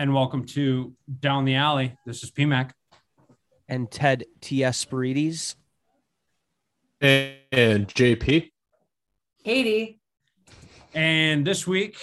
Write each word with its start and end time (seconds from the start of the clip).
and 0.00 0.14
welcome 0.14 0.46
to 0.46 0.94
Down 1.20 1.44
the 1.44 1.56
Alley. 1.56 1.94
This 2.06 2.24
is 2.24 2.30
PMAC. 2.30 2.70
And 3.68 3.90
Ted 3.90 4.24
T.S. 4.40 4.82
Spirides. 4.82 5.56
And 7.02 7.86
JP. 7.86 8.50
Katie. 9.44 10.00
And 10.94 11.46
this 11.46 11.66
week, 11.66 11.98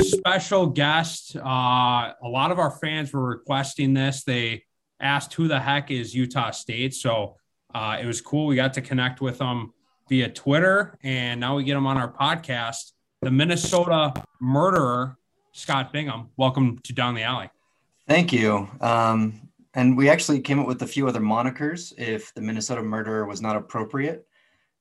special 0.00 0.68
guest. 0.68 1.36
Uh, 1.36 1.42
a 1.42 2.14
lot 2.22 2.52
of 2.52 2.58
our 2.58 2.70
fans 2.70 3.12
were 3.12 3.22
requesting 3.22 3.92
this. 3.92 4.24
They 4.24 4.64
asked 4.98 5.34
who 5.34 5.46
the 5.46 5.60
heck 5.60 5.90
is 5.90 6.14
Utah 6.14 6.52
State. 6.52 6.94
So 6.94 7.36
uh, 7.74 7.98
it 8.00 8.06
was 8.06 8.22
cool. 8.22 8.46
We 8.46 8.56
got 8.56 8.72
to 8.74 8.80
connect 8.80 9.20
with 9.20 9.36
them 9.36 9.74
via 10.08 10.30
Twitter, 10.30 10.98
and 11.02 11.38
now 11.38 11.56
we 11.56 11.64
get 11.64 11.74
them 11.74 11.86
on 11.86 11.98
our 11.98 12.10
podcast. 12.10 12.92
The 13.20 13.30
Minnesota 13.30 14.14
murderer, 14.40 15.18
Scott 15.52 15.92
Bingham. 15.92 16.30
Welcome 16.38 16.78
to 16.78 16.92
Down 16.94 17.14
the 17.14 17.22
Alley. 17.22 17.50
Thank 18.08 18.32
you. 18.32 18.68
Um, 18.80 19.48
and 19.74 19.96
we 19.96 20.08
actually 20.08 20.40
came 20.40 20.58
up 20.58 20.66
with 20.66 20.82
a 20.82 20.86
few 20.86 21.06
other 21.06 21.20
monikers 21.20 21.92
if 21.98 22.34
the 22.34 22.40
Minnesota 22.40 22.82
murderer 22.82 23.26
was 23.26 23.40
not 23.40 23.56
appropriate. 23.56 24.26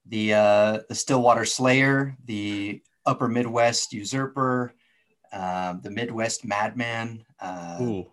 The 0.07 0.33
uh, 0.33 0.79
the 0.89 0.95
Stillwater 0.95 1.45
Slayer, 1.45 2.17
the 2.25 2.81
Upper 3.05 3.27
Midwest 3.27 3.93
Usurper, 3.93 4.73
uh, 5.31 5.75
the 5.81 5.91
Midwest 5.91 6.45
Madman. 6.45 7.23
Uh, 7.39 7.77
Ooh. 7.81 8.07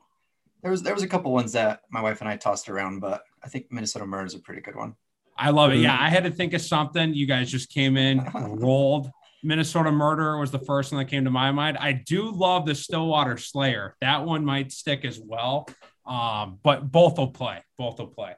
There 0.62 0.70
was 0.70 0.82
there 0.82 0.94
was 0.94 1.02
a 1.02 1.08
couple 1.08 1.32
ones 1.32 1.52
that 1.52 1.82
my 1.90 2.02
wife 2.02 2.20
and 2.20 2.28
I 2.28 2.36
tossed 2.36 2.68
around, 2.68 3.00
but 3.00 3.22
I 3.42 3.48
think 3.48 3.66
Minnesota 3.70 4.04
Murder 4.04 4.26
is 4.26 4.34
a 4.34 4.40
pretty 4.40 4.60
good 4.60 4.76
one. 4.76 4.94
I 5.36 5.50
love 5.50 5.72
it. 5.72 5.76
Yeah, 5.76 5.96
I 5.98 6.10
had 6.10 6.24
to 6.24 6.30
think 6.30 6.52
of 6.52 6.60
something. 6.60 7.14
You 7.14 7.26
guys 7.26 7.50
just 7.50 7.70
came 7.70 7.96
in, 7.96 8.28
rolled. 8.34 9.10
Minnesota 9.42 9.92
Murder 9.92 10.38
was 10.38 10.50
the 10.50 10.58
first 10.58 10.92
one 10.92 10.98
that 11.02 11.10
came 11.10 11.24
to 11.24 11.30
my 11.30 11.52
mind. 11.52 11.78
I 11.78 11.92
do 11.92 12.30
love 12.30 12.66
the 12.66 12.74
Stillwater 12.74 13.38
Slayer. 13.38 13.96
That 14.00 14.24
one 14.24 14.44
might 14.44 14.72
stick 14.72 15.04
as 15.04 15.20
well. 15.20 15.68
Um, 16.06 16.58
but 16.62 16.90
both 16.90 17.18
will 17.18 17.28
play. 17.28 17.62
Both 17.76 17.98
will 17.98 18.08
play. 18.08 18.34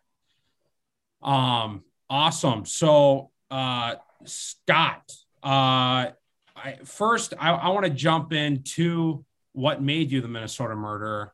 Um, 1.23 1.85
awesome. 2.09 2.67
So 2.67 3.31
uh 3.51 3.97
Scott, 4.25 5.11
uh 5.43 6.11
I 6.57 6.79
first 6.85 7.35
I, 7.39 7.51
I 7.51 7.69
want 7.71 7.87
to 7.87 7.91
jump 7.91 8.33
into 8.33 9.25
what 9.53 9.83
made 9.83 10.11
you 10.11 10.21
the 10.21 10.29
Minnesota 10.29 10.77
murderer. 10.77 11.33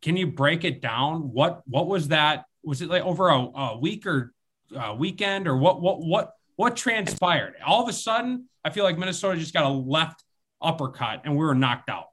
Can 0.00 0.16
you 0.16 0.26
break 0.28 0.64
it 0.64 0.80
down? 0.80 1.32
What 1.32 1.62
what 1.66 1.86
was 1.86 2.08
that? 2.08 2.44
Was 2.62 2.80
it 2.80 2.88
like 2.88 3.02
over 3.02 3.28
a, 3.28 3.38
a 3.38 3.78
week 3.78 4.06
or 4.06 4.32
uh, 4.74 4.94
weekend 4.96 5.46
or 5.46 5.56
what 5.56 5.80
what 5.80 6.00
what 6.00 6.32
what 6.56 6.76
transpired? 6.76 7.54
All 7.64 7.82
of 7.82 7.88
a 7.88 7.92
sudden, 7.92 8.48
I 8.64 8.70
feel 8.70 8.84
like 8.84 8.98
Minnesota 8.98 9.38
just 9.38 9.52
got 9.52 9.64
a 9.64 9.68
left 9.68 10.24
uppercut 10.60 11.22
and 11.24 11.34
we 11.34 11.44
were 11.44 11.54
knocked 11.54 11.88
out. 11.88 12.08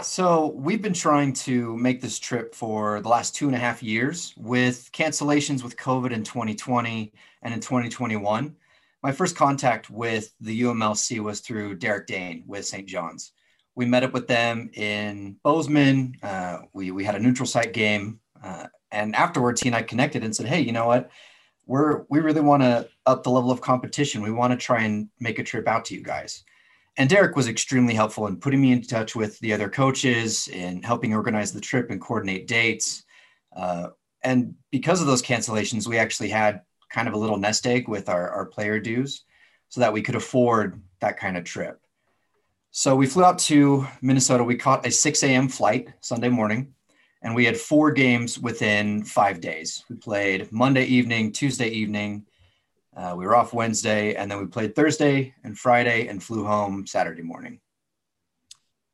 So 0.00 0.52
we've 0.54 0.80
been 0.80 0.92
trying 0.92 1.32
to 1.34 1.76
make 1.76 2.00
this 2.00 2.20
trip 2.20 2.54
for 2.54 3.00
the 3.00 3.08
last 3.08 3.34
two 3.34 3.46
and 3.46 3.56
a 3.56 3.58
half 3.58 3.82
years 3.82 4.32
with 4.36 4.90
cancellations 4.92 5.64
with 5.64 5.76
COVID 5.76 6.12
in 6.12 6.22
2020 6.22 7.12
and 7.42 7.52
in 7.52 7.58
2021. 7.58 8.54
My 9.02 9.12
first 9.12 9.34
contact 9.34 9.90
with 9.90 10.32
the 10.40 10.62
UMLC 10.62 11.18
was 11.18 11.40
through 11.40 11.76
Derek 11.76 12.06
Dane 12.06 12.44
with 12.46 12.64
St. 12.64 12.86
John's. 12.86 13.32
We 13.74 13.86
met 13.86 14.04
up 14.04 14.12
with 14.12 14.28
them 14.28 14.70
in 14.74 15.36
Bozeman. 15.42 16.14
Uh, 16.22 16.58
we, 16.72 16.92
we 16.92 17.04
had 17.04 17.16
a 17.16 17.20
neutral 17.20 17.46
site 17.46 17.72
game. 17.72 18.20
Uh, 18.42 18.66
and 18.92 19.16
afterwards, 19.16 19.60
he 19.60 19.68
and 19.68 19.76
I 19.76 19.82
connected 19.82 20.22
and 20.22 20.34
said, 20.34 20.46
Hey, 20.46 20.60
you 20.60 20.72
know 20.72 20.86
what? 20.86 21.10
We're, 21.68 22.04
we 22.10 22.18
really 22.18 22.40
want 22.40 22.64
to 22.64 22.88
up 23.06 23.22
the 23.22 23.30
level 23.30 23.52
of 23.52 23.60
competition. 23.60 24.22
We 24.22 24.32
want 24.32 24.50
to 24.50 24.56
try 24.56 24.82
and 24.82 25.08
make 25.20 25.38
a 25.38 25.44
trip 25.44 25.68
out 25.68 25.84
to 25.86 25.94
you 25.94 26.02
guys 26.02 26.42
and 26.98 27.08
Derek 27.08 27.36
was 27.36 27.46
extremely 27.46 27.94
helpful 27.94 28.26
in 28.26 28.38
putting 28.38 28.60
me 28.60 28.72
in 28.72 28.82
touch 28.82 29.14
with 29.14 29.38
the 29.38 29.52
other 29.52 29.68
coaches 29.68 30.48
and 30.52 30.84
helping 30.84 31.14
organize 31.14 31.52
the 31.52 31.60
trip 31.60 31.90
and 31.90 32.00
coordinate 32.00 32.48
dates. 32.48 33.04
Uh, 33.56 33.90
and 34.24 34.56
because 34.72 35.00
of 35.00 35.06
those 35.06 35.22
cancellations, 35.22 35.86
we 35.86 35.96
actually 35.96 36.28
had 36.28 36.62
kind 36.90 37.06
of 37.06 37.14
a 37.14 37.16
little 37.16 37.38
nest 37.38 37.68
egg 37.68 37.86
with 37.86 38.08
our, 38.08 38.28
our 38.30 38.46
player 38.46 38.80
dues 38.80 39.24
so 39.68 39.80
that 39.80 39.92
we 39.92 40.02
could 40.02 40.16
afford 40.16 40.82
that 41.00 41.16
kind 41.18 41.36
of 41.36 41.44
trip. 41.44 41.80
So 42.72 42.96
we 42.96 43.06
flew 43.06 43.24
out 43.24 43.38
to 43.40 43.86
Minnesota. 44.02 44.42
We 44.42 44.56
caught 44.56 44.84
a 44.84 44.90
6 44.90 45.22
a.m. 45.22 45.48
flight 45.48 45.90
Sunday 46.00 46.28
morning, 46.28 46.74
and 47.22 47.34
we 47.34 47.44
had 47.44 47.56
four 47.56 47.90
games 47.90 48.38
within 48.38 49.04
five 49.04 49.40
days. 49.40 49.84
We 49.88 49.96
played 49.96 50.50
Monday 50.52 50.84
evening, 50.84 51.32
Tuesday 51.32 51.68
evening, 51.68 52.26
uh, 52.98 53.14
we 53.16 53.24
were 53.24 53.36
off 53.36 53.52
Wednesday, 53.52 54.16
and 54.16 54.28
then 54.28 54.40
we 54.40 54.46
played 54.46 54.74
Thursday 54.74 55.32
and 55.44 55.56
Friday, 55.56 56.08
and 56.08 56.20
flew 56.20 56.44
home 56.44 56.84
Saturday 56.84 57.22
morning. 57.22 57.60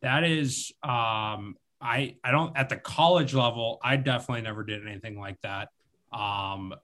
That 0.02 0.24
is, 0.24 0.72
um, 0.82 1.56
I 1.80 2.16
I 2.22 2.30
don't 2.30 2.54
at 2.54 2.68
the 2.68 2.76
college 2.76 3.32
level. 3.32 3.78
I 3.82 3.96
definitely 3.96 4.42
never 4.42 4.62
did 4.62 4.86
anything 4.86 5.18
like 5.18 5.40
that. 5.40 5.70
Um, 6.12 6.74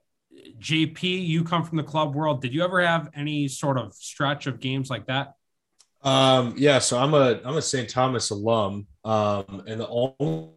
JP, 0.59 1.27
you 1.27 1.43
come 1.43 1.63
from 1.63 1.77
the 1.77 1.83
club 1.83 2.15
world. 2.15 2.41
Did 2.41 2.55
you 2.55 2.63
ever 2.63 2.81
have 2.81 3.11
any 3.13 3.47
sort 3.47 3.77
of 3.77 3.93
stretch 3.93 4.47
of 4.47 4.59
games 4.59 4.89
like 4.89 5.05
that? 5.05 5.35
Um, 6.01 6.55
yeah, 6.57 6.79
so 6.79 6.97
I'm 6.97 7.13
a 7.13 7.39
I'm 7.45 7.55
a 7.55 7.61
St. 7.61 7.87
Thomas 7.87 8.31
alum, 8.31 8.87
um, 9.03 9.63
and 9.67 9.79
the 9.79 9.87
only 9.87 10.53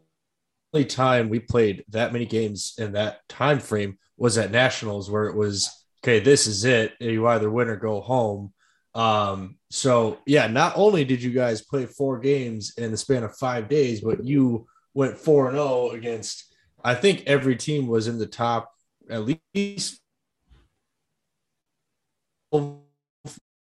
time 0.83 1.29
we 1.29 1.39
played 1.39 1.85
that 1.91 2.13
many 2.13 2.27
games 2.27 2.75
in 2.79 2.93
that 2.93 3.21
time 3.29 3.61
frame 3.61 3.99
was 4.17 4.39
at 4.39 4.51
nationals, 4.51 5.09
where 5.09 5.27
it 5.27 5.37
was 5.37 5.87
okay, 6.03 6.19
this 6.19 6.47
is 6.47 6.65
it. 6.65 6.95
You 6.99 7.29
either 7.29 7.51
win 7.51 7.69
or 7.69 7.77
go 7.77 8.01
home. 8.01 8.53
Um, 8.95 9.57
so 9.71 10.19
yeah, 10.27 10.47
not 10.47 10.73
only 10.77 11.05
did 11.05 11.23
you 11.23 11.31
guys 11.31 11.63
play 11.63 11.87
four 11.87 12.19
games 12.19 12.73
in 12.77 12.91
the 12.91 12.97
span 12.97 13.23
of 13.23 13.37
five 13.37 13.69
days, 13.69 14.01
but 14.01 14.25
you 14.25 14.67
went 14.95 15.19
four 15.19 15.49
and 15.49 15.57
zero 15.57 15.69
oh 15.69 15.91
against. 15.91 16.55
I 16.83 16.95
think 16.95 17.25
every 17.27 17.57
team 17.57 17.87
was 17.87 18.09
in 18.09 18.19
the 18.19 18.27
top 18.27 18.71
at 19.11 19.25
least, 19.55 20.01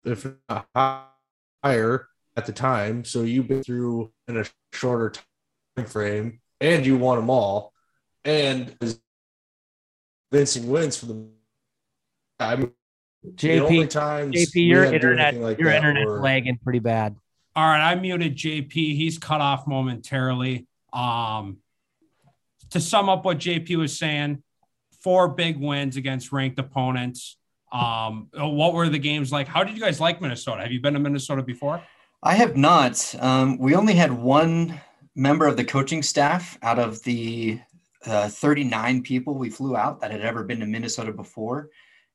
if 0.04 0.26
not 0.48 0.68
higher 1.62 2.08
at 2.36 2.46
the 2.46 2.52
time. 2.52 3.04
So 3.04 3.22
you've 3.22 3.48
been 3.48 3.62
through 3.62 4.12
in 4.28 4.38
a 4.38 4.44
shorter 4.72 5.12
time 5.76 5.86
frame, 5.86 6.40
and 6.64 6.86
you 6.86 6.96
want 6.96 7.20
them 7.20 7.30
all, 7.30 7.72
and 8.24 8.74
convincing 10.30 10.68
wins 10.68 10.96
for 10.96 11.06
the 11.06 11.26
I 12.40 12.56
mean, 12.56 12.72
JP, 13.34 13.88
JP, 13.88 14.68
your 14.68 14.84
internet, 14.84 15.34
like 15.36 15.58
your 15.58 15.70
internet 15.70 16.06
were... 16.06 16.20
lagging 16.20 16.58
pretty 16.62 16.78
bad. 16.78 17.16
All 17.54 17.64
right, 17.64 17.90
I 17.90 17.94
muted 17.94 18.36
JP. 18.36 18.72
He's 18.72 19.18
cut 19.18 19.40
off 19.40 19.66
momentarily. 19.66 20.66
Um, 20.92 21.58
to 22.70 22.80
sum 22.80 23.08
up 23.08 23.24
what 23.24 23.38
JP 23.38 23.76
was 23.76 23.96
saying, 23.96 24.42
four 25.02 25.28
big 25.28 25.58
wins 25.58 25.96
against 25.96 26.32
ranked 26.32 26.58
opponents. 26.58 27.36
Um, 27.72 28.28
what 28.34 28.72
were 28.72 28.88
the 28.88 28.98
games 28.98 29.30
like? 29.30 29.46
How 29.46 29.64
did 29.64 29.74
you 29.74 29.80
guys 29.80 30.00
like 30.00 30.20
Minnesota? 30.20 30.62
Have 30.62 30.72
you 30.72 30.80
been 30.80 30.94
to 30.94 31.00
Minnesota 31.00 31.42
before? 31.42 31.82
I 32.22 32.34
have 32.34 32.56
not. 32.56 33.14
Um, 33.20 33.58
we 33.58 33.74
only 33.74 33.94
had 33.94 34.12
one 34.12 34.80
member 35.14 35.46
of 35.46 35.56
the 35.56 35.64
coaching 35.64 36.02
staff 36.02 36.58
out 36.62 36.78
of 36.78 37.02
the 37.04 37.60
uh, 38.06 38.28
39 38.28 39.02
people 39.02 39.34
we 39.34 39.48
flew 39.48 39.76
out 39.76 40.00
that 40.00 40.10
had 40.10 40.20
ever 40.20 40.44
been 40.44 40.60
to 40.60 40.66
Minnesota 40.66 41.12
before 41.12 41.70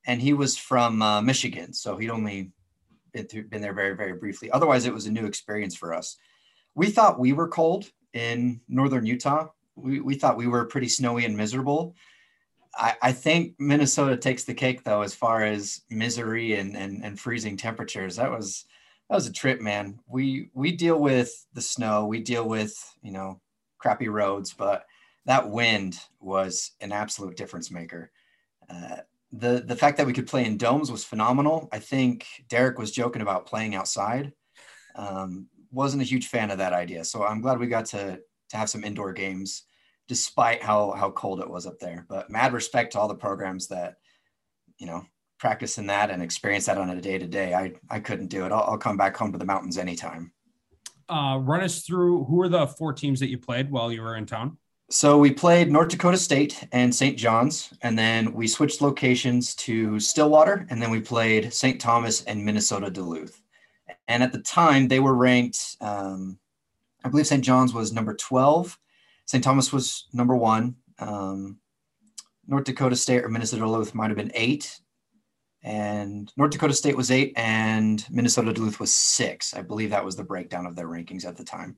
and 0.06 0.22
he 0.22 0.34
was 0.34 0.58
from 0.58 1.02
uh, 1.02 1.22
Michigan, 1.22 1.74
so 1.74 1.98
he'd 1.98 2.10
only 2.10 2.52
been 3.12 3.28
through, 3.28 3.48
been 3.48 3.62
there 3.62 3.74
very 3.74 3.96
very 3.96 4.14
briefly. 4.14 4.50
Otherwise, 4.52 4.86
it 4.86 4.94
was 4.94 5.06
a 5.06 5.12
new 5.12 5.26
experience 5.26 5.76
for 5.76 5.94
us. 5.94 6.18
We 6.76 6.90
thought 6.90 7.20
we 7.20 7.34
were 7.34 7.48
cold 7.48 7.90
in 8.14 8.62
northern 8.68 9.06
Utah. 9.06 9.50
We 9.76 10.00
we 10.00 10.16
thought 10.16 10.38
we 10.38 10.48
were 10.48 10.66
pretty 10.66 10.90
snowy 10.90 11.26
and 11.26 11.36
miserable. 11.36 11.96
I, 12.76 12.96
I 13.02 13.12
think 13.12 13.56
Minnesota 13.60 14.16
takes 14.16 14.44
the 14.44 14.54
cake 14.54 14.84
though, 14.84 15.02
as 15.02 15.16
far 15.16 15.44
as 15.44 15.82
misery 15.90 16.54
and, 16.54 16.76
and 16.78 17.04
and 17.04 17.20
freezing 17.20 17.58
temperatures. 17.58 18.16
That 18.16 18.32
was 18.32 18.66
that 19.10 19.16
was 19.16 19.28
a 19.28 19.34
trip, 19.34 19.60
man. 19.60 20.00
We 20.08 20.50
we 20.54 20.72
deal 20.72 21.00
with 21.00 21.46
the 21.54 21.62
snow, 21.62 22.06
we 22.06 22.20
deal 22.22 22.48
with 22.48 22.76
you 23.02 23.12
know 23.12 23.42
crappy 23.80 24.08
roads, 24.08 24.54
but 24.54 24.86
that 25.26 25.50
wind 25.50 26.00
was 26.20 26.72
an 26.82 26.92
absolute 26.92 27.36
difference 27.36 27.72
maker. 27.72 28.12
Uh, 28.70 28.98
the 29.32 29.64
the 29.66 29.76
fact 29.76 29.98
that 29.98 30.08
we 30.08 30.14
could 30.14 30.28
play 30.28 30.46
in 30.46 30.58
domes 30.58 30.92
was 30.92 31.04
phenomenal. 31.04 31.70
I 31.72 31.80
think 31.80 32.28
Derek 32.48 32.78
was 32.78 32.92
joking 32.92 33.22
about 33.22 33.48
playing 33.48 33.76
outside. 33.76 34.34
Um, 34.96 35.48
wasn't 35.72 36.02
a 36.02 36.06
huge 36.06 36.28
fan 36.28 36.52
of 36.52 36.60
that 36.60 36.74
idea, 36.74 37.04
so 37.04 37.24
I'm 37.24 37.42
glad 37.42 37.60
we 37.60 37.68
got 37.68 37.86
to 37.88 38.20
to 38.50 38.58
have 38.58 38.70
some 38.70 38.84
indoor 38.84 39.14
games, 39.14 39.64
despite 40.08 40.64
how 40.64 40.92
how 40.92 41.10
cold 41.12 41.40
it 41.40 41.50
was 41.50 41.66
up 41.66 41.80
there. 41.80 42.06
But 42.08 42.30
mad 42.30 42.54
respect 42.54 42.94
to 42.94 43.00
all 43.00 43.08
the 43.08 43.16
programs 43.16 43.68
that 43.68 43.98
you 44.78 44.86
know 44.86 45.04
practice 45.40 45.78
in 45.78 45.88
that 45.88 46.12
and 46.12 46.22
experience 46.22 46.66
that 46.66 46.78
on 46.78 46.90
a 46.90 47.02
day 47.02 47.18
to 47.18 47.28
day. 47.28 47.54
I 47.54 47.74
I 47.90 48.00
couldn't 48.00 48.28
do 48.28 48.46
it. 48.46 48.52
I'll, 48.52 48.64
I'll 48.64 48.78
come 48.78 48.98
back 48.98 49.18
home 49.18 49.32
to 49.32 49.38
the 49.38 49.46
mountains 49.46 49.78
anytime. 49.78 50.32
Uh, 51.08 51.40
run 51.42 51.62
us 51.62 51.82
through 51.82 52.26
who 52.26 52.42
are 52.42 52.50
the 52.50 52.68
four 52.68 52.94
teams 52.94 53.20
that 53.20 53.30
you 53.30 53.38
played 53.38 53.72
while 53.72 53.92
you 53.92 54.02
were 54.02 54.16
in 54.16 54.26
town. 54.26 54.58
So 54.92 55.18
we 55.18 55.32
played 55.32 55.72
North 55.72 55.90
Dakota 55.90 56.18
State 56.18 56.68
and 56.72 56.94
St. 56.94 57.18
John's, 57.18 57.72
and 57.82 57.98
then 57.98 58.34
we 58.34 58.48
switched 58.48 58.82
locations 58.82 59.54
to 59.56 60.00
Stillwater, 60.00 60.66
and 60.70 60.82
then 60.82 60.90
we 60.90 61.00
played 61.00 61.54
St. 61.54 61.80
Thomas 61.80 62.24
and 62.24 62.44
Minnesota 62.44 62.90
Duluth. 62.90 63.40
And 64.08 64.24
at 64.24 64.32
the 64.32 64.40
time, 64.40 64.88
they 64.88 65.00
were 65.00 65.14
ranked 65.14 65.78
um, 65.80 66.40
I 67.04 67.10
believe 67.10 67.28
St. 67.28 67.44
John's 67.44 67.74
was 67.74 67.94
number 67.94 68.14
12. 68.14 68.78
St. 69.26 69.44
Thomas 69.44 69.72
was 69.72 70.08
number 70.12 70.36
one. 70.36 70.76
Um, 71.00 71.58
North 72.48 72.66
Dakota 72.66 72.96
State 72.96 73.24
or 73.24 73.30
Minnesota 73.30 73.62
Duluth 73.62 73.96
might 73.96 74.10
have 74.10 74.18
been 74.18 74.32
eight. 74.34 74.80
And 75.62 76.32
North 76.38 76.52
Dakota 76.52 76.74
State 76.74 76.96
was 76.96 77.12
eight, 77.12 77.34
and 77.36 78.06
Minnesota 78.10 78.54
Duluth 78.54 78.80
was 78.80 78.94
six. 78.94 79.54
I 79.54 79.62
believe 79.62 79.90
that 79.90 80.06
was 80.06 80.16
the 80.16 80.24
breakdown 80.24 80.66
of 80.66 80.76
their 80.76 80.88
rankings 80.88 81.26
at 81.26 81.36
the 81.36 81.44
time. 81.44 81.76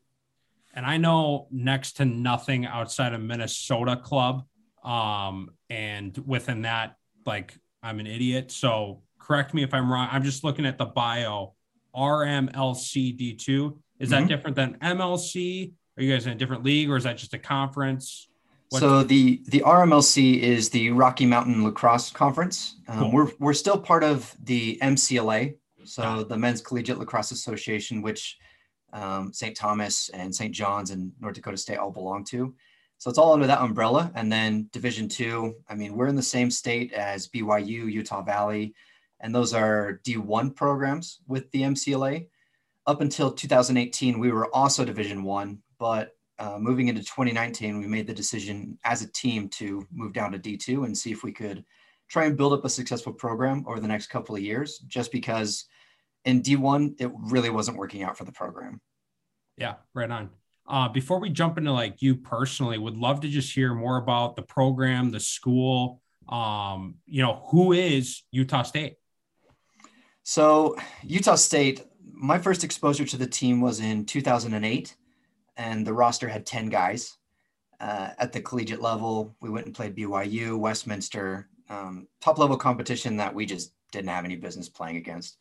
And 0.74 0.86
I 0.86 0.98
know 0.98 1.48
next 1.52 1.94
to 1.94 2.06
nothing 2.06 2.66
outside 2.66 3.14
of 3.14 3.22
Minnesota 3.22 3.98
Club. 3.98 4.46
Um, 4.84 5.50
and 5.70 6.18
within 6.26 6.62
that, 6.64 6.96
like 7.26 7.58
I'm 7.84 8.00
an 8.00 8.08
idiot. 8.08 8.52
So 8.52 9.02
correct 9.20 9.54
me 9.54 9.64
if 9.64 9.74
I'm 9.74 9.92
wrong. 9.92 10.08
I'm 10.12 10.24
just 10.24 10.44
looking 10.44 10.66
at 10.66 10.78
the 10.78 10.86
bio. 10.86 11.54
RMLC 11.96 13.20
D2. 13.20 13.78
Is 14.00 14.10
that 14.10 14.20
mm-hmm. 14.20 14.28
different 14.28 14.56
than 14.56 14.78
MLC? 14.82 15.74
Are 15.98 16.04
you 16.04 16.12
guys 16.14 16.26
in 16.26 16.32
a 16.32 16.36
different 16.36 16.64
league 16.64 16.90
or 16.90 16.96
is 16.96 17.04
that 17.04 17.18
just 17.18 17.34
a 17.34 17.40
conference? 17.40 18.30
What 18.72 18.80
so 18.80 19.04
the 19.04 19.42
the 19.48 19.60
RMLC 19.60 20.40
is 20.40 20.70
the 20.70 20.92
Rocky 20.92 21.26
Mountain 21.26 21.62
Lacrosse 21.66 22.10
Conference. 22.10 22.78
Um, 22.88 23.00
cool. 23.00 23.12
We're 23.12 23.32
we're 23.38 23.54
still 23.54 23.78
part 23.78 24.02
of 24.02 24.34
the 24.42 24.80
MCLA, 24.82 25.56
so 25.84 26.24
the 26.24 26.38
Men's 26.38 26.62
Collegiate 26.62 26.98
Lacrosse 26.98 27.32
Association, 27.32 28.02
which 28.02 28.38
um, 28.94 29.34
St. 29.34 29.58
Thomas 29.58 30.08
and 30.14 30.34
St. 30.34 30.56
John's 30.56 30.92
and 30.92 31.12
North 31.20 31.36
Dakota 31.36 31.58
State 31.58 31.80
all 31.80 31.92
belong 31.92 32.24
to. 32.26 32.56
So 32.98 33.10
it's 33.10 33.20
all 33.20 33.34
under 33.34 33.48
that 33.48 33.60
umbrella. 33.60 34.10
And 34.16 34.32
then 34.32 34.70
Division 34.72 35.10
Two. 35.10 35.56
I 35.68 35.76
mean, 35.76 35.98
we're 35.98 36.08
in 36.08 36.16
the 36.16 36.24
same 36.24 36.50
state 36.50 36.94
as 36.94 37.28
BYU, 37.28 37.92
Utah 37.92 38.22
Valley, 38.22 38.74
and 39.20 39.36
those 39.36 39.54
are 39.54 40.00
D1 40.06 40.56
programs 40.56 41.20
with 41.28 41.52
the 41.52 41.64
MCLA. 41.64 42.30
Up 42.88 43.02
until 43.02 43.34
2018, 43.34 44.18
we 44.18 44.32
were 44.32 44.48
also 44.56 44.86
Division 44.86 45.24
One, 45.24 45.60
but 45.78 46.16
uh, 46.42 46.58
moving 46.58 46.88
into 46.88 47.02
2019, 47.02 47.80
we 47.80 47.86
made 47.86 48.08
the 48.08 48.14
decision 48.14 48.76
as 48.84 49.04
a 49.04 49.12
team 49.12 49.48
to 49.48 49.88
move 49.94 50.12
down 50.12 50.32
to 50.32 50.40
D2 50.40 50.86
and 50.86 50.98
see 50.98 51.12
if 51.12 51.24
we 51.24 51.32
could 51.32 51.64
try 52.10 52.26
and 52.26 52.36
build 52.36 52.52
up 52.52 52.66
a 52.66 52.70
successful 52.70 53.14
program 53.14 53.64
over 53.68 53.80
the 53.80 53.88
next 53.88 54.08
couple 54.08 54.36
of 54.36 54.42
years, 54.42 54.80
just 54.88 55.12
because 55.12 55.66
in 56.26 56.42
D1, 56.42 57.00
it 57.00 57.12
really 57.16 57.52
wasn't 57.52 57.78
working 57.78 58.02
out 58.02 58.18
for 58.18 58.26
the 58.26 58.32
program. 58.32 58.82
Yeah, 59.56 59.76
right 59.94 60.10
on. 60.10 60.32
Uh, 60.68 60.90
before 60.90 61.20
we 61.20 61.30
jump 61.30 61.60
into 61.60 61.72
like 61.72 62.02
you 62.02 62.16
personally, 62.16 62.80
would 62.80 62.98
love 62.98 63.22
to 63.22 63.28
just 63.28 63.54
hear 63.54 63.76
more 63.76 63.98
about 63.98 64.36
the 64.36 64.42
program, 64.42 65.12
the 65.12 65.20
school. 65.20 66.02
Um, 66.28 66.96
you 67.06 67.22
know, 67.22 67.44
who 67.52 67.72
is 67.72 68.24
Utah 68.32 68.64
State? 68.64 68.96
So, 70.24 70.76
Utah 71.04 71.36
State, 71.36 71.84
my 72.12 72.40
first 72.40 72.64
exposure 72.64 73.06
to 73.06 73.18
the 73.18 73.28
team 73.28 73.62
was 73.62 73.80
in 73.80 74.06
2008 74.06 74.96
and 75.58 75.86
the 75.86 75.94
roster 75.94 76.28
had 76.28 76.46
10 76.46 76.70
guys. 76.70 77.18
Uh, 77.80 78.10
at 78.20 78.32
the 78.32 78.42
collegiate 78.42 78.82
level, 78.82 79.36
we 79.42 79.50
went 79.50 79.66
and 79.66 79.76
played 79.76 79.96
BYU, 79.96 80.58
Westminster, 80.58 81.48
um, 81.70 82.08
top 82.20 82.38
level 82.38 82.58
competition 82.58 83.18
that 83.18 83.34
we 83.34 83.46
just 83.46 83.74
didn't 83.92 84.10
have 84.10 84.26
any 84.26 84.36
business 84.36 84.70
playing 84.70 84.98
against. 84.98 85.38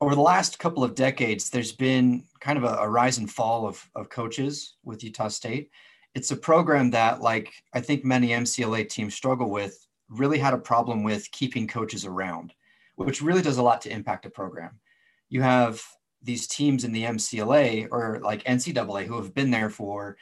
Over 0.00 0.14
the 0.14 0.20
last 0.20 0.58
couple 0.58 0.84
of 0.84 0.94
decades, 0.94 1.50
there's 1.50 1.72
been 1.72 2.24
kind 2.40 2.58
of 2.58 2.64
a, 2.64 2.76
a 2.76 2.88
rise 2.88 3.18
and 3.18 3.30
fall 3.30 3.66
of, 3.66 3.86
of 3.94 4.08
coaches 4.08 4.74
with 4.84 5.04
Utah 5.04 5.28
State. 5.28 5.70
It's 6.14 6.30
a 6.30 6.36
program 6.36 6.90
that, 6.90 7.20
like 7.20 7.52
I 7.72 7.80
think 7.80 8.04
many 8.04 8.28
MCLA 8.28 8.88
teams 8.88 9.14
struggle 9.14 9.50
with, 9.50 9.86
really 10.08 10.38
had 10.38 10.54
a 10.54 10.58
problem 10.58 11.02
with 11.02 11.30
keeping 11.30 11.66
coaches 11.66 12.04
around, 12.04 12.52
which 12.96 13.22
really 13.22 13.42
does 13.42 13.58
a 13.58 13.62
lot 13.62 13.80
to 13.82 13.92
impact 13.92 14.26
a 14.26 14.30
program. 14.30 14.80
You 15.28 15.42
have 15.42 15.82
these 16.22 16.46
teams 16.46 16.84
in 16.84 16.92
the 16.92 17.04
MCLA 17.04 17.88
or 17.90 18.20
like 18.22 18.44
NCAA 18.44 19.06
who 19.06 19.16
have 19.16 19.34
been 19.34 19.50
there 19.50 19.70
for 19.70 20.16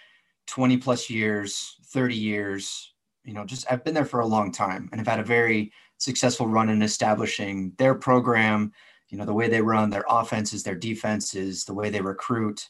20 0.47 0.77
plus 0.79 1.11
years, 1.11 1.77
30 1.87 2.15
years, 2.15 2.95
you 3.25 3.35
know, 3.35 3.45
just 3.45 3.71
I've 3.71 3.85
been 3.85 3.95
there 3.95 4.05
for 4.05 4.21
a 4.21 4.27
long 4.27 4.53
time 4.53 4.89
and 4.91 5.01
have 5.01 5.09
had 5.09 5.21
a 5.21 5.25
very 5.25 5.73
successful 5.99 6.47
run 6.47 6.69
in 6.69 6.83
establishing 6.83 7.73
their 7.77 7.95
program, 7.95 8.73
you 9.09 9.19
know, 9.19 9.25
the 9.25 9.35
way 9.35 9.49
they 9.49 9.61
run 9.61 9.91
their 9.91 10.05
offenses, 10.09 10.63
their 10.63 10.75
defenses, 10.75 11.65
the 11.65 11.75
way 11.75 11.91
they 11.91 12.01
recruit. 12.01 12.69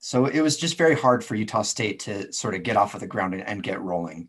So 0.00 0.26
it 0.26 0.40
was 0.40 0.56
just 0.56 0.76
very 0.76 0.94
hard 0.94 1.24
for 1.24 1.34
Utah 1.34 1.62
State 1.62 2.00
to 2.00 2.30
sort 2.32 2.54
of 2.54 2.62
get 2.62 2.76
off 2.76 2.94
of 2.94 3.00
the 3.00 3.06
ground 3.06 3.34
and, 3.34 3.46
and 3.46 3.62
get 3.62 3.80
rolling. 3.80 4.28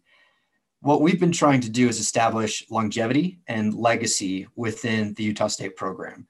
What 0.82 1.02
we've 1.02 1.20
been 1.20 1.32
trying 1.32 1.62
to 1.62 1.70
do 1.70 1.90
is 1.90 2.00
establish 2.00 2.64
longevity 2.70 3.40
and 3.48 3.74
legacy 3.74 4.48
within 4.56 5.14
the 5.16 5.24
Utah 5.24 5.48
State 5.48 5.76
program 5.76 6.28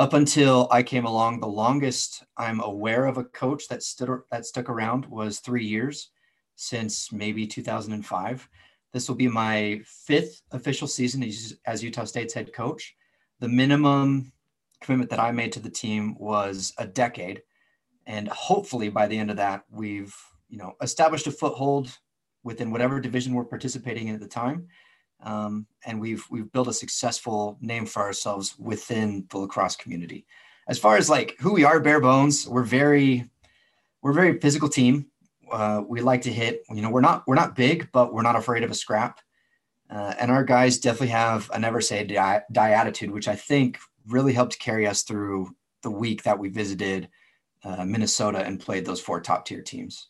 up 0.00 0.14
until 0.14 0.66
I 0.70 0.82
came 0.82 1.04
along, 1.04 1.40
the 1.40 1.46
longest 1.46 2.24
I'm 2.38 2.60
aware 2.60 3.04
of 3.04 3.18
a 3.18 3.24
coach 3.24 3.68
that 3.68 3.82
stood 3.82 4.08
that 4.30 4.46
stuck 4.46 4.70
around 4.70 5.04
was 5.04 5.40
three 5.40 5.66
years, 5.66 6.08
since 6.56 7.12
maybe 7.12 7.46
2005. 7.46 8.48
This 8.94 9.08
will 9.08 9.14
be 9.14 9.28
my 9.28 9.82
fifth 9.84 10.40
official 10.52 10.88
season 10.88 11.22
as, 11.22 11.54
as 11.66 11.84
Utah 11.84 12.06
State's 12.06 12.32
head 12.32 12.50
coach. 12.54 12.96
The 13.40 13.48
minimum 13.48 14.32
commitment 14.80 15.10
that 15.10 15.20
I 15.20 15.32
made 15.32 15.52
to 15.52 15.60
the 15.60 15.68
team 15.68 16.16
was 16.18 16.72
a 16.78 16.86
decade, 16.86 17.42
and 18.06 18.26
hopefully 18.28 18.88
by 18.88 19.06
the 19.06 19.18
end 19.18 19.30
of 19.30 19.36
that, 19.36 19.64
we've 19.70 20.16
you 20.48 20.56
know 20.56 20.76
established 20.80 21.26
a 21.26 21.30
foothold 21.30 21.94
within 22.42 22.70
whatever 22.70 23.00
division 23.00 23.34
we're 23.34 23.44
participating 23.44 24.08
in 24.08 24.14
at 24.14 24.22
the 24.22 24.26
time 24.26 24.66
um, 25.22 25.66
and 25.84 26.00
we've 26.00 26.24
we've 26.30 26.50
built 26.52 26.68
a 26.68 26.72
successful 26.72 27.58
name 27.60 27.86
for 27.86 28.02
ourselves 28.02 28.58
within 28.58 29.26
the 29.30 29.38
lacrosse 29.38 29.76
community. 29.76 30.26
As 30.68 30.78
far 30.78 30.96
as 30.96 31.10
like 31.10 31.36
who 31.40 31.52
we 31.52 31.64
are, 31.64 31.80
bare 31.80 32.00
bones, 32.00 32.46
we're 32.48 32.62
very 32.62 33.28
we're 34.02 34.12
a 34.12 34.14
very 34.14 34.38
physical 34.38 34.68
team. 34.68 35.06
Uh, 35.50 35.82
we 35.86 36.00
like 36.00 36.22
to 36.22 36.32
hit. 36.32 36.62
You 36.70 36.82
know, 36.82 36.90
we're 36.90 37.00
not 37.00 37.24
we're 37.26 37.34
not 37.34 37.56
big, 37.56 37.88
but 37.92 38.12
we're 38.12 38.22
not 38.22 38.36
afraid 38.36 38.62
of 38.62 38.70
a 38.70 38.74
scrap. 38.74 39.20
Uh, 39.90 40.14
and 40.20 40.30
our 40.30 40.44
guys 40.44 40.78
definitely 40.78 41.08
have 41.08 41.50
a 41.52 41.58
never 41.58 41.80
say 41.80 42.04
die, 42.04 42.42
die 42.52 42.70
attitude, 42.70 43.10
which 43.10 43.26
I 43.26 43.34
think 43.34 43.78
really 44.06 44.32
helped 44.32 44.58
carry 44.58 44.86
us 44.86 45.02
through 45.02 45.54
the 45.82 45.90
week 45.90 46.22
that 46.22 46.38
we 46.38 46.48
visited 46.48 47.08
uh, 47.64 47.84
Minnesota 47.84 48.38
and 48.38 48.60
played 48.60 48.84
those 48.84 49.00
four 49.00 49.20
top 49.20 49.44
tier 49.44 49.62
teams. 49.62 50.08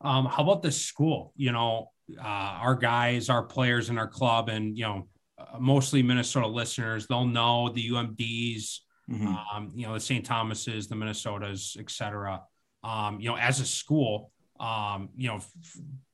Um, 0.00 0.26
how 0.26 0.44
about 0.44 0.62
the 0.62 0.72
school? 0.72 1.32
You 1.36 1.52
know, 1.52 1.90
uh, 2.18 2.22
our 2.22 2.74
guys, 2.74 3.28
our 3.28 3.42
players 3.42 3.90
in 3.90 3.98
our 3.98 4.08
club, 4.08 4.48
and 4.48 4.76
you 4.76 4.84
know, 4.84 5.08
uh, 5.38 5.58
mostly 5.58 6.02
Minnesota 6.02 6.46
listeners, 6.46 7.06
they'll 7.06 7.26
know 7.26 7.68
the 7.68 7.90
UMDs, 7.90 8.78
mm-hmm. 9.10 9.26
um, 9.26 9.70
you 9.74 9.86
know, 9.86 9.94
the 9.94 10.00
St. 10.00 10.24
Thomas's, 10.24 10.88
the 10.88 10.94
Minnesotas, 10.94 11.78
etc. 11.78 12.42
Um, 12.82 13.20
you 13.20 13.28
know, 13.28 13.36
as 13.36 13.60
a 13.60 13.66
school, 13.66 14.32
um, 14.60 15.10
you 15.16 15.28
know, 15.28 15.36
f- 15.36 15.52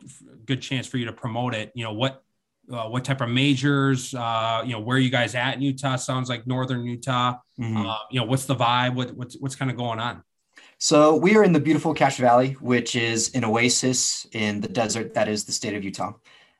f- 0.04 0.22
good 0.44 0.60
chance 0.60 0.86
for 0.86 0.98
you 0.98 1.06
to 1.06 1.12
promote 1.12 1.54
it. 1.54 1.72
You 1.74 1.84
know, 1.84 1.92
what 1.92 2.22
uh, 2.70 2.88
what 2.88 3.04
type 3.04 3.20
of 3.20 3.28
majors, 3.28 4.14
uh, 4.14 4.62
you 4.64 4.72
know, 4.72 4.80
where 4.80 4.98
you 4.98 5.10
guys 5.10 5.34
at 5.34 5.54
in 5.54 5.62
Utah? 5.62 5.96
Sounds 5.96 6.28
like 6.28 6.46
Northern 6.46 6.84
Utah. 6.84 7.34
Mm-hmm. 7.60 7.86
Uh, 7.86 7.96
you 8.10 8.20
know, 8.20 8.26
what's 8.26 8.46
the 8.46 8.56
vibe? 8.56 8.94
What, 8.94 9.14
what's 9.16 9.36
what's 9.38 9.54
kind 9.54 9.70
of 9.70 9.76
going 9.76 9.98
on? 9.98 10.22
So 10.84 11.16
we 11.16 11.34
are 11.34 11.42
in 11.42 11.54
the 11.54 11.60
beautiful 11.60 11.94
Cache 11.94 12.18
Valley, 12.18 12.58
which 12.60 12.94
is 12.94 13.30
an 13.34 13.42
oasis 13.42 14.26
in 14.32 14.60
the 14.60 14.68
desert 14.68 15.14
that 15.14 15.28
is 15.28 15.46
the 15.46 15.52
state 15.52 15.72
of 15.72 15.82
Utah, 15.82 16.12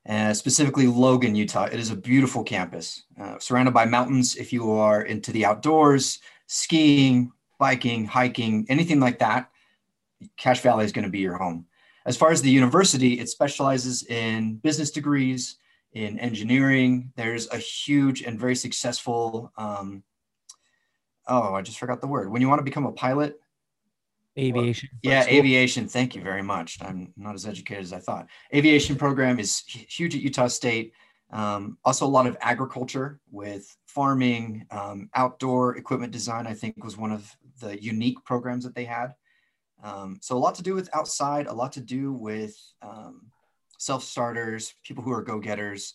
uh, 0.09 0.33
specifically 0.33 0.87
Logan, 0.87 1.35
Utah. 1.35 1.64
It 1.64 1.78
is 1.78 1.90
a 1.90 1.95
beautiful 1.95 2.43
campus, 2.43 3.02
uh, 3.21 3.38
surrounded 3.38 3.75
by 3.75 3.85
mountains. 3.85 4.37
If 4.37 4.50
you 4.50 4.73
are 4.73 5.02
into 5.02 5.31
the 5.31 5.45
outdoors, 5.45 6.21
skiing, 6.47 7.33
biking, 7.59 8.07
hiking, 8.07 8.64
anything 8.71 8.99
like 8.99 9.19
that, 9.19 9.50
Cache 10.38 10.62
Valley 10.62 10.87
is 10.87 10.93
going 10.93 11.04
to 11.04 11.11
be 11.11 11.19
your 11.19 11.37
home. 11.37 11.66
As 12.07 12.16
far 12.16 12.31
as 12.31 12.40
the 12.40 12.50
university, 12.50 13.21
it 13.21 13.28
specializes 13.28 14.04
in 14.04 14.54
business 14.54 14.90
degrees, 14.90 15.59
in 15.93 16.19
engineering. 16.19 17.12
There's 17.14 17.47
a 17.50 17.59
huge 17.59 18.23
and 18.23 18.40
very 18.40 18.57
successful. 18.57 19.52
Um, 19.59 20.02
oh, 21.28 21.52
I 21.52 21.61
just 21.61 21.78
forgot 21.78 22.00
the 22.00 22.07
word. 22.07 22.31
When 22.31 22.40
you 22.40 22.49
want 22.49 22.61
to 22.61 22.64
become 22.64 22.87
a 22.87 22.93
pilot, 22.93 23.38
aviation. 24.38 24.88
Yeah, 25.03 25.25
aviation. 25.26 25.88
Thank 25.88 26.14
you 26.14 26.23
very 26.23 26.43
much. 26.43 26.79
I'm 26.81 27.12
not 27.17 27.35
as 27.35 27.47
educated 27.47 27.85
as 27.85 27.93
I 27.93 27.99
thought. 27.99 28.26
Aviation 28.55 28.97
program 28.97 29.38
is 29.38 29.62
huge 29.67 30.14
at 30.14 30.23
Utah 30.23 30.49
State. 30.49 30.93
Um, 31.31 31.79
also, 31.85 32.07
a 32.07 32.09
lot 32.09 32.26
of 32.26 32.37
agriculture 32.41 33.21
with 33.31 33.67
farming, 33.87 34.67
um, 34.71 35.09
outdoor 35.14 35.76
equipment 35.76 36.12
design. 36.12 36.47
I 36.47 36.55
think 36.55 36.83
was 36.83 36.97
one 36.97 37.12
of 37.12 37.31
the 37.61 37.83
unique 37.83 38.25
programs 38.25 38.64
that 38.64 38.75
they 38.75 38.85
had. 38.85 39.14
Um, 39.83 40.19
so 40.23 40.37
a 40.37 40.38
lot 40.38 40.55
to 40.57 40.62
do 40.62 40.75
with 40.75 40.88
outside, 40.95 41.47
a 41.47 41.53
lot 41.53 41.73
to 41.73 41.81
do 41.81 42.12
with 42.12 42.57
um, 42.83 43.31
self 43.79 44.03
starters, 44.03 44.75
people 44.85 45.05
who 45.05 45.12
are 45.12 45.23
go 45.23 45.38
getters. 45.38 45.95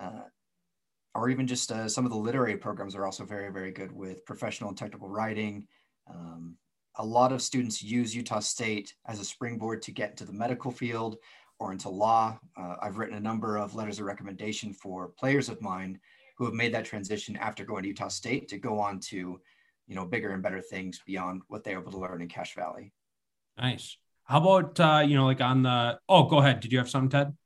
Uh, 0.00 0.22
or 1.14 1.28
even 1.28 1.46
just 1.46 1.70
uh, 1.70 1.88
some 1.88 2.04
of 2.04 2.10
the 2.10 2.16
literary 2.16 2.56
programs 2.56 2.94
are 2.94 3.04
also 3.04 3.24
very, 3.24 3.52
very 3.52 3.70
good 3.70 3.92
with 3.92 4.24
professional 4.24 4.70
and 4.70 4.78
technical 4.78 5.08
writing, 5.08 5.66
um, 6.08 6.56
a 6.96 7.04
lot 7.04 7.32
of 7.32 7.42
students 7.42 7.82
use 7.82 8.14
Utah 8.14 8.40
State 8.40 8.94
as 9.06 9.20
a 9.20 9.24
springboard 9.24 9.82
to 9.82 9.92
get 9.92 10.10
into 10.10 10.24
the 10.24 10.32
medical 10.32 10.70
field 10.70 11.16
or 11.58 11.72
into 11.72 11.88
law. 11.88 12.38
Uh, 12.56 12.76
I've 12.82 12.98
written 12.98 13.16
a 13.16 13.20
number 13.20 13.56
of 13.56 13.74
letters 13.74 13.98
of 13.98 14.06
recommendation 14.06 14.72
for 14.72 15.08
players 15.08 15.48
of 15.48 15.62
mine 15.62 15.98
who 16.36 16.44
have 16.44 16.54
made 16.54 16.74
that 16.74 16.84
transition 16.84 17.36
after 17.36 17.64
going 17.64 17.82
to 17.82 17.88
Utah 17.88 18.08
State 18.08 18.48
to 18.48 18.58
go 18.58 18.78
on 18.78 19.00
to, 19.00 19.40
you 19.86 19.94
know, 19.94 20.04
bigger 20.04 20.32
and 20.32 20.42
better 20.42 20.60
things 20.60 21.00
beyond 21.06 21.42
what 21.48 21.64
they 21.64 21.74
were 21.74 21.82
able 21.82 21.92
to 21.92 21.98
learn 21.98 22.20
in 22.20 22.28
Cache 22.28 22.54
Valley. 22.54 22.92
Nice. 23.56 23.96
How 24.24 24.40
about 24.40 24.80
uh, 24.80 25.04
you 25.06 25.16
know, 25.16 25.26
like 25.26 25.40
on 25.40 25.62
the? 25.62 25.98
Oh, 26.08 26.24
go 26.24 26.38
ahead. 26.38 26.60
Did 26.60 26.72
you 26.72 26.78
have 26.78 26.88
something, 26.90 27.10
Ted? 27.10 27.36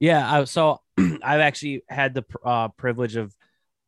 Yeah. 0.00 0.40
I, 0.40 0.44
so 0.44 0.80
I've 0.98 1.40
actually 1.40 1.84
had 1.88 2.14
the 2.14 2.24
uh, 2.44 2.68
privilege 2.68 3.16
of, 3.16 3.34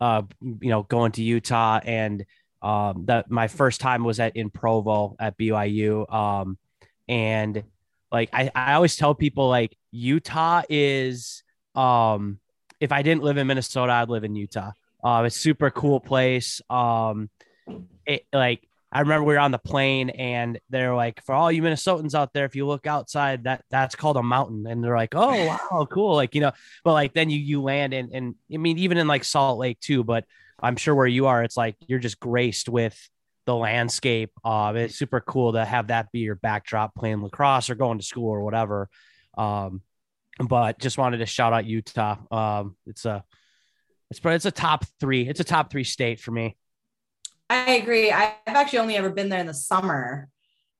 uh, 0.00 0.22
you 0.40 0.70
know, 0.70 0.82
going 0.82 1.12
to 1.12 1.22
Utah, 1.22 1.80
and 1.82 2.24
um, 2.62 3.04
that 3.06 3.30
my 3.30 3.48
first 3.48 3.80
time 3.80 4.04
was 4.04 4.20
at 4.20 4.36
in 4.36 4.50
Provo 4.50 5.16
at 5.18 5.38
BYU, 5.38 6.12
um, 6.12 6.58
and 7.08 7.64
like 8.10 8.30
I, 8.32 8.50
I 8.54 8.74
always 8.74 8.96
tell 8.96 9.14
people 9.14 9.48
like 9.48 9.76
Utah 9.90 10.62
is 10.68 11.42
um 11.74 12.38
if 12.80 12.92
I 12.92 13.02
didn't 13.02 13.22
live 13.22 13.36
in 13.38 13.46
Minnesota, 13.46 13.92
I'd 13.92 14.08
live 14.08 14.24
in 14.24 14.34
Utah. 14.34 14.72
Uh, 15.02 15.24
it's 15.26 15.36
super 15.36 15.70
cool 15.70 16.00
place. 16.00 16.60
Um, 16.68 17.30
it 18.04 18.26
like 18.32 18.66
I 18.92 19.00
remember 19.00 19.24
we 19.24 19.34
were 19.34 19.40
on 19.40 19.50
the 19.50 19.58
plane 19.58 20.10
and 20.10 20.58
they're 20.70 20.94
like, 20.94 21.22
for 21.24 21.34
all 21.34 21.50
you 21.50 21.62
Minnesotans 21.62 22.14
out 22.14 22.32
there, 22.32 22.44
if 22.44 22.54
you 22.54 22.66
look 22.66 22.86
outside, 22.86 23.44
that 23.44 23.64
that's 23.70 23.94
called 23.94 24.16
a 24.16 24.22
mountain. 24.22 24.66
And 24.66 24.82
they're 24.82 24.96
like, 24.96 25.14
oh 25.14 25.46
wow, 25.72 25.86
cool. 25.90 26.14
Like, 26.14 26.34
you 26.34 26.40
know, 26.40 26.52
but 26.84 26.92
like 26.92 27.12
then 27.12 27.30
you 27.30 27.38
you 27.38 27.62
land 27.62 27.92
and 27.92 28.10
and 28.12 28.34
I 28.52 28.56
mean, 28.56 28.78
even 28.78 28.98
in 28.98 29.06
like 29.06 29.24
Salt 29.24 29.58
Lake 29.58 29.80
too, 29.80 30.04
but 30.04 30.24
I'm 30.60 30.76
sure 30.76 30.94
where 30.94 31.06
you 31.06 31.26
are, 31.26 31.42
it's 31.42 31.56
like 31.56 31.76
you're 31.86 31.98
just 31.98 32.20
graced 32.20 32.68
with 32.68 32.98
the 33.46 33.54
landscape. 33.54 34.32
Uh, 34.44 34.72
it's 34.76 34.96
super 34.96 35.20
cool 35.20 35.52
to 35.52 35.64
have 35.64 35.88
that 35.88 36.10
be 36.12 36.20
your 36.20 36.34
backdrop 36.34 36.94
playing 36.94 37.22
lacrosse 37.22 37.70
or 37.70 37.74
going 37.74 37.98
to 37.98 38.04
school 38.04 38.28
or 38.28 38.42
whatever. 38.42 38.88
Um, 39.38 39.82
but 40.38 40.78
just 40.78 40.98
wanted 40.98 41.18
to 41.18 41.26
shout 41.26 41.52
out 41.52 41.64
Utah. 41.64 42.16
Um, 42.30 42.76
it's 42.86 43.04
a 43.04 43.24
it's 44.10 44.20
it's 44.22 44.46
a 44.46 44.50
top 44.50 44.84
three. 45.00 45.28
It's 45.28 45.40
a 45.40 45.44
top 45.44 45.70
three 45.70 45.84
state 45.84 46.20
for 46.20 46.30
me. 46.30 46.56
I 47.48 47.72
agree. 47.72 48.10
I've 48.10 48.34
actually 48.46 48.80
only 48.80 48.96
ever 48.96 49.10
been 49.10 49.28
there 49.28 49.40
in 49.40 49.46
the 49.46 49.54
summer, 49.54 50.28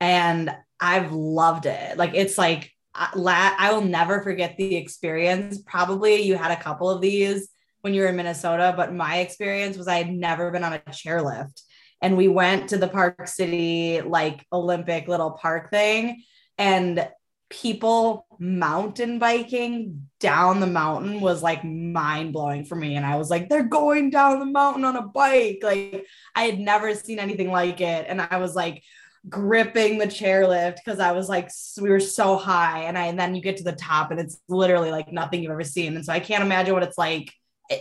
and 0.00 0.54
I've 0.80 1.12
loved 1.12 1.66
it. 1.66 1.96
Like 1.96 2.14
it's 2.14 2.36
like 2.36 2.72
I 2.94 3.70
will 3.72 3.82
never 3.82 4.22
forget 4.22 4.56
the 4.56 4.76
experience. 4.76 5.60
Probably 5.62 6.22
you 6.22 6.36
had 6.36 6.50
a 6.50 6.62
couple 6.62 6.90
of 6.90 7.00
these 7.00 7.48
when 7.86 7.94
you 7.94 8.00
were 8.00 8.08
in 8.08 8.16
Minnesota, 8.16 8.74
but 8.76 8.92
my 8.92 9.18
experience 9.18 9.76
was 9.76 9.86
I 9.86 9.98
had 9.98 10.12
never 10.12 10.50
been 10.50 10.64
on 10.64 10.72
a 10.72 10.80
chairlift. 10.90 11.62
And 12.02 12.16
we 12.16 12.26
went 12.26 12.70
to 12.70 12.78
the 12.78 12.88
Park 12.88 13.28
City 13.28 14.00
like 14.00 14.44
Olympic 14.52 15.06
little 15.06 15.30
park 15.30 15.70
thing. 15.70 16.24
And 16.58 17.08
people 17.48 18.26
mountain 18.40 19.20
biking 19.20 20.08
down 20.18 20.58
the 20.58 20.66
mountain 20.66 21.20
was 21.20 21.44
like 21.44 21.62
mind 21.62 22.32
blowing 22.32 22.64
for 22.64 22.74
me. 22.74 22.96
And 22.96 23.06
I 23.06 23.18
was 23.18 23.30
like, 23.30 23.48
they're 23.48 23.62
going 23.62 24.10
down 24.10 24.40
the 24.40 24.46
mountain 24.46 24.84
on 24.84 24.96
a 24.96 25.06
bike. 25.06 25.60
Like 25.62 26.06
I 26.34 26.42
had 26.42 26.58
never 26.58 26.92
seen 26.92 27.20
anything 27.20 27.52
like 27.52 27.80
it. 27.80 28.06
And 28.08 28.20
I 28.20 28.38
was 28.38 28.56
like, 28.56 28.82
gripping 29.28 29.98
the 29.98 30.06
chairlift 30.06 30.76
because 30.84 30.98
I 30.98 31.12
was 31.12 31.28
like, 31.28 31.50
we 31.80 31.90
were 31.90 32.00
so 32.00 32.36
high. 32.36 32.82
And 32.82 32.98
I, 32.98 33.06
and 33.06 33.18
then 33.18 33.36
you 33.36 33.42
get 33.42 33.58
to 33.58 33.64
the 33.64 33.72
top 33.72 34.10
and 34.10 34.18
it's 34.18 34.38
literally 34.48 34.90
like 34.90 35.12
nothing 35.12 35.40
you've 35.40 35.52
ever 35.52 35.62
seen. 35.62 35.94
And 35.94 36.04
so 36.04 36.12
I 36.12 36.20
can't 36.20 36.42
imagine 36.42 36.74
what 36.74 36.82
it's 36.82 36.98
like 36.98 37.32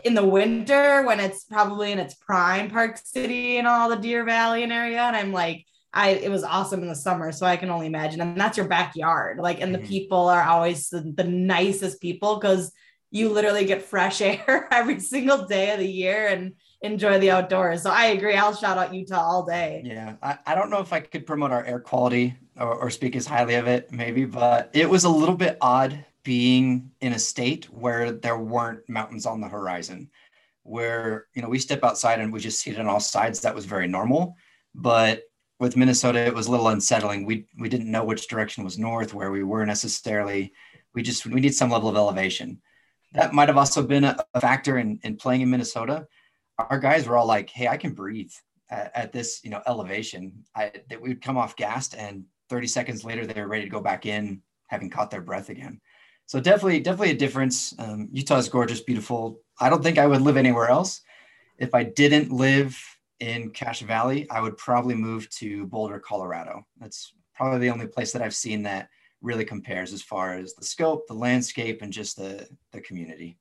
in 0.04 0.14
the 0.14 0.26
winter 0.26 1.04
when 1.04 1.20
it's 1.20 1.44
probably 1.44 1.92
in 1.92 2.00
its 2.00 2.16
prime 2.16 2.70
Park 2.70 2.98
City 3.04 3.58
and 3.58 3.68
all 3.68 3.90
the 3.90 3.96
Deer 3.96 4.24
Valley 4.24 4.64
and 4.64 4.72
area. 4.72 5.02
And 5.02 5.16
I'm 5.16 5.32
like, 5.32 5.66
I 5.94 6.10
it 6.10 6.30
was 6.30 6.44
awesome 6.44 6.82
in 6.82 6.90
the 6.90 6.96
summer, 6.96 7.32
so 7.32 7.46
I 7.46 7.58
can 7.58 7.70
only 7.70 7.88
imagine. 7.88 8.20
And 8.20 8.40
that's 8.40 8.58
your 8.58 8.68
backyard. 8.68 9.38
Like, 9.40 9.62
and 9.62 9.74
the 9.74 9.80
mm-hmm. 9.80 9.88
people 9.88 10.28
are 10.28 10.44
always 10.44 10.90
the, 10.90 11.02
the 11.02 11.24
nicest 11.24 12.02
people 12.02 12.36
because 12.36 12.74
you 13.12 13.30
literally 13.30 13.66
get 13.66 13.82
fresh 13.82 14.22
air 14.22 14.68
every 14.72 15.00
single 15.00 15.46
day 15.46 15.72
of 15.72 15.80
the 15.80 15.88
year 15.88 16.28
and 16.28 16.54
enjoy 16.82 17.18
the 17.20 17.32
outdoors. 17.32 17.82
So 17.82 17.90
I 17.90 18.08
agree. 18.08 18.36
I'll 18.36 18.56
shout 18.56 18.78
out 18.78 18.94
Utah 18.94 19.22
all 19.22 19.46
day. 19.46 19.82
Yeah. 19.86 20.16
I, 20.22 20.38
I 20.46 20.56
don't 20.56 20.70
know 20.70 20.80
if 20.80 20.92
I 20.92 21.00
could 21.00 21.26
promote 21.26 21.52
our 21.52 21.64
air 21.64 21.80
quality 21.80 22.36
or, 22.58 22.76
or 22.76 22.90
speak 22.90 23.16
as 23.16 23.26
highly 23.26 23.56
of 23.56 23.68
it, 23.68 23.92
maybe, 23.92 24.26
but 24.26 24.70
it 24.74 24.90
was 24.90 25.06
a 25.06 25.10
little 25.10 25.36
bit 25.36 25.58
odd 25.62 26.04
being 26.26 26.92
in 27.00 27.14
a 27.14 27.20
state 27.20 27.66
where 27.66 28.12
there 28.12 28.38
weren't 28.38 28.88
mountains 28.90 29.26
on 29.26 29.40
the 29.40 29.48
horizon 29.48 30.10
where 30.64 31.28
you 31.34 31.42
know 31.42 31.48
we 31.48 31.60
step 31.60 31.84
outside 31.84 32.20
and 32.20 32.34
we 32.34 32.40
just 32.42 32.60
see 32.60 32.72
it 32.72 32.80
on 32.80 32.88
all 32.88 33.00
sides 33.00 33.40
that 33.40 33.56
was 33.56 33.66
very 33.66 33.88
normal 33.88 34.36
but 34.74 35.24
with 35.60 35.78
Minnesota, 35.78 36.20
it 36.20 36.34
was 36.34 36.48
a 36.48 36.52
little 36.52 36.68
unsettling. 36.68 37.26
We 37.26 37.48
we 37.58 37.70
didn't 37.70 37.92
know 37.92 38.04
which 38.04 38.28
direction 38.28 38.64
was 38.64 38.78
north, 38.78 39.14
where 39.14 39.32
we 39.32 39.44
were 39.44 39.66
necessarily. 39.66 40.54
We 40.94 41.02
just 41.02 41.26
we 41.26 41.42
need 41.42 41.56
some 41.56 41.70
level 41.70 41.90
of 41.90 41.96
elevation. 41.96 42.62
That 43.14 43.34
might 43.34 43.50
have 43.50 43.58
also 43.58 43.84
been 43.84 44.04
a, 44.04 44.18
a 44.34 44.42
factor 44.42 44.78
in 44.78 45.00
in 45.04 45.16
playing 45.16 45.42
in 45.42 45.50
Minnesota. 45.50 46.08
Our 46.58 46.80
guys 46.80 47.08
were 47.08 47.18
all 47.18 47.26
like, 47.26 47.50
"Hey, 47.50 47.68
I 47.68 47.78
can 47.78 47.94
breathe 47.94 48.32
at, 48.70 48.92
at 48.96 49.12
this 49.14 49.42
you 49.44 49.50
know 49.50 49.62
elevation." 49.66 50.44
I 50.56 50.72
that 50.90 51.02
we 51.02 51.10
would 51.10 51.22
come 51.22 51.38
off 51.38 51.56
gassed, 51.56 51.96
and 51.96 52.26
30 52.50 52.68
seconds 52.68 53.06
later 53.06 53.26
they 53.26 53.40
were 53.40 53.48
ready 53.48 53.64
to 53.64 53.70
go 53.70 53.82
back 53.82 54.06
in, 54.06 54.42
having 54.68 54.90
caught 54.90 55.10
their 55.10 55.22
breath 55.22 55.50
again. 55.50 55.80
So 56.28 56.40
definitely 56.40 56.80
definitely 56.80 57.12
a 57.12 57.18
difference. 57.18 57.74
Um, 57.78 58.10
Utah 58.12 58.38
is 58.38 58.50
gorgeous, 58.50 58.82
beautiful. 58.82 59.40
I 59.60 59.70
don't 59.70 59.84
think 59.84 59.98
I 59.98 60.08
would 60.08 60.22
live 60.22 60.38
anywhere 60.38 60.70
else 60.70 61.02
if 61.58 61.74
I 61.74 61.84
didn't 61.84 62.32
live 62.32 62.78
in 63.20 63.50
Cache 63.52 63.82
Valley, 63.82 64.30
I 64.30 64.42
would 64.42 64.58
probably 64.58 64.96
move 64.96 65.30
to 65.32 65.66
Boulder, 65.68 66.00
Colorado. 66.00 66.66
That's 66.80 67.14
probably 67.34 67.60
the 67.60 67.70
only 67.70 67.88
place 67.88 68.12
that 68.12 68.22
I've 68.22 68.36
seen 68.36 68.64
that 68.64 68.90
really 69.22 69.46
compares 69.46 69.94
as 69.94 70.02
far 70.02 70.34
as 70.34 70.54
the 70.54 70.66
scope, 70.66 71.08
the 71.08 71.14
landscape, 71.14 71.82
and 71.82 71.92
just 71.92 72.18
the 72.18 72.48
the 72.72 72.82
community. 72.82 73.38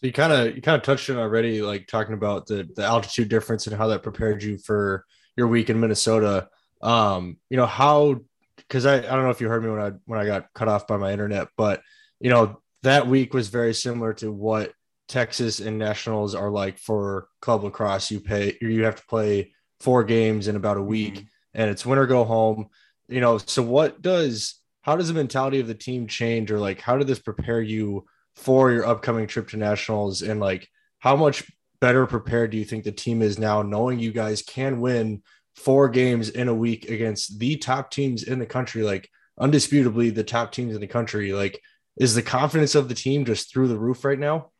So 0.00 0.06
you 0.06 0.12
kind 0.12 0.32
of 0.32 0.54
you 0.54 0.62
kind 0.62 0.76
of 0.76 0.82
touched 0.82 1.10
on 1.10 1.16
already, 1.16 1.62
like 1.62 1.86
talking 1.86 2.14
about 2.14 2.46
the 2.46 2.68
the 2.76 2.84
altitude 2.84 3.28
difference 3.28 3.66
and 3.66 3.76
how 3.76 3.88
that 3.88 4.02
prepared 4.02 4.42
you 4.42 4.58
for 4.58 5.04
your 5.36 5.48
week 5.48 5.70
in 5.70 5.80
Minnesota. 5.80 6.48
Um, 6.80 7.38
you 7.50 7.56
know 7.56 7.66
how 7.66 8.20
because 8.56 8.86
I, 8.86 8.98
I 8.98 9.00
don't 9.00 9.24
know 9.24 9.30
if 9.30 9.40
you 9.40 9.48
heard 9.48 9.64
me 9.64 9.70
when 9.70 9.80
I 9.80 9.92
when 10.04 10.20
I 10.20 10.26
got 10.26 10.52
cut 10.54 10.68
off 10.68 10.86
by 10.86 10.96
my 10.96 11.12
internet, 11.12 11.48
but 11.56 11.82
you 12.20 12.30
know 12.30 12.60
that 12.82 13.06
week 13.06 13.34
was 13.34 13.48
very 13.48 13.74
similar 13.74 14.14
to 14.14 14.30
what 14.30 14.72
Texas 15.08 15.58
and 15.58 15.78
Nationals 15.78 16.34
are 16.34 16.50
like 16.50 16.78
for 16.78 17.28
club 17.40 17.64
lacrosse. 17.64 18.10
You 18.10 18.20
pay, 18.20 18.56
you 18.60 18.84
have 18.84 18.96
to 18.96 19.06
play 19.06 19.54
four 19.80 20.04
games 20.04 20.48
in 20.48 20.56
about 20.56 20.76
a 20.76 20.82
week, 20.82 21.14
mm-hmm. 21.14 21.26
and 21.54 21.70
it's 21.70 21.86
winter 21.86 22.06
go 22.06 22.24
home. 22.24 22.68
You 23.08 23.20
know, 23.20 23.38
so 23.38 23.62
what 23.62 24.02
does 24.02 24.60
how 24.82 24.96
does 24.96 25.08
the 25.08 25.14
mentality 25.14 25.60
of 25.60 25.66
the 25.66 25.74
team 25.74 26.06
change, 26.06 26.50
or 26.50 26.58
like 26.58 26.80
how 26.80 26.98
did 26.98 27.06
this 27.06 27.18
prepare 27.18 27.60
you 27.60 28.06
for 28.36 28.70
your 28.70 28.86
upcoming 28.86 29.26
trip 29.26 29.48
to 29.48 29.56
Nationals, 29.56 30.22
and 30.22 30.40
like 30.40 30.68
how 30.98 31.16
much 31.16 31.50
better 31.80 32.06
prepared 32.06 32.50
do 32.50 32.58
you 32.58 32.64
think 32.64 32.84
the 32.84 32.92
team 32.92 33.22
is 33.22 33.38
now, 33.38 33.62
knowing 33.62 33.98
you 33.98 34.12
guys 34.12 34.42
can 34.42 34.80
win 34.80 35.22
four 35.56 35.88
games 35.88 36.28
in 36.28 36.48
a 36.48 36.54
week 36.54 36.88
against 36.88 37.38
the 37.38 37.56
top 37.56 37.90
teams 37.90 38.22
in 38.22 38.38
the 38.38 38.46
country, 38.46 38.82
like 38.82 39.08
undisputably 39.40 40.14
the 40.14 40.24
top 40.24 40.52
teams 40.52 40.74
in 40.74 40.80
the 40.80 40.86
country, 40.86 41.32
like. 41.32 41.60
Is 41.98 42.14
the 42.14 42.22
confidence 42.22 42.74
of 42.74 42.88
the 42.88 42.94
team 42.94 43.24
just 43.24 43.52
through 43.52 43.68
the 43.68 43.78
roof 43.78 44.04
right 44.04 44.18
now? 44.18 44.50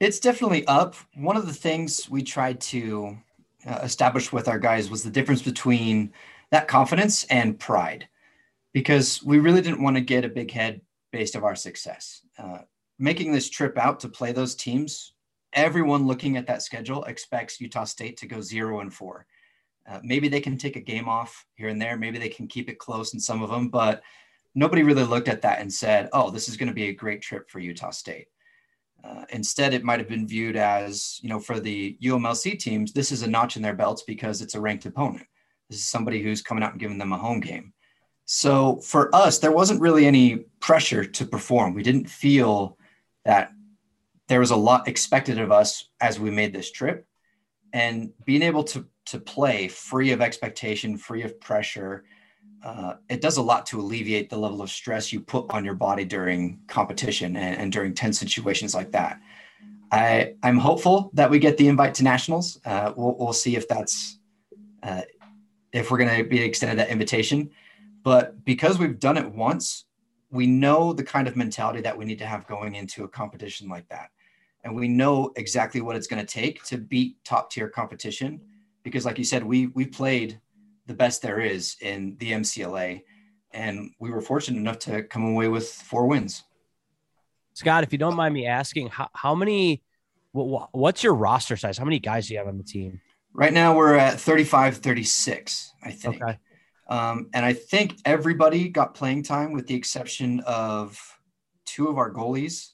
It's 0.00 0.20
definitely 0.20 0.66
up. 0.66 0.94
One 1.14 1.36
of 1.36 1.46
the 1.46 1.52
things 1.52 2.08
we 2.10 2.22
tried 2.22 2.60
to 2.62 3.16
uh, 3.66 3.80
establish 3.82 4.32
with 4.32 4.48
our 4.48 4.58
guys 4.58 4.90
was 4.90 5.02
the 5.02 5.10
difference 5.10 5.42
between 5.42 6.12
that 6.50 6.68
confidence 6.68 7.24
and 7.24 7.58
pride, 7.58 8.08
because 8.72 9.22
we 9.22 9.38
really 9.38 9.62
didn't 9.62 9.82
want 9.82 9.96
to 9.96 10.02
get 10.02 10.24
a 10.24 10.28
big 10.28 10.50
head 10.50 10.82
based 11.10 11.34
of 11.34 11.44
our 11.44 11.56
success. 11.56 12.22
Uh, 12.38 12.58
making 12.98 13.32
this 13.32 13.48
trip 13.48 13.78
out 13.78 14.00
to 14.00 14.08
play 14.08 14.32
those 14.32 14.54
teams, 14.54 15.14
everyone 15.54 16.06
looking 16.06 16.36
at 16.36 16.46
that 16.46 16.62
schedule 16.62 17.04
expects 17.04 17.60
Utah 17.60 17.84
State 17.84 18.18
to 18.18 18.26
go 18.26 18.40
zero 18.40 18.80
and 18.80 18.92
four. 18.92 19.26
Uh, 19.88 20.00
maybe 20.02 20.28
they 20.28 20.40
can 20.40 20.58
take 20.58 20.76
a 20.76 20.80
game 20.80 21.08
off 21.08 21.46
here 21.54 21.68
and 21.68 21.80
there. 21.80 21.96
Maybe 21.96 22.18
they 22.18 22.28
can 22.28 22.46
keep 22.46 22.68
it 22.68 22.78
close 22.78 23.14
in 23.14 23.20
some 23.20 23.42
of 23.42 23.48
them, 23.48 23.68
but 23.68 24.02
nobody 24.58 24.82
really 24.82 25.04
looked 25.04 25.28
at 25.28 25.42
that 25.42 25.60
and 25.60 25.72
said, 25.72 26.08
"Oh, 26.12 26.30
this 26.30 26.48
is 26.48 26.56
going 26.56 26.68
to 26.68 26.74
be 26.74 26.88
a 26.88 26.94
great 26.94 27.22
trip 27.22 27.48
for 27.48 27.60
Utah 27.60 27.90
State." 27.90 28.28
Uh, 29.02 29.24
instead, 29.30 29.72
it 29.72 29.84
might 29.84 30.00
have 30.00 30.08
been 30.08 30.26
viewed 30.26 30.56
as, 30.56 31.20
you 31.22 31.28
know, 31.28 31.38
for 31.38 31.60
the 31.60 31.96
UMLC 32.02 32.58
teams, 32.58 32.92
this 32.92 33.12
is 33.12 33.22
a 33.22 33.30
notch 33.30 33.56
in 33.56 33.62
their 33.62 33.74
belts 33.74 34.02
because 34.02 34.42
it's 34.42 34.56
a 34.56 34.60
ranked 34.60 34.86
opponent. 34.86 35.26
This 35.70 35.78
is 35.78 35.86
somebody 35.86 36.20
who's 36.20 36.42
coming 36.42 36.64
out 36.64 36.72
and 36.72 36.80
giving 36.80 36.98
them 36.98 37.12
a 37.12 37.18
home 37.18 37.40
game. 37.40 37.72
So 38.24 38.80
for 38.80 39.14
us, 39.14 39.38
there 39.38 39.52
wasn't 39.52 39.80
really 39.80 40.06
any 40.06 40.38
pressure 40.60 41.04
to 41.04 41.24
perform. 41.24 41.74
We 41.74 41.82
didn't 41.82 42.10
feel 42.10 42.76
that 43.24 43.52
there 44.26 44.40
was 44.40 44.50
a 44.50 44.56
lot 44.56 44.88
expected 44.88 45.38
of 45.38 45.52
us 45.52 45.88
as 46.00 46.18
we 46.18 46.30
made 46.30 46.52
this 46.52 46.70
trip. 46.70 47.06
And 47.72 48.12
being 48.24 48.42
able 48.42 48.64
to, 48.64 48.86
to 49.06 49.20
play 49.20 49.68
free 49.68 50.10
of 50.12 50.20
expectation, 50.20 50.98
free 50.98 51.22
of 51.22 51.40
pressure, 51.40 52.04
uh, 52.64 52.94
it 53.08 53.20
does 53.20 53.36
a 53.36 53.42
lot 53.42 53.66
to 53.66 53.80
alleviate 53.80 54.28
the 54.30 54.36
level 54.36 54.60
of 54.62 54.70
stress 54.70 55.12
you 55.12 55.20
put 55.20 55.50
on 55.50 55.64
your 55.64 55.74
body 55.74 56.04
during 56.04 56.58
competition 56.66 57.36
and, 57.36 57.60
and 57.60 57.72
during 57.72 57.94
tense 57.94 58.18
situations 58.18 58.74
like 58.74 58.90
that. 58.92 59.20
I, 59.90 60.34
I'm 60.42 60.58
hopeful 60.58 61.10
that 61.14 61.30
we 61.30 61.38
get 61.38 61.56
the 61.56 61.68
invite 61.68 61.94
to 61.94 62.04
nationals. 62.04 62.60
Uh, 62.64 62.92
we'll, 62.96 63.16
we'll 63.18 63.32
see 63.32 63.56
if 63.56 63.68
that's 63.68 64.18
uh, 64.82 65.02
if 65.72 65.90
we're 65.90 65.98
going 65.98 66.16
to 66.16 66.28
be 66.28 66.42
extended 66.42 66.78
that 66.78 66.90
invitation. 66.90 67.50
But 68.02 68.44
because 68.44 68.78
we've 68.78 68.98
done 68.98 69.16
it 69.16 69.30
once, 69.30 69.84
we 70.30 70.46
know 70.46 70.92
the 70.92 71.04
kind 71.04 71.26
of 71.26 71.36
mentality 71.36 71.80
that 71.80 71.96
we 71.96 72.04
need 72.04 72.18
to 72.18 72.26
have 72.26 72.46
going 72.46 72.74
into 72.74 73.04
a 73.04 73.08
competition 73.08 73.68
like 73.68 73.88
that, 73.88 74.10
and 74.64 74.74
we 74.74 74.88
know 74.88 75.32
exactly 75.36 75.80
what 75.80 75.96
it's 75.96 76.06
going 76.06 76.24
to 76.24 76.32
take 76.40 76.62
to 76.64 76.76
beat 76.78 77.22
top 77.24 77.50
tier 77.50 77.68
competition. 77.68 78.40
Because, 78.82 79.04
like 79.04 79.18
you 79.18 79.24
said, 79.24 79.42
we 79.42 79.68
we 79.68 79.86
played 79.86 80.40
the 80.88 80.94
best 80.94 81.22
there 81.22 81.38
is 81.38 81.76
in 81.80 82.16
the 82.18 82.32
MCLA. 82.32 83.02
and 83.52 83.90
we 83.98 84.10
were 84.10 84.20
fortunate 84.20 84.58
enough 84.58 84.78
to 84.78 85.02
come 85.04 85.24
away 85.24 85.48
with 85.48 85.70
four 85.70 86.06
wins. 86.06 86.42
Scott, 87.54 87.82
if 87.82 87.92
you 87.92 87.98
don't 87.98 88.14
mind 88.14 88.34
me 88.34 88.46
asking, 88.46 88.88
how, 88.88 89.08
how 89.14 89.34
many, 89.34 89.82
what, 90.32 90.68
what's 90.72 91.02
your 91.02 91.14
roster 91.14 91.56
size? 91.56 91.78
How 91.78 91.84
many 91.84 91.98
guys 91.98 92.28
do 92.28 92.34
you 92.34 92.38
have 92.38 92.48
on 92.48 92.58
the 92.58 92.64
team? 92.64 93.00
Right 93.32 93.52
now 93.52 93.74
we're 93.74 93.94
at 93.94 94.20
35, 94.20 94.78
36, 94.78 95.72
I 95.82 95.90
think. 95.90 96.22
Okay. 96.22 96.38
Um, 96.88 97.30
and 97.32 97.44
I 97.44 97.52
think 97.52 97.96
everybody 98.04 98.68
got 98.68 98.94
playing 98.94 99.22
time 99.22 99.52
with 99.52 99.66
the 99.66 99.74
exception 99.74 100.40
of 100.40 101.00
two 101.64 101.88
of 101.88 101.98
our 101.98 102.12
goalies. 102.12 102.72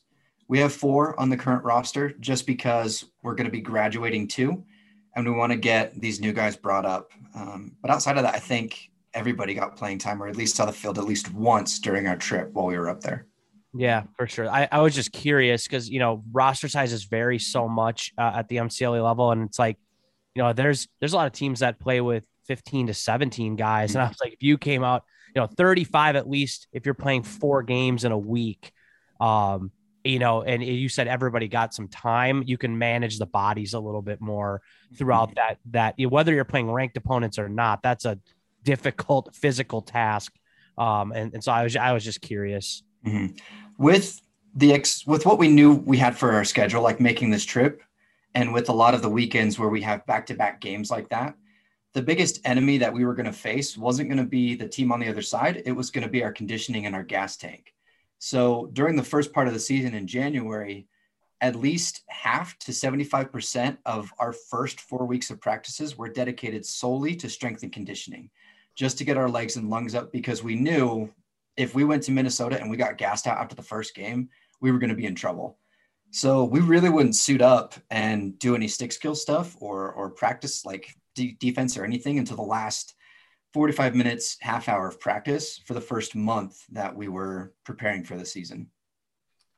We 0.48 0.58
have 0.58 0.72
four 0.72 1.18
on 1.18 1.30
the 1.30 1.36
current 1.36 1.64
roster 1.64 2.10
just 2.20 2.46
because 2.46 3.04
we're 3.22 3.34
going 3.34 3.46
to 3.46 3.52
be 3.52 3.60
graduating 3.60 4.28
two 4.28 4.64
and 5.16 5.26
we 5.26 5.32
want 5.32 5.52
to 5.52 5.58
get 5.58 6.00
these 6.00 6.20
new 6.20 6.32
guys 6.32 6.56
brought 6.56 6.84
up. 6.84 7.10
Um, 7.34 7.76
but 7.82 7.90
outside 7.90 8.16
of 8.16 8.22
that, 8.22 8.34
I 8.34 8.38
think 8.38 8.90
everybody 9.12 9.54
got 9.54 9.76
playing 9.76 9.98
time 9.98 10.22
or 10.22 10.28
at 10.28 10.36
least 10.36 10.56
saw 10.56 10.64
the 10.66 10.72
field 10.72 10.98
at 10.98 11.04
least 11.04 11.32
once 11.32 11.78
during 11.78 12.06
our 12.06 12.16
trip 12.16 12.52
while 12.52 12.66
we 12.66 12.76
were 12.76 12.88
up 12.88 13.00
there. 13.00 13.26
Yeah, 13.76 14.04
for 14.16 14.26
sure. 14.26 14.48
I, 14.48 14.68
I 14.70 14.80
was 14.80 14.94
just 14.94 15.12
curious 15.12 15.66
because, 15.66 15.90
you 15.90 15.98
know, 15.98 16.22
roster 16.32 16.68
sizes 16.68 17.04
vary 17.04 17.40
so 17.40 17.68
much 17.68 18.12
uh, 18.16 18.32
at 18.36 18.48
the 18.48 18.56
MCLA 18.56 19.02
level. 19.02 19.32
And 19.32 19.42
it's 19.42 19.58
like, 19.58 19.78
you 20.34 20.42
know, 20.42 20.52
there's 20.52 20.86
there's 21.00 21.12
a 21.12 21.16
lot 21.16 21.26
of 21.26 21.32
teams 21.32 21.60
that 21.60 21.80
play 21.80 22.00
with 22.00 22.24
15 22.46 22.88
to 22.88 22.94
17 22.94 23.56
guys. 23.56 23.94
And 23.94 24.02
I 24.02 24.08
was 24.08 24.18
like, 24.22 24.32
if 24.32 24.42
you 24.42 24.58
came 24.58 24.84
out, 24.84 25.04
you 25.34 25.40
know, 25.40 25.48
35 25.48 26.16
at 26.16 26.28
least, 26.28 26.68
if 26.72 26.86
you're 26.86 26.94
playing 26.94 27.24
four 27.24 27.62
games 27.62 28.04
in 28.04 28.12
a 28.12 28.18
week, 28.18 28.72
um, 29.20 29.72
you 30.04 30.18
know, 30.18 30.42
and 30.42 30.62
you 30.62 30.88
said 30.88 31.08
everybody 31.08 31.48
got 31.48 31.72
some 31.72 31.88
time, 31.88 32.44
you 32.46 32.58
can 32.58 32.76
manage 32.78 33.18
the 33.18 33.26
bodies 33.26 33.72
a 33.72 33.80
little 33.80 34.02
bit 34.02 34.20
more 34.20 34.60
throughout 34.96 35.30
mm-hmm. 35.30 35.70
that, 35.72 35.96
that 35.96 36.10
whether 36.10 36.34
you're 36.34 36.44
playing 36.44 36.70
ranked 36.70 36.96
opponents 36.96 37.38
or 37.38 37.48
not, 37.48 37.82
that's 37.82 38.04
a 38.04 38.18
difficult 38.62 39.34
physical 39.34 39.80
task. 39.80 40.34
Um, 40.76 41.12
and, 41.12 41.32
and 41.32 41.42
so 41.42 41.52
I 41.52 41.62
was, 41.62 41.74
I 41.74 41.92
was 41.92 42.04
just 42.04 42.20
curious 42.20 42.82
mm-hmm. 43.06 43.34
with 43.78 44.20
the 44.54 44.74
ex, 44.74 45.06
with 45.06 45.24
what 45.24 45.38
we 45.38 45.48
knew 45.48 45.74
we 45.74 45.96
had 45.96 46.16
for 46.16 46.32
our 46.32 46.44
schedule, 46.44 46.82
like 46.82 47.00
making 47.00 47.30
this 47.30 47.44
trip 47.44 47.82
and 48.34 48.52
with 48.52 48.68
a 48.68 48.72
lot 48.72 48.94
of 48.94 49.00
the 49.00 49.08
weekends 49.08 49.58
where 49.58 49.68
we 49.68 49.80
have 49.82 50.04
back-to-back 50.06 50.60
games 50.60 50.90
like 50.90 51.08
that, 51.08 51.34
the 51.94 52.02
biggest 52.02 52.40
enemy 52.44 52.76
that 52.78 52.92
we 52.92 53.04
were 53.04 53.14
going 53.14 53.26
to 53.26 53.32
face 53.32 53.78
wasn't 53.78 54.08
going 54.08 54.18
to 54.18 54.28
be 54.28 54.54
the 54.54 54.68
team 54.68 54.92
on 54.92 55.00
the 55.00 55.08
other 55.08 55.22
side. 55.22 55.62
It 55.64 55.72
was 55.72 55.90
going 55.90 56.04
to 56.04 56.10
be 56.10 56.24
our 56.24 56.32
conditioning 56.32 56.86
and 56.86 56.94
our 56.94 57.04
gas 57.04 57.36
tank. 57.36 57.72
So 58.18 58.70
during 58.72 58.96
the 58.96 59.02
first 59.02 59.32
part 59.32 59.48
of 59.48 59.54
the 59.54 59.60
season 59.60 59.94
in 59.94 60.06
January, 60.06 60.86
at 61.40 61.56
least 61.56 62.02
half 62.08 62.58
to 62.60 62.72
75% 62.72 63.76
of 63.84 64.10
our 64.18 64.32
first 64.32 64.80
four 64.80 65.04
weeks 65.04 65.30
of 65.30 65.40
practices 65.40 65.98
were 65.98 66.08
dedicated 66.08 66.64
solely 66.64 67.14
to 67.16 67.28
strength 67.28 67.62
and 67.62 67.72
conditioning, 67.72 68.30
just 68.74 68.96
to 68.98 69.04
get 69.04 69.16
our 69.16 69.28
legs 69.28 69.56
and 69.56 69.68
lungs 69.68 69.94
up 69.94 70.10
because 70.10 70.42
we 70.42 70.54
knew 70.54 71.12
if 71.56 71.74
we 71.74 71.84
went 71.84 72.02
to 72.04 72.12
Minnesota 72.12 72.58
and 72.60 72.70
we 72.70 72.76
got 72.76 72.98
gassed 72.98 73.26
out 73.26 73.38
after 73.38 73.54
the 73.54 73.62
first 73.62 73.94
game, 73.94 74.28
we 74.60 74.72
were 74.72 74.78
going 74.78 74.90
to 74.90 74.96
be 74.96 75.06
in 75.06 75.14
trouble. 75.14 75.58
So 76.10 76.44
we 76.44 76.60
really 76.60 76.90
wouldn't 76.90 77.16
suit 77.16 77.42
up 77.42 77.74
and 77.90 78.38
do 78.38 78.54
any 78.54 78.68
stick 78.68 78.92
skill 78.92 79.14
stuff 79.14 79.56
or 79.60 79.92
or 79.92 80.10
practice 80.10 80.64
like 80.64 80.94
defense 81.14 81.76
or 81.76 81.84
anything 81.84 82.18
until 82.18 82.36
the 82.36 82.42
last 82.42 82.94
45 83.54 83.94
minutes, 83.94 84.36
half 84.40 84.68
hour 84.68 84.88
of 84.88 84.98
practice 84.98 85.58
for 85.64 85.74
the 85.74 85.80
first 85.80 86.16
month 86.16 86.66
that 86.72 86.94
we 86.94 87.06
were 87.06 87.54
preparing 87.64 88.02
for 88.02 88.16
the 88.16 88.26
season. 88.26 88.68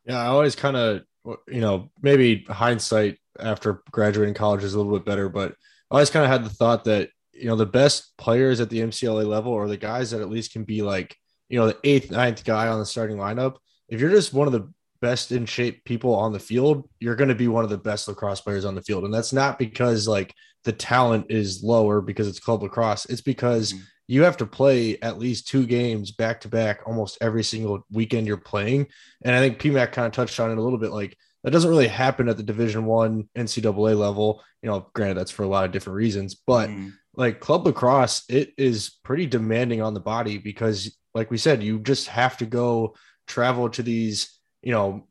Yeah, 0.05 0.19
I 0.19 0.27
always 0.27 0.55
kind 0.55 0.77
of, 0.77 1.03
you 1.49 1.63
know, 1.63 1.91
maybe 2.03 2.45
hindsight 2.47 3.17
after 3.41 3.83
graduating 3.91 4.35
college 4.35 4.63
is 4.63 4.75
a 4.75 4.79
little 4.79 4.93
bit 4.93 5.07
better, 5.07 5.31
but 5.31 5.53
I 5.91 5.95
always 5.95 6.11
kind 6.11 6.27
of 6.27 6.31
had 6.31 6.45
the 6.45 6.55
thought 6.55 6.85
that, 6.85 7.09
you 7.33 7.47
know, 7.47 7.57
the 7.57 7.65
best 7.65 8.15
players 8.19 8.61
at 8.61 8.69
the 8.69 8.81
MCLA 8.81 9.27
level 9.27 9.55
are 9.55 9.67
the 9.67 9.79
guys 9.79 10.11
that 10.11 10.21
at 10.21 10.29
least 10.29 10.53
can 10.53 10.65
be 10.65 10.83
like, 10.83 11.17
you 11.49 11.59
know, 11.59 11.67
the 11.67 11.79
eighth, 11.83 12.11
ninth 12.11 12.45
guy 12.45 12.69
on 12.69 12.79
the 12.79 12.87
starting 12.87 13.17
lineup. 13.17 13.57
If 13.89 14.01
you're 14.01 14.11
just 14.11 14.35
one 14.35 14.47
of 14.47 14.53
the 14.53 14.71
best 15.01 15.33
in 15.33 15.47
shape 15.47 15.85
people 15.85 16.15
on 16.15 16.33
the 16.33 16.39
field, 16.39 16.89
you're 17.01 17.17
going 17.17 17.29
to 17.29 17.35
be 17.35 17.49
one 17.49 17.65
of 17.65 17.71
the 17.71 17.79
best 17.79 18.09
lacrosse 18.09 18.41
players 18.41 18.65
on 18.65 18.75
the 18.75 18.83
field. 18.83 19.05
And 19.05 19.13
that's 19.13 19.33
not 19.33 19.59
because 19.59 20.07
like 20.09 20.35
the 20.65 20.73
talent 20.73 21.27
is 21.31 21.63
lower 21.63 22.01
because 22.01 22.29
it's 22.29 22.41
club 22.41 22.63
lacrosse. 22.63 23.07
It's 23.07 23.21
because 23.21 23.73
mm-hmm. 23.73 23.83
you 24.09 24.23
have 24.23 24.37
to 24.39 24.47
play 24.47 24.99
at 25.01 25.19
least 25.19 25.49
two 25.49 25.67
games 25.67 26.11
back 26.11 26.41
to 26.43 26.49
back 26.49 26.81
almost 26.87 27.19
every 27.21 27.45
single 27.45 27.87
weekend 27.91 28.27
you're 28.27 28.37
playing. 28.37 28.89
And 29.23 29.35
I 29.35 29.41
think 29.41 29.59
PMAC 29.59 29.93
kind 29.93 30.07
of 30.07 30.13
touched 30.13 30.41
on 30.41 30.51
it 30.51 30.59
a 30.59 30.63
little 30.63 30.79
bit. 30.79 30.91
Like 30.91 31.17
that 31.45 31.53
doesn't 31.53 31.71
really 31.71 31.89
happen 31.89 32.29
at 32.29 32.37
the 32.37 32.43
division 32.43 32.85
one 32.85 33.29
NCAA 33.37 33.97
level. 33.97 34.43
You 34.63 34.71
know, 34.71 34.89
granted 34.95 35.17
that's 35.17 35.31
for 35.31 35.45
a 35.45 35.49
lot 35.49 35.65
of 35.65 35.73
different 35.73 35.97
reasons, 35.97 36.35
but 36.35 36.69
mm-hmm. 36.69 36.89
like 37.15 37.41
club 37.41 37.65
lacrosse, 37.65 38.25
it 38.29 38.53
is 38.59 38.99
pretty 39.05 39.27
demanding 39.27 39.81
on 39.81 39.95
the 39.95 40.01
body 40.01 40.39
because 40.39 40.97
like 41.15 41.31
we 41.31 41.39
said, 41.39 41.63
you 41.63 41.79
just 41.79 42.09
have 42.09 42.37
to 42.37 42.47
go 42.47 42.95
travel 43.27 43.69
to 43.71 43.83
these 43.83 44.36
you 44.63 44.73
know, 44.73 45.07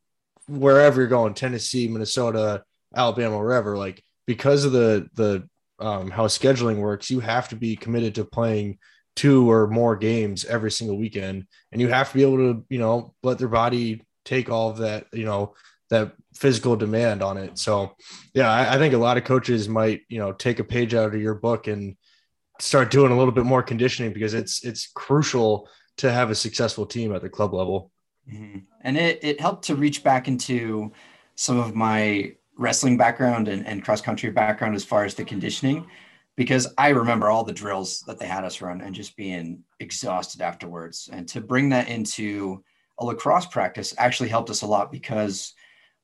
wherever 0.47 1.01
you're 1.01 1.07
going, 1.07 1.33
Tennessee, 1.33 1.87
Minnesota, 1.87 2.63
Alabama, 2.95 3.37
wherever, 3.37 3.77
like 3.77 4.03
because 4.25 4.65
of 4.65 4.71
the 4.71 5.09
the 5.13 5.47
um, 5.79 6.09
how 6.09 6.27
scheduling 6.27 6.77
works, 6.77 7.09
you 7.09 7.19
have 7.19 7.49
to 7.49 7.55
be 7.55 7.75
committed 7.75 8.15
to 8.15 8.25
playing 8.25 8.79
two 9.15 9.49
or 9.49 9.67
more 9.67 9.95
games 9.95 10.45
every 10.45 10.71
single 10.71 10.97
weekend, 10.97 11.45
and 11.71 11.81
you 11.81 11.87
have 11.89 12.09
to 12.09 12.15
be 12.15 12.23
able 12.23 12.37
to, 12.37 12.65
you 12.69 12.79
know, 12.79 13.13
let 13.23 13.37
their 13.37 13.47
body 13.47 14.05
take 14.23 14.49
all 14.49 14.69
of 14.69 14.77
that, 14.77 15.07
you 15.13 15.25
know, 15.25 15.53
that 15.89 16.13
physical 16.33 16.75
demand 16.75 17.21
on 17.21 17.37
it. 17.37 17.57
So, 17.57 17.95
yeah, 18.33 18.49
I, 18.49 18.75
I 18.75 18.77
think 18.77 18.93
a 18.93 18.97
lot 18.97 19.17
of 19.17 19.23
coaches 19.23 19.69
might, 19.69 20.01
you 20.09 20.19
know, 20.19 20.33
take 20.33 20.59
a 20.59 20.63
page 20.63 20.93
out 20.93 21.13
of 21.13 21.21
your 21.21 21.35
book 21.35 21.67
and 21.67 21.95
start 22.59 22.91
doing 22.91 23.11
a 23.11 23.17
little 23.17 23.33
bit 23.33 23.45
more 23.45 23.63
conditioning 23.63 24.13
because 24.13 24.33
it's 24.33 24.63
it's 24.63 24.87
crucial 24.93 25.69
to 25.97 26.11
have 26.11 26.29
a 26.29 26.35
successful 26.35 26.85
team 26.85 27.13
at 27.13 27.21
the 27.21 27.29
club 27.29 27.53
level. 27.53 27.91
Mm-hmm. 28.31 28.59
And 28.81 28.97
it, 28.97 29.19
it 29.23 29.41
helped 29.41 29.65
to 29.65 29.75
reach 29.75 30.03
back 30.03 30.27
into 30.27 30.91
some 31.35 31.59
of 31.59 31.75
my 31.75 32.33
wrestling 32.57 32.97
background 32.97 33.47
and, 33.47 33.65
and 33.67 33.83
cross 33.83 34.01
country 34.01 34.31
background 34.31 34.75
as 34.75 34.85
far 34.85 35.05
as 35.05 35.13
the 35.13 35.25
conditioning, 35.25 35.85
because 36.35 36.67
I 36.77 36.89
remember 36.89 37.29
all 37.29 37.43
the 37.43 37.53
drills 37.53 38.01
that 38.07 38.19
they 38.19 38.27
had 38.27 38.43
us 38.43 38.61
run 38.61 38.81
and 38.81 38.95
just 38.95 39.15
being 39.17 39.63
exhausted 39.79 40.41
afterwards. 40.41 41.09
And 41.11 41.27
to 41.29 41.41
bring 41.41 41.69
that 41.69 41.89
into 41.89 42.63
a 42.99 43.05
lacrosse 43.05 43.47
practice 43.47 43.93
actually 43.97 44.29
helped 44.29 44.49
us 44.49 44.61
a 44.61 44.67
lot 44.67 44.91
because 44.91 45.53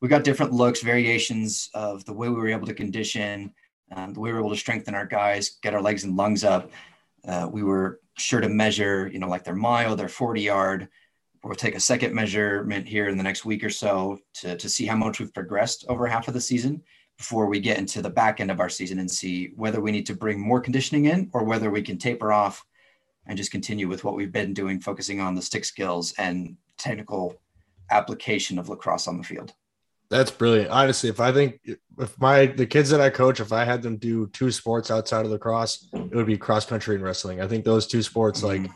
we 0.01 0.09
got 0.09 0.23
different 0.23 0.51
looks, 0.51 0.81
variations 0.81 1.69
of 1.73 2.03
the 2.05 2.13
way 2.13 2.27
we 2.27 2.35
were 2.35 2.49
able 2.49 2.67
to 2.67 2.73
condition, 2.73 3.53
um, 3.95 4.13
the 4.13 4.19
way 4.19 4.29
we 4.29 4.33
were 4.33 4.39
able 4.39 4.49
to 4.49 4.57
strengthen 4.57 4.95
our 4.95 5.05
guys, 5.05 5.57
get 5.61 5.73
our 5.73 5.81
legs 5.81 6.03
and 6.03 6.17
lungs 6.17 6.43
up. 6.43 6.71
Uh, 7.25 7.47
we 7.51 7.63
were 7.63 7.99
sure 8.17 8.41
to 8.41 8.49
measure, 8.49 9.09
you 9.11 9.19
know, 9.19 9.29
like 9.29 9.43
their 9.43 9.55
mile, 9.55 9.95
their 9.95 10.09
40 10.09 10.41
yard, 10.41 10.89
we'll 11.43 11.55
take 11.55 11.75
a 11.75 11.79
second 11.79 12.13
measurement 12.13 12.87
here 12.87 13.07
in 13.07 13.17
the 13.17 13.23
next 13.23 13.45
week 13.45 13.63
or 13.63 13.69
so 13.69 14.19
to, 14.35 14.55
to 14.57 14.69
see 14.69 14.85
how 14.85 14.95
much 14.95 15.19
we've 15.19 15.33
progressed 15.33 15.85
over 15.89 16.07
half 16.07 16.27
of 16.27 16.33
the 16.33 16.41
season 16.41 16.81
before 17.17 17.47
we 17.47 17.59
get 17.59 17.77
into 17.77 18.01
the 18.01 18.09
back 18.09 18.39
end 18.39 18.51
of 18.51 18.59
our 18.59 18.69
season 18.69 18.99
and 18.99 19.09
see 19.09 19.51
whether 19.55 19.81
we 19.81 19.91
need 19.91 20.05
to 20.05 20.15
bring 20.15 20.39
more 20.39 20.61
conditioning 20.61 21.05
in 21.05 21.29
or 21.33 21.43
whether 21.43 21.69
we 21.69 21.81
can 21.81 21.97
taper 21.97 22.31
off 22.31 22.63
and 23.27 23.37
just 23.37 23.51
continue 23.51 23.87
with 23.87 24.03
what 24.03 24.15
we've 24.15 24.31
been 24.31 24.53
doing, 24.53 24.79
focusing 24.79 25.19
on 25.19 25.35
the 25.35 25.41
stick 25.41 25.63
skills 25.65 26.13
and 26.17 26.57
technical 26.77 27.39
application 27.91 28.57
of 28.57 28.69
lacrosse 28.69 29.07
on 29.07 29.17
the 29.17 29.23
field. 29.23 29.53
That's 30.09 30.31
brilliant. 30.31 30.69
Honestly, 30.71 31.09
if 31.09 31.21
I 31.21 31.31
think 31.31 31.61
if 31.97 32.19
my 32.19 32.47
the 32.47 32.65
kids 32.65 32.89
that 32.89 32.99
I 32.99 33.09
coach, 33.09 33.39
if 33.39 33.53
I 33.53 33.63
had 33.63 33.81
them 33.81 33.95
do 33.95 34.27
two 34.27 34.51
sports 34.51 34.91
outside 34.91 35.25
of 35.25 35.31
lacrosse, 35.31 35.87
it 35.93 36.13
would 36.13 36.25
be 36.25 36.37
cross 36.37 36.65
country 36.65 36.95
and 36.95 37.03
wrestling. 37.03 37.39
I 37.39 37.47
think 37.47 37.63
those 37.63 37.87
two 37.87 38.01
sports 38.01 38.41
mm-hmm. 38.41 38.63
like 38.63 38.71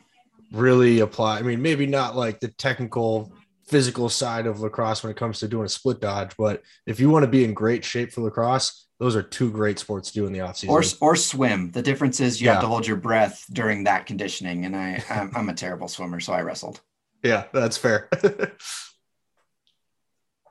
really 0.51 0.99
apply. 0.99 1.39
I 1.39 1.41
mean, 1.41 1.62
maybe 1.62 1.86
not 1.86 2.15
like 2.15 2.39
the 2.39 2.49
technical 2.49 3.34
physical 3.67 4.10
side 4.10 4.45
of 4.45 4.60
lacrosse 4.60 5.03
when 5.03 5.12
it 5.12 5.17
comes 5.17 5.39
to 5.39 5.47
doing 5.47 5.65
a 5.65 5.69
split 5.69 5.99
dodge, 5.99 6.36
but 6.38 6.62
if 6.86 6.99
you 6.99 7.10
want 7.10 7.23
to 7.23 7.31
be 7.31 7.43
in 7.43 7.53
great 7.53 7.84
shape 7.84 8.12
for 8.12 8.21
lacrosse, 8.21 8.88
those 8.99 9.15
are 9.15 9.23
two 9.23 9.51
great 9.51 9.79
sports 9.79 10.12
to 10.12 10.19
do 10.19 10.25
in 10.25 10.34
the 10.34 10.39
offseason. 10.39 10.69
Or 10.69 10.84
or 11.01 11.15
swim. 11.15 11.71
The 11.71 11.81
difference 11.81 12.19
is 12.19 12.39
you 12.39 12.45
yeah. 12.45 12.53
have 12.53 12.62
to 12.62 12.67
hold 12.67 12.88
your 12.88 12.97
breath 12.97 13.43
during 13.51 13.84
that 13.86 14.05
conditioning, 14.05 14.65
and 14.65 14.75
I 14.75 15.03
I'm, 15.10 15.31
I'm 15.36 15.49
a 15.49 15.53
terrible 15.53 15.88
swimmer, 15.88 16.19
so 16.19 16.34
I 16.34 16.41
wrestled. 16.41 16.79
Yeah, 17.23 17.45
that's 17.51 17.77
fair. 17.77 18.10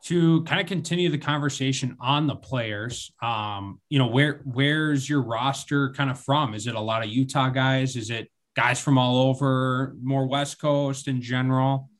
to 0.04 0.42
kind 0.42 0.60
of 0.60 0.66
continue 0.66 1.08
the 1.08 1.18
conversation 1.18 1.96
on 1.98 2.26
the 2.26 2.36
players, 2.36 3.10
um, 3.22 3.80
you 3.88 3.98
know, 3.98 4.08
where 4.08 4.42
where's 4.44 5.08
your 5.08 5.22
roster 5.22 5.92
kind 5.92 6.10
of 6.10 6.20
from? 6.20 6.52
Is 6.52 6.66
it 6.66 6.74
a 6.74 6.80
lot 6.80 7.02
of 7.02 7.08
Utah 7.08 7.48
guys? 7.48 7.96
Is 7.96 8.10
it 8.10 8.30
guys 8.54 8.80
from 8.80 8.98
all 8.98 9.18
over, 9.28 9.96
more 10.02 10.26
West 10.26 10.60
Coast 10.60 11.08
in 11.08 11.20
general? 11.20 11.90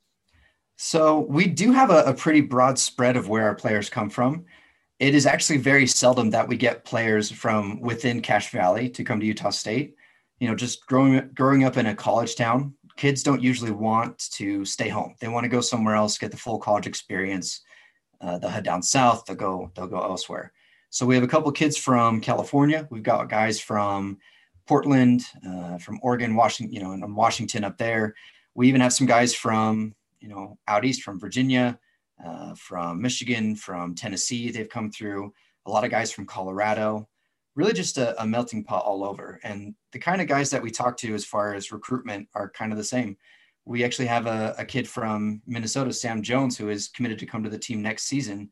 So 0.77 1.21
we 1.29 1.47
do 1.47 1.73
have 1.73 1.91
a, 1.91 2.05
a, 2.05 2.15
pretty 2.15 2.41
broad 2.41 2.79
spread 2.79 3.17
of 3.17 3.29
where 3.29 3.45
our 3.45 3.55
players 3.55 3.89
come 3.89 4.11
from. 4.11 4.45
It 4.99 5.15
is 5.15 5.27
actually 5.27 5.59
very 5.59 5.87
seldom 5.87 6.31
that 6.31 6.49
we 6.49 6.57
get 6.57 6.85
players 6.85 7.31
from 7.31 7.81
within 7.81 8.21
Cache 8.21 8.51
Valley 8.51 8.89
to 8.91 9.05
come 9.05 9.21
to 9.21 9.27
Utah 9.27 9.51
State. 9.51 9.95
You 10.41 10.49
know, 10.49 10.55
just 10.55 10.85
growing 10.87 11.31
growing 11.33 11.65
up 11.65 11.77
in 11.77 11.87
a 11.87 11.95
college 11.95 12.35
town, 12.35 12.75
kids 12.97 13.23
don't 13.23 13.43
usually 13.43 13.71
want 13.71 14.19
to 14.33 14.65
stay 14.65 14.89
home. 14.89 15.15
They 15.21 15.29
want 15.29 15.45
to 15.45 15.49
go 15.49 15.61
somewhere 15.61 15.95
else, 15.95 16.19
get 16.19 16.33
the 16.33 16.37
full 16.37 16.59
college 16.59 16.87
experience. 16.87 17.61
Uh, 18.21 18.39
they'll 18.39 18.51
head 18.51 18.65
down 18.65 18.83
south. 18.83 19.25
They'll 19.27 19.37
go. 19.37 19.71
They'll 19.75 19.87
go 19.87 20.03
elsewhere. 20.03 20.53
So 20.91 21.07
we 21.07 21.15
have 21.15 21.25
a 21.25 21.29
couple 21.29 21.51
kids 21.53 21.77
from 21.77 22.21
California. 22.21 22.87
We've 22.91 23.03
got 23.03 23.29
guys 23.29 23.61
from 23.61 24.19
Portland, 24.67 25.23
uh, 25.47 25.79
from 25.79 26.01
Oregon, 26.03 26.35
Washington, 26.35 26.75
you 26.75 26.83
know, 26.83 26.93
and 26.93 27.17
Washington 27.17 27.65
up 27.65 27.79
there. 27.79 28.15
we 28.55 28.69
even 28.69 28.81
have 28.81 28.93
some 28.93 29.07
guys 29.07 29.35
from 29.35 29.95
you 30.21 30.29
know 30.29 30.59
out 30.69 30.85
east 30.85 31.03
from 31.03 31.21
Virginia, 31.21 31.79
uh, 32.25 32.55
from 32.55 33.01
Michigan, 33.01 33.57
from 33.57 33.95
Tennessee. 33.95 34.51
They've 34.51 34.69
come 34.69 34.91
through. 34.91 35.33
A 35.67 35.71
lot 35.71 35.85
of 35.85 35.91
guys 35.91 36.13
from 36.13 36.27
Colorado. 36.27 37.09
Really, 37.55 37.73
just 37.73 37.99
a, 37.99 38.21
a 38.21 38.27
melting 38.27 38.65
pot 38.65 38.85
all 38.85 39.05
over. 39.05 39.39
And 39.45 39.75
the 39.93 39.99
kind 39.99 40.21
of 40.21 40.27
guys 40.27 40.51
that 40.51 40.63
we 40.63 40.71
talk 40.71 40.97
to 40.99 41.15
as 41.15 41.25
far 41.25 41.55
as 41.55 41.73
recruitment 41.73 42.29
are 42.35 42.51
kind 42.51 42.73
of 42.73 42.79
the 42.79 42.85
same. 42.85 43.17
We 43.65 43.85
actually 43.85 44.07
have 44.07 44.27
a, 44.27 44.55
a 44.59 44.65
kid 44.65 44.89
from 44.89 45.41
Minnesota, 45.47 45.93
Sam 45.93 46.21
Jones, 46.23 46.59
who 46.59 46.69
is 46.69 46.89
committed 46.89 47.19
to 47.21 47.27
come 47.27 47.45
to 47.45 47.51
the 47.51 47.59
team 47.59 47.81
next 47.81 48.05
season. 48.05 48.51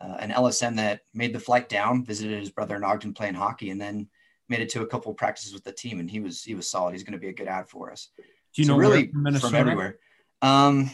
Uh, 0.00 0.16
an 0.18 0.30
LSM 0.30 0.76
that 0.76 1.00
made 1.14 1.34
the 1.34 1.38
flight 1.38 1.68
down, 1.68 2.04
visited 2.04 2.40
his 2.40 2.50
brother 2.50 2.76
in 2.76 2.84
Ogden 2.84 3.14
playing 3.14 3.34
hockey, 3.34 3.70
and 3.70 3.80
then 3.80 4.08
made 4.50 4.60
it 4.60 4.68
to 4.70 4.82
a 4.82 4.86
couple 4.86 5.10
of 5.10 5.16
practices 5.16 5.54
with 5.54 5.64
the 5.64 5.72
team. 5.72 6.00
And 6.00 6.10
he 6.10 6.20
was 6.20 6.42
he 6.42 6.54
was 6.54 6.68
solid. 6.68 6.92
He's 6.92 7.04
going 7.04 7.12
to 7.14 7.18
be 7.18 7.28
a 7.28 7.32
good 7.32 7.48
ad 7.48 7.68
for 7.68 7.90
us. 7.90 8.08
Do 8.18 8.60
you 8.60 8.66
So 8.66 8.72
know 8.74 8.78
really 8.78 9.10
where 9.12 9.32
from 9.34 9.40
from 9.40 9.54
everywhere. 9.54 9.98
Um, 10.42 10.90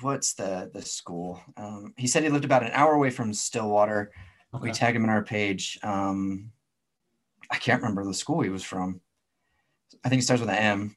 what's 0.00 0.34
the 0.34 0.70
the 0.72 0.82
school? 0.82 1.40
Um, 1.56 1.94
he 1.96 2.06
said 2.06 2.22
he 2.22 2.28
lived 2.28 2.44
about 2.44 2.62
an 2.62 2.70
hour 2.72 2.92
away 2.92 3.10
from 3.10 3.32
Stillwater. 3.32 4.12
We 4.52 4.70
Okay. 4.70 4.72
tagged 4.72 4.96
him 4.96 5.04
in 5.04 5.10
our 5.10 5.22
page. 5.22 5.78
Um, 5.82 6.52
I 7.50 7.56
can't 7.56 7.80
remember 7.82 8.04
the 8.04 8.14
school 8.14 8.42
he 8.42 8.50
was 8.50 8.62
from. 8.64 9.00
I 10.04 10.08
think 10.08 10.20
it 10.20 10.24
starts 10.24 10.40
with 10.40 10.50
an 10.50 10.56
M. 10.56 10.96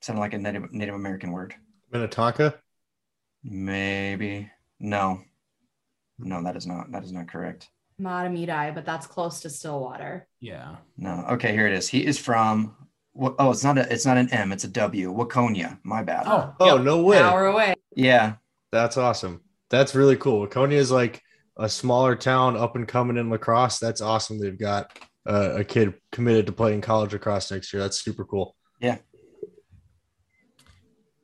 Sounded 0.00 0.20
like 0.20 0.34
a 0.34 0.38
Native 0.38 0.72
Native 0.72 0.94
American 0.94 1.32
word. 1.32 1.54
Minnetonka. 1.92 2.60
Maybe 3.44 4.50
no, 4.80 5.20
no, 6.18 6.42
that 6.42 6.56
is 6.56 6.66
not 6.66 6.90
that 6.92 7.04
is 7.04 7.12
not 7.12 7.28
correct. 7.28 7.70
Mahtomedi, 8.02 8.74
but 8.74 8.84
that's 8.84 9.06
close 9.06 9.40
to 9.40 9.50
Stillwater. 9.50 10.26
Yeah. 10.40 10.76
No, 10.96 11.24
okay, 11.30 11.52
here 11.52 11.66
it 11.66 11.72
is. 11.74 11.88
He 11.88 12.04
is 12.04 12.18
from. 12.18 12.74
Wa- 13.14 13.34
Oh, 13.38 13.50
it's 13.50 13.62
not 13.64 13.78
a. 13.78 13.92
It's 13.92 14.04
not 14.06 14.16
an 14.16 14.28
M. 14.32 14.52
It's 14.52 14.64
a 14.64 14.68
W. 14.68 15.12
Waconia. 15.14 15.78
My 15.84 16.02
bad. 16.02 16.24
Oh, 16.26 16.54
Oh 16.60 16.76
yep. 16.76 16.84
no 16.84 17.02
way! 17.02 17.18
An 17.18 17.24
hour 17.24 17.46
away. 17.46 17.74
yeah. 17.94 18.34
That's 18.72 18.96
awesome. 18.96 19.42
That's 19.70 19.94
really 19.94 20.16
cool. 20.16 20.46
Waconia 20.46 20.72
is 20.72 20.90
like 20.90 21.22
a 21.58 21.68
smaller 21.68 22.16
town 22.16 22.56
up 22.56 22.74
and 22.74 22.88
coming 22.88 23.18
in 23.18 23.28
lacrosse. 23.30 23.78
That's 23.78 24.00
awesome. 24.00 24.40
They've 24.40 24.58
got 24.58 24.98
uh, 25.28 25.56
a 25.56 25.64
kid 25.64 25.92
committed 26.10 26.46
to 26.46 26.52
playing 26.52 26.80
college 26.80 27.12
lacrosse 27.12 27.50
next 27.50 27.72
year. 27.72 27.82
That's 27.82 28.00
super 28.00 28.24
cool. 28.24 28.56
Yeah. 28.80 28.96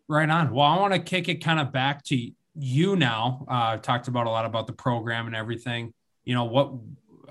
Right 0.09 0.29
on. 0.29 0.53
Well, 0.53 0.67
I 0.67 0.79
want 0.79 0.95
to 0.95 1.01
kick 1.01 1.29
it 1.29 1.43
kind 1.45 1.61
of 1.61 1.73
back 1.73 2.05
to 2.05 2.31
you 2.55 2.97
now. 2.97 3.45
Uh, 3.49 3.77
talked 3.79 4.09
about 4.09 4.27
a 4.27 4.31
lot 4.31 4.47
about 4.47 4.67
the 4.67 4.73
program 4.73 5.27
and 5.27 5.37
everything. 5.37 5.93
You 6.29 6.35
know 6.35 6.45
what? 6.45 6.75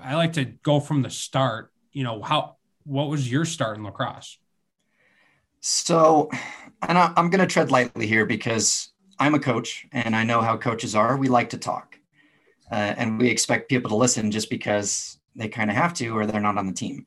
I 0.02 0.16
like 0.16 0.32
to 0.32 0.44
go 0.44 0.80
from 0.80 1.02
the 1.02 1.10
start. 1.10 1.72
You 1.92 2.02
know 2.02 2.20
how? 2.20 2.56
What 2.82 3.08
was 3.08 3.30
your 3.30 3.44
start 3.44 3.76
in 3.76 3.84
lacrosse? 3.84 4.38
So, 5.60 6.28
and 6.82 6.98
I, 6.98 7.12
I'm 7.16 7.30
going 7.30 7.38
to 7.38 7.46
tread 7.46 7.70
lightly 7.70 8.08
here 8.08 8.26
because 8.26 8.90
I'm 9.16 9.36
a 9.36 9.38
coach 9.38 9.86
and 9.92 10.16
I 10.16 10.24
know 10.24 10.40
how 10.40 10.56
coaches 10.56 10.96
are. 10.96 11.16
We 11.16 11.28
like 11.28 11.50
to 11.50 11.58
talk 11.58 11.96
uh, 12.72 12.94
and 12.98 13.20
we 13.20 13.28
expect 13.28 13.68
people 13.68 13.88
to 13.90 13.94
listen 13.94 14.32
just 14.32 14.50
because 14.50 15.20
they 15.36 15.46
kind 15.46 15.70
of 15.70 15.76
have 15.76 15.94
to 15.94 16.08
or 16.08 16.26
they're 16.26 16.40
not 16.40 16.58
on 16.58 16.66
the 16.66 16.72
team. 16.72 17.06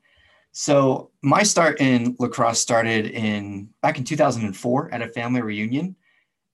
So, 0.52 1.10
my 1.20 1.42
start 1.42 1.78
in 1.78 2.16
lacrosse 2.18 2.58
started 2.58 3.04
in 3.04 3.68
back 3.82 3.98
in 3.98 4.04
2004 4.04 4.94
at 4.94 5.02
a 5.02 5.08
family 5.08 5.42
reunion, 5.42 5.96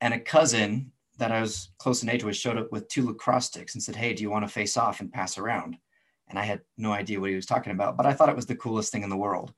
and 0.01 0.13
a 0.13 0.19
cousin 0.19 0.91
that 1.19 1.33
I 1.33 1.41
was 1.41 1.71
close 1.79 2.03
in 2.03 2.09
age 2.09 2.25
with 2.25 2.37
showed 2.37 2.57
up 2.57 2.73
with 2.73 2.89
two 2.89 3.07
lacrosse 3.07 3.47
sticks 3.47 3.75
and 3.75 3.83
said, 3.83 3.97
Hey, 3.97 4.15
do 4.15 4.23
you 4.23 4.31
want 4.31 4.45
to 4.45 4.53
face 4.53 4.77
off 4.77 5.01
and 5.01 5.13
pass 5.13 5.39
around? 5.39 5.77
And 6.29 6.39
I 6.39 6.45
had 6.45 6.61
no 6.77 6.93
idea 6.93 7.21
what 7.21 7.31
he 7.31 7.37
was 7.37 7.47
talking 7.47 7.73
about, 7.73 7.97
but 7.97 8.07
I 8.07 8.13
thought 8.13 8.29
it 8.29 8.37
was 8.37 8.47
the 8.47 8.57
coolest 8.57 8.93
thing 8.93 9.03
in 9.03 9.11
the 9.11 9.17
world. 9.17 9.53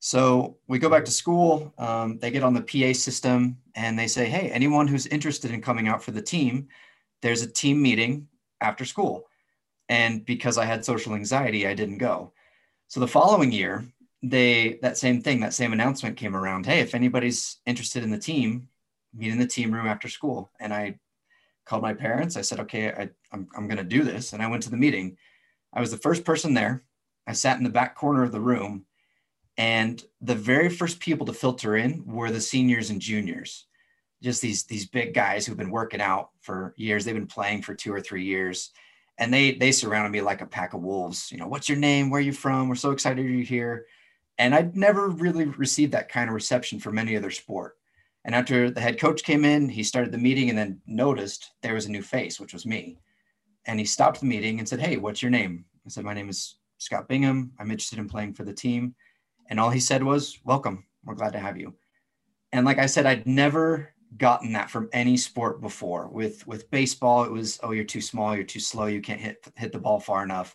So 0.00 0.58
we 0.68 0.78
go 0.78 0.88
back 0.88 1.04
to 1.04 1.10
school. 1.10 1.72
Um, 1.78 2.18
they 2.18 2.30
get 2.30 2.44
on 2.44 2.54
the 2.54 2.62
PA 2.62 2.92
system 2.92 3.58
and 3.74 3.98
they 3.98 4.06
say, 4.06 4.26
Hey, 4.26 4.50
anyone 4.50 4.86
who's 4.86 5.06
interested 5.06 5.50
in 5.50 5.62
coming 5.62 5.88
out 5.88 6.02
for 6.02 6.10
the 6.10 6.22
team, 6.22 6.68
there's 7.22 7.42
a 7.42 7.50
team 7.50 7.80
meeting 7.80 8.28
after 8.60 8.84
school. 8.84 9.26
And 9.88 10.24
because 10.24 10.58
I 10.58 10.64
had 10.64 10.84
social 10.84 11.14
anxiety, 11.14 11.66
I 11.66 11.74
didn't 11.74 11.98
go. 11.98 12.32
So 12.88 13.00
the 13.00 13.08
following 13.08 13.52
year, 13.52 13.86
they 14.22 14.78
that 14.82 14.98
same 14.98 15.22
thing, 15.22 15.40
that 15.40 15.54
same 15.54 15.72
announcement 15.72 16.16
came 16.16 16.34
around. 16.34 16.66
Hey, 16.66 16.80
if 16.80 16.94
anybody's 16.94 17.58
interested 17.66 18.02
in 18.02 18.10
the 18.10 18.18
team, 18.18 18.68
meet 19.18 19.32
in 19.32 19.38
the 19.38 19.46
team 19.46 19.72
room 19.72 19.86
after 19.86 20.08
school. 20.08 20.50
And 20.60 20.72
I 20.72 20.98
called 21.64 21.82
my 21.82 21.94
parents. 21.94 22.36
I 22.36 22.42
said, 22.42 22.60
okay, 22.60 22.90
I, 22.90 23.10
I'm, 23.32 23.48
I'm 23.56 23.68
going 23.68 23.78
to 23.78 23.84
do 23.84 24.02
this. 24.02 24.32
And 24.32 24.42
I 24.42 24.48
went 24.48 24.62
to 24.64 24.70
the 24.70 24.76
meeting. 24.76 25.16
I 25.72 25.80
was 25.80 25.90
the 25.90 25.98
first 25.98 26.24
person 26.24 26.54
there. 26.54 26.84
I 27.26 27.32
sat 27.32 27.58
in 27.58 27.64
the 27.64 27.70
back 27.70 27.94
corner 27.94 28.22
of 28.22 28.32
the 28.32 28.40
room 28.40 28.86
and 29.58 30.02
the 30.20 30.34
very 30.34 30.70
first 30.70 31.00
people 31.00 31.26
to 31.26 31.32
filter 31.32 31.76
in 31.76 32.04
were 32.06 32.30
the 32.30 32.40
seniors 32.40 32.90
and 32.90 33.00
juniors 33.00 33.66
just 34.22 34.42
these 34.42 34.64
these 34.64 34.86
big 34.86 35.14
guys 35.14 35.44
who've 35.44 35.56
been 35.56 35.70
working 35.70 36.00
out 36.00 36.30
for 36.40 36.74
years 36.76 37.04
they've 37.04 37.14
been 37.14 37.26
playing 37.26 37.62
for 37.62 37.74
two 37.74 37.92
or 37.92 38.00
three 38.00 38.24
years 38.24 38.70
and 39.18 39.32
they 39.32 39.52
they 39.52 39.72
surrounded 39.72 40.10
me 40.10 40.20
like 40.20 40.40
a 40.40 40.46
pack 40.46 40.74
of 40.74 40.80
wolves 40.80 41.30
you 41.30 41.38
know 41.38 41.46
what's 41.46 41.68
your 41.68 41.78
name 41.78 42.10
where 42.10 42.18
are 42.18 42.22
you 42.22 42.32
from 42.32 42.68
we're 42.68 42.74
so 42.74 42.90
excited 42.90 43.24
you're 43.24 43.42
here 43.42 43.86
and 44.38 44.54
i'd 44.54 44.76
never 44.76 45.08
really 45.08 45.44
received 45.44 45.92
that 45.92 46.08
kind 46.08 46.28
of 46.28 46.34
reception 46.34 46.80
from 46.80 46.98
any 46.98 47.16
other 47.16 47.30
sport 47.30 47.76
and 48.24 48.34
after 48.34 48.70
the 48.70 48.80
head 48.80 48.98
coach 48.98 49.22
came 49.22 49.44
in 49.44 49.68
he 49.68 49.82
started 49.82 50.12
the 50.12 50.18
meeting 50.18 50.48
and 50.48 50.58
then 50.58 50.80
noticed 50.86 51.52
there 51.62 51.74
was 51.74 51.86
a 51.86 51.90
new 51.90 52.02
face 52.02 52.38
which 52.38 52.52
was 52.52 52.66
me 52.66 52.98
and 53.66 53.78
he 53.78 53.84
stopped 53.84 54.20
the 54.20 54.26
meeting 54.26 54.58
and 54.58 54.68
said 54.68 54.80
hey 54.80 54.96
what's 54.96 55.22
your 55.22 55.30
name 55.30 55.64
i 55.86 55.88
said 55.88 56.04
my 56.04 56.14
name 56.14 56.28
is 56.28 56.56
scott 56.78 57.08
bingham 57.08 57.52
i'm 57.58 57.70
interested 57.70 57.98
in 57.98 58.08
playing 58.08 58.32
for 58.32 58.44
the 58.44 58.52
team 58.52 58.94
and 59.48 59.58
all 59.58 59.70
he 59.70 59.80
said 59.80 60.02
was, 60.02 60.38
Welcome. 60.44 60.84
We're 61.04 61.14
glad 61.14 61.32
to 61.32 61.38
have 61.38 61.56
you. 61.56 61.74
And 62.52 62.66
like 62.66 62.78
I 62.78 62.86
said, 62.86 63.06
I'd 63.06 63.26
never 63.26 63.94
gotten 64.16 64.52
that 64.52 64.70
from 64.70 64.88
any 64.92 65.16
sport 65.16 65.60
before. 65.60 66.08
With 66.08 66.46
with 66.46 66.70
baseball, 66.70 67.24
it 67.24 67.32
was, 67.32 67.58
oh, 67.62 67.72
you're 67.72 67.84
too 67.84 68.00
small, 68.00 68.34
you're 68.34 68.44
too 68.44 68.60
slow, 68.60 68.86
you 68.86 69.00
can't 69.00 69.20
hit 69.20 69.46
hit 69.56 69.72
the 69.72 69.78
ball 69.78 70.00
far 70.00 70.22
enough. 70.22 70.54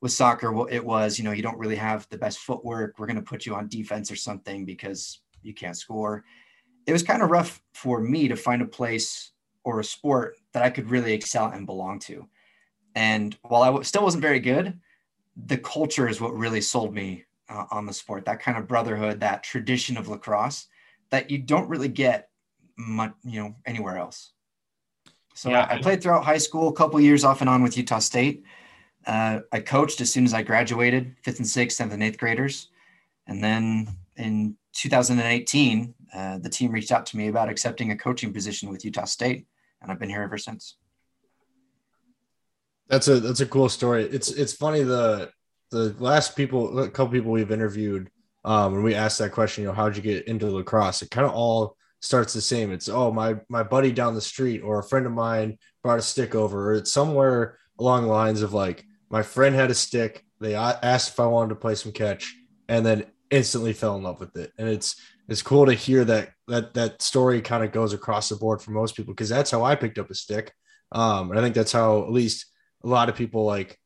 With 0.00 0.12
soccer, 0.12 0.68
it 0.68 0.84
was, 0.84 1.18
you 1.18 1.24
know, 1.24 1.32
you 1.32 1.42
don't 1.42 1.58
really 1.58 1.76
have 1.76 2.06
the 2.10 2.18
best 2.18 2.38
footwork. 2.38 2.98
We're 2.98 3.06
going 3.06 3.16
to 3.16 3.22
put 3.22 3.46
you 3.46 3.54
on 3.54 3.68
defense 3.68 4.10
or 4.10 4.16
something 4.16 4.66
because 4.66 5.20
you 5.42 5.54
can't 5.54 5.76
score. 5.76 6.24
It 6.86 6.92
was 6.92 7.02
kind 7.02 7.22
of 7.22 7.30
rough 7.30 7.62
for 7.72 8.00
me 8.00 8.28
to 8.28 8.36
find 8.36 8.62
a 8.62 8.66
place 8.66 9.32
or 9.64 9.80
a 9.80 9.84
sport 9.84 10.36
that 10.52 10.62
I 10.62 10.70
could 10.70 10.90
really 10.90 11.12
excel 11.12 11.46
and 11.46 11.66
belong 11.66 11.98
to. 12.00 12.28
And 12.94 13.36
while 13.42 13.62
I 13.62 13.66
w- 13.66 13.84
still 13.84 14.02
wasn't 14.02 14.22
very 14.22 14.40
good, 14.40 14.78
the 15.36 15.58
culture 15.58 16.08
is 16.08 16.20
what 16.20 16.36
really 16.36 16.60
sold 16.60 16.94
me 16.94 17.24
uh, 17.48 17.64
on 17.70 17.86
the 17.86 17.92
sport 17.92 18.24
that 18.24 18.40
kind 18.40 18.56
of 18.56 18.68
brotherhood 18.68 19.20
that 19.20 19.42
tradition 19.42 19.96
of 19.96 20.08
lacrosse 20.08 20.66
that 21.10 21.30
you 21.30 21.38
don't 21.38 21.68
really 21.68 21.88
get 21.88 22.28
much 22.76 23.12
you 23.24 23.40
know 23.40 23.54
anywhere 23.66 23.98
else 23.98 24.32
so 25.34 25.50
Yeah. 25.50 25.66
I, 25.68 25.74
I 25.74 25.82
played 25.82 26.02
throughout 26.02 26.24
high 26.24 26.38
school 26.38 26.68
a 26.68 26.72
couple 26.72 27.00
years 27.00 27.24
off 27.24 27.40
and 27.40 27.50
on 27.50 27.62
with 27.62 27.76
utah 27.76 27.98
state 27.98 28.44
uh, 29.06 29.40
i 29.52 29.60
coached 29.60 30.00
as 30.00 30.12
soon 30.12 30.24
as 30.24 30.34
i 30.34 30.42
graduated 30.42 31.14
fifth 31.22 31.38
and 31.38 31.48
sixth 31.48 31.76
seventh 31.76 31.94
and 31.94 32.02
eighth 32.02 32.18
graders 32.18 32.68
and 33.26 33.42
then 33.42 33.88
in 34.16 34.56
2018 34.72 35.93
uh, 36.14 36.38
the 36.38 36.48
team 36.48 36.70
reached 36.70 36.92
out 36.92 37.06
to 37.06 37.16
me 37.16 37.28
about 37.28 37.48
accepting 37.48 37.90
a 37.90 37.96
coaching 37.96 38.32
position 38.32 38.68
with 38.68 38.84
utah 38.84 39.04
state 39.04 39.46
and 39.82 39.90
i've 39.90 39.98
been 39.98 40.10
here 40.10 40.22
ever 40.22 40.38
since 40.38 40.76
That's 42.88 43.08
a 43.08 43.20
that's 43.20 43.40
a 43.40 43.46
cool 43.46 43.68
story. 43.68 44.04
It's 44.04 44.30
it's 44.30 44.52
funny 44.52 44.82
the 44.82 45.30
the 45.70 45.94
last 45.98 46.36
people 46.36 46.78
a 46.78 46.88
couple 46.90 47.12
people 47.12 47.32
we've 47.32 47.50
interviewed 47.50 48.10
um 48.44 48.74
when 48.74 48.82
we 48.82 48.94
asked 48.94 49.18
that 49.18 49.32
question, 49.32 49.62
you 49.62 49.68
know, 49.68 49.74
how'd 49.74 49.96
you 49.96 50.02
get 50.02 50.28
into 50.28 50.50
lacrosse? 50.50 51.02
It 51.02 51.10
kind 51.10 51.26
of 51.26 51.32
all 51.32 51.76
starts 52.00 52.34
the 52.34 52.40
same. 52.40 52.72
It's 52.72 52.88
oh 52.88 53.10
my 53.10 53.36
my 53.48 53.62
buddy 53.62 53.90
down 53.90 54.14
the 54.14 54.20
street 54.20 54.60
or 54.60 54.78
a 54.78 54.84
friend 54.84 55.06
of 55.06 55.12
mine 55.12 55.58
brought 55.82 55.98
a 55.98 56.02
stick 56.02 56.34
over, 56.34 56.70
or 56.70 56.74
it's 56.74 56.92
somewhere 56.92 57.58
along 57.78 58.02
the 58.02 58.08
lines 58.08 58.42
of 58.42 58.52
like 58.52 58.84
my 59.10 59.22
friend 59.22 59.54
had 59.54 59.70
a 59.70 59.74
stick. 59.74 60.24
They 60.40 60.54
asked 60.54 61.10
if 61.10 61.20
I 61.20 61.26
wanted 61.26 61.50
to 61.50 61.60
play 61.60 61.74
some 61.74 61.92
catch, 61.92 62.34
and 62.68 62.84
then 62.84 63.06
instantly 63.30 63.72
fell 63.72 63.96
in 63.96 64.02
love 64.02 64.20
with 64.20 64.36
it. 64.36 64.52
And 64.58 64.68
it's 64.68 65.00
it's 65.28 65.42
cool 65.42 65.66
to 65.66 65.72
hear 65.74 66.04
that 66.04 66.30
that 66.48 66.74
that 66.74 67.00
story 67.02 67.40
kind 67.40 67.64
of 67.64 67.72
goes 67.72 67.92
across 67.92 68.28
the 68.28 68.36
board 68.36 68.60
for 68.60 68.70
most 68.72 68.96
people 68.96 69.14
because 69.14 69.28
that's 69.28 69.50
how 69.50 69.64
I 69.64 69.74
picked 69.76 69.98
up 69.98 70.10
a 70.10 70.14
stick. 70.14 70.52
Um, 70.92 71.30
and 71.30 71.38
I 71.38 71.42
think 71.42 71.54
that's 71.54 71.72
how 71.72 72.02
at 72.02 72.12
least 72.12 72.46
a 72.84 72.88
lot 72.88 73.08
of 73.08 73.16
people 73.16 73.44
like 73.44 73.78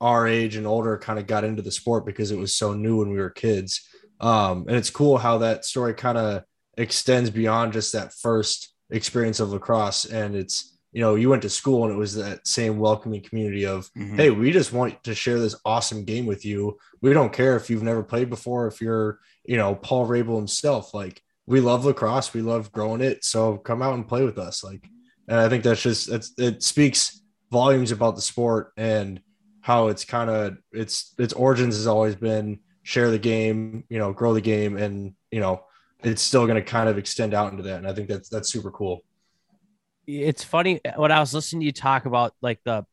our 0.00 0.26
age 0.26 0.56
and 0.56 0.66
older 0.66 0.98
kind 0.98 1.18
of 1.18 1.26
got 1.26 1.44
into 1.44 1.62
the 1.62 1.70
sport 1.70 2.04
because 2.06 2.30
it 2.30 2.38
was 2.38 2.54
so 2.54 2.74
new 2.74 2.98
when 2.98 3.10
we 3.10 3.18
were 3.18 3.30
kids. 3.30 3.86
Um, 4.20 4.66
and 4.68 4.76
it's 4.76 4.90
cool 4.90 5.18
how 5.18 5.38
that 5.38 5.64
story 5.64 5.94
kind 5.94 6.18
of 6.18 6.42
extends 6.76 7.30
beyond 7.30 7.72
just 7.72 7.92
that 7.92 8.12
first 8.14 8.74
experience 8.90 9.40
of 9.40 9.50
lacrosse. 9.50 10.04
And 10.06 10.34
it's, 10.34 10.78
you 10.92 11.00
know, 11.00 11.14
you 11.14 11.28
went 11.28 11.42
to 11.42 11.50
school 11.50 11.84
and 11.84 11.92
it 11.94 11.98
was 11.98 12.16
that 12.16 12.46
same 12.46 12.78
welcoming 12.78 13.22
community 13.22 13.64
of, 13.66 13.88
Mhm. 13.96 14.16
hey, 14.16 14.30
we 14.30 14.50
just 14.50 14.72
want 14.72 15.02
to 15.04 15.14
share 15.14 15.38
this 15.38 15.54
awesome 15.64 16.04
game 16.04 16.26
with 16.26 16.44
you. 16.44 16.78
We 17.00 17.12
don't 17.12 17.32
care 17.32 17.56
if 17.56 17.70
you've 17.70 17.82
never 17.84 18.02
played 18.02 18.28
before, 18.28 18.66
if 18.66 18.80
you're, 18.80 19.20
you 19.44 19.56
know, 19.56 19.74
Paul 19.74 20.06
Rabil 20.06 20.36
himself. 20.36 20.94
Like, 20.94 21.22
we 21.46 21.60
love 21.60 21.84
lacrosse, 21.84 22.32
we 22.32 22.42
love 22.42 22.70
growing 22.70 23.00
it. 23.00 23.24
So 23.24 23.56
come 23.56 23.82
out 23.82 23.94
and 23.94 24.06
play 24.06 24.24
with 24.24 24.38
us. 24.38 24.62
Like, 24.62 24.88
and 25.26 25.38
I 25.38 25.48
think 25.48 25.64
that's 25.64 25.82
just, 25.82 26.10
that's, 26.10 26.32
it 26.38 26.62
speaks 26.62 27.22
volumes 27.50 27.90
about 27.90 28.14
the 28.14 28.22
sport 28.22 28.72
and 28.76 29.20
how 29.60 29.88
it's 29.88 30.04
kind 30.04 30.30
of 30.30 30.56
its 30.72 31.14
its 31.18 31.34
origins 31.34 31.76
has 31.76 31.86
always 31.86 32.14
been 32.14 32.60
share 32.82 33.10
the 33.10 33.18
game, 33.18 33.84
you 33.88 33.98
know, 33.98 34.12
grow 34.12 34.32
the 34.32 34.40
game, 34.40 34.76
and 34.76 35.14
you 35.30 35.40
know, 35.40 35.64
it's 36.02 36.22
still 36.22 36.46
going 36.46 36.56
to 36.56 36.62
kind 36.62 36.88
of 36.88 36.96
extend 36.98 37.34
out 37.34 37.50
into 37.50 37.64
that. 37.64 37.78
And 37.78 37.86
I 37.86 37.92
think 37.92 38.08
that's, 38.08 38.28
that's 38.28 38.50
super 38.50 38.70
cool. 38.70 39.04
It's 40.06 40.42
funny 40.42 40.80
when 40.96 41.12
I 41.12 41.20
was 41.20 41.34
listening 41.34 41.60
to 41.60 41.66
you 41.66 41.72
talk 41.72 42.06
about 42.06 42.34
like 42.40 42.60
the, 42.64 42.86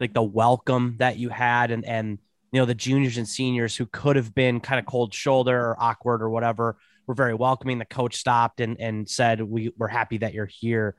like 0.00 0.14
the 0.14 0.22
welcome 0.22 0.96
that 0.98 1.18
you 1.18 1.28
had 1.28 1.70
and, 1.70 1.84
and, 1.84 2.18
you 2.52 2.60
know, 2.60 2.66
the 2.66 2.74
juniors 2.74 3.16
and 3.16 3.28
seniors 3.28 3.76
who 3.76 3.86
could 3.86 4.16
have 4.16 4.34
been 4.34 4.60
kind 4.60 4.78
of 4.78 4.86
cold 4.86 5.12
shoulder 5.12 5.58
or 5.58 5.76
awkward 5.78 6.22
or 6.22 6.30
whatever 6.30 6.76
were 7.06 7.14
very 7.14 7.34
welcoming. 7.34 7.78
The 7.78 7.84
coach 7.84 8.16
stopped 8.16 8.60
and, 8.60 8.80
and 8.80 9.08
said, 9.08 9.40
we, 9.40 9.72
we're 9.76 9.88
happy 9.88 10.18
that 10.18 10.34
you're 10.34 10.46
here. 10.46 10.96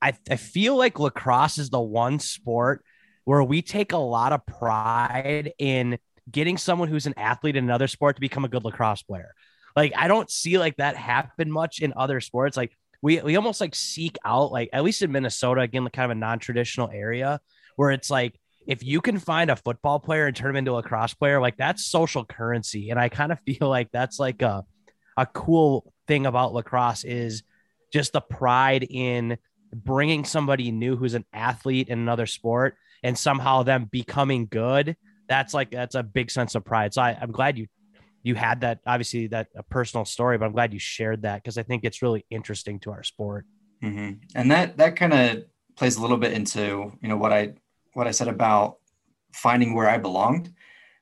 I, 0.00 0.14
I 0.30 0.36
feel 0.36 0.76
like 0.76 0.98
lacrosse 0.98 1.58
is 1.58 1.70
the 1.70 1.80
one 1.80 2.18
sport 2.18 2.84
where 3.24 3.42
we 3.42 3.62
take 3.62 3.92
a 3.92 3.98
lot 3.98 4.32
of 4.32 4.44
pride 4.46 5.52
in 5.58 5.98
getting 6.30 6.56
someone 6.56 6.88
who's 6.88 7.06
an 7.06 7.14
athlete 7.16 7.56
in 7.56 7.64
another 7.64 7.86
sport 7.86 8.16
to 8.16 8.20
become 8.20 8.44
a 8.44 8.48
good 8.48 8.64
lacrosse 8.64 9.02
player. 9.02 9.34
Like 9.76 9.92
I 9.96 10.08
don't 10.08 10.30
see 10.30 10.58
like 10.58 10.76
that 10.76 10.96
happen 10.96 11.50
much 11.50 11.80
in 11.80 11.92
other 11.96 12.20
sports. 12.20 12.56
Like 12.56 12.76
we 13.00 13.20
we 13.20 13.36
almost 13.36 13.60
like 13.60 13.74
seek 13.74 14.16
out 14.24 14.52
like 14.52 14.70
at 14.72 14.84
least 14.84 15.02
in 15.02 15.12
Minnesota 15.12 15.62
again, 15.62 15.84
like 15.84 15.92
kind 15.92 16.10
of 16.10 16.16
a 16.16 16.20
non-traditional 16.20 16.90
area 16.92 17.40
where 17.76 17.90
it's 17.90 18.10
like 18.10 18.38
if 18.66 18.84
you 18.84 19.00
can 19.00 19.18
find 19.18 19.50
a 19.50 19.56
football 19.56 19.98
player 19.98 20.26
and 20.26 20.36
turn 20.36 20.50
him 20.50 20.56
into 20.56 20.76
a 20.76 20.82
cross 20.82 21.14
player, 21.14 21.40
like 21.40 21.56
that's 21.56 21.84
social 21.84 22.24
currency. 22.24 22.90
And 22.90 22.98
I 22.98 23.08
kind 23.08 23.32
of 23.32 23.38
feel 23.46 23.68
like 23.68 23.90
that's 23.92 24.18
like 24.18 24.42
a 24.42 24.64
a 25.16 25.26
cool 25.26 25.92
thing 26.06 26.24
about 26.24 26.54
lacrosse 26.54 27.04
is 27.04 27.42
just 27.92 28.14
the 28.14 28.20
pride 28.20 28.86
in 28.88 29.36
bringing 29.74 30.24
somebody 30.24 30.70
new 30.70 30.96
who's 30.96 31.14
an 31.14 31.26
athlete 31.34 31.88
in 31.88 31.98
another 31.98 32.24
sport 32.24 32.76
and 33.02 33.18
somehow 33.18 33.62
them 33.62 33.88
becoming 33.90 34.46
good 34.46 34.96
that's 35.32 35.54
like 35.54 35.70
that's 35.70 35.94
a 35.94 36.02
big 36.02 36.30
sense 36.30 36.54
of 36.54 36.64
pride. 36.64 36.92
So 36.94 37.02
I, 37.02 37.16
I'm 37.20 37.32
glad 37.32 37.58
you 37.58 37.66
you 38.22 38.34
had 38.34 38.60
that 38.60 38.80
obviously 38.86 39.28
that 39.28 39.48
a 39.56 39.62
personal 39.62 40.04
story, 40.04 40.38
but 40.38 40.44
I'm 40.44 40.52
glad 40.52 40.72
you 40.72 40.78
shared 40.78 41.22
that 41.22 41.42
because 41.42 41.58
I 41.58 41.62
think 41.62 41.84
it's 41.84 42.02
really 42.02 42.24
interesting 42.30 42.78
to 42.80 42.92
our 42.92 43.02
sport. 43.02 43.46
Mm-hmm. 43.82 44.18
And 44.34 44.50
that 44.50 44.76
that 44.76 44.96
kind 44.96 45.12
of 45.12 45.44
plays 45.76 45.96
a 45.96 46.02
little 46.02 46.18
bit 46.18 46.32
into 46.32 46.92
you 47.00 47.08
know 47.08 47.16
what 47.16 47.32
I 47.32 47.54
what 47.94 48.06
I 48.06 48.10
said 48.10 48.28
about 48.28 48.78
finding 49.32 49.74
where 49.74 49.88
I 49.88 49.98
belonged, 49.98 50.52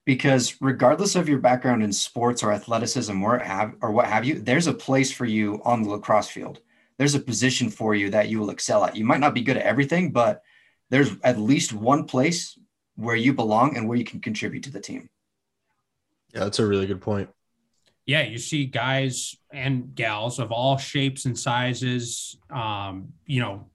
because 0.05 0.57
regardless 0.61 1.17
of 1.17 1.29
your 1.29 1.39
background 1.39 1.83
in 1.83 1.93
sports 1.93 2.43
or 2.43 2.53
athleticism 2.53 3.23
or 3.23 3.39
have 3.39 3.75
or 3.81 3.91
what 3.93 4.07
have 4.07 4.25
you, 4.25 4.41
there's 4.41 4.67
a 4.67 4.75
place 4.75 5.13
for 5.13 5.25
you 5.25 5.61
on 5.65 5.83
the 5.83 5.91
lacrosse 5.91 6.29
field. 6.29 6.61
There's 6.99 7.15
a 7.15 7.21
position 7.21 7.71
for 7.71 7.95
you 7.95 8.11
that 8.11 8.29
you 8.29 8.39
will 8.39 8.51
excel 8.51 8.85
at. 8.85 8.97
You 8.97 9.05
might 9.05 9.21
not 9.21 9.35
be 9.35 9.41
good 9.41 9.57
at 9.57 9.65
everything, 9.65 10.13
but 10.13 10.43
there's 10.91 11.13
at 11.25 11.39
least 11.39 11.73
one 11.73 12.05
place 12.05 12.59
where 12.97 13.17
you 13.17 13.33
belong 13.33 13.77
and 13.77 13.89
where 13.89 13.97
you 13.97 14.05
can 14.05 14.21
contribute 14.21 14.65
to 14.65 14.71
the 14.71 14.81
team. 14.81 15.09
Yeah, 16.35 16.41
that's 16.41 16.59
a 16.59 16.67
really 16.67 16.87
good 16.87 17.01
point. 17.01 17.31
Yeah, 18.05 18.23
you 18.23 18.39
see 18.39 18.67
guys 18.67 19.37
and 19.53 19.95
gals 19.95 20.39
of 20.39 20.53
all 20.53 20.77
shapes 20.77 21.25
and 21.25 21.39
sizes, 21.39 22.37
um, 22.51 23.13
you 23.25 23.41
know, 23.41 23.70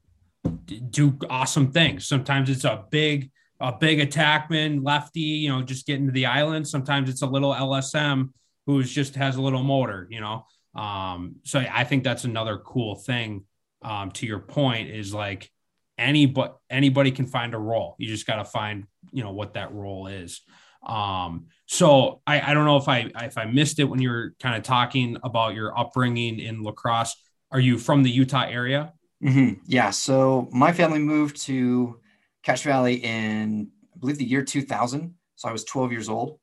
do 0.90 1.18
awesome 1.30 1.72
things. 1.72 2.08
Sometimes 2.08 2.50
it's 2.50 2.64
a 2.64 2.86
big, 2.90 3.32
a 3.60 3.72
big 3.72 4.00
attackman 4.00 4.84
lefty, 4.84 5.22
you 5.22 5.50
know, 5.50 5.62
just 5.62 5.86
getting 5.86 6.06
to 6.08 6.12
the 6.12 6.26
island. 6.26 6.68
Sometimes 6.68 7.10
it's 7.10 7.22
a 7.22 7.28
little 7.28 7.54
LSM 7.54 8.30
who's 8.66 8.92
just 8.92 9.16
has 9.16 9.36
a 9.36 9.42
little 9.42 9.64
motor, 9.64 10.08
you 10.10 10.22
know. 10.22 10.46
Um, 10.76 11.38
so 11.44 11.60
I 11.60 11.84
think 11.84 12.04
that's 12.04 12.24
another 12.24 12.58
cool 12.58 12.96
thing. 12.96 13.46
Um, 13.82 14.10
to 14.14 14.26
your 14.26 14.40
point 14.40 14.90
is 14.90 15.14
like 15.14 15.52
anybody 15.98 16.54
anybody 16.70 17.12
can 17.12 17.28
find 17.28 17.54
a 17.54 17.58
role. 17.58 17.96
You 18.00 18.08
just 18.08 18.26
got 18.26 18.38
to 18.38 18.46
find 18.46 18.86
you 19.12 19.24
know 19.24 19.32
what 19.32 19.54
that 19.54 19.74
role 19.74 20.08
is. 20.08 20.42
Um, 20.86 21.48
so 21.66 22.22
I, 22.28 22.52
I 22.52 22.54
don't 22.54 22.66
know 22.66 22.78
if 22.78 22.88
I 22.88 23.12
if 23.22 23.38
I 23.38 23.46
missed 23.46 23.80
it 23.80 23.86
when 23.86 24.02
you 24.02 24.10
were 24.10 24.34
kind 24.42 24.56
of 24.56 24.64
talking 24.64 25.18
about 25.24 25.56
your 25.56 25.78
upbringing 25.78 26.40
in 26.40 26.64
lacrosse. 26.64 27.16
Are 27.52 27.60
you 27.60 27.78
from 27.78 28.04
the 28.04 28.10
Utah 28.10 28.46
area? 28.48 28.94
Mm-hmm. 29.26 29.62
Yeah. 29.66 29.90
So 29.90 30.48
my 30.52 30.72
family 30.72 31.00
moved 31.00 31.42
to 31.44 32.00
Cache 32.44 32.64
Valley 32.64 32.96
in 33.04 33.72
I 33.94 33.98
believe 33.98 34.18
the 34.18 34.26
year 34.26 34.44
2000. 34.44 35.16
So 35.36 35.50
I 35.50 35.52
was 35.52 35.64
12 35.66 35.92
years 35.92 36.10
old, 36.10 36.40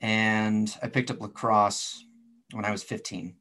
and 0.00 0.74
I 0.82 0.88
picked 0.88 1.10
up 1.10 1.20
lacrosse 1.20 2.04
when 2.52 2.64
I 2.64 2.70
was 2.70 2.82
15. 2.82 3.36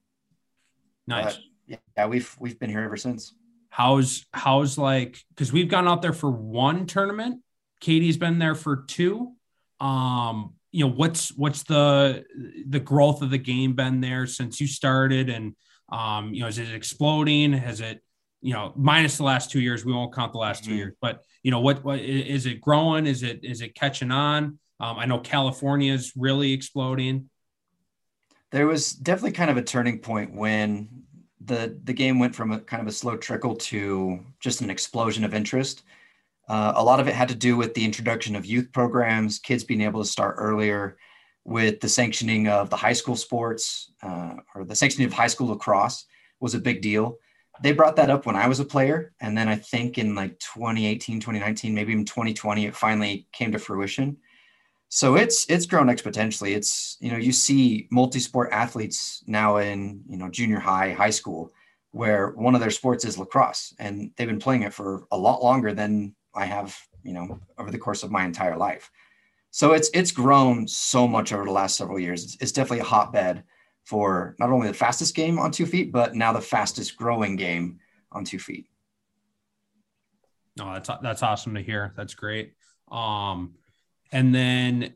Nice. 1.07 1.39
But 1.67 1.79
yeah, 1.97 2.07
we've 2.07 2.35
we've 2.39 2.59
been 2.59 2.69
here 2.69 2.83
ever 2.83 2.97
since. 2.97 3.33
How's 3.69 4.25
how's 4.33 4.77
like 4.77 5.17
because 5.29 5.51
we've 5.51 5.69
gone 5.69 5.87
out 5.87 6.01
there 6.01 6.13
for 6.13 6.29
one 6.29 6.85
tournament. 6.85 7.41
Katie's 7.79 8.17
been 8.17 8.37
there 8.37 8.55
for 8.55 8.83
two. 8.87 9.33
Um, 9.79 10.53
you 10.71 10.85
know, 10.85 10.91
what's 10.91 11.35
what's 11.35 11.63
the 11.63 12.23
the 12.67 12.79
growth 12.79 13.21
of 13.21 13.29
the 13.29 13.37
game 13.37 13.73
been 13.73 14.01
there 14.01 14.27
since 14.27 14.61
you 14.61 14.67
started, 14.67 15.29
and 15.29 15.55
um, 15.89 16.33
you 16.33 16.41
know, 16.41 16.47
is 16.47 16.59
it 16.59 16.73
exploding? 16.73 17.53
Has 17.53 17.81
it 17.81 18.01
you 18.43 18.53
know, 18.53 18.73
minus 18.75 19.17
the 19.17 19.23
last 19.23 19.49
two 19.49 19.61
years, 19.61 19.85
we 19.85 19.93
won't 19.93 20.13
count 20.13 20.33
the 20.33 20.37
last 20.37 20.63
mm-hmm. 20.63 20.71
two 20.71 20.77
years, 20.77 20.93
but 21.01 21.23
you 21.41 21.51
know, 21.51 21.61
what, 21.61 21.83
what 21.83 21.99
is 21.99 22.45
it 22.45 22.61
growing? 22.61 23.07
Is 23.07 23.23
it, 23.23 23.43
is 23.43 23.61
it 23.61 23.73
catching 23.73 24.11
on? 24.11 24.59
Um, 24.79 24.99
I 24.99 25.05
know 25.05 25.19
California 25.19 25.93
is 25.93 26.13
really 26.15 26.51
exploding. 26.51 27.29
There 28.51 28.67
was 28.67 28.91
definitely 28.91 29.31
kind 29.31 29.49
of 29.49 29.57
a 29.57 29.63
turning 29.63 29.99
point 29.99 30.35
when 30.35 31.03
the 31.45 31.77
the 31.83 31.93
game 31.93 32.19
went 32.19 32.35
from 32.35 32.51
a 32.51 32.59
kind 32.59 32.81
of 32.81 32.87
a 32.87 32.91
slow 32.91 33.17
trickle 33.17 33.55
to 33.55 34.19
just 34.39 34.61
an 34.61 34.69
explosion 34.69 35.23
of 35.23 35.33
interest. 35.33 35.83
Uh, 36.47 36.73
a 36.75 36.83
lot 36.83 36.99
of 36.99 37.07
it 37.07 37.15
had 37.15 37.29
to 37.29 37.35
do 37.35 37.55
with 37.55 37.73
the 37.73 37.83
introduction 37.83 38.35
of 38.35 38.45
youth 38.45 38.71
programs, 38.71 39.39
kids 39.39 39.63
being 39.63 39.81
able 39.81 40.01
to 40.01 40.07
start 40.07 40.35
earlier, 40.37 40.97
with 41.45 41.79
the 41.79 41.89
sanctioning 41.89 42.47
of 42.47 42.69
the 42.69 42.75
high 42.75 42.93
school 42.93 43.15
sports 43.15 43.91
uh, 44.01 44.35
or 44.53 44.65
the 44.65 44.75
sanctioning 44.75 45.07
of 45.07 45.13
high 45.13 45.27
school 45.27 45.47
lacrosse 45.47 46.05
was 46.39 46.53
a 46.53 46.59
big 46.59 46.81
deal. 46.81 47.17
They 47.61 47.71
brought 47.71 47.95
that 47.97 48.09
up 48.09 48.25
when 48.25 48.35
I 48.35 48.47
was 48.47 48.59
a 48.59 48.65
player, 48.65 49.13
and 49.21 49.37
then 49.37 49.47
I 49.47 49.55
think 49.55 49.97
in 49.97 50.15
like 50.15 50.39
2018, 50.39 51.19
2019, 51.19 51.73
maybe 51.73 51.93
even 51.93 52.05
2020, 52.05 52.65
it 52.65 52.75
finally 52.75 53.27
came 53.31 53.51
to 53.51 53.59
fruition. 53.59 54.17
So 54.89 55.15
it's 55.15 55.45
it's 55.49 55.65
grown 55.65 55.87
exponentially. 55.87 56.55
It's 56.55 56.97
you 56.99 57.11
know 57.11 57.17
you 57.17 57.31
see 57.31 57.87
multi-sport 57.91 58.49
athletes 58.51 59.23
now 59.27 59.57
in 59.57 60.03
you 60.07 60.17
know 60.17 60.29
junior 60.29 60.59
high 60.59 60.91
high 60.91 61.09
school 61.09 61.51
where 61.91 62.29
one 62.31 62.53
of 62.55 62.61
their 62.61 62.71
sports 62.71 63.05
is 63.05 63.17
lacrosse 63.17 63.73
and 63.79 64.11
they've 64.15 64.27
been 64.27 64.39
playing 64.39 64.63
it 64.63 64.73
for 64.73 65.05
a 65.11 65.17
lot 65.17 65.43
longer 65.43 65.73
than 65.73 66.15
i 66.35 66.43
have 66.45 66.75
you 67.03 67.13
know 67.13 67.39
over 67.57 67.71
the 67.71 67.77
course 67.77 68.03
of 68.03 68.11
my 68.11 68.25
entire 68.25 68.55
life. 68.55 68.91
So 69.51 69.73
it's 69.73 69.89
it's 69.93 70.11
grown 70.11 70.67
so 70.67 71.07
much 71.07 71.33
over 71.33 71.45
the 71.45 71.51
last 71.51 71.75
several 71.75 71.99
years. 71.99 72.23
It's, 72.23 72.37
it's 72.39 72.51
definitely 72.51 72.79
a 72.79 72.83
hotbed 72.83 73.43
for 73.85 74.35
not 74.39 74.49
only 74.49 74.67
the 74.67 74.73
fastest 74.73 75.15
game 75.15 75.37
on 75.37 75.51
two 75.51 75.65
feet 75.65 75.91
but 75.91 76.15
now 76.15 76.31
the 76.33 76.41
fastest 76.41 76.95
growing 76.95 77.35
game 77.35 77.79
on 78.11 78.23
two 78.23 78.39
feet. 78.39 78.67
No 80.57 80.73
that's 80.73 80.89
that's 81.01 81.23
awesome 81.23 81.55
to 81.55 81.61
hear. 81.61 81.93
That's 81.95 82.13
great. 82.13 82.53
Um 82.91 83.55
and 84.11 84.33
then 84.33 84.95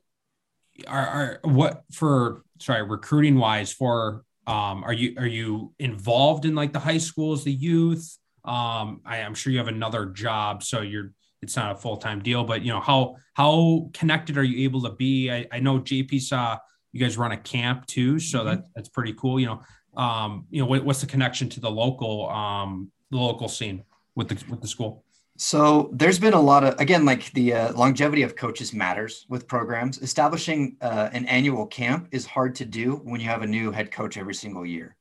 are, 0.88 1.08
are 1.08 1.40
what 1.44 1.84
for 1.92 2.44
sorry 2.60 2.84
recruiting 2.84 3.38
wise 3.38 3.74
for 3.74 4.24
um 4.46 4.84
are 4.84 4.94
you 4.94 5.16
are 5.18 5.28
you 5.28 5.74
involved 5.80 6.46
in 6.46 6.56
like 6.56 6.74
the 6.74 6.80
high 6.80 7.00
schools 7.00 7.44
the 7.44 7.52
youth? 7.52 8.18
Um 8.46 9.02
I, 9.06 9.18
i'm 9.18 9.34
sure 9.34 9.52
you 9.52 9.58
have 9.60 9.68
another 9.68 10.06
job 10.06 10.64
so 10.64 10.82
you're 10.82 11.12
it's 11.42 11.56
not 11.56 11.72
a 11.72 11.76
full-time 11.76 12.22
deal 12.22 12.44
but 12.44 12.62
you 12.62 12.72
know 12.72 12.80
how 12.80 13.16
how 13.34 13.90
connected 13.94 14.38
are 14.38 14.44
you 14.44 14.64
able 14.66 14.82
to 14.82 14.92
be? 14.92 15.32
I, 15.32 15.48
I 15.52 15.60
know 15.60 15.80
jp 15.80 16.22
saw 16.22 16.58
you 16.92 17.00
guys 17.00 17.18
run 17.18 17.32
a 17.32 17.38
camp 17.38 17.86
too 17.86 18.20
so 18.20 18.40
mm-hmm. 18.40 18.48
that 18.48 18.66
that's 18.76 18.90
pretty 18.90 19.14
cool 19.14 19.40
you 19.40 19.46
know 19.46 19.62
um 20.02 20.46
you 20.50 20.62
know 20.62 20.68
what, 20.68 20.84
what's 20.84 21.02
the 21.02 21.08
connection 21.08 21.50
to 21.50 21.60
the 21.60 21.70
local 21.70 22.30
um 22.30 22.92
the 23.12 23.18
local 23.18 23.48
scene 23.48 23.84
with 24.16 24.28
the 24.30 24.44
with 24.50 24.62
the 24.62 24.68
school 24.68 25.04
so 25.40 25.92
there's 25.94 26.18
been 26.18 26.34
a 26.34 26.42
lot 26.42 26.64
of 26.64 26.80
again 26.80 27.06
like 27.06 27.32
the 27.34 27.54
uh, 27.54 27.74
longevity 27.74 28.24
of 28.24 28.36
coaches 28.36 28.74
matters 28.74 29.28
with 29.30 29.48
programs. 29.48 30.02
Establishing 30.02 30.78
uh, 30.82 31.10
an 31.14 31.28
annual 31.28 31.68
camp 31.68 32.08
is 32.12 32.26
hard 32.26 32.56
to 32.56 32.66
do 32.66 32.96
when 33.04 33.22
you 33.22 33.28
have 33.28 33.44
a 33.44 33.48
new 33.48 33.72
head 33.72 33.92
coach 33.92 34.18
every 34.18 34.34
single 34.34 34.66
year. 34.66 34.96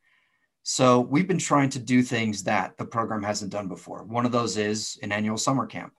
So 0.62 1.00
we've 1.00 1.26
been 1.26 1.38
trying 1.38 1.70
to 1.70 1.78
do 1.78 2.02
things 2.02 2.42
that 2.42 2.76
the 2.76 2.84
program 2.84 3.22
hasn't 3.22 3.50
done 3.50 3.66
before. 3.66 4.02
One 4.02 4.26
of 4.26 4.32
those 4.32 4.58
is 4.58 4.98
an 5.02 5.10
annual 5.10 5.38
summer 5.38 5.64
camp. 5.64 5.94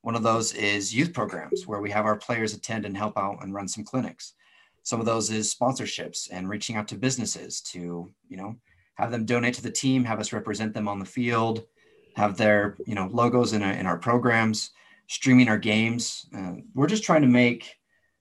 One 0.00 0.14
of 0.14 0.22
those 0.22 0.54
is 0.54 0.94
youth 0.94 1.12
programs 1.12 1.66
where 1.66 1.82
we 1.82 1.90
have 1.90 2.06
our 2.06 2.16
players 2.16 2.54
attend 2.54 2.86
and 2.86 2.96
help 2.96 3.18
out 3.18 3.42
and 3.42 3.52
run 3.52 3.68
some 3.68 3.84
clinics. 3.84 4.32
Some 4.82 5.00
of 5.00 5.06
those 5.06 5.30
is 5.30 5.54
sponsorships 5.54 6.28
and 6.30 6.48
reaching 6.48 6.76
out 6.76 6.88
to 6.88 6.96
businesses 6.96 7.60
to, 7.72 8.10
you 8.28 8.36
know, 8.36 8.56
have 8.94 9.10
them 9.10 9.24
donate 9.24 9.54
to 9.54 9.62
the 9.62 9.70
team, 9.70 10.04
have 10.04 10.20
us 10.20 10.32
represent 10.32 10.74
them 10.74 10.88
on 10.88 10.98
the 10.98 11.04
field, 11.04 11.64
have 12.16 12.36
their 12.36 12.76
you 12.86 12.94
know 12.94 13.08
logos 13.10 13.52
in, 13.52 13.62
our, 13.62 13.72
in 13.72 13.86
our 13.86 13.98
programs, 13.98 14.70
streaming 15.08 15.48
our 15.48 15.58
games. 15.58 16.26
Uh, 16.36 16.54
we're 16.74 16.86
just 16.86 17.04
trying 17.04 17.22
to 17.22 17.28
make 17.28 17.76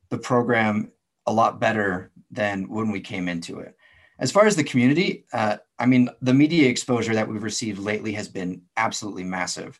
the 0.09 0.17
program 0.17 0.91
a 1.27 1.33
lot 1.33 1.59
better 1.59 2.11
than 2.31 2.69
when 2.69 2.91
we 2.91 2.99
came 2.99 3.27
into 3.27 3.59
it. 3.59 3.75
As 4.19 4.31
far 4.31 4.45
as 4.45 4.55
the 4.55 4.63
community, 4.63 5.25
uh, 5.33 5.57
I 5.79 5.85
mean, 5.87 6.09
the 6.21 6.33
media 6.33 6.69
exposure 6.69 7.15
that 7.15 7.27
we've 7.27 7.43
received 7.43 7.79
lately 7.79 8.13
has 8.13 8.27
been 8.27 8.61
absolutely 8.77 9.23
massive 9.23 9.79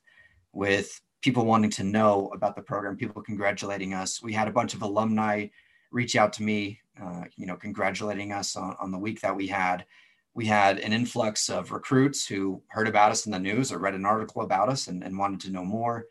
with 0.51 0.99
people 1.21 1.45
wanting 1.45 1.69
to 1.69 1.83
know 1.83 2.31
about 2.33 2.55
the 2.55 2.61
program, 2.61 2.97
people 2.97 3.21
congratulating 3.21 3.93
us. 3.93 4.21
We 4.21 4.33
had 4.33 4.47
a 4.47 4.51
bunch 4.51 4.73
of 4.73 4.81
alumni 4.81 5.47
reach 5.91 6.15
out 6.15 6.33
to 6.33 6.43
me, 6.43 6.79
uh, 7.01 7.23
you 7.35 7.45
know, 7.45 7.55
congratulating 7.55 8.31
us 8.31 8.55
on, 8.55 8.75
on 8.79 8.91
the 8.91 8.97
week 8.97 9.21
that 9.21 9.35
we 9.35 9.47
had. 9.47 9.85
We 10.33 10.45
had 10.45 10.79
an 10.79 10.93
influx 10.93 11.49
of 11.49 11.71
recruits 11.71 12.25
who 12.25 12.61
heard 12.67 12.87
about 12.87 13.11
us 13.11 13.25
in 13.25 13.31
the 13.31 13.39
news 13.39 13.71
or 13.71 13.79
read 13.79 13.95
an 13.95 14.05
article 14.05 14.41
about 14.41 14.69
us 14.69 14.87
and, 14.87 15.03
and 15.03 15.17
wanted 15.17 15.41
to 15.41 15.51
know 15.51 15.65
more. 15.65 16.05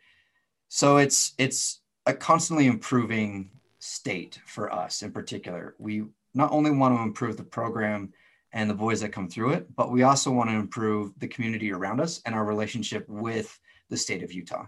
So 0.69 0.99
it's 0.99 1.33
it's 1.39 1.81
a 2.07 2.15
constantly 2.15 2.67
improving 2.67 3.51
state 3.79 4.39
for 4.47 4.73
us 4.73 5.03
in 5.03 5.11
particular. 5.11 5.75
We 5.79 6.05
not 6.35 6.53
only 6.53 6.71
want 6.71 6.97
to 6.97 7.03
improve 7.03 7.37
the 7.37 7.43
program 7.43 8.13
and 8.53 8.69
the 8.69 8.75
boys 8.75 9.01
that 9.01 9.13
come 9.13 9.29
through 9.29 9.53
it, 9.53 9.75
but 9.75 9.91
we 9.91 10.03
also 10.03 10.31
want 10.31 10.51
to 10.51 10.57
improve 10.57 11.13
the 11.19 11.29
community 11.29 11.73
around 11.73 12.01
us 12.01 12.21
and 12.27 12.35
our 12.35 12.45
relationship 12.45 13.09
with 13.09 13.59
the 13.89 13.97
state 13.97 14.23
of 14.23 14.33
Utah. 14.33 14.67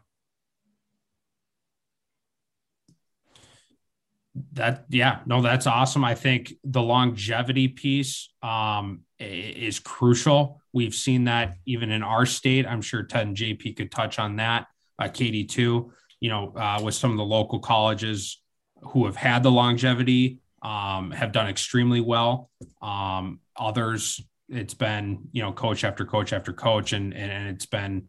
That 4.55 4.87
yeah 4.89 5.21
no 5.27 5.43
that's 5.43 5.67
awesome. 5.67 6.05
I 6.05 6.15
think 6.15 6.55
the 6.65 6.83
longevity 6.83 7.69
piece 7.69 8.31
um, 8.43 9.01
is 9.19 9.79
crucial. 9.79 10.61
We've 10.73 10.95
seen 10.95 11.25
that 11.25 11.57
even 11.67 11.91
in 11.91 12.03
our 12.03 12.25
state. 12.25 12.67
I'm 12.67 12.83
sure 12.83 13.03
ted 13.03 13.27
and 13.27 13.37
jp 13.37 13.77
could 13.77 13.91
touch 13.91 14.19
on 14.19 14.37
that 14.37 14.67
uh, 14.99 15.09
katie 15.09 15.45
too 15.45 15.93
you 16.21 16.31
know 16.31 16.55
uh, 16.57 16.81
with 16.83 16.95
some 16.95 17.11
of 17.11 17.19
the 17.19 17.25
local 17.25 17.59
colleges 17.59 18.41
who 18.83 19.05
have 19.07 19.17
had 19.17 19.43
the 19.43 19.51
longevity 19.51 20.41
um, 20.63 21.11
have 21.11 21.33
done 21.33 21.49
extremely 21.49 22.01
well. 22.01 22.51
Um, 22.81 23.41
others 23.57 24.21
it's 24.49 24.75
been 24.75 25.29
you 25.33 25.43
know 25.43 25.53
coach 25.53 25.83
after 25.83 26.05
coach 26.05 26.33
after 26.33 26.53
coach 26.53 26.93
and 26.93 27.15
and 27.15 27.49
it's 27.49 27.67
been 27.67 28.07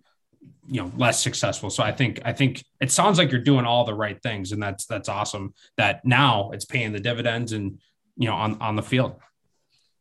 you 0.68 0.82
know 0.82 0.92
less 0.98 1.22
successful. 1.22 1.70
So 1.70 1.84
i 1.84 1.92
think 1.92 2.22
i 2.26 2.32
think 2.32 2.64
it 2.80 2.92
sounds 2.92 3.18
like 3.18 3.32
you're 3.32 3.42
doing 3.42 3.66
all 3.66 3.84
the 3.84 3.94
right 3.94 4.22
things 4.22 4.52
and 4.52 4.62
that's 4.62 4.86
that's 4.86 5.10
awesome 5.10 5.54
that 5.78 6.06
now 6.06 6.52
it's 6.52 6.66
paying 6.66 6.94
the 6.94 7.00
dividends 7.00 7.52
and 7.52 7.80
you 8.18 8.28
know 8.28 8.36
on 8.36 8.60
on 8.62 8.76
the 8.76 8.84
field. 8.84 9.16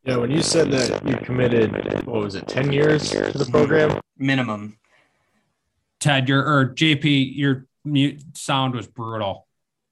Yeah 0.03 0.17
when 0.17 0.31
you 0.31 0.41
said 0.41 0.71
that 0.71 1.05
you 1.07 1.17
committed 1.17 1.71
what 2.05 2.21
was 2.21 2.35
it 2.35 2.47
10 2.47 2.71
years 2.71 3.09
to 3.11 3.37
the 3.37 3.45
program? 3.45 3.99
Minimum. 4.17 4.77
Ted 5.99 6.29
your 6.29 6.45
or 6.45 6.73
jp 6.73 7.35
your 7.35 7.65
mute 7.83 8.21
sound 8.37 8.75
was 8.75 8.87
brutal. 8.87 9.47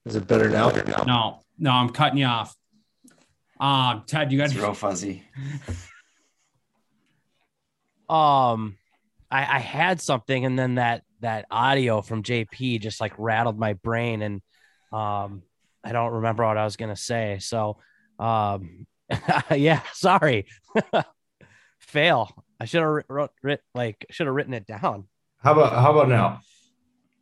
Is 0.06 0.16
it 0.16 0.26
better 0.26 0.48
now? 0.48 0.70
No 1.06 1.40
no 1.58 1.70
i'm 1.70 1.90
cutting 1.90 2.18
you 2.18 2.26
off. 2.26 2.56
Um 3.60 4.04
ted 4.06 4.32
you 4.32 4.38
got 4.38 4.44
it's 4.44 4.56
real 4.56 4.74
fuzzy. 4.74 5.22
Um 8.08 8.76
I, 9.32 9.56
I 9.56 9.58
had 9.60 10.00
something 10.00 10.44
and 10.44 10.58
then 10.58 10.74
that 10.74 11.02
that 11.20 11.46
audio 11.50 12.02
from 12.02 12.22
JP 12.22 12.80
just 12.80 13.00
like 13.00 13.14
rattled 13.16 13.58
my 13.58 13.72
brain 13.72 14.20
and 14.20 14.42
um 14.92 15.42
I 15.82 15.92
don't 15.92 16.12
remember 16.12 16.44
what 16.44 16.58
I 16.58 16.64
was 16.64 16.76
gonna 16.76 16.96
say. 16.96 17.38
So 17.40 17.78
um 18.18 18.86
yeah, 19.50 19.80
sorry. 19.94 20.46
Fail. 21.78 22.30
I 22.60 22.66
should 22.66 22.82
have 22.82 23.04
wrote, 23.08 23.30
writ, 23.42 23.62
like 23.74 24.06
should 24.10 24.26
have 24.26 24.36
written 24.36 24.54
it 24.54 24.66
down. 24.66 25.08
How 25.38 25.52
about 25.52 25.72
how 25.72 25.92
about 25.92 26.08
now? 26.08 26.40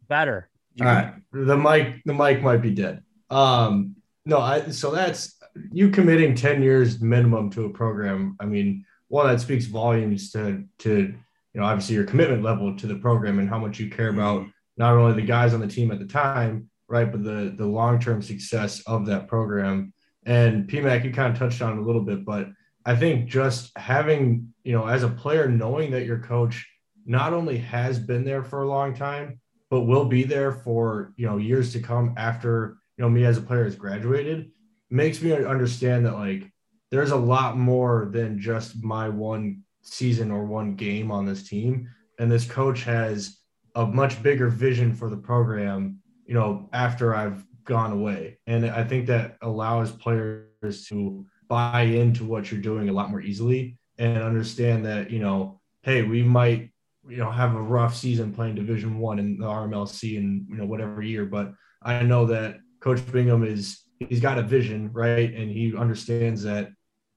Better. 0.09 0.51
All 0.81 0.87
right. 0.87 1.15
The 1.33 1.57
mic 1.57 2.03
the 2.05 2.13
mic 2.13 2.43
might 2.43 2.61
be 2.61 2.73
dead. 2.73 3.05
Um 3.31 3.95
no, 4.27 4.41
I 4.41 4.71
so 4.71 4.91
that's 4.91 5.39
you 5.71 5.91
committing 5.91 6.35
10 6.35 6.61
years 6.61 7.01
minimum 7.01 7.51
to 7.51 7.67
a 7.67 7.71
program. 7.71 8.37
I 8.41 8.47
mean, 8.47 8.85
one 9.07 9.29
that 9.29 9.41
speaks 9.41 9.67
volumes 9.67 10.33
to 10.33 10.65
to 10.81 11.15
you 11.55 11.61
know, 11.61 11.67
obviously 11.67 11.95
your 11.95 12.05
commitment 12.05 12.43
level 12.43 12.77
to 12.77 12.87
the 12.87 12.97
program 12.97 13.39
and 13.39 13.49
how 13.49 13.59
much 13.59 13.79
you 13.79 13.91
care 13.91 14.09
about 14.09 14.41
mm-hmm. 14.41 14.51
not 14.77 14.95
only 14.95 15.21
the 15.21 15.27
guys 15.27 15.55
on 15.55 15.61
the 15.61 15.67
team 15.67 15.91
at 15.91 15.99
the 15.99 16.07
time, 16.07 16.69
right, 16.89 17.11
but 17.11 17.25
the 17.25 17.55
the 17.57 17.67
long 17.67 17.99
term 18.01 18.23
success 18.23 18.83
of 18.87 19.07
that 19.07 19.29
program. 19.29 19.93
And 20.27 20.69
PMAC, 20.69 21.05
you 21.05 21.13
kind 21.13 21.33
of 21.33 21.39
touched 21.39 21.63
on 21.63 21.79
a 21.79 21.83
little 21.83 22.03
bit, 22.03 22.25
but 22.25 22.49
I 22.85 22.95
think 22.97 23.29
just 23.29 23.77
having, 23.77 24.53
you 24.65 24.73
know, 24.73 24.87
as 24.87 25.03
a 25.03 25.09
player, 25.09 25.49
knowing 25.49 25.91
that 25.93 26.07
your 26.07 26.19
coach 26.19 26.67
not 27.07 27.33
only 27.33 27.59
has 27.59 27.99
been 27.99 28.25
there 28.25 28.43
for 28.45 28.63
a 28.63 28.69
long 28.69 28.95
time, 28.95 29.41
but 29.71 29.83
will 29.83 30.05
be 30.05 30.25
there 30.25 30.53
for, 30.53 31.13
you 31.17 31.27
know, 31.27 31.37
years 31.37 31.73
to 31.73 31.81
come 31.81 32.15
after, 32.17 32.77
you 32.97 33.03
know, 33.03 33.09
me 33.09 33.25
as 33.25 33.39
a 33.39 33.43
player 33.43 33.65
has 33.65 33.77
graduated, 33.77 34.51
makes 34.91 35.23
me 35.23 35.33
understand 35.33 36.05
that 36.05 36.15
like 36.15 36.51
there's 36.91 37.13
a 37.13 37.17
lot 37.17 37.57
more 37.57 38.11
than 38.13 38.41
just 38.41 38.83
my 38.83 39.09
one 39.09 39.63
season 39.83 40.31
or 40.31 40.45
one 40.45 40.75
game 40.75 41.11
on 41.11 41.27
this 41.27 41.49
team. 41.49 41.89
And 42.19 42.31
this 42.31 42.47
coach 42.47 42.83
has 42.85 43.39
a 43.75 43.87
much 43.87 44.23
bigger 44.23 44.49
vision 44.49 44.95
for 44.95 45.09
the 45.09 45.17
program, 45.17 46.01
you 46.27 46.35
know, 46.35 46.69
after 46.73 47.15
I've 47.15 47.45
gone 47.65 47.93
away. 47.93 48.39
And 48.47 48.67
I 48.67 48.85
think 48.85 49.07
that 49.07 49.37
allows 49.43 49.93
players 49.93 50.87
to 50.89 51.25
buy 51.49 51.83
into 51.83 52.25
what 52.25 52.51
you're 52.51 52.61
doing 52.61 52.89
a 52.89 52.93
lot 52.93 53.11
more 53.11 53.21
easily 53.21 53.79
and 53.99 54.23
understand 54.23 54.85
that, 54.87 55.11
you 55.11 55.19
know, 55.19 55.61
hey, 55.83 56.03
we 56.03 56.23
might, 56.23 56.71
you 57.09 57.17
know, 57.17 57.31
have 57.31 57.55
a 57.55 57.63
rough 57.63 57.95
season 57.95 58.33
playing 58.33 58.55
division 58.55 58.99
one 58.99 59.19
in 59.19 59.39
the 59.39 59.47
RMLC 59.47 60.19
and, 60.19 60.47
you 60.49 60.57
know, 60.57 60.67
whatever 60.67 61.03
year. 61.03 61.25
But 61.25 61.53
I 61.83 62.03
know 62.03 62.27
that 62.27 62.59
Coach 62.81 63.01
Bingham 63.11 63.45
is 63.45 63.83
he's 63.99 64.21
got 64.21 64.39
a 64.39 64.43
vision, 64.43 64.93
right? 64.93 65.33
And 65.33 65.51
he 65.51 65.77
understands 65.77 66.43
that, 66.43 66.71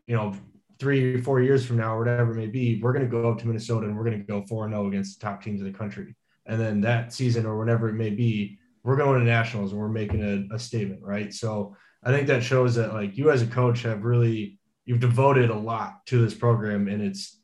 you 0.08 0.16
know, 0.16 0.36
three, 0.80 1.22
four 1.22 1.42
years 1.42 1.66
from 1.66 1.78
now, 1.78 1.96
or 1.96 2.00
whatever 2.00 2.32
it 2.32 2.36
may 2.36 2.48
be, 2.48 2.80
we're 2.82 2.94
going 2.94 3.06
to 3.06 3.12
go 3.12 3.30
up 3.30 3.40
to 3.40 3.48
Minnesota 3.48 3.88
and 3.88 3.98
we're 3.98 4.04
going 4.04 4.20
to 4.20 4.26
go 4.26 4.44
4 4.48 4.70
0 4.70 4.88
against 4.88 5.20
the 5.20 5.26
top 5.26 5.44
teams 5.44 5.62
in 5.62 5.72
the 5.72 5.78
country. 5.78 6.16
And 6.46 6.60
then 6.60 6.82
that 6.82 7.14
season, 7.14 7.46
or 7.46 7.58
whenever 7.58 7.90
it 7.90 7.94
may 7.94 8.10
be, 8.10 8.58
we're 8.84 8.98
going 8.98 9.20
to 9.20 9.26
nationals 9.26 9.72
and 9.72 9.80
we're 9.80 9.88
making 9.88 10.22
a, 10.22 10.56
a 10.56 10.60
statement, 10.60 11.02
right? 11.02 11.34
So 11.34 11.76
I 12.04 12.12
think 12.12 12.28
that 12.28 12.44
shows 12.44 12.76
that, 12.76 12.94
like, 12.94 13.18
you 13.18 13.32
as 13.32 13.42
a 13.42 13.48
coach 13.48 13.84
have 13.84 14.04
really, 14.04 14.60
you've 14.86 15.00
devoted 15.00 15.50
a 15.50 15.58
lot 15.58 16.06
to 16.08 16.22
this 16.22 16.34
program 16.34 16.90
and 16.90 17.02
it's 17.02 17.40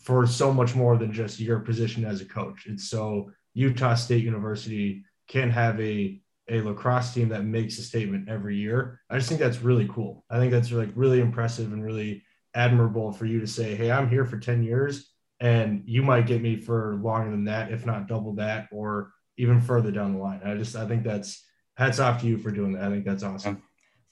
for 0.00 0.26
so 0.26 0.52
much 0.52 0.74
more 0.74 0.96
than 0.96 1.12
just 1.12 1.40
your 1.40 1.58
position 1.58 2.04
as 2.04 2.20
a 2.20 2.24
coach. 2.24 2.66
It's 2.66 2.88
so 2.88 3.30
Utah 3.54 3.94
State 3.94 4.24
University 4.24 5.02
can 5.26 5.50
have 5.50 5.80
a 5.80 6.20
a 6.50 6.62
lacrosse 6.62 7.12
team 7.12 7.28
that 7.28 7.44
makes 7.44 7.78
a 7.78 7.82
statement 7.82 8.28
every 8.28 8.56
year. 8.56 9.00
I 9.10 9.16
just 9.16 9.28
think 9.28 9.40
that's 9.40 9.60
really 9.60 9.86
cool. 9.92 10.24
I 10.30 10.38
think 10.38 10.50
that's 10.50 10.72
like 10.72 10.90
really 10.94 11.20
impressive 11.20 11.72
and 11.72 11.84
really 11.84 12.22
admirable 12.58 13.12
for 13.12 13.24
you 13.24 13.40
to 13.40 13.46
say, 13.46 13.74
Hey, 13.76 13.90
I'm 13.90 14.10
here 14.10 14.26
for 14.26 14.38
10 14.38 14.62
years 14.62 15.08
and 15.40 15.82
you 15.86 16.02
might 16.02 16.26
get 16.26 16.42
me 16.42 16.56
for 16.56 16.96
longer 16.96 17.30
than 17.30 17.44
that, 17.44 17.70
if 17.70 17.86
not 17.86 18.08
double 18.08 18.34
that, 18.34 18.66
or 18.72 19.12
even 19.36 19.60
further 19.60 19.92
down 19.92 20.14
the 20.14 20.18
line. 20.18 20.40
I 20.44 20.56
just, 20.56 20.74
I 20.74 20.86
think 20.86 21.04
that's 21.04 21.44
hats 21.76 22.00
off 22.00 22.20
to 22.22 22.26
you 22.26 22.36
for 22.36 22.50
doing 22.50 22.72
that. 22.72 22.82
I 22.82 22.90
think 22.90 23.04
that's 23.04 23.22
awesome. 23.22 23.62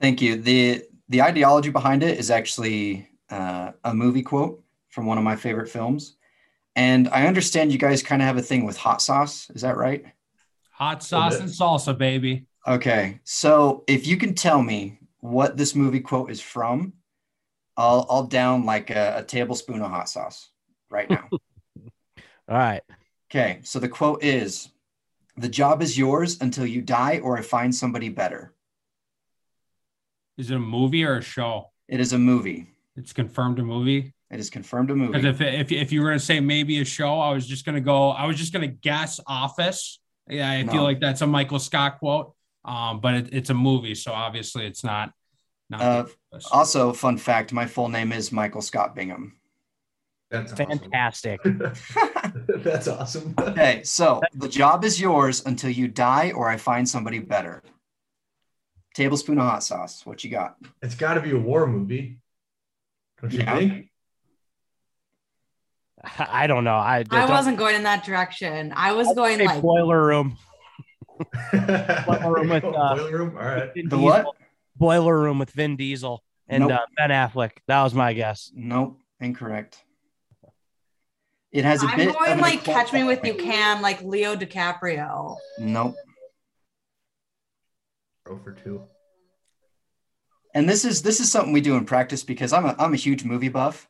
Thank 0.00 0.22
you. 0.22 0.37
The, 0.37 0.85
the 1.09 1.22
ideology 1.22 1.70
behind 1.70 2.04
it 2.04 2.18
is 2.18 2.30
actually 2.30 3.09
uh, 3.28 3.72
a 3.82 3.92
movie 3.92 4.22
quote 4.22 4.62
from 4.90 5.06
one 5.06 5.18
of 5.18 5.24
my 5.24 5.35
favorite 5.35 5.68
films. 5.68 6.16
And 6.76 7.09
I 7.09 7.26
understand 7.26 7.72
you 7.72 7.78
guys 7.78 8.02
kind 8.02 8.22
of 8.22 8.26
have 8.26 8.37
a 8.37 8.42
thing 8.42 8.64
with 8.64 8.76
hot 8.76 9.02
sauce. 9.02 9.50
Is 9.50 9.62
that 9.62 9.76
right? 9.76 10.04
Hot 10.72 11.02
sauce 11.02 11.40
and 11.40 11.48
salsa, 11.48 11.96
baby. 11.96 12.46
Okay. 12.68 13.18
So 13.24 13.82
if 13.88 14.06
you 14.06 14.16
can 14.16 14.35
tell 14.35 14.62
me 14.62 15.00
what 15.20 15.56
this 15.56 15.74
movie 15.74 16.00
quote 16.00 16.30
is 16.30 16.40
from, 16.40 16.92
I'll 17.77 18.07
I'll 18.09 18.27
down 18.27 18.65
like 18.65 18.91
a, 18.91 19.19
a 19.19 19.23
tablespoon 19.23 19.83
of 19.83 19.91
hot 19.91 20.09
sauce 20.09 20.51
right 20.91 21.09
now. 21.09 21.29
All 22.49 22.57
right. 22.57 22.83
Okay. 23.31 23.61
So 23.65 23.79
the 23.79 23.89
quote 23.89 24.23
is 24.23 24.69
the 25.37 25.49
job 25.49 25.83
is 25.83 25.99
yours 25.99 26.39
until 26.41 26.67
you 26.67 26.81
die 26.81 27.19
or 27.23 27.37
I 27.37 27.43
find 27.43 27.75
somebody 27.75 28.09
better. 28.09 28.55
Is 30.39 30.51
it 30.51 30.57
a 30.57 30.61
movie 30.61 31.05
or 31.05 31.17
a 31.17 31.23
show? 31.23 31.71
It 31.89 32.01
is 32.01 32.12
a 32.12 32.19
movie. 32.19 32.69
It's 32.97 33.12
confirmed 33.12 33.59
a 33.59 33.62
movie. 33.62 34.12
It 34.31 34.41
is 34.41 34.51
confirmed 34.51 34.91
a 34.91 34.97
movie. 34.97 35.12
Because 35.12 35.41
if, 35.41 35.41
if 35.41 35.73
if 35.73 35.93
you 35.93 36.03
were 36.03 36.09
gonna 36.09 36.19
say 36.19 36.41
maybe 36.41 36.81
a 36.81 36.85
show, 36.85 37.21
I 37.21 37.33
was 37.33 37.47
just 37.47 37.65
gonna 37.65 37.81
go. 37.81 38.11
I 38.11 38.27
was 38.27 38.37
just 38.37 38.53
gonna 38.53 38.67
guess 38.67 39.21
Office. 39.27 40.01
Yeah, 40.29 40.51
I 40.51 40.62
no. 40.62 40.73
feel 40.73 40.83
like 40.83 41.01
that's 41.01 41.21
a 41.21 41.27
Michael 41.27 41.59
Scott 41.59 41.99
quote. 42.01 42.35
Um, 42.65 43.01
but 43.01 43.15
it, 43.15 43.29
it's 43.33 43.51
a 43.51 43.55
movie, 43.55 43.95
so 43.95 44.12
obviously 44.12 44.67
it's 44.67 44.83
not 44.83 45.12
uh, 45.72 46.05
also, 46.53 46.93
fun 46.93 47.18
fact: 47.18 47.53
my 47.53 47.66
full 47.66 47.88
name 47.88 48.12
is 48.12 48.32
Michael 48.32 48.62
Scott 48.62 48.95
Bingham. 48.95 49.36
That's 50.30 50.53
fantastic. 50.53 51.41
Awesome. 51.45 52.45
That's 52.49 52.88
awesome. 52.88 53.34
okay, 53.38 53.82
so 53.84 54.20
the 54.34 54.49
job 54.49 54.84
is 54.84 55.01
yours 55.01 55.43
until 55.47 55.70
you 55.70 55.88
die 55.88 56.32
or 56.32 56.49
I 56.49 56.57
find 56.57 56.88
somebody 56.88 57.20
better. 57.20 57.62
Tablespoon 58.95 59.38
of 59.38 59.45
hot 59.45 59.62
sauce. 59.62 60.05
What 60.05 60.24
you 60.24 60.30
got? 60.30 60.57
It's 60.82 60.95
got 60.95 61.14
to 61.14 61.20
be 61.20 61.30
a 61.30 61.38
war 61.38 61.66
movie. 61.66 62.18
Don't 63.20 63.32
you 63.32 63.41
yeah. 63.41 63.59
think? 63.59 63.91
I 66.18 66.47
don't 66.47 66.64
know. 66.64 66.76
I 66.76 67.05
I 67.11 67.26
wasn't 67.26 67.59
going 67.59 67.76
in 67.76 67.82
that 67.84 68.05
direction. 68.05 68.72
I 68.74 68.93
was 68.93 69.09
I'd 69.09 69.16
going 69.16 69.45
like 69.45 69.61
boiler 69.61 70.07
room. 70.07 70.36
boiler 71.53 72.34
room 72.34 72.49
with 72.49 72.64
uh, 72.64 72.95
boiler 72.95 73.18
room. 73.18 73.36
All 73.36 73.45
right. 73.45 73.70
The 73.74 73.99
what? 73.99 74.26
Boiler 74.79 75.18
Room 75.18 75.39
with 75.39 75.51
Vin 75.51 75.77
Diesel 75.77 76.22
and 76.49 76.62
nope. 76.62 76.72
uh, 76.72 76.87
Ben 76.97 77.11
Affleck. 77.11 77.53
That 77.66 77.83
was 77.83 77.95
my 77.95 78.12
guess. 78.12 78.51
Nope, 78.55 78.99
incorrect. 79.20 79.83
It 81.53 81.64
has 81.64 81.83
a 81.83 81.87
I'm 81.87 81.97
bit. 81.97 82.09
I'm 82.09 82.14
going 82.14 82.41
like 82.41 82.64
Catch 82.64 82.93
Me 82.93 83.03
With 83.05 83.24
You 83.24 83.35
Can, 83.35 83.81
like 83.81 84.03
Leo 84.03 84.37
DiCaprio. 84.37 85.37
Nope. 85.59 85.95
Go 88.24 88.37
for 88.37 88.53
two. 88.53 88.83
And 90.55 90.68
this 90.68 90.85
is 90.85 91.03
this 91.03 91.20
is 91.20 91.31
something 91.31 91.53
we 91.53 91.61
do 91.61 91.77
in 91.77 91.85
practice 91.85 92.24
because 92.24 92.53
I'm 92.53 92.66
a 92.66 92.74
I'm 92.79 92.93
a 92.93 92.99
huge 92.99 93.24
movie 93.24 93.49
buff, 93.49 93.89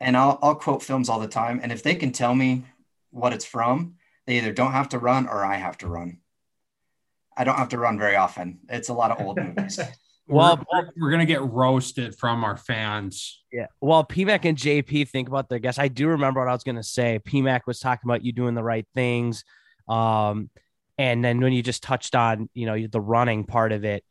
and 0.00 0.16
I'll, 0.16 0.38
I'll 0.42 0.54
quote 0.54 0.82
films 0.82 1.08
all 1.08 1.20
the 1.20 1.28
time. 1.28 1.60
And 1.62 1.72
if 1.72 1.82
they 1.82 1.94
can 1.94 2.12
tell 2.12 2.34
me 2.34 2.64
what 3.10 3.32
it's 3.32 3.44
from, 3.44 3.94
they 4.26 4.38
either 4.38 4.52
don't 4.52 4.72
have 4.72 4.90
to 4.90 4.98
run 4.98 5.28
or 5.28 5.44
I 5.44 5.56
have 5.56 5.78
to 5.78 5.86
run. 5.88 6.18
I 7.36 7.44
don't 7.44 7.56
have 7.56 7.68
to 7.70 7.78
run 7.78 7.98
very 7.98 8.16
often. 8.16 8.60
It's 8.68 8.88
a 8.88 8.94
lot 8.94 9.12
of 9.12 9.24
old 9.24 9.38
movies. 9.42 9.78
Well, 10.28 10.64
we're, 10.72 10.88
we're 10.96 11.10
gonna 11.10 11.26
get 11.26 11.42
roasted 11.42 12.14
from 12.16 12.44
our 12.44 12.56
fans. 12.56 13.42
Yeah. 13.52 13.66
Well, 13.80 14.04
PMAC 14.04 14.44
and 14.44 14.58
JP 14.58 15.08
think 15.08 15.28
about 15.28 15.48
their 15.48 15.58
guests. 15.58 15.78
I 15.78 15.88
do 15.88 16.08
remember 16.08 16.40
what 16.40 16.48
I 16.48 16.52
was 16.52 16.64
going 16.64 16.76
to 16.76 16.82
say. 16.82 17.18
PMAC 17.26 17.62
was 17.66 17.80
talking 17.80 18.08
about 18.08 18.22
you 18.22 18.32
doing 18.32 18.54
the 18.54 18.62
right 18.62 18.86
things. 18.94 19.42
Um, 19.88 20.50
and 20.98 21.24
then 21.24 21.40
when 21.40 21.52
you 21.52 21.62
just 21.62 21.82
touched 21.82 22.14
on, 22.14 22.50
you 22.52 22.66
know, 22.66 22.86
the 22.86 23.00
running 23.00 23.44
part 23.44 23.72
of 23.72 23.84
it, 23.84 24.04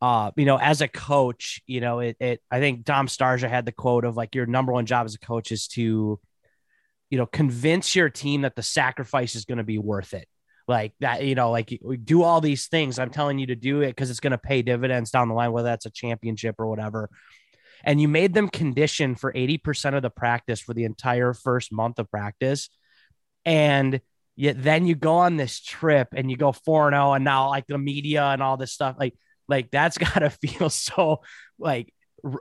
uh, 0.00 0.30
you 0.36 0.44
know, 0.44 0.58
as 0.58 0.80
a 0.80 0.88
coach, 0.88 1.60
you 1.66 1.80
know, 1.80 2.00
it, 2.00 2.16
it 2.20 2.42
I 2.50 2.60
think 2.60 2.84
Dom 2.84 3.06
Starsia 3.06 3.48
had 3.48 3.66
the 3.66 3.72
quote 3.72 4.04
of 4.04 4.16
like 4.16 4.34
your 4.34 4.46
number 4.46 4.72
one 4.72 4.86
job 4.86 5.04
as 5.04 5.14
a 5.14 5.18
coach 5.18 5.52
is 5.52 5.68
to, 5.68 6.18
you 7.10 7.18
know, 7.18 7.26
convince 7.26 7.94
your 7.94 8.08
team 8.08 8.42
that 8.42 8.56
the 8.56 8.62
sacrifice 8.62 9.34
is 9.34 9.44
going 9.44 9.58
to 9.58 9.64
be 9.64 9.78
worth 9.78 10.14
it 10.14 10.28
like 10.66 10.92
that 11.00 11.24
you 11.24 11.34
know 11.34 11.50
like 11.50 11.78
do 12.04 12.22
all 12.22 12.40
these 12.40 12.66
things. 12.66 12.98
I'm 12.98 13.10
telling 13.10 13.38
you 13.38 13.48
to 13.48 13.56
do 13.56 13.82
it 13.82 13.88
because 13.88 14.10
it's 14.10 14.20
going 14.20 14.32
to 14.32 14.38
pay 14.38 14.62
dividends 14.62 15.10
down 15.10 15.28
the 15.28 15.34
line 15.34 15.52
whether 15.52 15.68
that's 15.68 15.86
a 15.86 15.90
championship 15.90 16.56
or 16.58 16.66
whatever. 16.66 17.10
And 17.84 18.00
you 18.00 18.08
made 18.08 18.32
them 18.32 18.48
condition 18.48 19.14
for 19.14 19.30
80% 19.30 19.94
of 19.94 20.02
the 20.02 20.08
practice 20.08 20.60
for 20.60 20.72
the 20.72 20.84
entire 20.84 21.34
first 21.34 21.70
month 21.70 21.98
of 21.98 22.10
practice. 22.10 22.70
And 23.44 24.00
yet 24.36 24.62
then 24.62 24.86
you 24.86 24.94
go 24.94 25.16
on 25.16 25.36
this 25.36 25.60
trip 25.60 26.08
and 26.16 26.30
you 26.30 26.36
go 26.36 26.52
4-0 26.52 27.16
and 27.16 27.24
now 27.24 27.50
like 27.50 27.66
the 27.66 27.78
media 27.78 28.24
and 28.24 28.42
all 28.42 28.56
this 28.56 28.72
stuff 28.72 28.96
like 28.98 29.14
like 29.48 29.70
that's 29.70 29.98
got 30.14 30.20
to 30.20 30.30
feel 30.30 30.70
so 30.70 31.20
like 31.58 31.92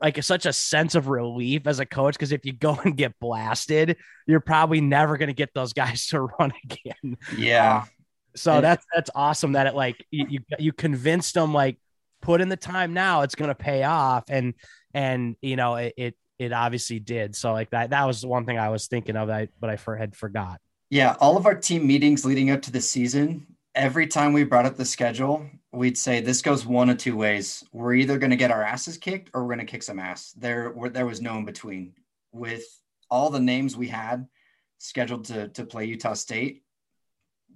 like 0.01 0.23
such 0.23 0.45
a 0.45 0.53
sense 0.53 0.95
of 0.95 1.09
relief 1.09 1.67
as 1.67 1.79
a 1.79 1.85
coach 1.85 2.13
because 2.13 2.31
if 2.31 2.45
you 2.45 2.53
go 2.53 2.79
and 2.83 2.95
get 2.95 3.19
blasted, 3.19 3.97
you're 4.25 4.39
probably 4.39 4.79
never 4.79 5.17
going 5.17 5.27
to 5.27 5.33
get 5.33 5.53
those 5.53 5.73
guys 5.73 6.07
to 6.09 6.21
run 6.21 6.53
again. 6.63 7.17
Yeah, 7.37 7.79
um, 7.79 7.89
so 8.35 8.55
and, 8.55 8.63
that's 8.63 8.85
that's 8.93 9.09
awesome 9.15 9.53
that 9.53 9.67
it 9.67 9.75
like 9.75 10.05
you, 10.11 10.25
you 10.29 10.39
you 10.59 10.73
convinced 10.73 11.33
them 11.33 11.53
like 11.53 11.77
put 12.21 12.41
in 12.41 12.49
the 12.49 12.57
time 12.57 12.93
now 12.93 13.21
it's 13.21 13.35
going 13.35 13.49
to 13.49 13.55
pay 13.55 13.83
off. 13.83 14.25
And 14.29 14.53
and 14.93 15.35
you 15.41 15.55
know 15.55 15.75
it, 15.75 15.93
it 15.97 16.17
it 16.39 16.51
obviously 16.51 16.99
did. 16.99 17.35
So 17.35 17.53
like 17.53 17.69
that 17.71 17.91
that 17.91 18.05
was 18.05 18.25
one 18.25 18.45
thing 18.45 18.57
i 18.57 18.69
was 18.69 18.87
thinking 18.87 19.15
of 19.15 19.27
that 19.27 19.49
but 19.59 19.69
i 19.69 19.75
for, 19.75 19.95
had 19.95 20.15
forgot. 20.15 20.59
Yeah 20.89 21.15
all 21.19 21.37
of 21.37 21.45
our 21.45 21.55
team 21.55 21.85
meetings 21.85 22.25
leading 22.25 22.51
up 22.51 22.61
to 22.63 22.71
the 22.71 22.81
season 22.81 23.47
every 23.75 24.07
time 24.07 24.33
we 24.33 24.43
brought 24.43 24.65
up 24.65 24.77
the 24.77 24.85
schedule 24.85 25.49
we'd 25.73 25.97
say 25.97 26.21
this 26.21 26.41
goes 26.41 26.65
one 26.65 26.89
of 26.89 26.97
two 26.97 27.17
ways. 27.17 27.63
We're 27.73 27.95
either 27.95 28.17
going 28.17 28.29
to 28.29 28.37
get 28.37 28.51
our 28.51 28.63
asses 28.63 28.97
kicked 28.97 29.31
or 29.33 29.41
we're 29.41 29.55
going 29.55 29.65
to 29.65 29.71
kick 29.71 29.83
some 29.83 29.99
ass. 29.99 30.31
There 30.37 30.73
there 30.91 31.05
was 31.05 31.21
no 31.21 31.37
in 31.37 31.45
between. 31.45 31.93
With 32.31 32.63
all 33.09 33.29
the 33.29 33.39
names 33.39 33.75
we 33.75 33.87
had 33.87 34.27
scheduled 34.77 35.25
to 35.25 35.49
to 35.49 35.65
play 35.65 35.85
utah 35.85 36.13
state 36.13 36.63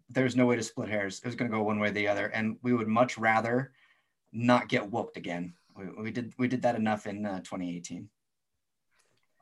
there's 0.10 0.36
no 0.36 0.46
way 0.46 0.56
to 0.56 0.64
split 0.64 0.90
hairs. 0.90 1.20
It 1.20 1.26
was 1.26 1.36
going 1.36 1.50
to 1.52 1.58
go 1.58 1.64
one 1.64 1.80
way 1.80 1.90
or 1.90 1.92
the 1.92 2.08
other, 2.08 2.28
and 2.28 2.58
we 2.62 2.74
would 2.74 2.88
much 2.88 3.18
rather 3.18 3.72
not 4.32 4.70
get 4.70 4.92
whooped 4.92 5.18
again. 5.18 5.54
We, 5.76 5.86
we 6.04 6.12
did 6.12 6.34
we 6.38 6.48
did 6.48 6.62
that 6.64 6.76
enough 6.76 7.08
in 7.08 7.26
uh, 7.26 7.40
2018. 7.40 8.10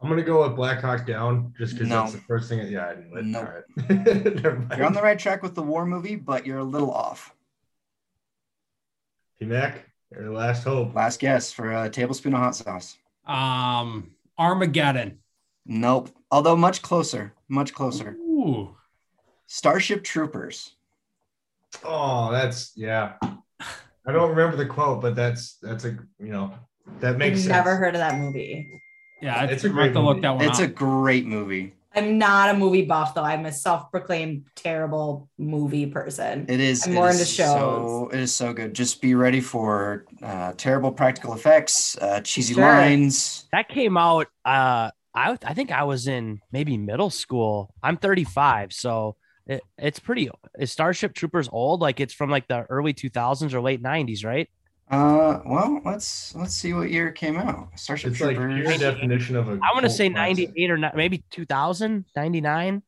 I'm 0.02 0.10
gonna 0.10 0.22
go 0.24 0.46
with 0.46 0.56
Blackhawk 0.56 1.06
Down 1.06 1.54
just 1.58 1.74
because 1.74 1.88
no. 1.88 2.02
that's 2.02 2.14
the 2.14 2.20
first 2.20 2.50
thing. 2.50 2.68
Yeah, 2.68 2.90
I 2.90 2.96
didn't. 2.96 3.32
No. 3.32 3.42
Right. 3.42 4.68
you're 4.78 4.86
on 4.86 4.94
the 4.94 5.02
right 5.02 5.18
track 5.18 5.42
with 5.42 5.56
the 5.56 5.64
war 5.64 5.86
movie, 5.86 6.16
but 6.16 6.46
you're 6.46 6.60
a 6.60 6.64
little 6.64 6.92
off. 6.92 7.34
T 9.40 9.46
Mac, 9.46 9.90
your 10.12 10.32
last 10.32 10.64
hope. 10.64 10.94
Last 10.94 11.20
guess 11.20 11.52
for 11.52 11.72
a 11.72 11.90
tablespoon 11.90 12.34
of 12.34 12.40
hot 12.40 12.56
sauce. 12.56 12.98
Um, 13.26 14.12
Armageddon. 14.38 15.20
Nope. 15.66 16.10
Although 16.30 16.56
much 16.56 16.82
closer, 16.82 17.34
much 17.48 17.74
closer. 17.74 18.12
Ooh. 18.12 18.75
Starship 19.48 20.04
Troopers. 20.04 20.76
Oh, 21.84 22.32
that's 22.32 22.72
yeah. 22.76 23.14
I 24.08 24.12
don't 24.12 24.30
remember 24.30 24.56
the 24.56 24.66
quote, 24.66 25.02
but 25.02 25.16
that's 25.16 25.58
that's 25.62 25.86
a 25.86 25.98
you 26.20 26.32
know 26.32 26.54
that 27.00 27.18
makes 27.18 27.40
I've 27.40 27.44
sense. 27.44 27.50
Never 27.50 27.76
heard 27.76 27.96
of 27.96 28.00
that 28.00 28.20
movie. 28.20 28.82
Yeah, 29.22 29.46
it's, 29.46 29.64
a 29.64 29.70
great 29.70 29.94
to 29.94 30.02
look 30.02 30.22
that 30.22 30.36
one. 30.36 30.46
It's 30.46 30.60
up. 30.60 30.66
a 30.66 30.72
great 30.72 31.26
movie. 31.26 31.74
I'm 31.96 32.18
not 32.18 32.54
a 32.54 32.58
movie 32.58 32.84
buff 32.84 33.16
though. 33.16 33.24
I'm 33.24 33.46
a 33.46 33.52
self-proclaimed 33.52 34.46
terrible 34.56 35.30
movie 35.38 35.86
person. 35.86 36.46
It 36.50 36.60
is. 36.60 36.86
I'm 36.86 36.94
more 36.94 37.10
into 37.10 37.26
shows. 37.26 37.48
So, 37.48 38.10
it 38.12 38.20
is 38.20 38.36
so 38.36 38.54
good. 38.54 38.74
Just 38.74 39.02
be 39.02 39.16
ready 39.16 39.40
for 39.40 40.06
uh, 40.22 40.54
terrible 40.58 40.92
practical 40.92 41.34
effects, 41.34 41.98
uh, 41.98 42.20
cheesy 42.22 42.54
sure. 42.54 42.64
lines. 42.64 43.48
That 43.54 43.70
came 43.70 43.98
out. 43.98 44.28
Uh, 44.44 44.92
I 45.16 45.38
I 45.44 45.54
think 45.54 45.72
I 45.72 45.84
was 45.84 46.08
in 46.08 46.42
maybe 46.52 46.78
middle 46.78 47.10
school. 47.10 47.74
I'm 47.82 47.98
35, 47.98 48.74
so 48.74 49.16
it, 49.48 49.62
it's 49.78 50.00
pretty. 50.00 50.30
Is 50.58 50.72
Starship 50.72 51.14
Troopers 51.14 51.50
old? 51.52 51.82
Like 51.82 52.00
it's 52.00 52.14
from 52.14 52.30
like 52.30 52.48
the 52.48 52.64
early 52.70 52.94
2000s 52.94 53.54
or 53.54 53.62
late 53.62 53.82
90s, 53.82 54.26
right? 54.26 54.50
Uh, 54.90 55.40
well, 55.46 55.82
let's 55.84 56.36
let's 56.36 56.54
see 56.54 56.74
what 56.74 56.92
year 56.92 57.08
it 57.08 57.16
came 57.16 57.38
out. 57.38 57.70
Starship 57.76 58.12
it's 58.12 58.20
Troopers. 58.20 58.38
like 58.38 58.58
your 58.58 58.78
definition 58.78 59.36
of 59.36 59.50
a. 59.50 59.54
I 59.54 59.74
want 59.74 59.84
to 59.84 59.90
say 59.90 60.10
98 60.10 60.70
or 60.70 60.78
not, 60.78 60.96
maybe 60.96 61.24
2000, 61.32 62.06
99. 62.16 62.84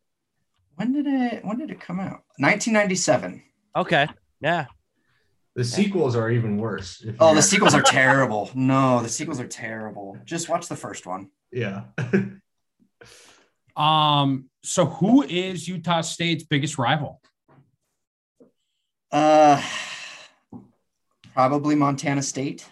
When 0.76 0.94
did 0.94 1.08
it? 1.08 1.44
When 1.44 1.58
did 1.58 1.72
it 1.72 1.80
come 1.82 2.00
out? 2.00 2.24
1997. 2.38 3.42
Okay. 3.76 4.08
Yeah. 4.42 4.66
The 5.56 5.64
sequels 5.64 6.16
are 6.16 6.30
even 6.30 6.58
worse. 6.58 7.04
Oh, 7.20 7.34
the 7.34 7.42
sequels 7.42 7.74
are 7.74 7.82
terrible. 7.82 8.52
No, 8.54 9.02
the 9.02 9.10
sequels 9.10 9.40
are 9.40 9.48
terrible. 9.48 10.16
Just 10.24 10.50
watch 10.50 10.68
the 10.68 10.76
first 10.76 11.08
one. 11.08 11.32
Yeah. 11.52 11.86
um 13.78 14.50
so 14.64 14.86
who 14.86 15.24
is 15.24 15.68
Utah 15.68 16.02
State's 16.02 16.44
biggest 16.44 16.78
rival? 16.78 17.22
Uh, 19.12 19.62
probably 21.34 21.76
Montana 21.76 22.22
State. 22.22 22.68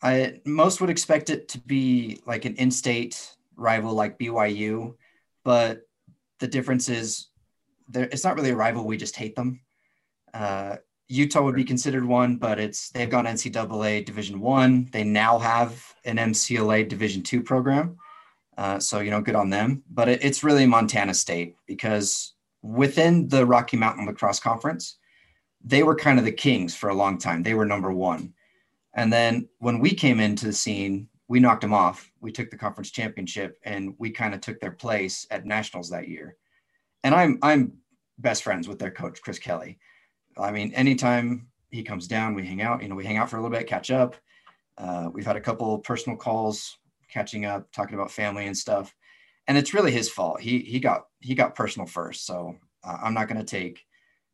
I 0.00 0.40
most 0.44 0.80
would 0.80 0.90
expect 0.90 1.28
it 1.30 1.48
to 1.48 1.58
be 1.58 2.20
like 2.24 2.44
an 2.44 2.54
in-state 2.54 3.34
rival 3.56 3.94
like 3.94 4.18
BYU, 4.18 4.94
but 5.44 5.82
the 6.38 6.46
difference 6.46 6.88
is 6.88 7.28
there. 7.88 8.04
It's 8.04 8.22
not 8.22 8.36
really 8.36 8.50
a 8.50 8.56
rival. 8.56 8.84
We 8.84 8.96
just 8.96 9.16
hate 9.16 9.34
them. 9.34 9.60
Uh, 10.32 10.76
Utah 11.08 11.42
would 11.42 11.56
be 11.56 11.64
considered 11.64 12.04
one, 12.04 12.36
but 12.36 12.60
it's 12.60 12.90
they've 12.90 13.10
gone 13.10 13.24
NCAA 13.24 14.04
Division 14.04 14.38
One. 14.38 14.88
They 14.92 15.02
now 15.02 15.38
have 15.38 15.82
an 16.04 16.18
MCLA 16.18 16.88
Division 16.88 17.22
Two 17.22 17.42
program. 17.42 17.96
Uh, 18.58 18.80
so, 18.80 18.98
you 18.98 19.12
know, 19.12 19.20
good 19.20 19.36
on 19.36 19.50
them. 19.50 19.84
But 19.88 20.08
it, 20.08 20.24
it's 20.24 20.42
really 20.42 20.66
Montana 20.66 21.14
State 21.14 21.54
because 21.66 22.34
within 22.60 23.28
the 23.28 23.46
Rocky 23.46 23.76
Mountain 23.76 24.04
Lacrosse 24.04 24.40
Conference, 24.40 24.98
they 25.64 25.84
were 25.84 25.94
kind 25.94 26.18
of 26.18 26.24
the 26.24 26.32
kings 26.32 26.74
for 26.74 26.88
a 26.88 26.94
long 26.94 27.18
time. 27.18 27.44
They 27.44 27.54
were 27.54 27.64
number 27.64 27.92
one. 27.92 28.34
And 28.94 29.12
then 29.12 29.48
when 29.58 29.78
we 29.78 29.94
came 29.94 30.18
into 30.18 30.44
the 30.44 30.52
scene, 30.52 31.08
we 31.28 31.38
knocked 31.38 31.60
them 31.60 31.72
off. 31.72 32.10
We 32.20 32.32
took 32.32 32.50
the 32.50 32.56
conference 32.56 32.90
championship 32.90 33.58
and 33.62 33.94
we 33.98 34.10
kind 34.10 34.34
of 34.34 34.40
took 34.40 34.58
their 34.58 34.72
place 34.72 35.24
at 35.30 35.46
nationals 35.46 35.90
that 35.90 36.08
year. 36.08 36.36
And 37.04 37.14
I'm 37.14 37.38
I'm 37.42 37.74
best 38.18 38.42
friends 38.42 38.66
with 38.66 38.80
their 38.80 38.90
coach, 38.90 39.22
Chris 39.22 39.38
Kelly. 39.38 39.78
I 40.36 40.50
mean, 40.50 40.72
anytime 40.72 41.46
he 41.70 41.84
comes 41.84 42.08
down, 42.08 42.34
we 42.34 42.44
hang 42.44 42.62
out. 42.62 42.82
You 42.82 42.88
know, 42.88 42.96
we 42.96 43.04
hang 43.04 43.18
out 43.18 43.30
for 43.30 43.36
a 43.36 43.42
little 43.42 43.56
bit, 43.56 43.68
catch 43.68 43.92
up. 43.92 44.16
Uh, 44.78 45.10
we've 45.12 45.26
had 45.26 45.36
a 45.36 45.40
couple 45.40 45.78
personal 45.78 46.16
calls 46.16 46.77
catching 47.08 47.44
up, 47.44 47.70
talking 47.72 47.94
about 47.94 48.10
family 48.10 48.46
and 48.46 48.56
stuff. 48.56 48.94
And 49.46 49.56
it's 49.56 49.74
really 49.74 49.92
his 49.92 50.10
fault. 50.10 50.40
He 50.40 50.58
he 50.60 50.78
got 50.80 51.04
he 51.20 51.34
got 51.34 51.54
personal 51.54 51.86
first. 51.86 52.26
So 52.26 52.56
uh, 52.84 52.98
I'm 53.02 53.14
not 53.14 53.28
going 53.28 53.38
to 53.38 53.44
take 53.44 53.80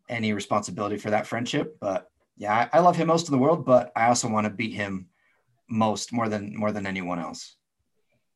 any 0.09 0.33
responsibility 0.33 0.97
for 0.97 1.11
that 1.11 1.27
friendship. 1.27 1.77
But 1.81 2.09
yeah, 2.37 2.69
I, 2.73 2.79
I 2.79 2.81
love 2.81 2.97
him 2.97 3.09
most 3.09 3.29
in 3.29 3.33
the 3.33 3.39
world, 3.39 3.65
but 3.65 3.93
I 3.95 4.09
also 4.09 4.29
want 4.29 4.47
to 4.47 4.51
beat 4.51 4.75
him 4.75 5.09
most 5.69 6.13
more 6.13 6.29
than 6.29 6.57
more 6.57 6.73
than 6.73 6.87
anyone 6.87 7.19
else. 7.19 7.57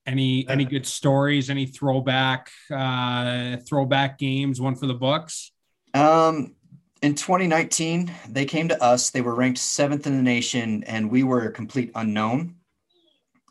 Any 0.07 0.49
any 0.49 0.65
good 0.65 0.87
stories? 0.87 1.51
Any 1.51 1.67
throwback 1.67 2.51
uh, 2.71 3.59
throwback 3.69 4.19
games? 4.19 4.61
One 4.61 4.75
for 4.75 4.87
the 4.87 4.95
books. 4.95 5.53
Um, 5.95 6.55
in 7.03 7.15
2019, 7.15 8.13
they 8.29 8.45
came 8.45 8.69
to 8.69 8.83
us. 8.83 9.11
They 9.11 9.21
were 9.21 9.35
ranked 9.35 9.59
seventh 9.59 10.07
in 10.07 10.17
the 10.17 10.23
nation, 10.23 10.85
and 10.85 11.11
we 11.11 11.23
were 11.23 11.47
a 11.47 11.53
complete 11.53 11.91
unknown 11.95 12.55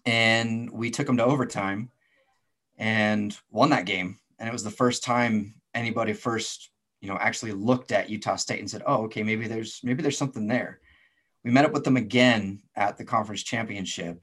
and 0.07 0.71
we 0.71 0.89
took 0.89 1.05
them 1.05 1.17
to 1.17 1.25
overtime 1.25 1.91
and 2.77 3.37
won 3.51 3.71
that 3.71 3.85
game. 3.85 4.17
And 4.39 4.47
it 4.47 4.53
was 4.53 4.63
the 4.63 4.71
first 4.71 5.03
time 5.03 5.55
anybody 5.73 6.13
first, 6.13 6.69
you 7.01 7.09
know, 7.09 7.17
actually 7.19 7.51
looked 7.51 7.91
at 7.91 8.09
Utah 8.09 8.37
State 8.37 8.59
and 8.59 8.69
said, 8.69 8.83
"Oh, 8.87 9.03
okay, 9.03 9.21
maybe 9.21 9.47
there's 9.47 9.81
maybe 9.83 10.01
there's 10.01 10.17
something 10.17 10.47
there." 10.47 10.79
We 11.43 11.51
met 11.51 11.65
up 11.65 11.73
with 11.73 11.83
them 11.83 11.97
again 11.97 12.61
at 12.75 12.97
the 12.97 13.03
conference 13.03 13.43
championship 13.43 14.21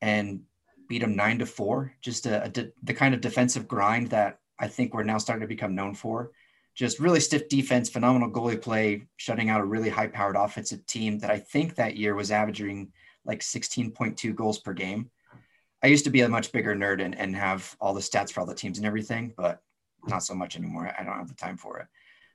and 0.00 0.40
beat 0.88 1.02
them 1.02 1.14
nine 1.14 1.38
to 1.40 1.46
four. 1.46 1.92
Just 2.00 2.24
a, 2.24 2.44
a 2.44 2.48
de- 2.48 2.72
the 2.82 2.94
kind 2.94 3.14
of 3.14 3.20
defensive 3.20 3.68
grind 3.68 4.08
that 4.10 4.38
I 4.58 4.68
think 4.68 4.94
we're 4.94 5.02
now 5.04 5.18
starting 5.18 5.42
to 5.42 5.54
become 5.54 5.74
known 5.74 5.94
for. 5.94 6.30
Just 6.74 7.00
really 7.00 7.20
stiff 7.20 7.48
defense, 7.48 7.90
phenomenal 7.90 8.30
goalie 8.30 8.60
play, 8.60 9.06
shutting 9.16 9.50
out 9.50 9.60
a 9.60 9.64
really 9.64 9.88
high-powered 9.88 10.36
offensive 10.36 10.86
team 10.86 11.18
that 11.18 11.30
I 11.30 11.38
think 11.38 11.74
that 11.74 11.96
year 11.96 12.14
was 12.14 12.30
averaging 12.30 12.92
like 13.24 13.40
16.2 13.40 14.34
goals 14.34 14.58
per 14.60 14.72
game. 14.72 15.10
I 15.82 15.86
used 15.86 16.04
to 16.04 16.10
be 16.10 16.22
a 16.22 16.28
much 16.28 16.52
bigger 16.52 16.74
nerd 16.74 17.02
and, 17.04 17.16
and 17.16 17.34
have 17.36 17.76
all 17.80 17.94
the 17.94 18.00
stats 18.00 18.32
for 18.32 18.40
all 18.40 18.46
the 18.46 18.54
teams 18.54 18.78
and 18.78 18.86
everything, 18.86 19.32
but 19.36 19.60
not 20.06 20.22
so 20.24 20.34
much 20.34 20.56
anymore. 20.56 20.92
I 20.98 21.04
don't 21.04 21.16
have 21.18 21.28
the 21.28 21.34
time 21.34 21.56
for 21.56 21.78
it. 21.78 21.86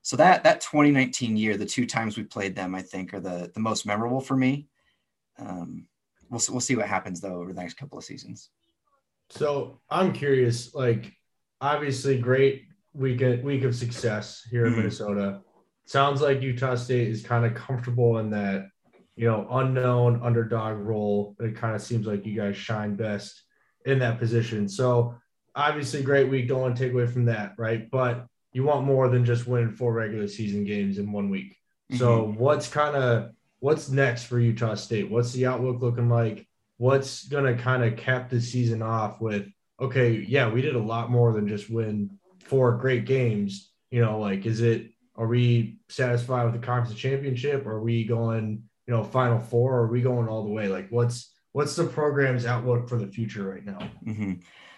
So 0.02 0.18
that 0.18 0.44
that 0.44 0.62
2019 0.62 1.38
year, 1.38 1.58
the 1.58 1.66
two 1.66 1.86
times 1.86 2.18
we 2.18 2.24
played 2.24 2.56
them, 2.56 2.76
I 2.76 2.82
think, 2.82 3.14
are 3.14 3.20
the 3.20 3.52
the 3.54 3.60
most 3.60 3.86
memorable 3.86 4.20
for 4.22 4.36
me. 4.36 4.68
Um, 5.39 5.88
we'll 6.30 6.41
we'll 6.50 6.60
see 6.60 6.76
what 6.76 6.88
happens 6.88 7.22
though 7.22 7.41
over 7.41 7.54
the 7.54 7.62
next 7.62 7.76
couple 7.76 7.98
of 7.98 8.04
seasons. 8.04 8.50
So 9.30 9.80
I'm 9.89 10.12
curious, 10.14 10.74
like 10.76 11.14
obviously 11.62 12.18
great 12.20 12.66
week 12.94 13.22
week 13.44 13.64
of 13.64 13.76
success 13.76 14.46
here 14.50 14.66
in 14.66 14.74
Mhm. 14.74 14.78
Minnesota. 14.78 15.41
Sounds 15.86 16.22
like 16.22 16.41
Utah 16.41 16.76
State 16.76 17.08
is 17.10 17.24
kind 17.24 17.46
of 17.46 17.56
comfortable 17.56 18.20
in 18.20 18.30
that, 18.32 18.68
you 19.16 19.28
know, 19.28 19.47
unknown 19.51 20.22
underdog 20.24 20.78
role. 20.78 21.36
It 21.39 21.55
kind 21.55 21.76
of 21.76 21.82
seems 21.82 22.07
like 22.07 22.26
you 22.26 22.36
guys 22.36 22.57
shine 22.57 22.95
best 22.95 23.43
in 23.86 23.99
that 23.99 24.20
position. 24.20 24.68
So 24.68 25.16
obviously 25.55 26.01
great 26.01 26.30
week. 26.30 26.47
Don't 26.47 26.61
want 26.61 26.76
to 26.76 26.84
take 26.84 26.93
away 26.93 27.07
from 27.07 27.26
that, 27.26 27.53
right? 27.57 27.89
But 27.89 28.26
you 28.53 28.64
want 28.64 28.86
more 28.86 29.09
than 29.09 29.26
just 29.26 29.47
winning 29.47 29.72
four 29.72 29.93
regular 29.93 30.28
season 30.28 30.64
games 30.64 30.97
in 30.97 31.11
one 31.11 31.30
week. 31.30 31.57
Mm-hmm. 31.91 31.97
So 31.97 32.34
what's 32.38 32.68
kind 32.68 32.95
of 32.95 33.32
what's 33.59 33.89
next 33.89 34.26
for 34.26 34.39
Utah 34.39 34.76
State? 34.76 35.09
What's 35.09 35.34
the 35.34 35.45
outlook 35.47 35.82
looking 35.82 36.09
like? 36.09 36.47
What's 36.78 37.28
gonna 37.28 37.55
kind 37.57 37.84
of 37.84 37.97
cap 37.97 38.30
the 38.30 38.41
season 38.41 38.82
off 38.82 39.22
with? 39.22 39.47
Okay, 39.80 40.26
yeah, 40.28 40.49
we 40.49 40.61
did 40.61 40.76
a 40.76 40.80
lot 40.80 41.11
more 41.11 41.34
than 41.34 41.47
just 41.47 41.70
win 41.70 42.18
four 42.43 42.78
great 42.78 43.05
games. 43.05 43.72
You 43.91 44.01
know, 44.01 44.20
like 44.20 44.45
is 44.45 44.61
it? 44.61 44.89
Are 45.16 45.28
we 45.28 45.78
satisfied 45.89 46.45
with 46.45 46.53
the 46.53 46.66
conference 46.66 46.99
championship? 46.99 47.68
Are 47.68 47.80
we 47.80 48.03
going, 48.03 48.64
you 48.88 48.93
know, 48.93 49.03
Final 49.03 49.39
Four? 49.39 49.73
Or 49.73 49.84
are 49.84 49.88
we 49.88 50.01
going 50.01 50.27
all 50.27 50.43
the 50.43 50.49
way? 50.51 50.67
Like, 50.67 50.89
what's 50.89 51.31
what's 51.51 51.75
the 51.75 51.86
program's 51.86 52.45
outlook 52.45 52.89
for 52.89 52.97
the 52.97 53.07
future 53.07 53.49
right 53.49 53.65
now? 53.65 53.79
hmm 54.03 54.34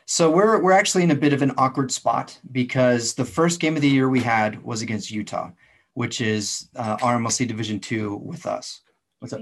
So 0.05 0.29
we're 0.29 0.61
we're 0.61 0.71
actually 0.71 1.03
in 1.03 1.11
a 1.11 1.15
bit 1.15 1.33
of 1.33 1.41
an 1.41 1.53
awkward 1.57 1.91
spot 1.91 2.37
because 2.51 3.13
the 3.13 3.25
first 3.25 3.59
game 3.59 3.75
of 3.75 3.81
the 3.81 3.89
year 3.89 4.09
we 4.09 4.19
had 4.21 4.63
was 4.63 4.81
against 4.81 5.11
Utah, 5.11 5.51
which 5.93 6.21
is 6.21 6.69
uh, 6.75 6.97
RMLC 6.97 7.47
Division 7.47 7.79
Two 7.79 8.15
with 8.17 8.45
us. 8.45 8.81
What's 9.19 9.33
up? 9.33 9.41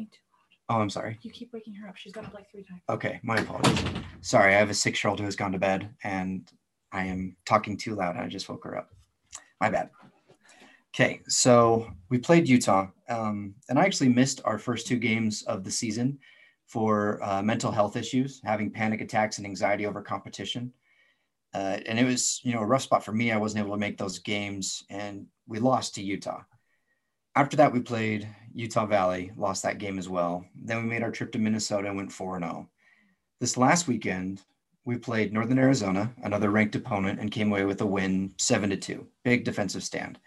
Oh, 0.69 0.77
I'm 0.79 0.89
sorry. 0.89 1.19
You 1.21 1.29
keep 1.29 1.51
waking 1.53 1.73
her 1.75 1.89
up. 1.89 1.97
She's 1.97 2.13
got 2.13 2.25
up 2.25 2.33
like 2.33 2.49
three 2.49 2.63
times. 2.63 2.81
Okay, 2.89 3.19
my 3.21 3.35
apologies. 3.35 3.83
Sorry, 4.21 4.55
I 4.55 4.59
have 4.59 4.69
a 4.69 4.73
six-year-old 4.73 5.19
who 5.19 5.25
has 5.25 5.35
gone 5.35 5.51
to 5.51 5.59
bed, 5.59 5.93
and 6.05 6.49
I 6.93 7.05
am 7.05 7.35
talking 7.45 7.75
too 7.75 7.95
loud. 7.95 8.15
I 8.15 8.27
just 8.27 8.47
woke 8.47 8.63
her 8.63 8.77
up. 8.77 8.89
My 9.59 9.69
bad. 9.69 9.89
Okay, 10.95 11.21
so 11.27 11.91
we 12.09 12.19
played 12.19 12.47
Utah, 12.47 12.85
um, 13.09 13.55
and 13.67 13.79
I 13.79 13.83
actually 13.83 14.09
missed 14.09 14.41
our 14.45 14.59
first 14.59 14.85
two 14.85 14.97
games 14.97 15.41
of 15.43 15.63
the 15.63 15.71
season 15.71 16.19
for 16.67 17.19
uh, 17.23 17.41
mental 17.41 17.71
health 17.71 17.95
issues, 17.95 18.39
having 18.43 18.69
panic 18.69 19.01
attacks 19.01 19.39
and 19.39 19.47
anxiety 19.47 19.87
over 19.87 20.03
competition. 20.03 20.71
Uh, 21.51 21.79
and 21.87 21.97
it 21.97 22.05
was, 22.05 22.41
you 22.43 22.53
know, 22.53 22.59
a 22.59 22.65
rough 22.65 22.83
spot 22.83 23.03
for 23.03 23.11
me. 23.11 23.31
I 23.31 23.37
wasn't 23.37 23.65
able 23.65 23.75
to 23.75 23.79
make 23.79 23.97
those 23.97 24.19
games, 24.19 24.83
and 24.91 25.25
we 25.47 25.57
lost 25.57 25.95
to 25.95 26.03
Utah. 26.03 26.41
After 27.35 27.57
that, 27.57 27.73
we 27.73 27.79
played 27.79 28.27
Utah 28.53 28.85
Valley, 28.85 29.31
lost 29.35 29.63
that 29.63 29.79
game 29.79 29.97
as 29.97 30.09
well. 30.09 30.45
Then 30.55 30.83
we 30.83 30.89
made 30.89 31.01
our 31.01 31.11
trip 31.11 31.31
to 31.31 31.39
Minnesota 31.39 31.87
and 31.87 31.97
went 31.97 32.11
4 32.11 32.37
0. 32.37 32.69
This 33.39 33.57
last 33.57 33.87
weekend, 33.87 34.43
we 34.85 34.97
played 34.97 35.33
Northern 35.33 35.57
Arizona, 35.57 36.13
another 36.21 36.51
ranked 36.51 36.75
opponent, 36.75 37.19
and 37.19 37.31
came 37.31 37.49
away 37.49 37.65
with 37.65 37.81
a 37.81 37.85
win 37.85 38.35
7 38.37 38.69
to 38.69 38.77
2. 38.77 39.07
Big 39.23 39.43
defensive 39.43 39.83
stand. 39.83 40.19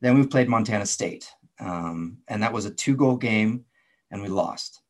Then 0.00 0.18
we 0.18 0.26
played 0.26 0.48
Montana 0.48 0.86
State, 0.86 1.30
um, 1.58 2.18
and 2.28 2.42
that 2.42 2.52
was 2.52 2.66
a 2.66 2.70
two 2.70 2.96
goal 2.96 3.16
game, 3.16 3.64
and 4.10 4.22
we 4.22 4.28
lost. 4.28 4.82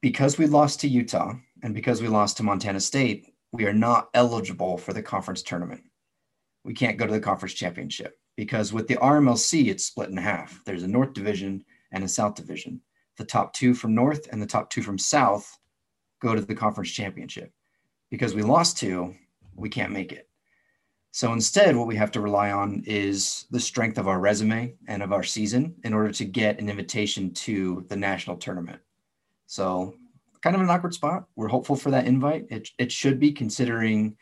Because 0.00 0.38
we 0.38 0.46
lost 0.46 0.80
to 0.80 0.88
Utah 0.88 1.34
and 1.62 1.74
because 1.74 2.02
we 2.02 2.08
lost 2.08 2.36
to 2.36 2.42
Montana 2.42 2.80
State, 2.80 3.32
we 3.52 3.64
are 3.64 3.72
not 3.72 4.10
eligible 4.12 4.76
for 4.76 4.92
the 4.92 5.02
conference 5.02 5.42
tournament. 5.42 5.82
We 6.64 6.74
can't 6.74 6.98
go 6.98 7.06
to 7.06 7.12
the 7.12 7.20
conference 7.20 7.54
championship 7.54 8.18
because 8.36 8.72
with 8.72 8.86
the 8.86 8.96
RMLC, 8.96 9.68
it's 9.68 9.86
split 9.86 10.10
in 10.10 10.16
half. 10.16 10.60
There's 10.64 10.82
a 10.82 10.88
North 10.88 11.14
Division 11.14 11.64
and 11.92 12.04
a 12.04 12.08
South 12.08 12.34
Division. 12.34 12.80
The 13.16 13.24
top 13.24 13.54
two 13.54 13.74
from 13.74 13.94
North 13.94 14.28
and 14.30 14.42
the 14.42 14.46
top 14.46 14.70
two 14.70 14.82
from 14.82 14.98
South 14.98 15.58
go 16.20 16.34
to 16.34 16.40
the 16.40 16.54
conference 16.54 16.90
championship. 16.90 17.52
Because 18.10 18.34
we 18.34 18.42
lost 18.42 18.76
two, 18.76 19.14
we 19.54 19.68
can't 19.68 19.92
make 19.92 20.12
it. 20.12 20.28
So 21.14 21.32
instead, 21.32 21.76
what 21.76 21.86
we 21.86 21.94
have 21.94 22.10
to 22.10 22.20
rely 22.20 22.50
on 22.50 22.82
is 22.88 23.46
the 23.52 23.60
strength 23.60 23.98
of 23.98 24.08
our 24.08 24.18
resume 24.18 24.74
and 24.88 25.00
of 25.00 25.12
our 25.12 25.22
season 25.22 25.76
in 25.84 25.94
order 25.94 26.10
to 26.10 26.24
get 26.24 26.58
an 26.58 26.68
invitation 26.68 27.32
to 27.34 27.86
the 27.88 27.94
national 27.94 28.36
tournament. 28.36 28.80
So, 29.46 29.94
kind 30.40 30.56
of 30.56 30.62
an 30.62 30.68
awkward 30.68 30.92
spot. 30.92 31.26
We're 31.36 31.46
hopeful 31.46 31.76
for 31.76 31.92
that 31.92 32.08
invite. 32.08 32.46
It, 32.50 32.68
it 32.78 32.90
should 32.90 33.20
be 33.20 33.30
considering 33.30 34.16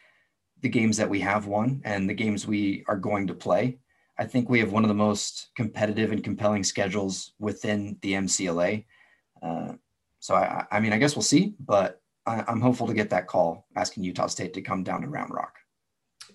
the 0.61 0.69
games 0.69 0.99
that 0.99 1.09
we 1.09 1.19
have 1.21 1.47
won 1.47 1.81
and 1.83 2.11
the 2.11 2.15
games 2.15 2.47
we 2.47 2.85
are 2.87 2.99
going 2.99 3.27
to 3.29 3.35
play. 3.35 3.79
I 4.19 4.27
think 4.27 4.51
we 4.51 4.61
have 4.61 4.73
one 4.73 4.85
of 4.85 4.89
the 4.89 4.95
most 4.95 5.49
competitive 5.57 6.13
and 6.13 6.23
compelling 6.23 6.63
schedules 6.63 7.33
within 7.39 7.97
the 8.03 8.13
MCLA. 8.13 8.85
Uh, 9.43 9.73
so, 10.21 10.35
I, 10.35 10.67
I 10.71 10.79
mean, 10.79 10.93
I 10.93 10.99
guess 10.99 11.17
we'll 11.17 11.23
see, 11.23 11.55
but 11.59 12.03
I, 12.27 12.45
I'm 12.47 12.61
hopeful 12.61 12.87
to 12.87 12.93
get 12.93 13.09
that 13.09 13.29
call 13.29 13.67
asking 13.77 14.05
Utah 14.05 14.27
State 14.27 14.53
to 14.53 14.61
come 14.61 14.83
down 14.83 15.01
to 15.01 15.09
Round 15.09 15.33
Rock. 15.33 15.55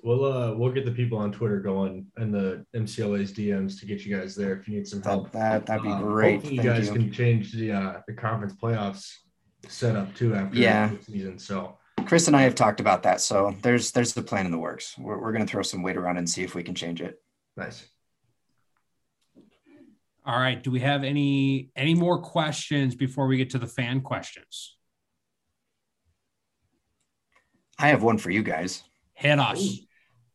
We'll 0.04 0.26
uh 0.26 0.54
we'll 0.54 0.72
get 0.72 0.86
the 0.86 0.92
people 0.92 1.18
on 1.18 1.32
Twitter 1.32 1.60
going 1.60 2.06
and 2.18 2.34
the 2.34 2.66
MCLA's 2.76 3.34
DMs 3.34 3.80
to 3.80 3.86
get 3.86 4.06
you 4.06 4.16
guys 4.16 4.36
there 4.36 4.56
if 4.56 4.68
you 4.68 4.76
need 4.76 4.88
some 4.88 5.02
help. 5.02 5.32
That, 5.32 5.66
that, 5.66 5.66
that'd 5.66 5.84
be 5.84 5.90
Uh, 5.90 6.00
great. 6.02 6.34
Hopefully, 6.36 6.56
you 6.56 6.64
guys 6.64 6.88
you. 6.88 6.94
can 6.94 7.12
change 7.12 7.52
the 7.54 7.72
uh, 7.72 8.02
the 8.08 8.14
conference 8.14 8.54
playoffs 8.54 9.12
setup 9.68 10.14
too 10.16 10.34
after 10.36 10.58
Yeah. 10.58 10.90
the 10.90 11.04
season. 11.04 11.40
So 11.40 11.78
Chris 12.06 12.28
and 12.28 12.36
I 12.36 12.44
have 12.44 12.56
talked 12.56 12.80
about 12.80 13.04
that. 13.04 13.22
So 13.22 13.56
there's 13.62 13.92
there's 13.92 14.14
the 14.14 14.22
plan 14.22 14.46
in 14.46 14.52
the 14.52 14.58
works. 14.60 14.96
We're, 14.98 15.20
we're 15.22 15.32
going 15.34 15.46
to 15.46 15.52
throw 15.52 15.64
some 15.64 15.84
weight 15.84 15.98
around 15.98 16.18
and 16.18 16.30
see 16.30 16.44
if 16.44 16.56
we 16.56 16.64
can 16.64 16.76
change 16.76 17.02
it. 17.02 17.22
nice. 17.58 17.86
All 20.26 20.38
right. 20.38 20.62
Do 20.62 20.72
we 20.72 20.82
have 20.82 21.04
any 21.06 21.72
any 21.76 21.94
more 21.96 22.22
questions 22.22 22.96
before 22.96 23.28
we 23.28 23.38
get 23.38 23.50
to 23.52 23.58
the 23.60 23.68
fan 23.68 24.02
questions? 24.02 24.76
I 27.80 27.90
have 27.90 28.04
one 28.04 28.18
for 28.18 28.30
you 28.30 28.44
guys. 28.44 28.84
Hit 29.14 29.40
us. 29.40 29.78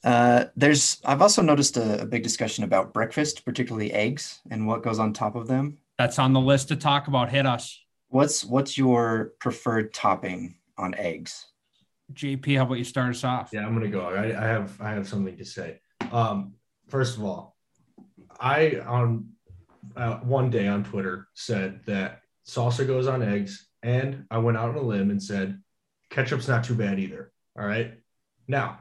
Uh, 0.04 0.46
there's 0.56 1.00
I've 1.04 1.22
also 1.22 1.42
noticed 1.42 1.76
a, 1.76 2.02
a 2.02 2.06
big 2.06 2.22
discussion 2.22 2.64
about 2.64 2.92
breakfast, 2.92 3.44
particularly 3.44 3.92
eggs 3.92 4.40
and 4.50 4.66
what 4.66 4.82
goes 4.82 4.98
on 4.98 5.12
top 5.12 5.34
of 5.36 5.46
them. 5.46 5.78
That's 5.98 6.18
on 6.18 6.32
the 6.32 6.40
list 6.40 6.68
to 6.68 6.76
talk 6.76 7.06
about. 7.06 7.30
Hit 7.30 7.46
us. 7.46 7.78
What's 8.08 8.44
what's 8.44 8.76
your 8.76 9.32
preferred 9.38 9.94
topping 9.94 10.56
on 10.76 10.94
eggs? 10.94 11.46
JP, 12.12 12.56
how 12.56 12.64
about 12.64 12.74
you 12.74 12.84
start 12.84 13.10
us 13.10 13.24
off? 13.24 13.50
Yeah, 13.52 13.64
I'm 13.66 13.74
gonna 13.74 13.88
go. 13.88 14.06
I, 14.06 14.24
I 14.24 14.46
have 14.46 14.80
I 14.80 14.90
have 14.90 15.08
something 15.08 15.36
to 15.36 15.44
say. 15.44 15.80
Um, 16.10 16.54
first 16.88 17.16
of 17.16 17.24
all, 17.24 17.56
I 18.40 18.80
on 18.86 19.28
uh, 19.96 20.16
one 20.18 20.50
day 20.50 20.66
on 20.66 20.84
Twitter 20.84 21.28
said 21.34 21.80
that 21.86 22.22
salsa 22.46 22.86
goes 22.86 23.06
on 23.06 23.22
eggs, 23.22 23.68
and 23.82 24.26
I 24.30 24.38
went 24.38 24.58
out 24.58 24.70
on 24.70 24.76
a 24.76 24.82
limb 24.82 25.10
and 25.10 25.22
said 25.22 25.60
ketchup's 26.10 26.48
not 26.48 26.64
too 26.64 26.74
bad 26.74 26.98
either. 26.98 27.32
All 27.58 27.66
right. 27.66 27.94
Now, 28.48 28.80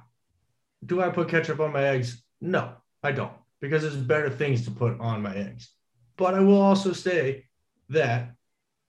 do 0.86 1.02
I 1.02 1.10
put 1.10 1.30
ketchup 1.30 1.60
on 1.60 1.74
my 1.74 1.84
eggs? 1.84 2.24
No, 2.40 2.74
I 3.04 3.12
don't, 3.12 3.34
because 3.60 3.82
there's 3.84 3.96
better 3.96 4.30
things 4.30 4.66
to 4.66 4.72
put 4.72 5.00
on 5.00 5.22
my 5.22 5.36
eggs. 5.36 5.70
But 6.18 6.34
I 6.34 6.40
will 6.40 6.62
also 6.62 6.94
say 6.94 7.46
that 7.90 8.32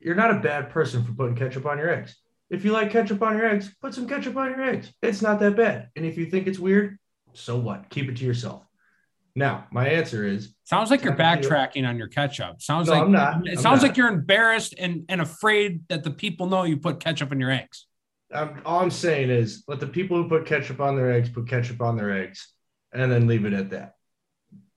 you're 0.01 0.15
not 0.15 0.31
a 0.31 0.41
bad 0.41 0.71
person 0.71 1.05
for 1.05 1.13
putting 1.13 1.37
ketchup 1.37 1.67
on 1.67 1.79
your 1.79 1.91
eggs. 1.91 2.17
If 2.51 2.65
you 2.65 2.73
like 2.73 2.91
ketchup 2.91 3.23
on 3.23 3.37
your 3.37 3.47
eggs, 3.47 3.75
put 3.81 3.95
some 3.95 4.07
ketchup 4.07 4.37
on 4.37 4.51
your 4.51 4.63
eggs. 4.63 4.93
It's 5.01 5.23
not 5.23 5.41
that 5.41 5.57
bad. 5.57 5.89
And 5.97 6.05
if 6.05 6.19
you 6.19 6.27
think 6.27 6.47
it's 6.47 6.59
weird, 6.59 6.99
so 7.33 7.57
what? 7.59 7.89
Keep 7.89 8.11
it 8.11 8.17
to 8.19 8.25
yourself. 8.25 8.65
Now, 9.35 9.67
my 9.73 9.89
answer 9.89 10.27
is 10.27 10.55
Sounds 10.65 10.91
like 10.91 11.03
you're 11.03 11.17
backtracking 11.17 11.89
on 11.89 11.97
your 11.97 12.09
catch-up. 12.09 12.61
Sounds 12.61 12.89
No, 12.89 12.93
like 12.95 13.03
I'm 13.03 13.13
not. 13.13 13.47
It 13.47 13.53
I'm 13.53 13.57
sounds 13.57 13.81
not. 13.81 13.89
like 13.89 13.97
you're 13.97 14.09
embarrassed 14.09 14.75
and, 14.77 15.05
and 15.09 15.23
afraid 15.23 15.89
that 15.89 16.05
the 16.05 16.11
people 16.11 16.47
know 16.47 16.65
you 16.65 16.77
put 16.77 17.01
ketchup 17.01 17.33
in 17.33 17.41
your 17.41 17.51
eggs. 17.51 17.87
I'm, 18.35 18.63
all 18.65 18.81
I'm 18.81 18.91
saying 18.91 19.31
is 19.31 19.65
let 19.69 19.81
the 19.81 19.87
people 19.87 20.17
who 20.17 20.29
put 20.29 20.47
ketchup 20.47 20.81
on 20.81 20.97
their 20.97 21.13
eggs 21.13 21.29
put 21.29 21.49
ketchup 21.49 21.81
on 21.81 21.97
their 21.97 22.13
eggs 22.13 22.53
and 22.93 23.11
then 23.11 23.27
leave 23.27 23.45
it 23.45 23.53
at 23.53 23.71
that. 23.71 23.95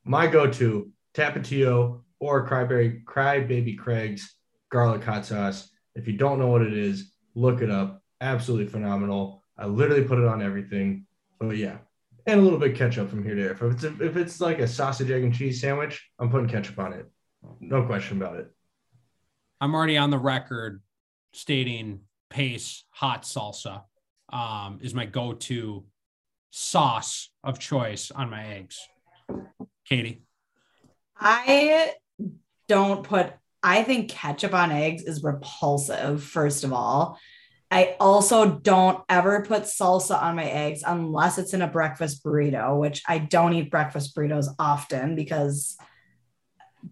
My 0.03 0.27
go-to 0.27 0.91
Tapatio 1.13 2.01
or 2.19 2.47
Cryberry 2.47 3.03
Crybaby 3.03 3.77
Craig's 3.77 4.35
garlic 4.71 5.03
hot 5.03 5.25
sauce. 5.25 5.69
If 5.95 6.07
you 6.07 6.13
don't 6.13 6.39
know 6.39 6.47
what 6.47 6.61
it 6.61 6.73
is, 6.73 7.11
look 7.33 7.61
it 7.61 7.71
up. 7.71 8.01
Absolutely 8.21 8.67
phenomenal. 8.67 9.43
I 9.57 9.65
literally 9.67 10.03
put 10.03 10.19
it 10.19 10.25
on 10.25 10.41
everything. 10.41 11.05
But 11.39 11.57
yeah, 11.57 11.77
and 12.25 12.39
a 12.39 12.43
little 12.43 12.59
bit 12.59 12.71
of 12.71 12.77
ketchup 12.77 13.09
from 13.09 13.23
here 13.23 13.35
to 13.35 13.41
there. 13.41 13.51
If 13.51 13.61
it's 13.61 13.83
a, 13.83 14.03
if 14.03 14.17
it's 14.17 14.41
like 14.41 14.59
a 14.59 14.67
sausage 14.67 15.11
egg 15.11 15.23
and 15.23 15.33
cheese 15.33 15.61
sandwich, 15.61 16.09
I'm 16.19 16.29
putting 16.29 16.47
ketchup 16.47 16.79
on 16.79 16.93
it. 16.93 17.09
No 17.59 17.83
question 17.83 18.17
about 18.17 18.37
it. 18.37 18.51
I'm 19.61 19.75
already 19.75 19.97
on 19.97 20.09
the 20.09 20.17
record 20.17 20.81
stating 21.33 22.01
Pace 22.35 22.83
hot 22.89 23.23
salsa 23.23 23.83
um, 24.27 24.79
is 24.81 24.93
my 24.93 25.05
go-to 25.05 25.85
sauce 26.49 27.29
of 27.45 27.59
choice 27.59 28.11
on 28.11 28.29
my 28.29 28.45
eggs. 28.55 28.77
Katie, 29.87 30.25
I 31.17 31.93
don't 32.67 33.05
put, 33.05 33.31
I 33.63 33.83
think 33.83 34.09
ketchup 34.09 34.53
on 34.53 34.73
eggs 34.73 35.03
is 35.03 35.23
repulsive, 35.23 36.25
first 36.25 36.65
of 36.65 36.73
all. 36.73 37.17
I 37.71 37.95
also 38.01 38.49
don't 38.51 39.01
ever 39.07 39.45
put 39.45 39.63
salsa 39.63 40.21
on 40.21 40.35
my 40.35 40.43
eggs 40.43 40.83
unless 40.85 41.37
it's 41.37 41.53
in 41.53 41.61
a 41.61 41.67
breakfast 41.67 42.21
burrito, 42.21 42.77
which 42.77 43.01
I 43.07 43.19
don't 43.19 43.53
eat 43.53 43.71
breakfast 43.71 44.13
burritos 44.13 44.47
often 44.59 45.15
because 45.15 45.77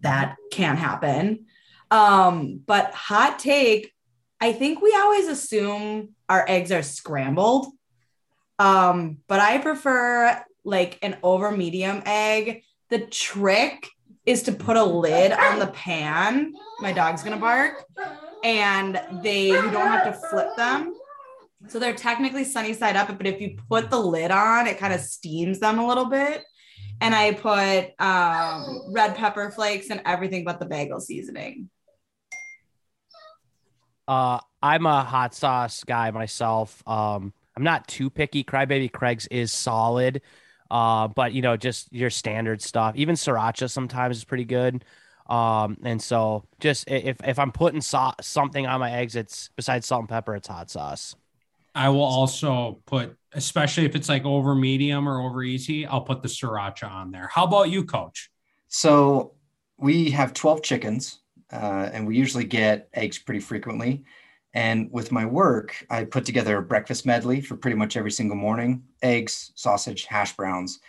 that 0.00 0.36
can't 0.50 0.78
happen. 0.78 1.44
Um, 1.90 2.62
but 2.64 2.94
hot 2.94 3.38
take, 3.38 3.93
I 4.40 4.52
think 4.52 4.82
we 4.82 4.94
always 4.94 5.28
assume 5.28 6.10
our 6.28 6.44
eggs 6.48 6.72
are 6.72 6.82
scrambled. 6.82 7.68
Um, 8.58 9.18
but 9.26 9.40
I 9.40 9.58
prefer 9.58 10.42
like 10.64 10.98
an 11.02 11.16
over 11.22 11.50
medium 11.50 12.02
egg. 12.06 12.62
The 12.90 13.00
trick 13.00 13.88
is 14.26 14.44
to 14.44 14.52
put 14.52 14.76
a 14.76 14.84
lid 14.84 15.32
on 15.32 15.58
the 15.58 15.66
pan. 15.68 16.54
My 16.80 16.92
dog's 16.92 17.22
gonna 17.22 17.36
bark, 17.36 17.84
and 18.42 19.00
they 19.22 19.48
you 19.48 19.70
don't 19.70 19.88
have 19.88 20.04
to 20.04 20.28
flip 20.28 20.56
them. 20.56 20.94
So 21.68 21.78
they're 21.78 21.94
technically 21.94 22.44
sunny 22.44 22.74
side 22.74 22.96
up, 22.96 23.08
but 23.16 23.26
if 23.26 23.40
you 23.40 23.56
put 23.68 23.90
the 23.90 23.98
lid 23.98 24.30
on, 24.30 24.66
it 24.66 24.78
kind 24.78 24.92
of 24.92 25.00
steams 25.00 25.60
them 25.60 25.78
a 25.78 25.86
little 25.86 26.06
bit. 26.06 26.42
And 27.00 27.14
I 27.14 27.32
put 27.32 28.00
um, 28.00 28.92
red 28.92 29.16
pepper 29.16 29.50
flakes 29.50 29.90
and 29.90 30.00
everything 30.04 30.44
but 30.44 30.60
the 30.60 30.66
bagel 30.66 31.00
seasoning. 31.00 31.70
Uh, 34.06 34.38
I'm 34.62 34.86
a 34.86 35.04
hot 35.04 35.34
sauce 35.34 35.84
guy 35.84 36.10
myself. 36.10 36.82
Um, 36.86 37.32
I'm 37.56 37.62
not 37.62 37.86
too 37.86 38.10
picky. 38.10 38.44
Crybaby 38.44 38.90
Craig's 38.92 39.26
is 39.28 39.52
solid. 39.52 40.22
Uh, 40.70 41.08
but 41.08 41.32
you 41.32 41.42
know, 41.42 41.56
just 41.56 41.92
your 41.92 42.10
standard 42.10 42.60
stuff. 42.62 42.96
Even 42.96 43.14
sriracha 43.14 43.70
sometimes 43.70 44.16
is 44.16 44.24
pretty 44.24 44.44
good. 44.44 44.84
Um, 45.28 45.78
and 45.84 46.02
so 46.02 46.44
just 46.60 46.90
if 46.90 47.16
if 47.24 47.38
I'm 47.38 47.52
putting 47.52 47.80
so- 47.80 48.14
something 48.20 48.66
on 48.66 48.80
my 48.80 48.90
eggs, 48.90 49.16
it's 49.16 49.50
besides 49.56 49.86
salt 49.86 50.00
and 50.00 50.08
pepper, 50.08 50.34
it's 50.34 50.48
hot 50.48 50.70
sauce. 50.70 51.14
I 51.74 51.88
will 51.88 52.02
also 52.02 52.82
put, 52.86 53.16
especially 53.32 53.84
if 53.84 53.96
it's 53.96 54.08
like 54.08 54.24
over 54.24 54.54
medium 54.54 55.08
or 55.08 55.20
over 55.20 55.42
easy, 55.42 55.86
I'll 55.86 56.02
put 56.02 56.22
the 56.22 56.28
sriracha 56.28 56.88
on 56.88 57.10
there. 57.10 57.28
How 57.32 57.44
about 57.44 57.68
you, 57.70 57.84
coach? 57.84 58.30
So 58.68 59.34
we 59.76 60.10
have 60.10 60.34
12 60.34 60.62
chickens, 60.62 61.20
uh, 61.54 61.90
and 61.92 62.06
we 62.06 62.16
usually 62.16 62.44
get 62.44 62.88
eggs 62.92 63.18
pretty 63.18 63.40
frequently. 63.40 64.04
And 64.52 64.90
with 64.92 65.10
my 65.10 65.24
work, 65.26 65.84
I 65.90 66.04
put 66.04 66.24
together 66.24 66.58
a 66.58 66.62
breakfast 66.62 67.06
medley 67.06 67.40
for 67.40 67.56
pretty 67.56 67.76
much 67.76 67.96
every 67.96 68.10
single 68.10 68.36
morning: 68.36 68.82
eggs, 69.02 69.52
sausage, 69.54 70.04
hash 70.04 70.36
browns. 70.36 70.80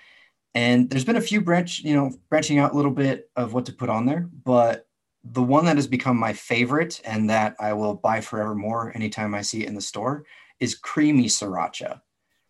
And 0.54 0.90
there's 0.90 1.06
been 1.06 1.18
a 1.18 1.22
few 1.22 1.42
branch, 1.42 1.82
you 1.84 1.96
know, 1.96 2.12
branching 2.30 2.60
out 2.60 2.74
a 2.74 2.76
little 2.76 2.92
bit 2.92 3.30
of 3.36 3.54
what 3.54 3.66
to 3.66 3.74
put 3.74 3.90
on 3.90 4.06
there, 4.06 4.30
but 4.44 4.88
the 5.24 5.44
one 5.44 5.66
that 5.66 5.76
has 5.76 5.88
become 5.88 6.18
my 6.18 6.34
favorite 6.34 7.02
and 7.04 7.30
that 7.30 7.56
I 7.60 7.74
will 7.74 7.96
buy 7.96 8.22
forevermore 8.22 8.92
anytime 8.96 9.34
I 9.34 9.42
see 9.42 9.64
it 9.64 9.68
in 9.68 9.76
the 9.76 9.82
store 9.82 10.26
is 10.60 10.76
creamy 10.76 11.26
sriracha. 11.26 12.02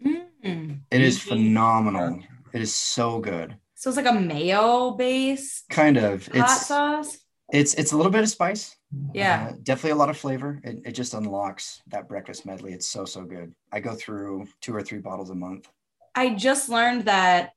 Mm. 0.05 0.81
It 0.91 1.01
is 1.01 1.19
phenomenal. 1.19 2.19
It 2.53 2.61
is 2.61 2.75
so 2.75 3.19
good. 3.19 3.55
So 3.73 3.89
it's 3.89 3.97
like 3.97 4.05
a 4.05 4.19
mayo 4.19 4.91
base 4.91 5.63
Kind 5.69 5.97
of. 5.97 6.27
hot 6.27 6.35
It's 6.35 6.67
sauce. 6.67 7.17
It's 7.51 7.73
it's 7.75 7.91
a 7.91 7.97
little 7.97 8.11
bit 8.11 8.23
of 8.23 8.29
spice. 8.29 8.75
Yeah. 9.13 9.49
Uh, 9.51 9.55
definitely 9.63 9.91
a 9.91 9.95
lot 9.95 10.09
of 10.09 10.17
flavor. 10.17 10.59
It, 10.63 10.81
it 10.85 10.91
just 10.93 11.13
unlocks 11.13 11.81
that 11.87 12.07
breakfast 12.07 12.45
medley. 12.45 12.73
It's 12.73 12.87
so 12.87 13.05
so 13.05 13.23
good. 13.23 13.53
I 13.71 13.79
go 13.79 13.93
through 13.93 14.47
two 14.61 14.75
or 14.75 14.81
three 14.81 14.99
bottles 14.99 15.29
a 15.29 15.35
month. 15.35 15.67
I 16.15 16.33
just 16.33 16.69
learned 16.69 17.05
that 17.05 17.51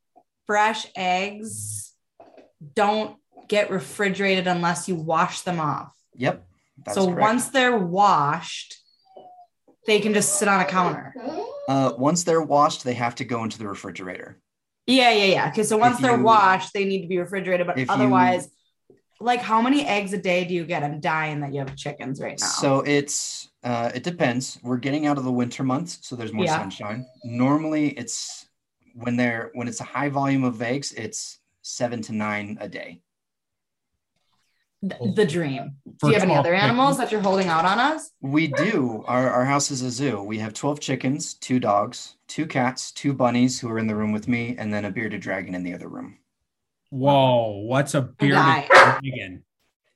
fresh 0.47 0.87
eggs 0.97 1.93
don't 2.75 3.17
get 3.49 3.71
refrigerated 3.71 4.47
unless 4.47 4.89
you 4.89 4.95
wash 4.97 5.43
them 5.43 5.61
off. 5.61 5.93
Yep. 6.17 6.45
That's 6.85 6.97
so 6.97 7.07
correct. 7.07 7.21
once 7.21 7.49
they're 7.49 7.79
washed, 7.79 8.77
they 9.87 10.01
can 10.01 10.13
just 10.13 10.39
sit 10.39 10.49
on 10.49 10.61
a 10.61 10.65
counter. 10.65 11.15
uh, 11.69 11.93
once 11.97 12.25
they're 12.25 12.43
washed, 12.43 12.85
they 12.85 12.95
have 12.95 13.15
to 13.17 13.25
go 13.25 13.43
into 13.45 13.59
the 13.59 13.67
refrigerator. 13.69 14.39
Yeah, 14.87 15.13
yeah, 15.13 15.25
yeah. 15.25 15.49
Okay, 15.49 15.63
so 15.65 15.77
once 15.77 15.97
If 15.97 16.03
they're 16.03 16.17
you- 16.17 16.23
washed, 16.25 16.73
they 16.73 16.85
need 16.85 17.03
to 17.03 17.09
be 17.09 17.19
refrigerated. 17.19 17.67
But 17.67 17.79
if 17.79 17.89
you- 17.89 17.95
otherwise, 17.95 18.49
like 19.21 19.41
how 19.41 19.61
many 19.61 19.85
eggs 19.87 20.13
a 20.13 20.19
day 20.19 20.45
do 20.45 20.55
you 20.55 20.65
get? 20.65 20.83
I'm 20.83 21.01
dying 21.01 21.41
that 21.41 21.53
you 21.53 21.59
have 21.61 21.75
chickens 21.77 22.21
right 22.21 22.39
now. 22.41 22.47
So 22.47 22.81
it's 22.81 23.51
uh, 23.65 23.91
it 23.95 24.05
depends. 24.05 24.59
We're 24.63 24.77
getting 24.77 25.07
out 25.07 25.19
of 25.19 25.25
the 25.25 25.33
winter 25.33 25.65
months, 25.65 25.99
so 26.03 26.15
there's 26.17 26.33
more 26.33 26.45
Yeah. 26.45 26.59
sunshine. 26.59 27.07
Normally, 27.25 27.91
it's 27.91 28.47
when 28.95 29.17
they're 29.17 29.51
when 29.55 29.67
it's 29.69 29.81
a 29.81 29.85
high 29.85 30.09
volume 30.09 30.45
of 30.45 30.61
eggs, 30.63 30.93
it's 30.93 31.41
seven 31.63 32.01
to 32.03 32.13
nine 32.13 32.57
a 32.61 32.69
day. 32.69 33.01
Th- 34.89 35.15
the 35.17 35.27
dream. 35.27 35.75
Do 36.01 36.07
you 36.07 36.13
have 36.15 36.23
any 36.23 36.37
other 36.37 36.55
animals 36.55 36.99
that 36.99 37.11
you're 37.11 37.21
holding 37.21 37.49
out 37.49 37.65
on 37.65 37.81
us? 37.81 38.13
We 38.21 38.47
do. 38.47 39.03
Our, 39.09 39.29
our 39.29 39.45
house 39.45 39.73
is 39.73 39.83
a 39.83 39.91
zoo. 39.91 40.23
We 40.23 40.39
have 40.39 40.55
12 40.55 40.79
chickens, 40.79 41.35
two 41.35 41.59
dogs, 41.59 42.15
two 42.29 42.47
cats, 42.47 42.93
two 42.93 43.13
bunnies 43.13 43.59
who 43.59 43.69
are 43.71 43.81
in 43.81 43.89
the 43.89 43.97
room 43.97 44.13
with 44.13 44.29
me, 44.29 44.55
and 44.57 44.73
then 44.73 44.85
a 44.85 44.91
bearded 44.93 45.21
dragon 45.21 45.57
in 45.57 45.65
the 45.65 45.75
other 45.75 45.89
room. 45.89 46.19
Whoa, 46.91 47.59
what's 47.67 47.95
a 47.95 48.03
bearded 48.03 48.69
dragon? 48.69 49.45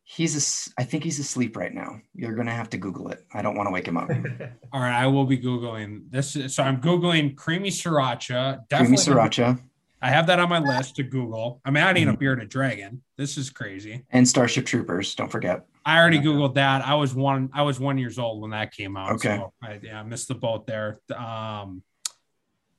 He's 0.05 0.37
a, 0.77 0.81
I 0.81 0.85
think 0.85 1.05
he's 1.05 1.19
asleep 1.19 1.57
right 1.57 1.73
now. 1.73 2.01
You're 2.15 2.35
going 2.35 2.47
to 2.47 2.53
have 2.53 2.69
to 2.71 2.77
Google 2.77 3.09
it. 3.09 3.25
I 3.33 3.41
don't 3.41 3.57
want 3.57 3.69
to 3.69 3.71
wake 3.73 3.89
him 3.89 3.97
up. 3.97 4.11
All 4.73 4.81
right, 4.81 4.93
I 5.03 5.07
will 5.07 5.25
be 5.25 5.39
googling 5.39 6.11
this. 6.11 6.37
is- 6.37 6.55
So 6.55 6.63
I'm 6.63 6.81
googling 6.83 7.35
creamy 7.35 7.71
sriracha. 7.71 8.67
Creamy 8.71 8.97
Definitely, 8.97 8.97
sriracha 8.97 9.63
I 10.03 10.11
have 10.11 10.27
that 10.27 10.41
on 10.41 10.49
my 10.49 10.59
list 10.59 10.97
to 10.97 11.05
Google. 11.05 11.61
I'm 11.65 11.77
adding 11.77 12.09
a 12.09 12.17
bearded 12.17 12.49
dragon. 12.49 13.03
This 13.17 13.39
is 13.39 13.51
crazy. 13.51 14.05
and 14.11 14.29
Starship 14.29 14.67
Troopers. 14.67 15.15
Don't 15.15 15.31
forget. 15.31 15.65
I 15.87 15.97
already 15.99 16.19
googled 16.19 16.55
that. 16.55 16.85
I 16.85 16.95
was 16.97 17.15
one. 17.15 17.51
I 17.55 17.63
was 17.63 17.79
one 17.79 17.99
years 17.99 18.19
old 18.19 18.43
when 18.43 18.51
that 18.51 18.73
came 18.73 18.97
out. 18.97 19.13
Okay. 19.13 19.37
So 19.37 19.53
I, 19.63 19.79
yeah, 19.81 20.01
I 20.01 20.03
missed 20.03 20.27
the 20.27 20.35
boat 20.35 20.67
there. 20.67 21.01
Um, 21.17 21.85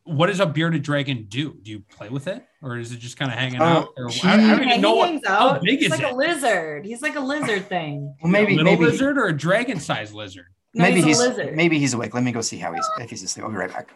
what 0.06 0.28
does 0.28 0.40
a 0.40 0.46
bearded 0.46 0.84
dragon 0.84 1.26
do? 1.30 1.54
Do 1.62 1.72
you 1.72 1.80
play 1.82 2.10
with 2.10 2.28
it, 2.28 2.44
or 2.62 2.78
is 2.78 2.92
it 2.92 3.00
just 3.00 3.18
kind 3.18 3.32
of 3.32 3.38
hanging 3.38 3.62
Uh, 3.62 3.66
out? 3.66 3.90
Or 3.98 4.10
he- 4.10 4.28
I, 4.28 4.34
I 4.34 4.38
don't 4.38 4.48
Yeah, 4.64 4.70
even 4.70 4.82
know 4.82 4.96
what. 4.96 5.22
How 5.26 5.60
big 5.60 5.80
He's 5.80 5.86
is 5.86 5.92
like 5.92 6.02
it? 6.02 6.12
a 6.12 6.16
lizard. 6.16 6.86
He's 6.86 7.02
like 7.02 7.16
a 7.16 7.20
lizard 7.22 7.68
thing. 7.70 8.16
Well, 8.22 8.32
maybe, 8.32 8.54
a 8.54 8.58
little 8.58 8.72
maybe, 8.74 8.86
lizard 8.86 9.18
or 9.18 9.28
a 9.28 9.38
dragon-sized 9.38 10.14
lizard? 10.14 10.48
No, 10.74 10.84
maybe 10.84 10.96
he's, 10.98 11.06
he's, 11.06 11.20
lizard. 11.20 11.56
maybe 11.56 11.80
he's 11.80 11.94
awake. 11.94 12.14
Let 12.14 12.24
me 12.24 12.32
go 12.32 12.42
see 12.42 12.58
how 12.58 12.74
he's 12.74 12.88
if 13.00 13.10
he's 13.10 13.24
asleep. 13.24 13.46
I'll 13.46 13.52
be 13.52 13.58
right 13.58 13.72
back. 13.72 13.94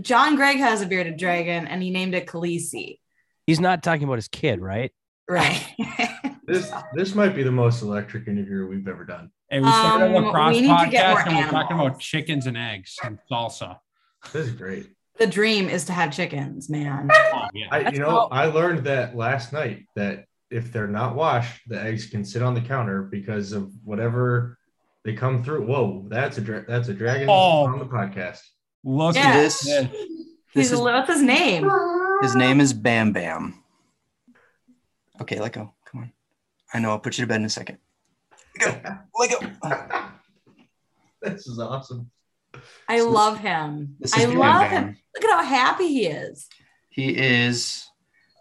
John 0.00 0.36
Gregg 0.36 0.56
has 0.58 0.82
a 0.82 0.86
bearded 0.86 1.16
dragon, 1.16 1.66
and 1.66 1.82
he 1.82 1.90
named 1.90 2.14
it 2.14 2.26
Khaleesi. 2.26 2.98
He's 3.46 3.60
not 3.60 3.82
talking 3.82 4.04
about 4.04 4.16
his 4.16 4.28
kid, 4.28 4.60
right? 4.60 4.92
Right. 5.28 5.62
This 6.46 6.70
this 6.92 7.14
might 7.14 7.34
be 7.34 7.42
the 7.42 7.50
most 7.50 7.80
electric 7.80 8.28
interview 8.28 8.66
we've 8.66 8.86
ever 8.86 9.06
done. 9.06 9.30
Hey, 9.48 9.60
we 9.60 9.66
started 9.70 10.12
a 10.12 10.18
Um, 10.18 10.24
lacrosse 10.26 10.54
we 10.56 10.60
need 10.60 10.78
to 10.78 10.90
get 10.90 11.08
more 11.08 11.16
podcast 11.18 11.26
and 11.26 11.36
we're 11.38 11.50
talking 11.50 11.80
about 11.80 11.98
chickens 12.00 12.46
and 12.46 12.58
eggs 12.58 12.96
and 13.02 13.18
salsa. 13.32 13.78
This 14.32 14.46
is 14.48 14.52
great. 14.52 14.86
the 15.18 15.26
dream 15.26 15.68
is 15.68 15.84
to 15.86 15.92
have 15.92 16.12
chickens, 16.12 16.68
man. 16.68 17.08
Oh, 17.12 17.46
yeah. 17.54 17.66
I 17.70 17.90
you 17.90 17.98
know 18.00 18.28
I 18.32 18.46
learned 18.46 18.84
that 18.86 19.16
last 19.16 19.52
night 19.52 19.84
that 19.96 20.24
if 20.50 20.72
they're 20.72 20.86
not 20.88 21.14
washed, 21.14 21.62
the 21.68 21.80
eggs 21.80 22.06
can 22.06 22.24
sit 22.24 22.42
on 22.42 22.54
the 22.54 22.60
counter 22.60 23.02
because 23.02 23.52
of 23.52 23.72
whatever 23.84 24.58
they 25.04 25.12
come 25.14 25.42
through. 25.44 25.66
Whoa, 25.66 26.06
that's 26.08 26.38
a 26.38 26.40
dra- 26.40 26.64
that's 26.66 26.88
a 26.88 26.94
dragon 26.94 27.28
Oh. 27.30 27.66
on 27.66 27.78
the 27.78 27.84
podcast. 27.86 28.40
Look 28.84 29.14
Yeah. 29.16 29.28
at 29.28 29.36
This 29.36 29.60
this. 29.60 29.86
this 29.90 29.90
He's 30.52 30.72
is 30.72 30.80
what's 30.80 31.08
his 31.12 31.22
name? 31.22 31.68
his 32.22 32.34
name 32.34 32.60
is 32.60 32.72
Bam 32.72 33.12
Bam. 33.12 33.62
Okay, 35.20 35.38
let 35.40 35.52
go. 35.52 35.72
Come 35.84 36.00
on. 36.02 36.12
I 36.72 36.78
know. 36.80 36.90
I'll 36.90 36.98
put 36.98 37.16
you 37.18 37.24
to 37.24 37.28
bed 37.28 37.40
in 37.40 37.44
a 37.46 37.50
second. 37.50 37.78
Let 38.60 38.82
go. 38.82 38.98
Let 39.18 39.30
go. 39.62 40.00
This 41.22 41.46
is 41.46 41.58
awesome. 41.58 42.10
I 42.88 42.98
So 42.98 43.04
this- 43.04 43.14
love 43.14 43.38
him. 43.38 43.96
This 44.00 44.14
I 44.14 44.24
love 44.26 44.60
Bam. 44.62 44.70
him. 44.70 44.96
Look 45.14 45.24
at 45.24 45.30
how 45.38 45.44
happy 45.44 45.88
he 45.88 46.06
is. 46.06 46.48
He 46.90 47.10
is 47.16 47.86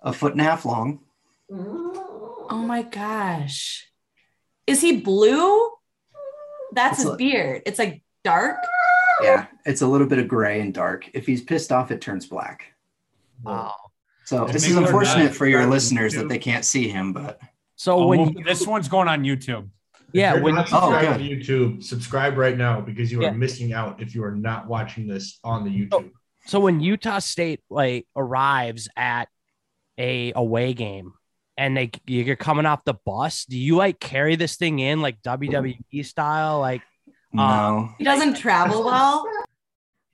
a 0.01 0.11
foot 0.13 0.33
and 0.33 0.41
a 0.41 0.43
half 0.43 0.65
long. 0.65 0.99
Oh 1.51 2.63
my 2.65 2.81
gosh. 2.83 3.87
Is 4.67 4.81
he 4.81 4.97
blue? 4.97 5.69
That's 6.73 6.99
It's 6.99 7.03
his 7.03 7.13
a- 7.13 7.17
beard. 7.17 7.61
It's 7.65 7.79
like 7.79 8.03
dark. 8.23 8.57
Yeah, 9.21 9.45
it's 9.65 9.81
a 9.81 9.87
little 9.87 10.07
bit 10.07 10.19
of 10.19 10.27
gray 10.27 10.59
and 10.61 10.73
dark. 10.73 11.09
If 11.13 11.25
he's 11.27 11.41
pissed 11.41 11.71
off, 11.71 11.91
it 11.91 12.01
turns 12.01 12.25
black. 12.25 12.73
Wow. 13.43 13.73
So 14.25 14.41
Just 14.47 14.53
this 14.53 14.67
is 14.67 14.75
unfortunate 14.75 15.33
for 15.35 15.45
your 15.45 15.61
that- 15.63 15.69
listeners 15.69 16.13
that 16.15 16.27
they 16.29 16.39
can't 16.39 16.65
see 16.65 16.87
him, 16.87 17.13
but 17.13 17.39
So 17.75 18.07
when 18.07 18.29
you, 18.33 18.43
this 18.43 18.65
one's 18.65 18.87
going 18.87 19.07
on 19.07 19.23
YouTube. 19.23 19.69
Yeah, 20.13 20.29
if 20.31 20.35
you're 20.35 20.43
when 20.43 20.55
not 20.55 20.67
Oh, 20.71 20.91
subscribed 20.91 21.19
to 21.19 21.29
YouTube, 21.29 21.83
subscribe 21.83 22.37
right 22.37 22.57
now 22.57 22.81
because 22.81 23.11
you 23.11 23.19
are 23.19 23.23
Yeah. 23.23 23.31
missing 23.31 23.73
out 23.73 24.01
if 24.01 24.13
you 24.15 24.23
are 24.23 24.35
not 24.35 24.67
watching 24.67 25.07
this 25.07 25.39
on 25.43 25.63
the 25.63 25.69
YouTube. 25.71 26.11
so 26.45 26.59
when 26.59 26.79
Utah 26.79 27.19
State 27.19 27.61
like 27.69 28.05
arrives 28.15 28.87
at 28.95 29.27
a 29.97 30.33
away 30.35 30.73
game 30.73 31.13
and 31.57 31.77
they 31.77 31.91
you're 32.07 32.35
coming 32.35 32.65
off 32.65 32.83
the 32.85 32.95
bus, 33.05 33.45
do 33.45 33.57
you 33.57 33.75
like 33.75 33.99
carry 33.99 34.35
this 34.35 34.55
thing 34.55 34.79
in 34.79 35.01
like 35.01 35.21
WWE 35.21 36.03
style? 36.05 36.59
Like 36.59 36.81
no. 37.31 37.43
Uh, 37.43 37.87
he 37.97 38.03
doesn't 38.03 38.35
travel 38.35 38.83
well. 38.83 39.25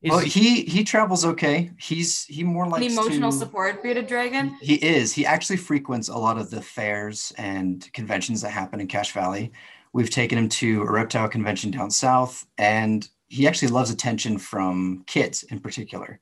is 0.02 0.12
well, 0.12 0.20
he 0.20 0.64
he 0.64 0.84
travels 0.84 1.26
okay. 1.26 1.72
He's 1.78 2.24
he 2.26 2.44
more 2.44 2.66
An 2.66 2.72
likes 2.72 2.94
emotional 2.94 3.32
to, 3.32 3.38
support 3.38 3.84
bearded 3.84 4.08
dragon. 4.08 4.56
He 4.62 4.76
is. 4.76 5.14
He 5.14 5.26
actually 5.26 5.58
frequents 5.58 6.08
a 6.10 6.18
lot 6.18 6.38
of 6.38 6.50
the 6.50 6.62
fairs 6.62 7.34
and 7.38 7.88
conventions 7.94 8.42
that 8.42 8.52
happen 8.52 8.80
in 8.80 8.88
Cache 8.88 9.12
Valley, 9.12 9.52
We've 9.94 10.10
taken 10.10 10.38
him 10.38 10.50
to 10.50 10.84
a 10.84 10.92
reptile 10.92 11.28
convention 11.28 11.72
down 11.72 11.90
south, 11.92 12.46
and 12.58 13.08
he 13.28 13.48
actually 13.48 13.70
loves 13.70 13.90
attention 13.92 14.38
from 14.38 15.04
kids 15.08 15.44
in 15.44 15.60
particular 15.60 16.20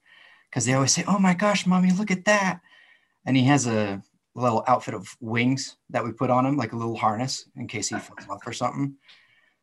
because 0.50 0.66
they 0.66 0.74
always 0.74 0.94
say, 0.94 1.04
Oh 1.08 1.20
my 1.20 1.34
gosh, 1.34 1.66
mommy, 1.66 1.92
look 1.92 2.12
at 2.12 2.26
that. 2.26 2.60
And 3.26 3.36
he 3.36 3.44
has 3.44 3.68
a 3.68 4.02
little 4.36 4.64
outfit 4.68 4.94
of 4.94 5.16
wings 5.20 5.78
that 5.90 6.04
we 6.04 6.12
put 6.12 6.30
on 6.30 6.46
him, 6.46 6.56
like 6.58 6.72
a 6.74 6.78
little 6.78 6.96
harness 6.96 7.50
in 7.56 7.68
case 7.68 7.90
he 7.90 8.00
falls 8.00 8.28
off 8.30 8.46
or 8.46 8.54
something. 8.54 8.96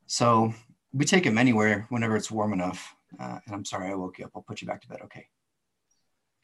So 0.06 0.52
we 0.92 1.04
take 1.04 1.24
him 1.24 1.38
anywhere 1.38 1.86
whenever 1.88 2.16
it's 2.16 2.30
warm 2.30 2.52
enough. 2.52 2.94
Uh, 3.18 3.38
and 3.46 3.54
I'm 3.54 3.64
sorry 3.64 3.90
I 3.90 3.94
woke 3.94 4.18
you 4.18 4.26
up. 4.26 4.32
I'll 4.34 4.42
put 4.42 4.60
you 4.60 4.66
back 4.66 4.82
to 4.82 4.88
bed. 4.88 5.00
Okay. 5.04 5.26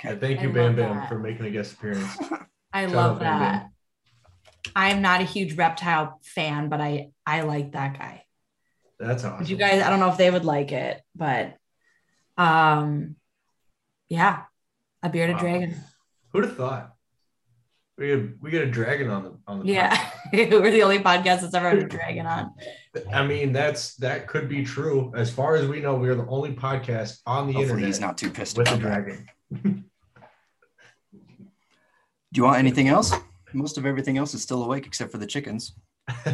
Okay. 0.02 0.18
thank 0.18 0.40
I 0.40 0.44
you, 0.44 0.52
Bam 0.52 0.76
Bam, 0.76 0.96
that. 0.96 1.08
for 1.08 1.18
making 1.18 1.46
a 1.46 1.50
guest 1.50 1.74
appearance. 1.74 2.16
I 2.72 2.86
Shout 2.86 2.94
love 2.94 3.18
that. 3.20 3.40
Bam 3.40 3.58
Bam. 3.60 3.72
That. 4.64 4.72
I'm 4.76 5.02
not 5.02 5.20
a 5.20 5.24
huge 5.24 5.54
reptile 5.56 6.18
fan, 6.22 6.68
but 6.68 6.80
I 6.80 7.10
I 7.26 7.42
like 7.42 7.72
that 7.72 7.98
guy. 7.98 8.24
That's 8.98 9.24
awesome. 9.24 9.38
But 9.38 9.48
you 9.48 9.56
guys, 9.56 9.82
I 9.82 9.90
don't 9.90 10.00
know 10.00 10.10
if 10.10 10.18
they 10.18 10.30
would 10.30 10.44
like 10.44 10.72
it, 10.72 11.00
but 11.14 11.56
um 12.36 13.16
yeah, 14.08 14.42
a 15.02 15.08
bearded 15.08 15.36
Wow. 15.36 15.42
dragon. 15.42 15.76
Who'd 16.32 16.44
have 16.44 16.56
thought? 16.56 16.94
We 17.96 18.08
had, 18.10 18.34
we 18.40 18.50
get 18.50 18.62
a 18.62 18.70
dragon 18.70 19.10
on 19.10 19.24
the 19.24 19.38
on 19.46 19.58
the 19.60 19.66
Yeah. 19.66 20.10
We're 20.32 20.70
the 20.70 20.82
only 20.82 21.00
podcast 21.00 21.42
that's 21.42 21.54
ever 21.54 21.68
had 21.68 21.78
a 21.80 21.84
dragon 21.84 22.26
on. 22.26 22.54
I 23.12 23.26
mean, 23.26 23.52
that's 23.52 23.94
that 23.96 24.26
could 24.26 24.48
be 24.48 24.64
true. 24.64 25.12
As 25.14 25.30
far 25.30 25.54
as 25.54 25.66
we 25.66 25.80
know, 25.80 25.96
we 25.96 26.08
are 26.08 26.14
the 26.14 26.26
only 26.26 26.54
podcast 26.54 27.18
on 27.26 27.46
the 27.46 27.52
Hopefully 27.52 27.62
internet 27.82 27.86
he's 27.86 28.00
not 28.00 28.16
too 28.16 28.30
pissed 28.30 28.56
with 28.56 28.70
a 28.70 28.76
dragon. 28.78 29.26
Do 32.32 32.38
you 32.38 32.44
want 32.44 32.58
anything 32.58 32.88
else? 32.88 33.12
Most 33.52 33.78
of 33.78 33.86
everything 33.86 34.18
else 34.18 34.34
is 34.34 34.42
still 34.42 34.62
awake 34.62 34.86
except 34.86 35.10
for 35.12 35.18
the 35.18 35.26
chickens. 35.26 35.74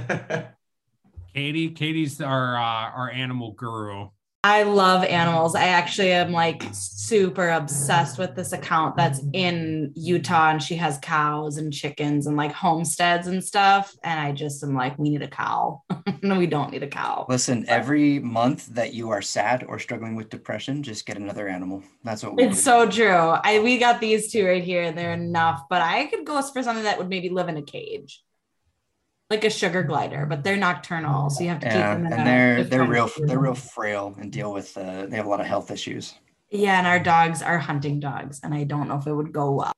Katie, 1.34 1.70
Katie's 1.70 2.20
our 2.20 2.56
uh, 2.56 2.90
our 2.90 3.10
animal 3.10 3.52
guru. 3.52 4.08
I 4.46 4.62
love 4.62 5.02
animals. 5.02 5.56
I 5.56 5.64
actually 5.64 6.12
am 6.12 6.30
like 6.30 6.62
super 6.70 7.48
obsessed 7.48 8.16
with 8.16 8.36
this 8.36 8.52
account 8.52 8.96
that's 8.96 9.20
in 9.32 9.90
Utah 9.96 10.50
and 10.50 10.62
she 10.62 10.76
has 10.76 10.98
cows 11.02 11.56
and 11.56 11.72
chickens 11.72 12.28
and 12.28 12.36
like 12.36 12.52
homesteads 12.52 13.26
and 13.26 13.42
stuff. 13.42 13.96
And 14.04 14.20
I 14.20 14.30
just 14.30 14.62
am 14.62 14.72
like, 14.72 14.96
we 15.00 15.10
need 15.10 15.22
a 15.22 15.26
cow. 15.26 15.82
no, 16.22 16.38
we 16.38 16.46
don't 16.46 16.70
need 16.70 16.84
a 16.84 16.86
cow. 16.86 17.26
Listen, 17.28 17.64
every 17.66 18.20
month 18.20 18.68
that 18.68 18.94
you 18.94 19.10
are 19.10 19.20
sad 19.20 19.64
or 19.64 19.80
struggling 19.80 20.14
with 20.14 20.30
depression, 20.30 20.80
just 20.80 21.06
get 21.06 21.16
another 21.16 21.48
animal. 21.48 21.82
That's 22.04 22.22
what 22.22 22.36
we 22.36 22.44
It's 22.44 22.62
so 22.62 22.88
true. 22.88 23.08
I 23.16 23.58
we 23.58 23.78
got 23.78 24.00
these 24.00 24.30
two 24.30 24.46
right 24.46 24.62
here 24.62 24.82
and 24.82 24.96
they're 24.96 25.12
enough, 25.12 25.64
but 25.68 25.82
I 25.82 26.06
could 26.06 26.24
go 26.24 26.40
for 26.40 26.62
something 26.62 26.84
that 26.84 26.98
would 26.98 27.08
maybe 27.08 27.30
live 27.30 27.48
in 27.48 27.56
a 27.56 27.62
cage. 27.62 28.22
Like 29.28 29.44
a 29.44 29.50
sugar 29.50 29.82
glider, 29.82 30.24
but 30.24 30.44
they're 30.44 30.56
nocturnal, 30.56 31.30
so 31.30 31.42
you 31.42 31.48
have 31.48 31.58
to 31.58 31.66
keep 31.66 31.74
them 31.74 32.06
in 32.06 32.12
and 32.12 32.22
a 32.22 32.24
they're 32.24 32.64
they're 32.64 32.84
real 32.84 33.10
they're 33.24 33.40
real 33.40 33.56
frail 33.56 34.14
and 34.20 34.30
deal 34.30 34.52
with 34.52 34.76
uh, 34.78 35.06
they 35.06 35.16
have 35.16 35.26
a 35.26 35.28
lot 35.28 35.40
of 35.40 35.46
health 35.46 35.72
issues. 35.72 36.14
Yeah, 36.50 36.78
and 36.78 36.86
our 36.86 37.00
dogs 37.00 37.42
are 37.42 37.58
hunting 37.58 37.98
dogs, 37.98 38.38
and 38.44 38.54
I 38.54 38.62
don't 38.62 38.86
know 38.86 38.96
if 38.96 39.06
it 39.06 39.12
would 39.12 39.32
go 39.32 39.50
well. 39.50 39.72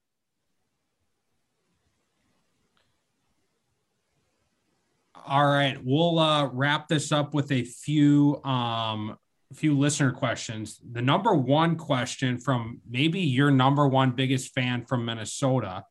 All 5.26 5.46
right, 5.46 5.78
we'll 5.82 6.18
uh, 6.18 6.48
wrap 6.48 6.88
this 6.88 7.10
up 7.10 7.32
with 7.32 7.50
a 7.50 7.64
few 7.64 8.42
um, 8.44 9.16
few 9.54 9.78
listener 9.78 10.12
questions. 10.12 10.78
The 10.92 11.02
number 11.02 11.34
one 11.34 11.76
question 11.76 12.38
from 12.38 12.80
maybe 12.88 13.20
your 13.20 13.50
number 13.50 13.88
one 13.88 14.10
biggest 14.10 14.54
fan 14.54 14.84
from 14.84 15.04
Minnesota. 15.04 15.84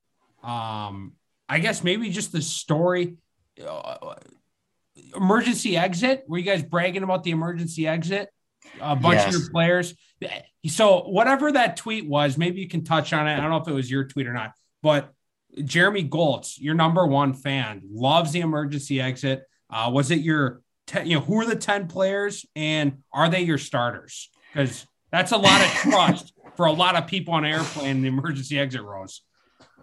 Um, 0.44 1.14
I 1.50 1.60
guess 1.60 1.84
maybe 1.84 2.10
just 2.10 2.32
the 2.32 2.42
story. 2.42 3.18
Uh, 3.66 4.16
emergency 5.16 5.78
exit. 5.78 6.24
Were 6.28 6.38
you 6.38 6.44
guys 6.44 6.64
bragging 6.64 7.04
about 7.04 7.24
the 7.24 7.32
emergency 7.32 7.88
exit? 7.88 8.30
A 8.82 8.96
bunch 8.96 9.26
of 9.28 9.32
your 9.32 9.50
players. 9.50 9.96
So 10.68 11.02
whatever 11.02 11.52
that 11.52 11.78
tweet 11.78 12.08
was, 12.08 12.38
maybe 12.38 12.60
you 12.60 12.68
can 12.68 12.84
touch 12.84 13.14
on 13.14 13.28
it. 13.28 13.34
I 13.34 13.38
don't 13.40 13.50
know 13.50 13.58
if 13.58 13.68
it 13.68 13.74
was 13.74 13.90
your 13.90 14.06
tweet 14.06 14.28
or 14.28 14.34
not, 14.34 14.52
but 14.82 15.14
Jeremy 15.64 16.04
Goltz, 16.04 16.60
your 16.60 16.76
number 16.76 17.06
one 17.06 17.34
fan, 17.34 17.82
loves 17.90 18.32
the 18.32 18.42
emergency 18.42 19.00
exit. 19.00 19.44
Uh, 19.70 19.90
was 19.94 20.12
it 20.12 20.20
your, 20.20 20.62
te- 20.86 21.04
you 21.04 21.16
know, 21.16 21.22
who 21.22 21.40
are 21.40 21.46
the 21.46 21.56
10 21.56 21.88
players 21.88 22.46
and 22.56 23.00
are 23.14 23.30
they 23.30 23.42
your 23.42 23.58
starters? 23.58 24.30
Because 24.52 24.86
that's 25.12 25.32
a 25.32 25.38
lot 25.38 25.62
of 25.62 25.68
trust 25.72 26.34
for 26.56 26.66
a 26.66 26.72
lot 26.72 26.96
of 26.96 27.08
people 27.08 27.34
on 27.34 27.46
an 27.46 27.54
airplane, 27.54 28.02
the 28.02 28.08
emergency 28.08 28.60
exit 28.60 28.82
rows. 28.82 29.22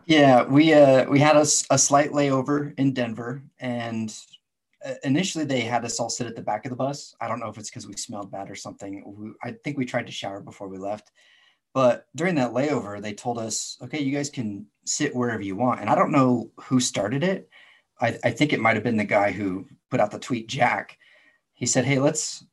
Yeah, 0.06 0.44
we 0.44 0.74
uh 0.74 1.08
we 1.08 1.18
had 1.18 1.36
a 1.36 1.46
slight 1.46 2.10
layover 2.10 2.78
in 2.78 2.92
Denver, 2.92 3.42
and 3.58 4.14
uh, 4.84 4.94
initially 5.02 5.44
they 5.44 5.60
had 5.62 5.84
us 5.84 5.98
all 5.98 6.10
sit 6.10 6.26
at 6.26 6.36
the 6.36 6.42
back 6.42 6.66
of 6.66 6.70
the 6.70 6.76
bus. 6.76 7.14
I 7.20 7.28
don't 7.28 7.40
know 7.40 7.48
if 7.48 7.56
it's 7.56 7.70
because 7.70 7.86
we 7.86 7.96
smelled 7.96 8.30
bad 8.30 8.50
or 8.50 8.54
something. 8.54 9.02
We, 9.06 9.30
I 9.42 9.52
think 9.64 9.78
we 9.78 9.86
tried 9.86 10.06
to 10.06 10.12
shower 10.12 10.40
before 10.40 10.68
we 10.68 10.76
left, 10.76 11.10
but 11.72 12.06
during 12.14 12.34
that 12.34 12.52
layover, 12.52 13.00
they 13.00 13.14
told 13.14 13.38
us, 13.38 13.78
"Okay, 13.82 14.02
you 14.02 14.14
guys 14.14 14.28
can 14.28 14.66
sit 14.84 15.14
wherever 15.16 15.42
you 15.42 15.56
want." 15.56 15.80
And 15.80 15.88
I 15.88 15.94
don't 15.94 16.12
know 16.12 16.50
who 16.60 16.80
started 16.80 17.24
it. 17.24 17.48
I, 17.98 18.18
I 18.24 18.30
think 18.30 18.52
it 18.52 18.60
might 18.60 18.76
have 18.76 18.84
been 18.84 18.98
the 18.98 19.04
guy 19.04 19.32
who 19.32 19.66
put 19.90 20.00
out 20.00 20.10
the 20.10 20.18
tweet, 20.18 20.48
Jack. 20.48 20.98
He 21.54 21.66
said, 21.66 21.84
"Hey, 21.84 21.98
let's." 21.98 22.44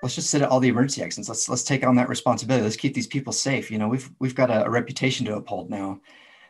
Let's 0.00 0.14
just 0.14 0.30
sit 0.30 0.42
at 0.42 0.48
all 0.48 0.60
the 0.60 0.68
emergency 0.68 1.02
exits. 1.02 1.28
Let's 1.28 1.48
let's 1.48 1.64
take 1.64 1.84
on 1.84 1.96
that 1.96 2.08
responsibility. 2.08 2.62
Let's 2.62 2.76
keep 2.76 2.94
these 2.94 3.08
people 3.08 3.32
safe. 3.32 3.68
You 3.68 3.78
know, 3.78 3.88
we've 3.88 4.08
we've 4.20 4.34
got 4.34 4.48
a, 4.48 4.64
a 4.64 4.70
reputation 4.70 5.26
to 5.26 5.34
uphold 5.34 5.70
now. 5.70 6.00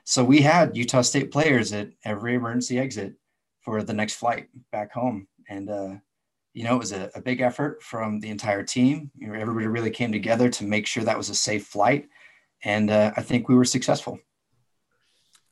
So 0.09 0.25
we 0.25 0.41
had 0.41 0.75
Utah 0.75 1.03
State 1.03 1.31
players 1.31 1.71
at 1.75 1.91
every 2.03 2.35
emergency 2.35 2.79
exit 2.79 3.13
for 3.61 3.83
the 3.83 3.93
next 3.93 4.15
flight 4.15 4.49
back 4.73 4.91
home. 4.91 5.29
And, 5.51 5.69
uh, 5.69 5.97
you 6.55 6.65
know, 6.65 6.77
it 6.77 6.79
was 6.79 6.93
a, 6.93 7.11
a 7.15 7.21
big 7.21 7.43
effort 7.43 7.83
from 7.83 8.19
the 8.19 8.31
entire 8.31 8.63
team. 8.63 9.11
You 9.19 9.27
know, 9.27 9.35
everybody 9.35 9.67
really 9.67 9.91
came 9.91 10.11
together 10.11 10.49
to 10.49 10.65
make 10.65 10.87
sure 10.87 11.05
that 11.05 11.19
was 11.19 11.29
a 11.29 11.35
safe 11.35 11.67
flight. 11.67 12.09
And 12.65 12.91
uh, 12.91 13.13
I 13.19 13.21
think 13.21 13.51
we 13.51 13.55
were 13.55 13.67
successful. 13.67 14.19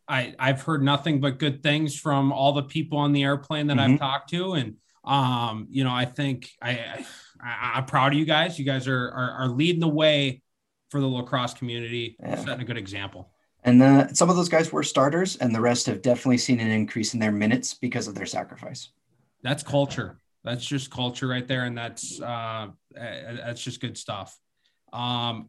I, 0.09 0.35
I've 0.39 0.63
heard 0.63 0.83
nothing 0.83 1.21
but 1.21 1.39
good 1.39 1.63
things 1.63 1.95
from 1.95 2.33
all 2.33 2.55
the 2.55 2.63
people 2.63 2.97
on 2.97 3.13
the 3.13 3.25
airplane 3.25 3.67
that 3.67 3.79
I've 3.79 3.91
Mhm. 3.91 3.99
talked 3.99 4.31
to. 4.31 4.55
And, 4.55 4.77
um, 5.05 5.67
you 5.69 5.85
know, 5.85 5.93
I 5.93 6.07
think 6.07 6.49
I, 6.63 7.05
I, 7.43 7.73
I'm 7.75 7.85
proud 7.85 8.15
of 8.15 8.19
you 8.19 8.25
guys. 8.25 8.59
You 8.59 8.65
guys 8.65 8.89
are, 8.89 9.11
are, 9.11 9.31
are 9.33 9.49
leading 9.49 9.81
the 9.81 9.87
way 9.89 10.41
for 10.89 10.99
the 11.03 11.07
lacrosse 11.07 11.53
community, 11.53 12.17
Yeah. 12.21 12.37
setting 12.37 12.63
a 12.63 12.65
good 12.65 12.79
example. 12.79 13.35
And 13.67 13.83
uh, 13.83 14.07
some 14.15 14.31
of 14.31 14.37
those 14.37 14.49
guys 14.49 14.73
were 14.73 14.85
starters, 14.85 15.37
and 15.37 15.53
the 15.53 15.61
rest 15.61 15.87
have 15.87 16.01
definitely 16.01 16.39
seen 16.39 16.61
an 16.61 16.71
increase 16.71 17.15
in 17.15 17.21
their 17.21 17.33
minutes 17.33 17.75
because 17.75 18.07
of 18.07 18.15
their 18.15 18.25
sacrifice. 18.25 18.91
That's 19.43 19.65
culture. 19.65 20.19
That's 20.45 20.65
just 20.65 20.89
culture 20.89 21.27
right 21.27 21.47
there. 21.47 21.65
And 21.65 21.77
that's, 21.77 22.21
uh, 22.21 22.69
that's 22.95 23.63
just 23.63 23.81
good 23.81 23.99
stuff. 23.99 24.39
Um, 24.93 25.49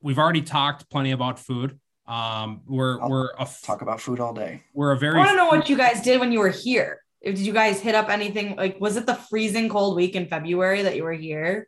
we've 0.00 0.18
already 0.18 0.42
talked 0.42 0.88
plenty 0.88 1.10
about 1.10 1.40
food. 1.40 1.80
Um, 2.06 2.62
we're, 2.68 3.00
I'll 3.00 3.10
we're 3.10 3.30
a, 3.36 3.48
Talk 3.64 3.82
about 3.82 4.00
food 4.00 4.20
all 4.20 4.32
day. 4.32 4.62
we're 4.72 4.92
a 4.92 4.98
very, 4.98 5.16
I 5.16 5.18
want 5.18 5.30
to 5.30 5.36
know 5.36 5.46
what 5.46 5.68
you 5.68 5.76
guys 5.76 6.00
did 6.02 6.20
when 6.20 6.30
you 6.30 6.38
were 6.38 6.50
here. 6.50 7.02
Did 7.24 7.38
you 7.38 7.52
guys 7.52 7.80
hit 7.80 7.96
up 7.96 8.08
anything? 8.08 8.54
Like, 8.54 8.80
was 8.80 8.96
it 8.96 9.06
the 9.06 9.16
freezing 9.16 9.68
cold 9.68 9.96
week 9.96 10.14
in 10.14 10.28
February 10.28 10.82
that 10.82 10.94
you 10.94 11.02
were 11.02 11.12
here? 11.12 11.66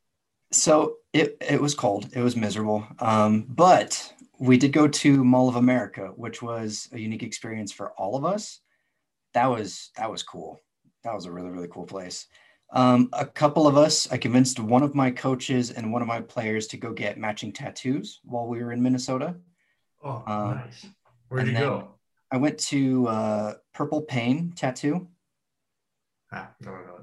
So 0.52 0.98
it, 1.12 1.36
it 1.40 1.60
was 1.60 1.74
cold. 1.74 2.08
It 2.12 2.20
was 2.20 2.36
miserable. 2.36 2.86
Um, 3.00 3.46
but 3.48 4.12
we 4.38 4.56
did 4.56 4.72
go 4.72 4.88
to 4.88 5.24
Mall 5.24 5.48
of 5.48 5.56
America, 5.56 6.12
which 6.16 6.42
was 6.42 6.88
a 6.92 6.98
unique 6.98 7.22
experience 7.22 7.72
for 7.72 7.92
all 7.92 8.16
of 8.16 8.24
us. 8.24 8.60
That 9.34 9.46
was 9.46 9.90
that 9.96 10.10
was 10.10 10.22
cool. 10.22 10.60
That 11.04 11.14
was 11.14 11.26
a 11.26 11.32
really 11.32 11.50
really 11.50 11.68
cool 11.68 11.86
place. 11.86 12.26
Um, 12.70 13.08
a 13.14 13.24
couple 13.24 13.66
of 13.66 13.78
us, 13.78 14.10
I 14.12 14.18
convinced 14.18 14.60
one 14.60 14.82
of 14.82 14.94
my 14.94 15.10
coaches 15.10 15.70
and 15.70 15.90
one 15.90 16.02
of 16.02 16.08
my 16.08 16.20
players 16.20 16.66
to 16.68 16.76
go 16.76 16.92
get 16.92 17.16
matching 17.18 17.50
tattoos 17.50 18.20
while 18.24 18.46
we 18.46 18.62
were 18.62 18.72
in 18.72 18.82
Minnesota. 18.82 19.36
Oh, 20.04 20.22
Um, 20.26 20.54
nice. 20.56 20.86
Where'd 21.28 21.46
you 21.48 21.54
go? 21.54 21.88
I 22.30 22.36
went 22.36 22.58
to 22.58 23.08
uh, 23.08 23.54
Purple 23.72 24.02
Pain 24.02 24.52
Tattoo. 24.54 25.08
Ah, 26.30 26.50
no, 26.60 26.72
no, 26.72 26.80
no. 26.82 27.00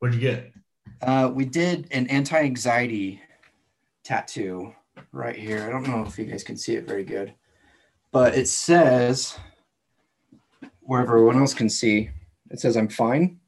What'd 0.00 0.16
you 0.16 0.20
get? 0.20 0.52
Uh, 1.00 1.30
we 1.32 1.44
did 1.44 1.86
an 1.92 2.08
anti-anxiety 2.08 3.20
tattoo 4.02 4.74
right 5.12 5.36
here. 5.36 5.64
I 5.66 5.70
don't 5.70 5.86
know 5.88 6.04
if 6.06 6.18
you 6.18 6.24
guys 6.24 6.42
can 6.44 6.56
see 6.56 6.74
it 6.76 6.86
very 6.86 7.04
good, 7.04 7.34
but 8.12 8.34
it 8.34 8.48
says 8.48 9.38
where 10.80 11.00
everyone 11.02 11.38
else 11.38 11.54
can 11.54 11.68
see. 11.68 12.10
It 12.50 12.60
says 12.60 12.76
I'm 12.76 12.88
fine, 12.88 13.40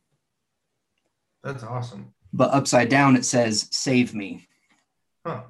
That's 1.42 1.62
awesome. 1.62 2.12
but 2.32 2.52
upside 2.52 2.88
down 2.88 3.14
it 3.16 3.24
says 3.24 3.68
save 3.70 4.14
me. 4.14 4.48
Huh. 5.24 5.42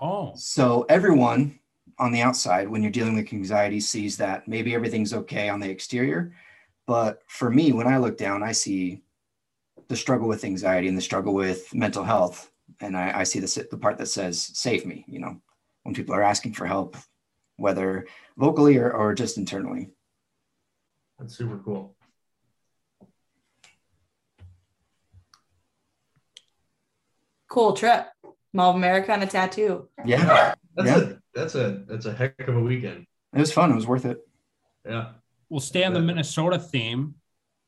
oh, 0.00 0.32
So 0.36 0.86
everyone 0.88 1.58
on 1.98 2.10
the 2.12 2.22
outside, 2.22 2.68
when 2.68 2.82
you're 2.82 2.90
dealing 2.90 3.14
with 3.14 3.32
anxiety, 3.32 3.78
sees 3.80 4.16
that 4.16 4.48
maybe 4.48 4.74
everything's 4.74 5.12
okay 5.14 5.48
on 5.48 5.60
the 5.60 5.70
exterior. 5.70 6.32
But 6.86 7.22
for 7.28 7.50
me, 7.50 7.72
when 7.72 7.86
I 7.86 7.98
look 7.98 8.18
down, 8.18 8.42
I 8.42 8.52
see 8.52 9.02
the 9.88 9.96
struggle 9.96 10.26
with 10.28 10.44
anxiety 10.44 10.88
and 10.88 10.96
the 10.98 11.02
struggle 11.02 11.34
with 11.34 11.72
mental 11.74 12.02
health. 12.04 12.50
And 12.84 12.98
I, 12.98 13.20
I 13.20 13.24
see 13.24 13.40
the, 13.40 13.66
the 13.70 13.78
part 13.78 13.96
that 13.96 14.08
says, 14.08 14.50
save 14.52 14.84
me, 14.84 15.06
you 15.08 15.18
know, 15.18 15.40
when 15.84 15.94
people 15.94 16.14
are 16.14 16.22
asking 16.22 16.52
for 16.52 16.66
help, 16.66 16.98
whether 17.56 18.06
vocally 18.36 18.76
or, 18.76 18.90
or 18.92 19.14
just 19.14 19.38
internally. 19.38 19.88
That's 21.18 21.34
super 21.34 21.58
cool. 21.64 21.96
cool 27.48 27.72
trip. 27.72 28.08
Mall 28.52 28.70
of 28.70 28.76
America 28.76 29.12
and 29.12 29.22
a 29.22 29.26
tattoo. 29.26 29.88
Yeah, 30.04 30.54
That's 30.76 30.88
Yeah. 30.88 30.98
a 30.98 31.14
that's 31.34 31.54
a 31.54 31.84
that's 31.86 32.06
a 32.06 32.12
heck 32.12 32.38
of 32.40 32.56
a 32.56 32.60
weekend. 32.60 33.06
it 33.32 33.38
was 33.40 33.52
fun. 33.52 33.70
It 33.72 33.76
was 33.76 33.86
worth 33.86 34.04
it. 34.04 34.18
Yeah. 34.84 35.12
We'll 35.48 35.60
stay 35.60 35.84
on 35.84 35.92
the 35.94 36.00
Minnesota 36.00 36.58
theme. 36.58 37.14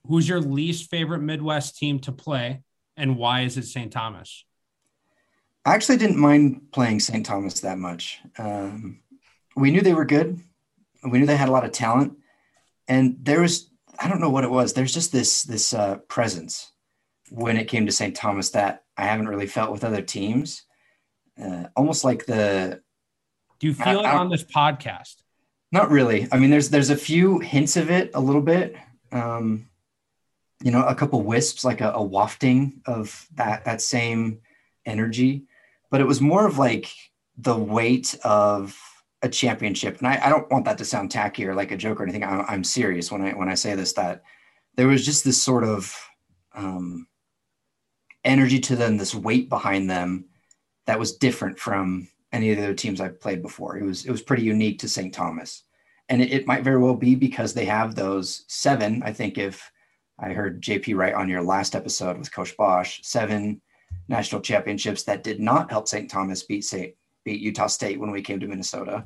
Who's 0.07 0.29
your 0.29 0.41
least 0.41 0.91
favorite 0.91 1.21
Midwest 1.23 1.79
team 1.79 2.01
to 2.01 2.13
play, 2.13 2.63
and 2.97 3.17
why 3.17 3.43
is 3.43 3.57
it 3.57 3.65
St. 3.65 3.93
Thomas? 3.93 4.45
I 5.67 5.75
actually 5.75 5.99
didn't 5.99 6.19
mind 6.19 6.71
playing 6.73 7.01
St. 7.01 7.27
Thomas 7.27 7.61
that 7.61 7.77
much. 7.79 8.21
Um, 8.39 9.01
we 9.57 9.71
knew 9.73 9.81
they 9.81 9.95
were 9.95 10.05
good. 10.05 10.39
We 11.03 11.19
knew 11.19 11.27
they 11.27 11.37
had 11.37 11.49
a 11.49 11.53
lot 11.53 11.65
of 11.65 11.73
talent, 11.73 12.17
and 12.89 13.17
there 13.21 13.41
was 13.41 13.69
I 13.99 14.09
don't 14.09 14.21
know 14.21 14.31
what 14.31 14.45
it 14.45 14.51
was. 14.51 14.73
There's 14.73 14.95
just 14.95 15.11
this 15.13 15.43
this 15.43 15.75
uh, 15.75 15.97
presence 16.09 16.73
when 17.31 17.57
it 17.57 17.69
came 17.69 17.87
to 17.87 17.93
St. 17.93 18.15
Thomas 18.15 18.51
that 18.51 18.85
I 18.97 19.07
haven't 19.07 19.29
really 19.29 19.47
felt 19.49 19.73
with 19.73 19.83
other 19.85 20.03
teams. 20.03 20.63
Uh, 21.43 21.65
almost 21.77 22.05
like 22.05 22.27
the 22.27 22.81
Do 23.59 23.67
you 23.67 23.75
feel 23.75 24.01
I- 24.01 24.03
it 24.03 24.07
I- 24.07 24.19
on 24.19 24.31
this 24.31 24.45
podcast? 24.45 25.17
Not 25.73 25.91
really. 25.91 26.29
I 26.31 26.39
mean, 26.39 26.51
there's 26.51 26.71
there's 26.71 26.91
a 26.91 26.97
few 26.97 27.41
hints 27.41 27.77
of 27.77 27.91
it, 27.91 28.13
a 28.15 28.21
little 28.21 28.41
bit. 28.41 28.77
Um, 29.11 29.69
you 30.63 30.71
know, 30.71 30.83
a 30.85 30.95
couple 30.95 31.21
wisps, 31.23 31.65
like 31.65 31.81
a, 31.81 31.91
a 31.93 32.03
wafting 32.03 32.81
of 32.87 33.27
that 33.35 33.65
that 33.65 33.81
same 33.83 34.39
energy, 34.87 35.47
but 35.91 36.01
it 36.01 36.07
was 36.07 36.21
more 36.21 36.47
of 36.47 36.59
like 36.59 36.91
the 37.37 37.57
weight 37.57 38.17
of 38.25 38.79
a 39.23 39.29
championship. 39.29 39.99
And 39.99 40.09
I, 40.09 40.21
I 40.25 40.29
don't 40.29 40.51
want 40.51 40.65
that 40.65 40.79
to 40.79 40.85
sound 40.85 41.11
tacky 41.11 41.47
or 41.47 41.55
like 41.55 41.71
a 41.71 41.77
joke 41.77 42.01
or 42.01 42.05
anything. 42.05 42.25
I'm, 42.25 42.45
I'm 42.49 42.65
serious 42.65 43.11
when 43.11 43.23
I 43.23 43.33
when 43.33 43.49
I 43.49 43.55
say 43.55 43.75
this. 43.75 43.93
That 43.95 44.23
there 44.77 44.89
was 44.89 45.05
just 45.05 45.25
this 45.25 45.43
sort 45.43 45.65
of 45.65 45.95
um, 46.55 47.07
energy 48.25 48.59
to 48.61 48.77
them, 48.77 48.97
this 48.97 49.15
weight 49.15 49.49
behind 49.49 49.89
them 49.91 50.27
that 50.87 50.99
was 50.99 51.17
different 51.17 51.59
from 51.59 52.09
any 52.33 52.51
of 52.51 52.59
the 52.59 52.65
other 52.65 52.75
teams 52.75 53.01
I've 53.01 53.21
played 53.21 53.43
before. 53.43 53.77
It 53.77 53.85
was 53.85 54.05
it 54.05 54.11
was 54.11 54.23
pretty 54.23 54.43
unique 54.43 54.79
to 54.81 54.89
St. 54.89 55.13
Thomas, 55.13 55.65
and 56.09 56.23
it, 56.23 56.33
it 56.33 56.47
might 56.47 56.65
very 56.65 56.79
well 56.79 56.97
be 56.97 57.15
because 57.15 57.55
they 57.55 57.67
have 57.67 57.95
those 57.95 58.45
seven. 58.49 59.03
I 59.03 59.13
think 59.13 59.39
if 59.39 59.71
I 60.19 60.33
heard 60.33 60.63
JP 60.63 60.97
right 60.97 61.15
on 61.15 61.29
your 61.29 61.43
last 61.43 61.75
episode 61.75 62.19
with 62.19 62.33
Coach 62.33 62.57
Bosch, 62.57 63.01
seven 63.03 63.61
national 64.09 64.41
championships 64.41 65.05
that 65.05 65.23
did 65.25 65.41
not 65.41 65.71
help 65.71 65.89
St. 65.89 66.11
Thomas 66.11 66.43
beat 66.43 66.65
St. 66.65 66.95
beat 67.25 67.41
Utah 67.41 67.67
State 67.67 67.99
when 67.99 68.11
we 68.11 68.23
came 68.23 68.41
to 68.41 68.47
Minnesota. 68.47 69.05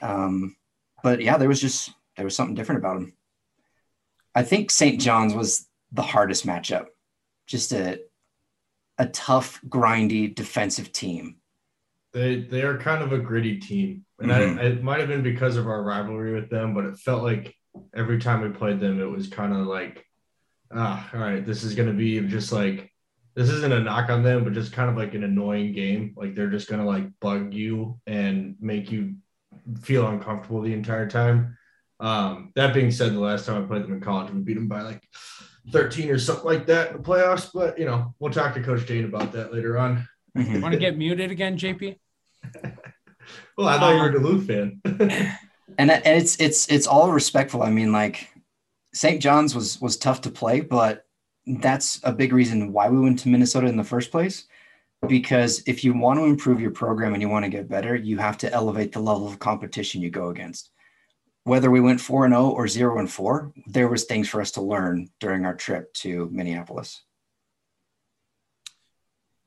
Um, 0.00 0.56
but 1.02 1.20
yeah, 1.20 1.36
there 1.38 1.48
was 1.48 1.60
just 1.60 1.92
there 2.16 2.24
was 2.24 2.36
something 2.36 2.54
different 2.54 2.80
about 2.80 2.94
them. 2.94 3.14
I 4.34 4.42
think 4.42 4.70
St. 4.70 5.00
John's 5.00 5.34
was 5.34 5.68
the 5.92 6.02
hardest 6.02 6.46
matchup. 6.46 6.86
Just 7.46 7.72
a 7.72 8.00
a 8.98 9.06
tough, 9.06 9.60
grindy 9.68 10.32
defensive 10.34 10.92
team. 10.92 11.36
They 12.12 12.42
they 12.42 12.62
are 12.62 12.78
kind 12.78 13.02
of 13.02 13.12
a 13.12 13.18
gritty 13.18 13.58
team, 13.58 14.04
and 14.20 14.30
Mhm. 14.30 14.58
I, 14.58 14.62
it 14.66 14.82
might 14.82 15.00
have 15.00 15.08
been 15.08 15.22
because 15.22 15.56
of 15.56 15.66
our 15.66 15.82
rivalry 15.82 16.34
with 16.34 16.50
them, 16.50 16.74
but 16.74 16.84
it 16.84 16.98
felt 16.98 17.22
like 17.22 17.54
every 17.94 18.18
time 18.18 18.42
we 18.42 18.50
played 18.50 18.80
them, 18.80 19.00
it 19.00 19.06
was 19.10 19.28
kind 19.28 19.54
of 19.54 19.66
like, 19.66 20.04
ah, 20.70 21.08
all 21.14 21.20
right, 21.20 21.44
this 21.44 21.64
is 21.64 21.74
gonna 21.74 21.94
be 21.94 22.20
just 22.20 22.52
like 22.52 22.91
this 23.34 23.48
isn't 23.48 23.72
a 23.72 23.80
knock 23.80 24.10
on 24.10 24.22
them, 24.22 24.44
but 24.44 24.52
just 24.52 24.72
kind 24.72 24.90
of 24.90 24.96
like 24.96 25.14
an 25.14 25.24
annoying 25.24 25.72
game. 25.72 26.14
Like 26.16 26.34
they're 26.34 26.50
just 26.50 26.68
gonna 26.68 26.86
like 26.86 27.04
bug 27.20 27.54
you 27.54 28.00
and 28.06 28.56
make 28.60 28.90
you 28.90 29.14
feel 29.80 30.06
uncomfortable 30.06 30.62
the 30.62 30.72
entire 30.72 31.08
time. 31.08 31.56
Um, 32.00 32.52
that 32.56 32.74
being 32.74 32.90
said, 32.90 33.12
the 33.12 33.20
last 33.20 33.46
time 33.46 33.62
I 33.62 33.66
played 33.66 33.84
them 33.84 33.92
in 33.92 34.00
college, 34.00 34.32
we 34.32 34.40
beat 34.40 34.54
them 34.54 34.68
by 34.68 34.82
like 34.82 35.02
13 35.70 36.10
or 36.10 36.18
something 36.18 36.44
like 36.44 36.66
that 36.66 36.90
in 36.90 36.96
the 36.96 37.02
playoffs. 37.02 37.50
But 37.52 37.78
you 37.78 37.84
know, 37.84 38.14
we'll 38.18 38.32
talk 38.32 38.54
to 38.54 38.62
Coach 38.62 38.86
Dane 38.86 39.04
about 39.04 39.32
that 39.32 39.52
later 39.52 39.78
on. 39.78 40.06
Want 40.34 40.72
to 40.72 40.78
get 40.78 40.96
muted 40.96 41.30
again, 41.30 41.56
JP? 41.56 41.96
Well, 43.56 43.68
I 43.68 43.78
thought 43.78 43.94
you 43.94 44.00
were 44.00 44.08
a 44.08 44.12
Duluth 44.12 44.46
fan. 44.46 44.80
and 44.84 45.90
and 45.90 46.02
it's 46.04 46.36
it's 46.40 46.68
it's 46.68 46.86
all 46.86 47.12
respectful. 47.12 47.62
I 47.62 47.70
mean, 47.70 47.92
like 47.92 48.28
St. 48.94 49.20
John's 49.20 49.54
was 49.54 49.80
was 49.80 49.96
tough 49.96 50.22
to 50.22 50.30
play, 50.30 50.60
but 50.60 51.04
that's 51.46 52.00
a 52.04 52.12
big 52.12 52.32
reason 52.32 52.72
why 52.72 52.88
we 52.88 53.00
went 53.00 53.18
to 53.20 53.28
Minnesota 53.28 53.66
in 53.66 53.76
the 53.76 53.84
first 53.84 54.10
place. 54.10 54.44
Because 55.08 55.64
if 55.66 55.82
you 55.82 55.94
want 55.94 56.20
to 56.20 56.26
improve 56.26 56.60
your 56.60 56.70
program 56.70 57.12
and 57.12 57.20
you 57.20 57.28
want 57.28 57.44
to 57.44 57.50
get 57.50 57.68
better, 57.68 57.96
you 57.96 58.18
have 58.18 58.38
to 58.38 58.52
elevate 58.52 58.92
the 58.92 59.00
level 59.00 59.26
of 59.26 59.40
competition 59.40 60.00
you 60.00 60.10
go 60.10 60.28
against. 60.28 60.70
Whether 61.42 61.72
we 61.72 61.80
went 61.80 62.00
four 62.00 62.24
and 62.24 62.32
zero 62.32 62.50
or 62.50 62.68
zero 62.68 62.98
and 63.00 63.10
four, 63.10 63.52
there 63.66 63.88
was 63.88 64.04
things 64.04 64.28
for 64.28 64.40
us 64.40 64.52
to 64.52 64.62
learn 64.62 65.10
during 65.18 65.44
our 65.44 65.56
trip 65.56 65.92
to 65.94 66.28
Minneapolis. 66.30 67.02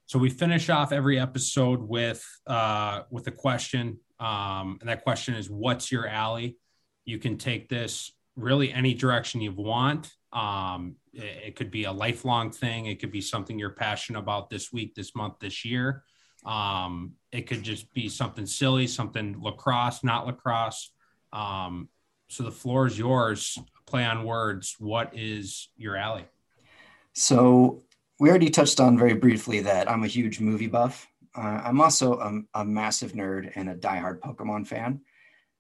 So 0.07 0.19
we 0.19 0.29
finish 0.29 0.69
off 0.69 0.91
every 0.91 1.17
episode 1.17 1.81
with 1.81 2.23
uh, 2.45 3.03
with 3.09 3.25
a 3.27 3.31
question, 3.31 3.99
um, 4.19 4.77
and 4.81 4.89
that 4.89 5.03
question 5.03 5.35
is, 5.35 5.49
"What's 5.49 5.91
your 5.91 6.05
alley?" 6.05 6.57
You 7.05 7.17
can 7.17 7.37
take 7.37 7.69
this 7.69 8.11
really 8.36 8.71
any 8.71 8.93
direction 8.93 9.41
you 9.41 9.51
want. 9.51 10.13
Um, 10.33 10.95
it, 11.13 11.47
it 11.47 11.55
could 11.55 11.71
be 11.71 11.86
a 11.86 11.91
lifelong 11.91 12.51
thing. 12.51 12.88
It 12.88 12.99
could 12.99 13.11
be 13.11 13.21
something 13.21 13.57
you're 13.57 13.69
passionate 13.71 14.19
about 14.19 14.49
this 14.49 14.71
week, 14.71 14.95
this 14.95 15.15
month, 15.15 15.36
this 15.39 15.63
year. 15.65 16.03
Um, 16.45 17.13
it 17.31 17.47
could 17.47 17.63
just 17.63 17.91
be 17.93 18.07
something 18.09 18.45
silly, 18.45 18.88
something 18.88 19.41
lacrosse, 19.41 20.03
not 20.03 20.27
lacrosse. 20.27 20.91
Um, 21.33 21.89
so 22.27 22.43
the 22.43 22.51
floor 22.51 22.88
is 22.88 22.97
yours. 22.97 23.57
Play 23.86 24.05
on 24.05 24.23
words. 24.23 24.75
What 24.79 25.11
is 25.13 25.69
your 25.77 25.95
alley? 25.95 26.25
So 27.13 27.83
we 28.19 28.29
already 28.29 28.49
touched 28.49 28.79
on 28.79 28.97
very 28.97 29.13
briefly 29.13 29.61
that 29.61 29.89
I'm 29.89 30.03
a 30.03 30.07
huge 30.07 30.39
movie 30.39 30.67
buff. 30.67 31.07
Uh, 31.36 31.61
I'm 31.63 31.81
also 31.81 32.19
a, 32.19 32.61
a 32.61 32.65
massive 32.65 33.13
nerd 33.13 33.51
and 33.55 33.69
a 33.69 33.75
diehard 33.75 34.19
Pokemon 34.19 34.67
fan. 34.67 35.01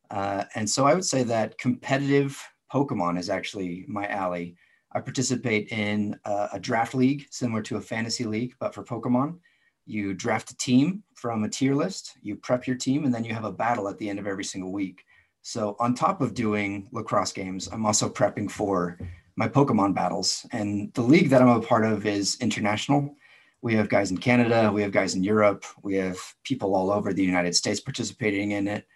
Uh, 0.09 0.45
and 0.53 0.69
so 0.69 0.85
I 0.85 0.93
would 0.93 1.05
say 1.05 1.23
that 1.23 1.57
competitive 1.57 2.41
Pokemon 2.71 3.19
is 3.19 3.29
actually 3.29 3.85
my 3.87 4.07
alley. 4.07 4.55
I 4.93 5.01
participate 5.01 5.69
in 5.71 6.17
a, 6.25 6.49
a 6.53 6.59
draft 6.59 6.95
league 6.95 7.27
similar 7.31 7.61
to 7.63 7.77
a 7.77 7.81
fantasy 7.81 8.23
league, 8.23 8.55
but 8.59 8.73
for 8.73 8.83
Pokemon. 8.83 9.39
You 9.87 10.13
draft 10.15 10.49
a 10.49 10.57
team 10.57 11.03
from 11.13 11.43
a 11.43 11.49
tier 11.49 11.75
list, 11.75 12.17
you 12.21 12.35
prep 12.35 12.65
your 12.65 12.75
team, 12.75 13.05
and 13.05 13.13
then 13.13 13.23
you 13.23 13.33
have 13.33 13.43
a 13.43 13.51
battle 13.51 13.87
at 13.87 13.99
the 13.99 14.09
end 14.09 14.17
of 14.17 14.25
every 14.25 14.43
single 14.43 14.71
week. 14.71 15.03
So, 15.43 15.75
on 15.79 15.93
top 15.93 16.21
of 16.21 16.33
doing 16.33 16.89
lacrosse 16.91 17.31
games, 17.31 17.67
I'm 17.71 17.85
also 17.85 18.09
prepping 18.09 18.49
for 18.49 18.97
my 19.35 19.47
Pokemon 19.47 19.93
battles. 19.93 20.45
And 20.51 20.91
the 20.93 21.03
league 21.03 21.29
that 21.29 21.41
I'm 21.41 21.49
a 21.49 21.61
part 21.61 21.85
of 21.85 22.07
is 22.07 22.37
international. 22.41 23.15
We 23.61 23.75
have 23.75 23.89
guys 23.89 24.11
in 24.11 24.17
Canada, 24.17 24.71
we 24.71 24.81
have 24.81 24.91
guys 24.91 25.13
in 25.15 25.23
Europe, 25.23 25.65
we 25.83 25.95
have 25.95 26.17
people 26.43 26.73
all 26.73 26.91
over 26.91 27.13
the 27.13 27.23
United 27.23 27.55
States 27.55 27.79
participating 27.79 28.51
in 28.51 28.67
it. 28.67 28.87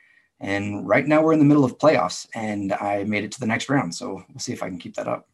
And 0.41 0.87
right 0.87 1.05
now 1.05 1.21
we're 1.21 1.33
in 1.33 1.39
the 1.39 1.45
middle 1.45 1.65
of 1.65 1.77
playoffs 1.77 2.27
and 2.33 2.71
I 2.73 3.03
made 3.03 3.23
it 3.25 3.31
to 3.33 3.39
the 3.39 3.45
next 3.45 3.69
round. 3.69 3.93
So 3.93 4.23
we'll 4.29 4.39
see 4.39 4.53
if 4.53 4.63
I 4.63 4.69
can 4.69 4.77
keep 4.77 4.95
that 4.95 5.07
up. 5.07 5.27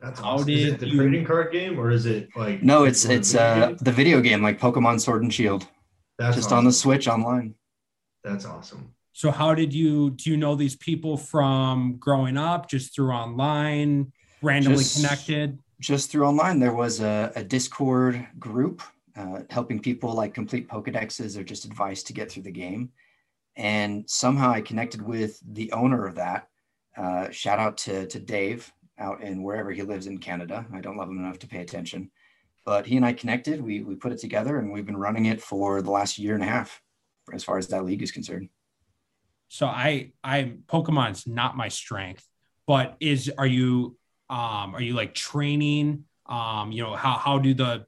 That's 0.00 0.20
How 0.20 0.36
awesome. 0.36 0.48
Is 0.50 0.64
it 0.72 0.80
the 0.80 0.88
you- 0.88 0.96
trading 0.96 1.24
card 1.24 1.52
game 1.52 1.78
or 1.78 1.90
is 1.90 2.06
it 2.06 2.28
like 2.36 2.62
No, 2.62 2.84
it's 2.84 3.04
it's 3.04 3.32
the 3.32 3.38
video 3.38 3.62
uh 3.62 3.66
games? 3.68 3.80
the 3.80 3.92
video 3.92 4.20
game 4.20 4.42
like 4.42 4.60
Pokemon 4.60 5.00
Sword 5.00 5.22
and 5.22 5.34
Shield. 5.34 5.66
That's 6.18 6.36
just 6.36 6.46
awesome. 6.48 6.58
on 6.58 6.64
the 6.64 6.72
Switch 6.72 7.08
online. 7.08 7.54
That's 8.24 8.44
awesome. 8.44 8.94
So 9.12 9.30
how 9.32 9.54
did 9.54 9.74
you 9.74 10.10
do 10.10 10.30
you 10.30 10.36
know 10.36 10.54
these 10.54 10.76
people 10.76 11.16
from 11.16 11.96
growing 11.98 12.36
up 12.36 12.68
just 12.70 12.94
through 12.94 13.10
online, 13.10 14.12
randomly 14.42 14.78
Just- 14.78 14.96
connected? 14.96 15.58
just 15.80 16.10
through 16.10 16.24
online 16.26 16.58
there 16.58 16.74
was 16.74 17.00
a, 17.00 17.30
a 17.36 17.44
discord 17.44 18.26
group 18.40 18.82
uh, 19.16 19.42
helping 19.48 19.78
people 19.78 20.12
like 20.12 20.34
complete 20.34 20.68
pokedexes 20.68 21.36
or 21.38 21.44
just 21.44 21.64
advice 21.64 22.02
to 22.02 22.12
get 22.12 22.30
through 22.32 22.42
the 22.42 22.50
game 22.50 22.90
and 23.58 24.08
somehow 24.08 24.50
i 24.50 24.60
connected 24.60 25.02
with 25.02 25.38
the 25.52 25.70
owner 25.72 26.06
of 26.06 26.14
that. 26.14 26.48
Uh, 26.96 27.30
shout 27.30 27.58
out 27.58 27.76
to, 27.76 28.06
to 28.06 28.18
dave 28.18 28.72
out 28.98 29.22
in 29.22 29.42
wherever 29.42 29.70
he 29.70 29.82
lives 29.82 30.06
in 30.06 30.18
canada. 30.18 30.64
I 30.72 30.80
don't 30.80 30.96
love 30.96 31.08
him 31.08 31.18
enough 31.18 31.38
to 31.40 31.46
pay 31.46 31.60
attention. 31.60 32.10
But 32.64 32.86
he 32.86 32.96
and 32.96 33.04
i 33.04 33.12
connected. 33.12 33.60
We, 33.62 33.82
we 33.82 33.94
put 33.94 34.12
it 34.12 34.18
together 34.18 34.58
and 34.58 34.70
we've 34.70 34.86
been 34.86 34.96
running 34.96 35.26
it 35.26 35.40
for 35.40 35.82
the 35.82 35.90
last 35.90 36.18
year 36.18 36.34
and 36.34 36.42
a 36.42 36.46
half 36.46 36.80
as 37.32 37.44
far 37.44 37.58
as 37.58 37.68
that 37.68 37.84
league 37.84 38.02
is 38.02 38.12
concerned. 38.12 38.48
So 39.48 39.66
I 39.66 40.12
I 40.22 40.54
Pokemon's 40.66 41.26
not 41.26 41.56
my 41.56 41.68
strength, 41.68 42.26
but 42.66 42.96
is 43.00 43.32
are 43.38 43.46
you 43.46 43.96
um 44.28 44.74
are 44.74 44.82
you 44.82 44.92
like 44.92 45.14
training? 45.14 46.04
Um, 46.26 46.70
you 46.70 46.82
know, 46.82 46.94
how 46.94 47.16
how 47.16 47.38
do 47.38 47.54
the 47.54 47.86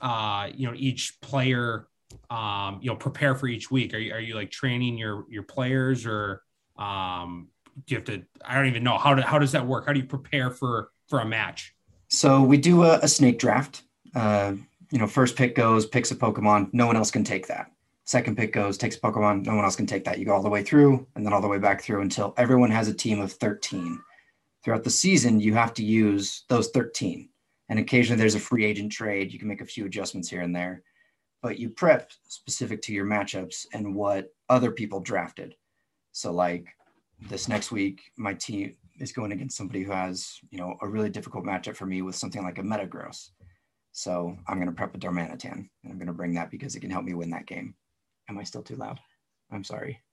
uh 0.00 0.50
you 0.54 0.66
know 0.66 0.74
each 0.76 1.18
player 1.22 1.88
um 2.30 2.78
you 2.82 2.90
know 2.90 2.96
prepare 2.96 3.34
for 3.34 3.48
each 3.48 3.70
week? 3.70 3.94
Are 3.94 3.98
you 3.98 4.12
are 4.12 4.20
you 4.20 4.34
like 4.34 4.50
training 4.50 4.98
your 4.98 5.26
your 5.28 5.42
players 5.42 6.06
or 6.06 6.42
um 6.78 7.48
do 7.86 7.94
you 7.94 7.98
have 7.98 8.06
to 8.06 8.22
I 8.44 8.56
don't 8.56 8.66
even 8.66 8.84
know 8.84 8.98
how 8.98 9.20
how 9.22 9.38
does 9.38 9.52
that 9.52 9.66
work? 9.66 9.86
How 9.86 9.92
do 9.92 10.00
you 10.00 10.06
prepare 10.06 10.50
for 10.50 10.90
for 11.08 11.20
a 11.20 11.24
match? 11.26 11.74
So 12.08 12.42
we 12.42 12.58
do 12.58 12.84
a, 12.84 12.98
a 12.98 13.08
snake 13.08 13.38
draft. 13.38 13.82
Uh, 14.14 14.54
you 14.90 14.98
know, 14.98 15.06
first 15.06 15.36
pick 15.36 15.54
goes, 15.54 15.86
picks 15.86 16.10
a 16.10 16.14
Pokemon. 16.14 16.68
No 16.74 16.86
one 16.86 16.96
else 16.96 17.10
can 17.10 17.24
take 17.24 17.46
that. 17.46 17.72
Second 18.04 18.36
pick 18.36 18.52
goes, 18.52 18.76
takes 18.76 18.96
a 18.96 19.00
Pokemon. 19.00 19.46
No 19.46 19.54
one 19.54 19.64
else 19.64 19.76
can 19.76 19.86
take 19.86 20.04
that. 20.04 20.18
You 20.18 20.26
go 20.26 20.32
all 20.34 20.42
the 20.42 20.50
way 20.50 20.62
through 20.62 21.06
and 21.16 21.24
then 21.24 21.32
all 21.32 21.40
the 21.40 21.48
way 21.48 21.58
back 21.58 21.80
through 21.80 22.02
until 22.02 22.34
everyone 22.36 22.70
has 22.70 22.88
a 22.88 22.94
team 22.94 23.20
of 23.20 23.32
13. 23.32 23.98
Throughout 24.62 24.84
the 24.84 24.90
season, 24.90 25.40
you 25.40 25.54
have 25.54 25.72
to 25.74 25.84
use 25.84 26.44
those 26.48 26.68
13. 26.68 27.30
And 27.70 27.78
occasionally 27.78 28.18
there's 28.18 28.34
a 28.34 28.40
free 28.40 28.66
agent 28.66 28.92
trade. 28.92 29.32
You 29.32 29.38
can 29.38 29.48
make 29.48 29.62
a 29.62 29.66
few 29.66 29.86
adjustments 29.86 30.28
here 30.28 30.42
and 30.42 30.54
there. 30.54 30.82
But 31.42 31.58
you 31.58 31.68
prep 31.68 32.12
specific 32.28 32.80
to 32.82 32.92
your 32.92 33.04
matchups 33.04 33.66
and 33.74 33.94
what 33.94 34.32
other 34.48 34.70
people 34.70 35.00
drafted. 35.00 35.56
So 36.12 36.32
like 36.32 36.66
this 37.28 37.48
next 37.48 37.72
week, 37.72 38.00
my 38.16 38.34
team 38.34 38.76
is 39.00 39.12
going 39.12 39.32
against 39.32 39.56
somebody 39.56 39.82
who 39.82 39.92
has, 39.92 40.38
you 40.50 40.58
know, 40.58 40.76
a 40.80 40.88
really 40.88 41.10
difficult 41.10 41.44
matchup 41.44 41.76
for 41.76 41.86
me 41.86 42.02
with 42.02 42.14
something 42.14 42.42
like 42.42 42.58
a 42.58 42.62
Metagross. 42.62 43.30
So 43.92 44.36
I'm 44.46 44.56
going 44.56 44.68
to 44.68 44.74
prep 44.74 44.94
a 44.94 44.98
Darmanitan 44.98 45.52
and 45.52 45.68
I'm 45.90 45.98
going 45.98 46.06
to 46.06 46.12
bring 46.12 46.34
that 46.34 46.50
because 46.50 46.76
it 46.76 46.80
can 46.80 46.90
help 46.90 47.04
me 47.04 47.14
win 47.14 47.30
that 47.30 47.46
game. 47.46 47.74
Am 48.28 48.38
I 48.38 48.44
still 48.44 48.62
too 48.62 48.76
loud? 48.76 49.00
I'm 49.50 49.64
sorry. 49.64 49.80
Sorry. 49.80 50.11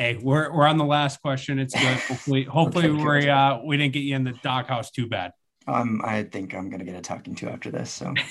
Hey, 0.00 0.16
we're 0.16 0.50
we're 0.50 0.66
on 0.66 0.78
the 0.78 0.84
last 0.86 1.20
question. 1.20 1.58
It's 1.58 1.74
good. 1.74 1.82
Hopefully, 2.08 2.44
hopefully 2.44 2.86
Okay, 2.86 3.04
we 3.04 3.20
good. 3.20 3.28
uh 3.28 3.60
we 3.62 3.76
didn't 3.76 3.92
get 3.92 4.00
you 4.00 4.16
in 4.16 4.24
the 4.24 4.32
doghouse 4.42 4.90
too 4.90 5.06
bad. 5.06 5.32
Um, 5.66 6.00
I 6.02 6.22
think 6.22 6.54
I'm 6.54 6.70
going 6.70 6.78
to 6.78 6.86
get 6.86 6.94
a 6.94 7.02
talking 7.02 7.34
to 7.34 7.50
after 7.50 7.70
this. 7.70 7.90
So 7.90 8.14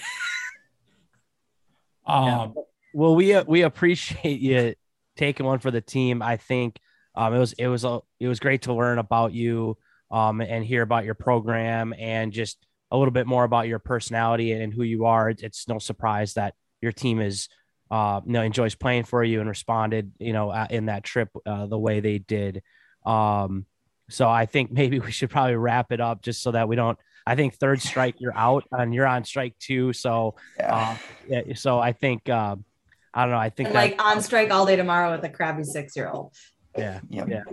Um, 2.07 2.55
Well, 2.95 3.13
we 3.13 3.35
uh, 3.35 3.43
we 3.47 3.61
appreciate 3.61 4.39
you 4.39 4.73
taking 5.15 5.45
one 5.45 5.59
for 5.59 5.69
the 5.69 5.79
team. 5.79 6.23
I 6.23 6.37
think 6.37 6.79
um, 7.13 7.35
it 7.35 7.37
was 7.37 7.53
it 7.53 7.67
was 7.67 7.85
a 7.85 7.99
it 8.19 8.27
was 8.27 8.39
great 8.39 8.63
to 8.63 8.73
learn 8.73 8.97
about 8.97 9.31
you 9.31 9.77
um, 10.09 10.41
and 10.41 10.65
hear 10.65 10.81
about 10.81 11.05
your 11.05 11.13
program 11.13 11.93
and 11.99 12.33
just 12.33 12.57
a 12.89 12.97
little 12.97 13.11
bit 13.11 13.27
more 13.27 13.43
about 13.43 13.67
your 13.67 13.77
personality 13.77 14.53
and 14.53 14.73
who 14.73 14.81
you 14.81 15.05
are. 15.05 15.29
It's, 15.29 15.43
it's 15.43 15.67
no 15.67 15.77
surprise 15.77 16.33
that 16.33 16.55
your 16.81 16.93
team 16.93 17.21
is 17.21 17.47
uh, 17.91 18.21
you 18.25 18.33
know 18.33 18.41
enjoys 18.41 18.75
playing 18.75 19.03
for 19.03 19.23
you 19.23 19.39
and 19.39 19.49
responded 19.49 20.11
you 20.19 20.33
know 20.33 20.49
uh, 20.49 20.67
in 20.69 20.85
that 20.85 21.03
trip 21.03 21.29
uh, 21.45 21.65
the 21.65 21.77
way 21.77 21.99
they 21.99 22.19
did. 22.19 22.61
Um, 23.05 23.65
so 24.09 24.27
I 24.27 24.45
think 24.45 24.71
maybe 24.79 24.99
we 24.99 25.11
should 25.11 25.29
probably 25.29 25.55
wrap 25.55 25.91
it 25.91 26.01
up 26.01 26.21
just 26.21 26.41
so 26.41 26.51
that 26.51 26.67
we 26.67 26.75
don't. 26.75 26.97
I 27.25 27.35
think 27.35 27.55
third 27.55 27.81
strike 27.81 28.15
you're 28.19 28.35
out 28.35 28.63
and 28.71 28.93
you're 28.93 29.05
on 29.05 29.23
strike 29.23 29.53
two. 29.59 29.93
So 29.93 30.35
yeah, 30.57 30.75
uh, 30.75 30.97
yeah, 31.27 31.53
so 31.55 31.79
I 31.79 31.91
think 31.91 32.29
um, 32.29 32.65
I 33.13 33.23
don't 33.23 33.31
know. 33.31 33.37
I 33.37 33.49
think 33.49 33.69
that, 33.69 33.75
like 33.75 34.03
on 34.03 34.21
strike 34.21 34.51
all 34.51 34.65
day 34.65 34.75
tomorrow 34.75 35.11
with 35.11 35.23
a 35.23 35.29
crabby 35.29 35.63
six 35.63 35.95
year 35.95 36.09
old. 36.09 36.33
yeah, 36.77 37.01
yeah, 37.09 37.25
yeah. 37.27 37.43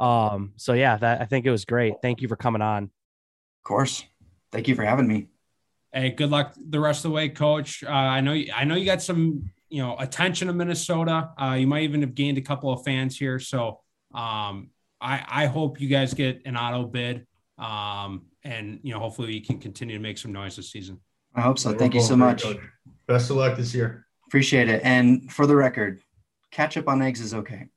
Um, 0.00 0.52
so 0.56 0.72
yeah, 0.72 0.96
that 0.96 1.20
I 1.20 1.26
think 1.26 1.46
it 1.46 1.50
was 1.50 1.64
great. 1.64 1.94
Thank 2.02 2.22
you 2.22 2.28
for 2.28 2.36
coming 2.36 2.62
on. 2.62 2.84
of 2.84 3.64
course. 3.64 4.04
Thank 4.50 4.68
you 4.68 4.74
for 4.74 4.84
having 4.84 5.06
me. 5.06 5.28
hey, 5.92 6.10
good 6.10 6.30
luck 6.30 6.54
the 6.56 6.80
rest 6.80 7.04
of 7.04 7.10
the 7.10 7.14
way, 7.14 7.28
Coach. 7.28 7.84
Uh, 7.84 7.90
I 7.90 8.20
know 8.20 8.32
you, 8.32 8.52
I 8.54 8.64
know 8.64 8.74
you 8.74 8.84
got 8.84 9.02
some 9.02 9.50
you 9.72 9.82
know 9.82 9.96
attention 9.98 10.48
in 10.50 10.56
Minnesota. 10.56 11.30
Uh, 11.40 11.56
you 11.58 11.66
might 11.66 11.82
even 11.82 12.02
have 12.02 12.14
gained 12.14 12.36
a 12.36 12.42
couple 12.42 12.70
of 12.70 12.84
fans 12.84 13.18
here. 13.18 13.38
So 13.38 13.80
um, 14.14 14.70
I 15.00 15.24
I 15.26 15.46
hope 15.46 15.80
you 15.80 15.88
guys 15.88 16.12
get 16.12 16.42
an 16.44 16.56
auto 16.56 16.84
bid. 16.84 17.26
Um, 17.58 18.26
and 18.44 18.80
you 18.82 18.92
know 18.92 19.00
hopefully 19.00 19.32
you 19.32 19.40
can 19.42 19.58
continue 19.58 19.96
to 19.96 20.02
make 20.02 20.18
some 20.18 20.32
noise 20.32 20.56
this 20.56 20.70
season. 20.70 21.00
I 21.34 21.40
hope 21.40 21.58
so. 21.58 21.70
We're 21.72 21.78
Thank 21.78 21.94
you 21.94 22.02
so 22.02 22.16
much. 22.16 22.42
Coach. 22.42 22.58
Best 23.06 23.30
of 23.30 23.36
luck 23.36 23.56
this 23.56 23.74
year. 23.74 24.06
Appreciate 24.26 24.68
it. 24.68 24.82
And 24.84 25.32
for 25.32 25.46
the 25.46 25.56
record, 25.56 26.02
ketchup 26.50 26.86
on 26.88 27.00
eggs 27.00 27.20
is 27.20 27.32
okay. 27.32 27.68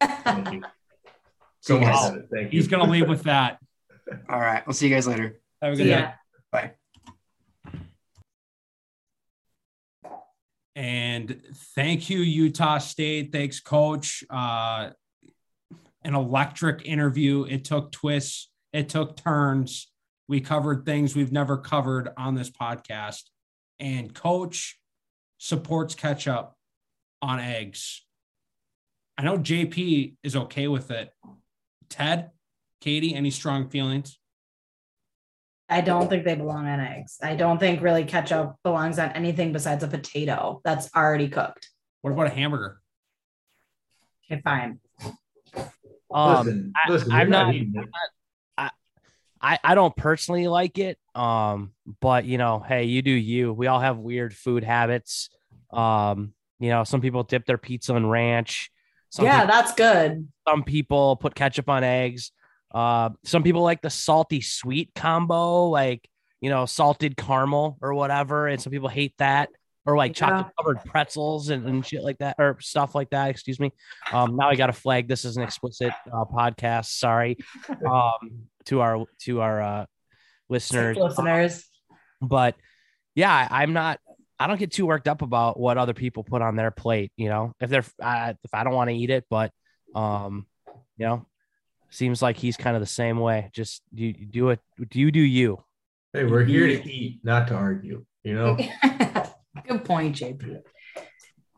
Thank 0.00 0.52
you. 0.52 0.62
See 1.60 1.74
you 1.74 1.80
Someone 1.80 1.90
guys. 1.90 2.06
said 2.06 2.16
it. 2.16 2.28
Thank 2.32 2.52
you. 2.52 2.58
He's 2.60 2.68
gonna 2.68 2.90
leave 2.90 3.08
with 3.08 3.24
that. 3.24 3.58
All 4.28 4.40
right. 4.40 4.66
We'll 4.66 4.74
see 4.74 4.88
you 4.88 4.94
guys 4.94 5.06
later. 5.06 5.38
Have 5.60 5.74
a 5.74 5.76
good 5.76 5.86
night. 5.86 5.98
Yeah. 5.98 6.12
Bye. 6.50 6.72
And 10.74 11.42
thank 11.74 12.08
you, 12.08 12.20
Utah 12.20 12.78
State. 12.78 13.30
Thanks, 13.32 13.60
Coach. 13.60 14.24
Uh, 14.30 14.90
an 16.04 16.14
electric 16.14 16.84
interview. 16.86 17.44
It 17.44 17.64
took 17.64 17.92
twists, 17.92 18.50
it 18.72 18.88
took 18.88 19.16
turns. 19.16 19.88
We 20.28 20.40
covered 20.40 20.86
things 20.86 21.14
we've 21.14 21.32
never 21.32 21.58
covered 21.58 22.10
on 22.16 22.34
this 22.34 22.50
podcast. 22.50 23.24
And 23.78 24.14
Coach 24.14 24.78
supports 25.38 25.94
ketchup 25.94 26.54
on 27.20 27.38
eggs. 27.38 28.04
I 29.18 29.22
know 29.22 29.36
JP 29.36 30.14
is 30.22 30.36
okay 30.36 30.68
with 30.68 30.90
it. 30.90 31.10
Ted, 31.90 32.30
Katie, 32.80 33.14
any 33.14 33.30
strong 33.30 33.68
feelings? 33.68 34.18
I 35.72 35.80
don't 35.80 36.08
think 36.08 36.24
they 36.24 36.34
belong 36.34 36.68
on 36.68 36.80
eggs. 36.80 37.18
I 37.22 37.34
don't 37.34 37.58
think 37.58 37.80
really 37.80 38.04
ketchup 38.04 38.56
belongs 38.62 38.98
on 38.98 39.10
anything 39.12 39.52
besides 39.52 39.82
a 39.82 39.88
potato 39.88 40.60
that's 40.64 40.90
already 40.94 41.28
cooked. 41.28 41.70
What 42.02 42.12
about 42.12 42.26
a 42.26 42.30
hamburger? 42.30 42.80
Okay, 44.30 44.42
fine. 44.42 44.80
Um, 46.12 46.46
listen, 46.46 46.72
I- 46.76 46.90
listen, 46.90 47.12
I'm 47.12 47.30
not, 47.30 47.46
not- 47.46 47.54
eating. 47.54 47.74
I 49.44 49.58
I 49.64 49.74
don't 49.74 49.96
personally 49.96 50.46
like 50.46 50.78
it. 50.78 50.98
Um, 51.14 51.72
but 52.00 52.24
you 52.26 52.38
know, 52.38 52.60
hey, 52.60 52.84
you 52.84 53.02
do 53.02 53.10
you. 53.10 53.52
We 53.52 53.66
all 53.66 53.80
have 53.80 53.98
weird 53.98 54.36
food 54.36 54.62
habits. 54.62 55.30
Um, 55.72 56.32
you 56.60 56.68
know, 56.70 56.84
some 56.84 57.00
people 57.00 57.24
dip 57.24 57.44
their 57.44 57.58
pizza 57.58 57.96
in 57.96 58.06
ranch. 58.06 58.70
Some 59.08 59.24
yeah, 59.24 59.40
people, 59.40 59.54
that's 59.54 59.74
good. 59.74 60.28
some 60.46 60.62
people 60.62 61.16
put 61.16 61.34
ketchup 61.34 61.68
on 61.68 61.82
eggs. 61.82 62.30
Uh, 62.74 63.10
some 63.24 63.42
people 63.42 63.62
like 63.62 63.82
the 63.82 63.90
salty 63.90 64.40
sweet 64.40 64.90
combo, 64.94 65.68
like 65.68 66.08
you 66.40 66.50
know, 66.50 66.66
salted 66.66 67.16
caramel 67.16 67.78
or 67.80 67.94
whatever, 67.94 68.48
and 68.48 68.60
some 68.60 68.72
people 68.72 68.88
hate 68.88 69.14
that. 69.18 69.48
Or 69.84 69.96
like 69.96 70.10
Yeah. 70.10 70.28
chocolate 70.28 70.52
covered 70.58 70.84
pretzels 70.84 71.48
and, 71.48 71.66
and 71.66 71.84
shit 71.84 72.04
like 72.04 72.18
that, 72.18 72.36
or 72.38 72.56
stuff 72.60 72.94
like 72.94 73.10
that. 73.10 73.30
Excuse 73.30 73.58
me. 73.58 73.72
Um, 74.12 74.36
now 74.36 74.48
I 74.48 74.54
got 74.54 74.70
a 74.70 74.72
flag. 74.72 75.08
This 75.08 75.24
is 75.24 75.36
an 75.36 75.42
explicit 75.42 75.92
uh, 76.12 76.24
podcast. 76.24 76.86
Sorry. 76.86 77.36
Um, 77.84 78.46
to 78.66 78.80
our 78.80 79.04
to 79.22 79.40
our 79.40 79.60
uh, 79.60 79.86
listeners. 80.48 80.96
Listeners. 80.96 81.68
But 82.20 82.54
yeah, 83.16 83.48
I'm 83.50 83.72
not. 83.72 83.98
I 84.38 84.46
don't 84.46 84.58
get 84.58 84.70
too 84.72 84.86
worked 84.86 85.08
up 85.08 85.22
about 85.22 85.58
what 85.58 85.78
other 85.78 85.94
people 85.94 86.22
put 86.24 86.42
on 86.42 86.54
their 86.56 86.70
plate. 86.70 87.12
You 87.16 87.28
know, 87.28 87.52
if 87.60 87.70
they're 87.70 87.84
I, 88.00 88.36
if 88.42 88.54
I 88.54 88.62
don't 88.64 88.74
want 88.74 88.90
to 88.90 88.96
eat 88.96 89.10
it, 89.10 89.24
but 89.28 89.50
um, 89.94 90.46
you 90.96 91.06
know, 91.06 91.26
seems 91.92 92.22
like 92.22 92.36
he's 92.36 92.56
kind 92.56 92.74
of 92.74 92.80
the 92.80 92.86
same 92.86 93.18
way. 93.18 93.50
Just 93.52 93.82
you, 93.92 94.14
you 94.18 94.26
do 94.26 94.48
it. 94.50 94.60
Do 94.90 94.98
you 94.98 95.12
do 95.12 95.20
you? 95.20 95.62
Hey, 96.12 96.24
we're 96.24 96.44
here 96.44 96.66
to 96.66 96.90
eat, 96.90 97.20
not 97.22 97.48
to 97.48 97.54
argue. 97.54 98.04
You 98.24 98.34
know, 98.34 98.56
good 99.66 99.84
point, 99.84 100.16
JP. 100.16 100.62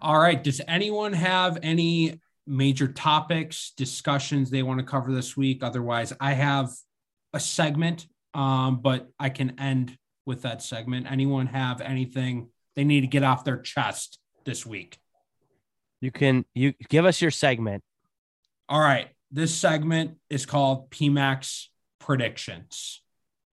All 0.00 0.18
right. 0.18 0.42
Does 0.42 0.60
anyone 0.68 1.12
have 1.12 1.58
any 1.62 2.20
major 2.46 2.88
topics, 2.88 3.72
discussions 3.76 4.50
they 4.50 4.62
want 4.62 4.80
to 4.80 4.86
cover 4.86 5.12
this 5.12 5.36
week? 5.36 5.62
Otherwise, 5.62 6.12
I 6.20 6.34
have 6.34 6.70
a 7.32 7.40
segment, 7.40 8.06
um, 8.34 8.80
but 8.82 9.08
I 9.18 9.30
can 9.30 9.58
end 9.58 9.96
with 10.26 10.42
that 10.42 10.62
segment. 10.62 11.10
Anyone 11.10 11.46
have 11.46 11.80
anything 11.80 12.48
they 12.76 12.84
need 12.84 13.02
to 13.02 13.06
get 13.06 13.22
off 13.22 13.44
their 13.44 13.58
chest 13.58 14.18
this 14.44 14.66
week? 14.66 14.98
You 16.00 16.10
can 16.10 16.44
you 16.54 16.74
give 16.88 17.06
us 17.06 17.22
your 17.22 17.30
segment. 17.30 17.82
All 18.68 18.80
right. 18.80 19.08
This 19.34 19.52
segment 19.52 20.18
is 20.30 20.46
called 20.46 20.90
PMAX 20.90 21.66
predictions. 21.98 23.02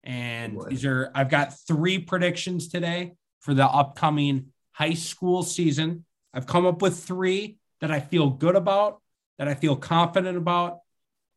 And 0.04 0.56
Boy. 0.56 0.66
these 0.68 0.84
are, 0.84 1.10
I've 1.14 1.30
got 1.30 1.58
three 1.66 1.98
predictions 1.98 2.68
today 2.68 3.14
for 3.40 3.54
the 3.54 3.64
upcoming 3.64 4.48
high 4.72 4.92
school 4.92 5.42
season. 5.42 6.04
I've 6.34 6.46
come 6.46 6.66
up 6.66 6.82
with 6.82 7.02
three 7.02 7.56
that 7.80 7.90
I 7.90 8.00
feel 8.00 8.28
good 8.28 8.56
about, 8.56 9.00
that 9.38 9.48
I 9.48 9.54
feel 9.54 9.74
confident 9.74 10.36
about, 10.36 10.80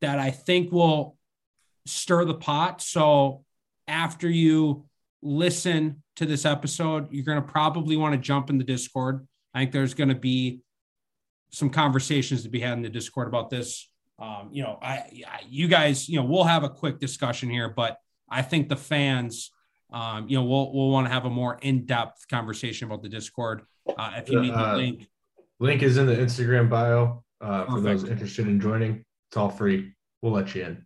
that 0.01 0.19
I 0.19 0.31
think 0.31 0.73
will 0.73 1.15
stir 1.85 2.25
the 2.25 2.33
pot. 2.33 2.81
So 2.81 3.45
after 3.87 4.29
you 4.29 4.83
listen 5.21 6.03
to 6.17 6.25
this 6.25 6.43
episode, 6.43 7.07
you're 7.13 7.23
going 7.23 7.41
to 7.41 7.47
probably 7.47 7.95
want 7.95 8.13
to 8.13 8.19
jump 8.19 8.49
in 8.49 8.57
the 8.57 8.65
Discord. 8.65 9.25
I 9.53 9.59
think 9.59 9.71
there's 9.71 9.93
going 9.93 10.09
to 10.09 10.15
be 10.15 10.59
some 11.51 11.69
conversations 11.69 12.43
to 12.43 12.49
be 12.49 12.59
had 12.59 12.73
in 12.73 12.81
the 12.81 12.89
Discord 12.89 13.29
about 13.29 13.49
this. 13.49 13.89
Um, 14.19 14.49
you 14.51 14.63
know, 14.63 14.77
I, 14.81 14.93
I, 15.27 15.41
you 15.49 15.67
guys, 15.67 16.07
you 16.07 16.17
know, 16.19 16.25
we'll 16.25 16.43
have 16.43 16.63
a 16.63 16.69
quick 16.69 16.99
discussion 16.99 17.49
here, 17.49 17.69
but 17.69 17.97
I 18.29 18.41
think 18.41 18.69
the 18.69 18.75
fans, 18.75 19.51
um, 19.91 20.27
you 20.27 20.37
know, 20.37 20.43
we'll 20.43 20.73
we'll 20.73 20.89
want 20.89 21.07
to 21.07 21.13
have 21.13 21.25
a 21.25 21.29
more 21.29 21.57
in 21.61 21.85
depth 21.85 22.27
conversation 22.27 22.87
about 22.87 23.01
the 23.03 23.09
Discord. 23.09 23.63
Uh, 23.97 24.11
if 24.17 24.29
you 24.29 24.39
need 24.39 24.53
the 24.53 24.69
Uh, 24.69 24.77
link, 24.77 25.07
link 25.59 25.83
is 25.83 25.97
in 25.97 26.05
the 26.05 26.15
Instagram 26.15 26.69
bio 26.69 27.23
uh, 27.41 27.65
for 27.65 27.81
those 27.81 28.03
interested 28.03 28.47
in 28.47 28.59
joining. 28.59 29.03
It's 29.29 29.37
all 29.37 29.49
free. 29.49 29.93
We'll 30.21 30.33
let 30.33 30.55
you 30.55 30.63
in. 30.63 30.85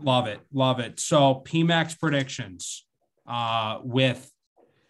Love 0.00 0.26
it. 0.26 0.40
Love 0.52 0.80
it. 0.80 0.98
So 0.98 1.42
PMAX 1.46 1.98
predictions 1.98 2.84
uh, 3.26 3.78
with 3.84 4.30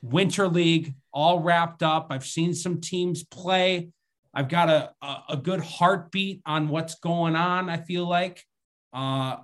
Winter 0.01 0.49
League 0.49 0.95
all 1.13 1.41
wrapped 1.41 1.83
up. 1.83 2.07
I've 2.11 2.25
seen 2.25 2.55
some 2.55 2.81
teams 2.81 3.23
play. 3.23 3.91
I've 4.35 4.49
got 4.49 4.69
a, 4.69 4.93
a, 5.03 5.17
a 5.31 5.37
good 5.37 5.61
heartbeat 5.61 6.43
on 6.47 6.69
what's 6.69 6.97
going 6.97 7.37
on, 7.37 7.69
I 7.69 7.79
feel 7.79 8.09
like. 8.09 8.45
Uh, 8.93 9.37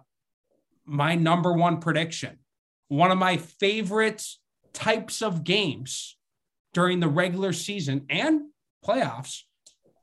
my 0.84 1.14
number 1.14 1.52
one 1.52 1.80
prediction, 1.80 2.38
one 2.88 3.10
of 3.10 3.18
my 3.18 3.36
favorite 3.36 4.24
types 4.72 5.22
of 5.22 5.44
games 5.44 6.16
during 6.72 7.00
the 7.00 7.08
regular 7.08 7.52
season 7.52 8.06
and 8.08 8.42
playoffs 8.84 9.42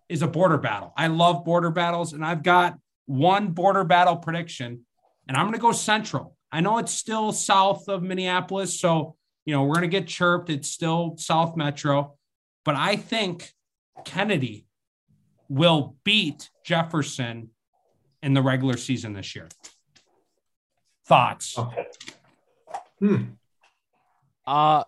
is 0.10 0.22
a 0.22 0.28
border 0.28 0.58
battle. 0.58 0.94
I 0.96 1.08
love 1.08 1.44
border 1.46 1.72
battles, 1.72 2.14
and 2.14 2.24
I've 2.24 2.44
got 2.44 2.78
one 3.08 3.50
border 3.50 3.84
battle 3.84 4.18
prediction 4.18 4.86
and 5.28 5.38
I'm 5.38 5.46
going 5.46 5.54
to 5.54 5.60
go 5.60 5.72
central. 5.72 6.36
I 6.52 6.62
know 6.62 6.78
it's 6.78 6.94
still 6.94 7.32
south 7.32 7.90
of 7.90 8.04
Minneapolis, 8.04 8.80
so 8.80 9.16
you 9.46 9.54
know 9.54 9.64
we're 9.64 9.76
gonna 9.76 9.88
get 9.88 10.08
chirped. 10.08 10.50
It's 10.50 10.70
still 10.70 11.16
South 11.18 11.58
Metro, 11.58 12.16
but 12.64 12.76
I 12.76 12.96
think 12.96 13.52
Kennedy 14.06 14.66
will 15.50 15.96
beat 16.04 16.50
Jefferson 16.64 17.50
in 18.22 18.34
the 18.34 18.42
regular 18.42 18.78
season 18.78 19.14
this 19.14 19.36
year. 19.36 19.48
Thoughts? 21.06 21.58
Hmm. 23.00 23.24
Uh, 24.48 24.84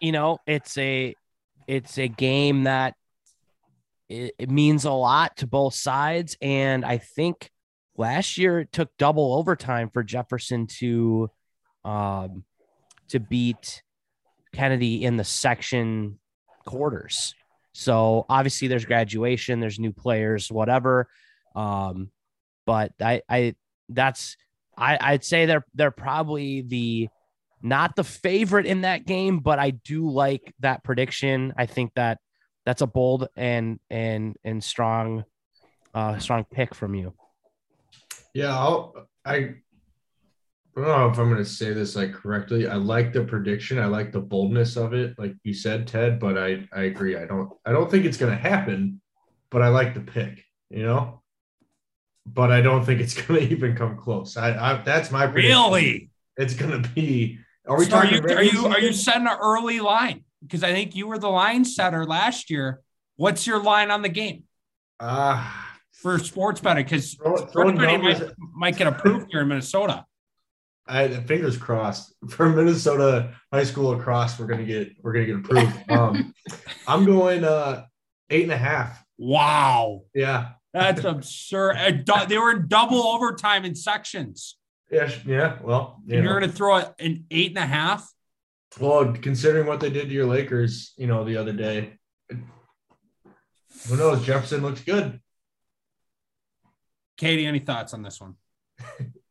you 0.00 0.12
know, 0.12 0.38
it's 0.46 0.76
a 0.78 1.14
it's 1.66 1.98
a 1.98 2.08
game 2.08 2.64
that 2.64 2.94
it, 4.08 4.34
it 4.38 4.50
means 4.50 4.84
a 4.84 4.92
lot 4.92 5.36
to 5.38 5.46
both 5.46 5.74
sides, 5.74 6.36
and 6.40 6.84
I 6.84 6.98
think 6.98 7.50
last 7.96 8.38
year 8.38 8.60
it 8.60 8.72
took 8.72 8.90
double 8.98 9.34
overtime 9.34 9.90
for 9.90 10.02
Jefferson 10.02 10.66
to 10.78 11.30
um 11.84 12.44
to 13.08 13.20
beat 13.20 13.82
Kennedy 14.52 15.04
in 15.04 15.16
the 15.16 15.24
section 15.24 16.18
quarters. 16.64 17.34
So 17.72 18.26
obviously 18.28 18.68
there's 18.68 18.84
graduation, 18.84 19.60
there's 19.60 19.78
new 19.78 19.92
players, 19.92 20.50
whatever. 20.50 21.08
Um, 21.54 22.10
but 22.66 22.92
I 23.00 23.22
I 23.28 23.54
that's 23.88 24.36
I, 24.76 24.98
I'd 25.00 25.24
say 25.24 25.46
they're 25.46 25.64
they're 25.74 25.90
probably 25.90 26.62
the 26.62 27.08
not 27.62 27.96
the 27.96 28.04
favorite 28.04 28.66
in 28.66 28.82
that 28.82 29.06
game, 29.06 29.38
but 29.38 29.58
I 29.58 29.70
do 29.70 30.10
like 30.10 30.54
that 30.60 30.82
prediction. 30.82 31.54
I 31.56 31.66
think 31.66 31.92
that 31.94 32.18
that's 32.64 32.82
a 32.82 32.86
bold 32.86 33.28
and 33.36 33.80
and 33.90 34.36
and 34.44 34.62
strong 34.62 35.24
uh 35.94 36.18
strong 36.18 36.44
pick 36.50 36.74
from 36.74 36.94
you. 36.94 37.14
Yeah, 38.34 38.58
I'll, 38.58 39.08
I 39.24 39.56
I 40.76 40.80
don't 40.80 40.88
know 40.88 41.10
if 41.10 41.18
I'm 41.18 41.28
going 41.30 41.42
to 41.42 41.48
say 41.48 41.72
this 41.74 41.94
like 41.96 42.12
correctly. 42.14 42.66
I 42.66 42.76
like 42.76 43.12
the 43.12 43.24
prediction. 43.24 43.78
I 43.78 43.86
like 43.86 44.10
the 44.10 44.20
boldness 44.20 44.76
of 44.76 44.94
it, 44.94 45.18
like 45.18 45.34
you 45.44 45.52
said, 45.52 45.86
Ted. 45.86 46.18
But 46.18 46.38
I 46.38 46.66
I 46.72 46.82
agree. 46.84 47.16
I 47.16 47.26
don't 47.26 47.50
I 47.66 47.72
don't 47.72 47.90
think 47.90 48.04
it's 48.06 48.16
going 48.16 48.32
to 48.32 48.38
happen. 48.38 49.00
But 49.50 49.60
I 49.62 49.68
like 49.68 49.94
the 49.94 50.00
pick. 50.00 50.44
You 50.70 50.84
know. 50.84 51.22
But 52.24 52.50
I 52.52 52.60
don't 52.62 52.84
think 52.84 53.00
it's 53.00 53.14
going 53.26 53.46
to 53.46 53.52
even 53.52 53.76
come 53.76 53.98
close. 53.98 54.36
I, 54.36 54.50
I 54.78 54.82
that's 54.82 55.10
my 55.10 55.26
prediction. 55.26 55.50
Really? 55.50 56.10
It's 56.36 56.54
going 56.54 56.82
to 56.82 56.88
be. 56.90 57.38
Are 57.68 57.78
we 57.78 57.84
So 57.84 57.96
are 57.98 58.04
talking? 58.04 58.22
you 58.28 58.34
are 58.36 58.42
you 58.42 58.66
are 58.66 58.80
you 58.80 58.92
setting 58.94 59.26
an 59.26 59.36
early 59.42 59.80
line? 59.80 60.24
Because 60.42 60.64
I 60.64 60.72
think 60.72 60.96
you 60.96 61.06
were 61.06 61.18
the 61.18 61.28
line 61.28 61.64
setter 61.64 62.04
last 62.06 62.48
year. 62.50 62.80
What's 63.16 63.46
your 63.46 63.62
line 63.62 63.90
on 63.90 64.02
the 64.02 64.08
game 64.08 64.44
Ah, 64.98 65.78
for 65.92 66.18
sports 66.18 66.60
betting? 66.60 66.84
Because 66.84 67.14
throw, 67.14 67.36
sports 67.36 67.78
betting 67.78 68.02
might, 68.02 68.22
might 68.54 68.76
get 68.76 68.86
approved 68.88 69.28
here 69.30 69.42
in 69.42 69.48
Minnesota. 69.48 70.04
I 70.86 71.08
fingers 71.08 71.56
crossed 71.56 72.12
for 72.28 72.48
Minnesota 72.48 73.34
high 73.52 73.64
school 73.64 73.92
across. 73.98 74.38
We're 74.38 74.46
gonna 74.46 74.64
get 74.64 74.92
we're 75.02 75.12
gonna 75.12 75.26
get 75.26 75.36
approved. 75.36 75.72
Um, 75.90 76.34
I'm 76.86 77.04
going 77.04 77.44
uh 77.44 77.84
eight 78.30 78.42
and 78.42 78.52
a 78.52 78.56
half. 78.56 79.02
Wow, 79.18 80.02
Yeah, 80.14 80.50
that's 80.72 81.04
absurd. 81.04 81.76
Uh, 82.08 82.24
They 82.24 82.38
were 82.38 82.50
in 82.50 82.66
double 82.66 83.02
overtime 83.06 83.64
in 83.64 83.74
sections. 83.76 84.56
yeah, 84.90 85.10
yeah. 85.24 85.58
Well, 85.62 86.00
you 86.06 86.20
you're 86.22 86.38
going 86.40 86.50
to 86.50 86.56
throw 86.56 86.78
it 86.78 86.92
an 86.98 87.26
eight 87.30 87.50
and 87.50 87.58
a 87.58 87.66
half. 87.66 88.10
well, 88.80 89.12
considering 89.12 89.66
what 89.66 89.78
they 89.80 89.90
did 89.90 90.08
to 90.08 90.14
your 90.14 90.26
Lakers, 90.26 90.92
you 90.96 91.06
know, 91.06 91.24
the 91.24 91.36
other 91.36 91.52
day, 91.52 91.98
who 93.88 93.96
knows? 93.96 94.24
Jefferson 94.26 94.62
looks 94.62 94.80
good. 94.82 95.20
Katie, 97.16 97.46
any 97.46 97.60
thoughts 97.60 97.94
on 97.94 98.02
this 98.02 98.20
one? 98.20 98.34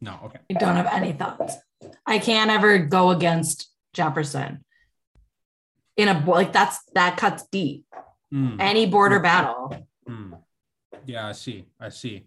No. 0.00 0.18
Okay. 0.24 0.38
I 0.50 0.54
don't 0.58 0.76
have 0.76 0.88
any 0.92 1.12
thoughts. 1.12 1.56
I 2.06 2.18
can't 2.18 2.50
ever 2.50 2.78
go 2.78 3.10
against 3.10 3.70
Jefferson 3.92 4.64
in 5.96 6.08
a 6.08 6.24
like 6.26 6.52
that's 6.52 6.80
that 6.94 7.16
cuts 7.16 7.44
deep. 7.50 7.84
Hmm. 8.30 8.60
Any 8.60 8.86
border 8.86 9.20
battle. 9.20 9.74
Hmm. 10.06 10.34
Yeah, 11.06 11.28
I 11.28 11.32
see. 11.32 11.66
I 11.80 11.88
see. 11.88 12.26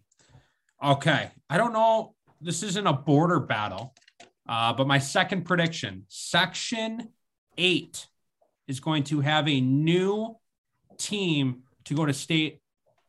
Okay. 0.84 1.30
I 1.49 1.57
don't 1.57 1.74
know. 1.74 2.15
This 2.41 2.63
isn't 2.63 2.88
a 2.88 2.93
border 2.93 3.39
battle, 3.39 3.93
uh, 4.47 4.74
but 4.74 4.88
my 4.88 4.97
second 4.97 5.43
prediction 5.43 6.05
Section 6.07 7.09
8 7.57 8.07
is 8.67 8.80
going 8.80 9.03
to 9.03 9.20
have 9.20 9.47
a 9.47 9.59
new 9.59 10.38
team 10.97 11.63
to 11.86 11.93
go 11.95 12.05
to 12.05 12.13
state 12.13 12.61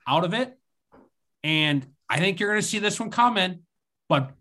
out 0.06 0.24
of 0.24 0.34
it. 0.34 0.58
And 1.44 1.86
I 2.08 2.18
think 2.18 2.40
you're 2.40 2.50
going 2.50 2.60
to 2.60 2.66
see 2.66 2.80
this 2.80 2.98
one 2.98 3.10
coming, 3.10 3.60
but 4.08 4.32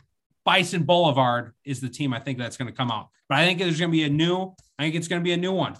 Bison 0.49 0.81
Boulevard 0.81 1.53
is 1.63 1.79
the 1.79 1.89
team 1.89 2.11
I 2.11 2.19
think 2.19 2.39
that's 2.39 2.57
going 2.57 2.71
to 2.71 2.75
come 2.75 2.89
out. 2.89 3.09
But 3.27 3.37
I 3.37 3.45
think 3.45 3.59
there's 3.59 3.77
going 3.79 3.91
to 3.91 3.95
be 3.95 4.03
a 4.03 4.09
new, 4.09 4.55
I 4.79 4.83
think 4.83 4.95
it's 4.95 5.07
going 5.07 5.21
to 5.21 5.23
be 5.23 5.31
a 5.31 5.37
new 5.37 5.51
one. 5.51 5.75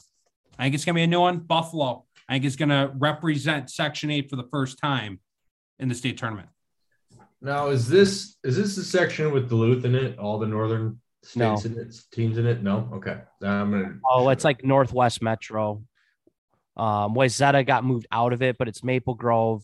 I 0.60 0.64
think 0.64 0.76
it's 0.76 0.86
going 0.86 0.94
to 0.94 1.00
be 1.00 1.04
a 1.04 1.08
new 1.08 1.22
one. 1.22 1.40
Buffalo. 1.40 2.06
I 2.28 2.34
think 2.34 2.46
it's 2.46 2.56
going 2.56 2.70
to 2.70 2.92
represent 2.94 3.72
Section 3.72 4.12
8 4.12 4.30
for 4.30 4.36
the 4.36 4.48
first 4.52 4.78
time 4.78 5.22
in 5.80 5.90
the 5.90 5.96
state 5.96 6.20
tournament. 6.20 6.50
Now, 7.42 7.70
is 7.70 7.90
this 7.90 8.36
is 8.44 8.58
this 8.58 8.76
the 8.76 8.84
section 8.84 9.32
with 9.32 9.50
Duluth 9.50 9.86
in 9.86 9.96
it? 9.96 10.20
All 10.20 10.38
the 10.38 10.46
northern 10.46 11.02
No. 11.36 11.56
states 11.56 11.66
in 11.66 11.82
it, 11.82 11.96
teams 12.12 12.38
in 12.38 12.46
it? 12.46 12.62
No. 12.62 12.90
Okay. 12.94 13.18
I'm 13.42 13.72
gonna. 13.72 13.98
Oh, 14.08 14.30
it's 14.30 14.44
like 14.44 14.64
Northwest 14.64 15.24
Metro. 15.24 15.82
Um, 16.78 17.16
Wayzata 17.16 17.66
got 17.66 17.84
moved 17.84 18.06
out 18.12 18.34
of 18.34 18.44
it, 18.44 18.60
but 18.60 18.68
it's 18.68 18.84
Maple 18.84 19.16
Grove, 19.16 19.64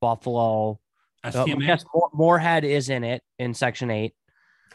Buffalo. 0.00 0.78
Uh, 1.24 1.30
STMA 1.32 1.66
yes, 1.66 1.84
Moorhead 2.12 2.62
is 2.62 2.88
in 2.88 3.02
it 3.02 3.22
in 3.40 3.52
Section 3.52 3.90
Eight. 3.90 4.14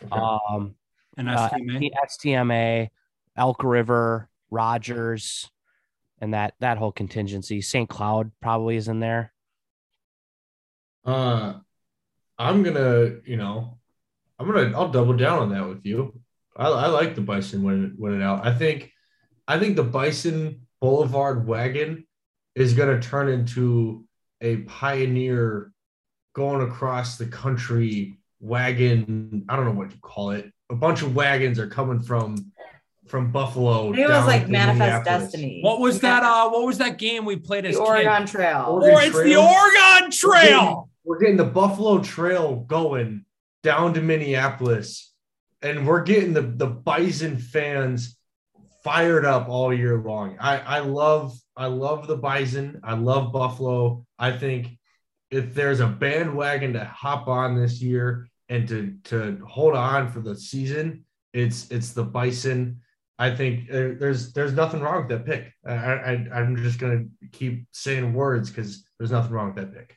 Okay. 0.03 0.11
Um, 0.11 0.75
and 1.17 1.29
uh, 1.29 1.49
STMA. 1.49 1.89
STMA, 2.07 2.89
Elk 3.35 3.63
River, 3.63 4.29
Rogers, 4.51 5.49
and 6.19 6.33
that 6.33 6.53
that 6.59 6.77
whole 6.77 6.91
contingency. 6.91 7.61
St. 7.61 7.89
Cloud 7.89 8.31
probably 8.41 8.75
is 8.75 8.87
in 8.87 8.99
there. 8.99 9.33
Uh, 11.05 11.55
I'm 12.37 12.63
gonna, 12.63 13.17
you 13.25 13.37
know, 13.37 13.77
I'm 14.37 14.47
gonna, 14.49 14.77
I'll 14.77 14.89
double 14.89 15.13
down 15.13 15.39
on 15.39 15.49
that 15.51 15.67
with 15.67 15.85
you. 15.85 16.19
I, 16.55 16.67
I 16.67 16.87
like 16.87 17.15
the 17.15 17.21
Bison 17.21 17.63
winning, 17.63 17.95
winning 17.97 18.21
out. 18.21 18.45
I 18.45 18.53
think, 18.53 18.91
I 19.47 19.59
think 19.59 19.75
the 19.75 19.83
Bison 19.83 20.67
Boulevard 20.81 21.47
wagon 21.47 22.05
is 22.55 22.73
gonna 22.73 23.01
turn 23.01 23.29
into 23.29 24.05
a 24.41 24.57
pioneer 24.57 25.71
going 26.33 26.67
across 26.67 27.17
the 27.17 27.25
country 27.25 28.18
wagon. 28.39 29.45
I 29.49 29.55
don't 29.55 29.65
know 29.65 29.71
what 29.71 29.91
you 29.91 29.97
call 30.01 30.31
it. 30.31 30.51
A 30.69 30.75
bunch 30.75 31.01
of 31.01 31.15
wagons 31.15 31.59
are 31.59 31.67
coming 31.67 31.99
from 31.99 32.51
from 33.07 33.31
Buffalo. 33.31 33.91
It 33.91 34.07
was 34.07 34.27
like 34.27 34.47
Manifest 34.47 35.05
Destiny. 35.05 35.61
What 35.63 35.79
was 35.79 35.99
that? 36.01 36.23
Uh, 36.23 36.49
what 36.49 36.65
was 36.65 36.77
that 36.77 36.97
game 36.97 37.25
we 37.25 37.35
played 37.37 37.65
as 37.65 37.75
the 37.75 37.81
kids? 37.81 37.89
Oregon 37.89 38.27
Trail. 38.27 38.65
Oregon 38.69 38.95
Or 38.95 39.01
it's 39.01 39.15
the 39.15 39.23
Trail? 39.23 39.41
Oregon 39.41 40.11
Trail. 40.11 40.89
We're 41.03 41.19
getting 41.19 41.37
the 41.37 41.45
Buffalo 41.45 41.99
Trail 41.99 42.57
going 42.57 43.25
down 43.63 43.95
to 43.95 44.01
Minneapolis, 44.01 45.11
and 45.61 45.87
we're 45.87 46.03
getting 46.03 46.33
the 46.33 46.41
the 46.41 46.67
Bison 46.67 47.37
fans 47.37 48.15
fired 48.83 49.25
up 49.25 49.49
all 49.49 49.73
year 49.73 49.97
long. 49.97 50.37
I 50.39 50.59
I 50.59 50.79
love 50.79 51.37
I 51.57 51.65
love 51.65 52.07
the 52.07 52.15
Bison. 52.17 52.79
I 52.83 52.93
love 52.93 53.33
Buffalo. 53.33 54.05
I 54.19 54.31
think 54.31 54.77
if 55.31 55.53
there's 55.53 55.79
a 55.79 55.87
bandwagon 55.87 56.73
to 56.73 56.85
hop 56.85 57.27
on 57.27 57.55
this 57.55 57.81
year 57.81 58.27
and 58.47 58.67
to 58.67 58.95
to 59.05 59.41
hold 59.47 59.75
on 59.75 60.09
for 60.09 60.21
the 60.21 60.35
season, 60.35 61.05
it's 61.33 61.69
it's 61.69 61.93
the 61.93 62.03
Bison. 62.03 62.81
I 63.17 63.35
think 63.35 63.69
there's 63.69 64.33
there's 64.33 64.53
nothing 64.53 64.81
wrong 64.81 65.07
with 65.07 65.09
that 65.09 65.25
pick. 65.25 65.53
I, 65.65 65.73
I 65.73 66.27
I'm 66.33 66.55
just 66.57 66.79
gonna 66.79 67.05
keep 67.31 67.65
saying 67.71 68.13
words 68.13 68.49
because 68.49 68.83
there's 68.97 69.11
nothing 69.11 69.31
wrong 69.31 69.53
with 69.53 69.57
that 69.57 69.73
pick. 69.73 69.95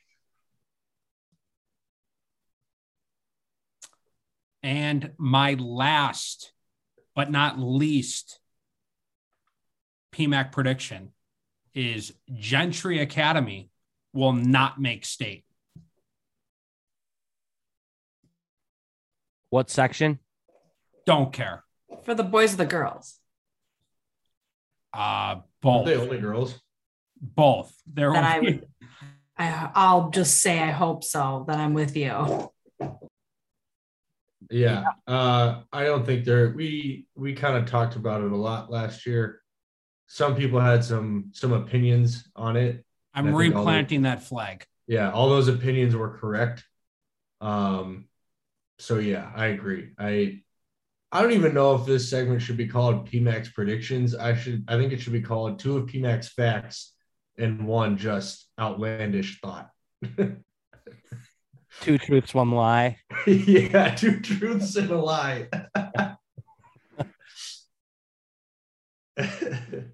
And 4.63 5.13
my 5.19 5.55
last, 5.55 6.53
but 7.17 7.31
not 7.31 7.59
least, 7.59 8.39
PMAC 10.13 10.53
prediction 10.53 11.11
is 11.75 12.13
Gentry 12.33 13.01
Academy 13.01 13.72
will 14.13 14.33
not 14.33 14.81
make 14.81 15.05
state. 15.05 15.45
What 19.51 19.71
section? 19.71 20.19
Don't 21.07 21.33
care. 21.33 21.65
For 22.05 22.15
the 22.15 22.25
boys 22.25 22.55
or 22.55 22.57
the 22.57 22.67
girls. 22.67 23.19
Uh, 24.95 24.99
Aren't 24.99 25.43
both. 25.61 25.87
they 25.87 25.97
only 25.97 26.19
girls? 26.19 26.59
Both. 27.21 27.75
They're 27.87 28.13
Then 28.13 28.25
I 28.25 28.41
would 28.41 28.67
I 29.39 29.71
I'll 29.75 30.11
just 30.11 30.41
say 30.41 30.59
I 30.59 30.71
hope 30.71 31.05
so 31.05 31.45
that 31.49 31.59
I'm 31.59 31.75
with 31.75 31.97
you. 31.97 32.51
Yeah. 34.51 34.85
Uh, 35.07 35.63
I 35.73 35.85
don't 35.85 36.05
think 36.05 36.25
they're 36.25 36.51
we 36.51 37.07
we 37.15 37.35
kind 37.35 37.57
of 37.57 37.67
talked 37.67 37.97
about 37.97 38.23
it 38.23 38.33
a 38.33 38.37
lot 38.37 38.71
last 38.71 39.07
year. 39.07 39.41
Some 40.07 40.35
people 40.37 40.61
had 40.61 40.85
some 40.85 41.31
some 41.33 41.53
opinions 41.53 42.29
on 42.37 42.57
it. 42.57 42.85
I'm 43.15 43.27
I 43.29 43.39
think 43.39 43.55
all 43.55 43.65
the- 43.65 43.71
replanting 43.71 44.03
that 44.03 44.23
flag. 44.23 44.67
Yeah, 44.87 45.11
all 45.11 45.29
those 45.29 45.49
opinions 45.49 45.95
were 45.95 46.19
correct. 46.19 46.65
Um 47.41 48.09
so 48.79 48.99
yeah, 48.99 49.31
I 49.35 49.47
agree. 49.47 49.91
I 49.99 50.43
I 51.11 51.23
don't 51.23 51.33
even 51.33 51.55
know 51.55 51.75
if 51.75 51.85
this 51.87 52.09
segment 52.09 52.41
should 52.43 52.57
be 52.57 52.69
called 52.69 53.09
PMAX 53.11 53.53
predictions. 53.53 54.15
I 54.15 54.35
should 54.35 54.65
I 54.69 54.77
think 54.77 54.93
it 54.93 55.01
should 55.01 55.13
be 55.13 55.21
called 55.21 55.59
two 55.59 55.77
of 55.77 55.87
PMAX 55.87 56.31
facts 56.31 56.95
and 57.39 57.67
one 57.67 57.97
just 57.97 58.49
outlandish 58.59 59.41
thought. 59.41 59.71
Two 61.81 61.97
truths, 61.97 62.35
one 62.35 62.51
lie. 62.51 62.99
yeah, 63.27 63.95
two 63.95 64.21
truths 64.21 64.77
and 64.77 64.91
a 64.91 65.01
lie. 65.01 65.49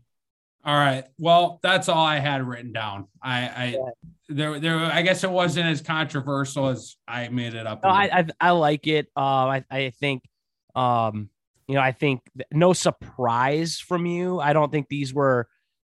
All 0.69 0.77
right. 0.77 1.05
Well, 1.19 1.61
that's 1.62 1.89
all 1.89 2.05
I 2.05 2.19
had 2.19 2.47
written 2.47 2.74
down. 2.74 3.07
I, 3.23 3.39
I 3.49 3.65
Yeah. 3.69 3.90
there, 4.28 4.61
there. 4.61 4.77
I 4.78 5.01
guess 5.01 5.24
it 5.24 5.31
wasn't 5.31 5.65
as 5.65 5.81
controversial 5.81 6.69
as 6.69 6.97
I 7.09 7.28
made 7.28 7.55
it 7.55 7.66
up. 7.66 7.82
No, 7.82 7.89
I, 7.89 8.11
I 8.12 8.27
I 8.39 8.51
like 8.51 8.86
it. 8.86 9.07
Um, 9.16 9.24
I 9.49 9.65
I 9.70 9.90
think, 9.99 10.24
um, 10.74 11.31
you 11.69 11.74
know, 11.77 11.81
I 11.81 11.93
think 11.93 12.20
th- 12.36 12.49
no 12.53 12.74
surprise 12.74 13.78
from 13.78 14.05
you. 14.05 14.40
I 14.40 14.53
don't 14.53 14.70
think 14.70 14.89
these 14.90 15.15
were, 15.15 15.49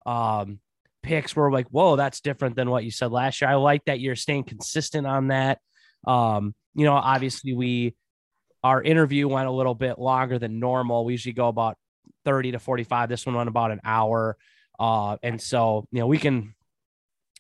um, 0.08 0.60
picks 1.04 1.36
were 1.36 1.52
like, 1.52 1.68
whoa, 1.68 1.96
that's 1.96 2.20
different 2.22 2.56
than 2.56 2.72
what 2.72 2.84
you 2.84 2.90
said 2.90 3.12
last 3.12 3.42
year. 3.42 3.52
I 3.52 3.56
like 3.56 3.86
that 3.86 4.00
you're 4.00 4.16
staying 4.16 4.46
consistent 4.46 5.06
on 5.06 5.28
that. 5.28 5.60
Um, 6.08 6.56
you 6.74 6.86
know, 6.86 6.94
obviously 6.94 7.54
we 7.54 7.96
our 8.64 8.82
interview 8.82 9.28
went 9.28 9.48
a 9.48 9.52
little 9.52 9.76
bit 9.76 10.00
longer 10.00 10.40
than 10.40 10.60
normal. 10.60 11.06
We 11.06 11.14
usually 11.14 11.34
go 11.34 11.48
about 11.48 11.78
30 12.26 12.54
to 12.54 12.60
45. 12.60 13.08
This 13.08 13.24
one 13.24 13.36
went 13.36 13.50
about 13.50 13.70
an 13.70 13.80
hour. 13.84 14.36
Uh, 14.84 15.16
and 15.24 15.40
so, 15.40 15.88
you 15.94 16.00
know, 16.02 16.08
we 16.08 16.18
can, 16.18 16.54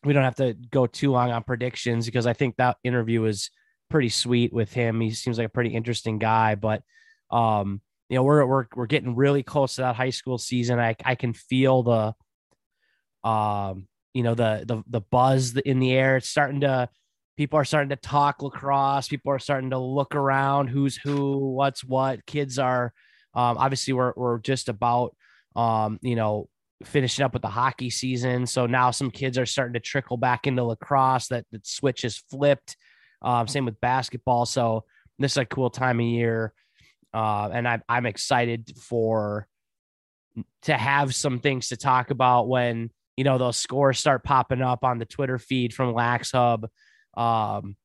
we 0.06 0.14
don't 0.14 0.24
have 0.24 0.38
to 0.38 0.54
go 0.72 0.88
too 0.88 1.12
long 1.12 1.30
on 1.30 1.44
predictions 1.44 2.06
because 2.06 2.26
I 2.26 2.32
think 2.32 2.56
that 2.56 2.78
interview 2.86 3.26
is 3.26 3.50
pretty 3.90 4.08
sweet 4.08 4.54
with 4.54 4.72
him. 4.72 5.02
He 5.02 5.12
seems 5.12 5.38
like 5.38 5.48
a 5.48 5.58
pretty 5.58 5.72
interesting 5.72 6.20
guy, 6.20 6.56
but, 6.56 6.84
um, 7.32 7.82
you 8.08 8.16
know, 8.16 8.24
we're, 8.24 8.46
we're, 8.46 8.66
we're 8.74 8.86
getting 8.86 9.18
really 9.18 9.44
close 9.44 9.76
to 9.76 9.82
that 9.82 9.98
high 9.98 10.12
school 10.12 10.38
season. 10.38 10.80
I, 10.80 10.96
I 11.04 11.16
can 11.16 11.34
feel 11.34 11.84
the, 11.84 13.30
um, 13.30 13.90
you 14.14 14.24
know, 14.24 14.36
the, 14.36 14.64
the, 14.66 14.82
the 14.88 15.02
buzz 15.02 15.58
in 15.58 15.80
the 15.80 15.92
air. 15.92 16.16
It's 16.16 16.30
starting 16.30 16.62
to, 16.62 16.88
people 17.36 17.60
are 17.60 17.66
starting 17.66 17.90
to 17.90 17.98
talk 17.98 18.42
lacrosse. 18.42 19.10
People 19.10 19.34
are 19.34 19.40
starting 19.40 19.72
to 19.72 19.80
look 19.80 20.16
around 20.16 20.68
who's 20.68 20.96
who, 20.96 21.54
what's 21.56 21.84
what. 21.84 22.26
Kids 22.26 22.58
are, 22.58 22.94
um, 23.34 23.58
obviously 23.58 23.94
we're, 23.94 24.14
we're 24.16 24.40
just 24.40 24.70
about, 24.70 25.14
um, 25.58 26.00
you 26.02 26.16
know, 26.16 26.48
finishing 26.86 27.24
up 27.24 27.34
with 27.34 27.42
the 27.42 27.48
hockey 27.48 27.90
season. 27.90 28.46
So 28.46 28.66
now 28.66 28.92
some 28.92 29.12
kids 29.12 29.38
are 29.38 29.46
starting 29.46 29.74
to 29.74 29.80
trickle 29.80 30.18
back 30.18 30.48
into 30.48 30.64
lacrosse. 30.64 31.28
That 31.28 31.46
that 31.52 31.66
switch 31.66 32.04
has 32.04 32.18
flipped. 32.18 32.78
Um, 33.22 33.48
same 33.48 33.66
with 33.66 33.80
basketball. 33.80 34.46
So 34.46 34.86
this 35.20 35.34
is 35.34 35.38
a 35.38 35.46
cool 35.46 35.70
time 35.70 36.00
of 36.00 36.06
year, 36.06 36.54
uh, 37.14 37.50
and 37.54 37.68
I'm 37.68 37.84
I'm 37.88 38.06
excited 38.06 38.74
for 38.80 39.48
to 40.64 40.74
have 40.74 41.14
some 41.14 41.40
things 41.40 41.70
to 41.70 41.78
talk 41.78 42.10
about 42.10 42.48
when 42.48 42.90
you 43.16 43.24
know 43.24 43.38
those 43.38 43.58
scores 43.58 44.00
start 44.00 44.24
popping 44.24 44.62
up 44.62 44.84
on 44.84 45.00
the 45.00 45.06
Twitter 45.06 45.38
feed 45.38 45.74
from 45.74 45.94
Lax 45.94 46.32
Hub. 46.32 46.68
Um, 47.16 47.76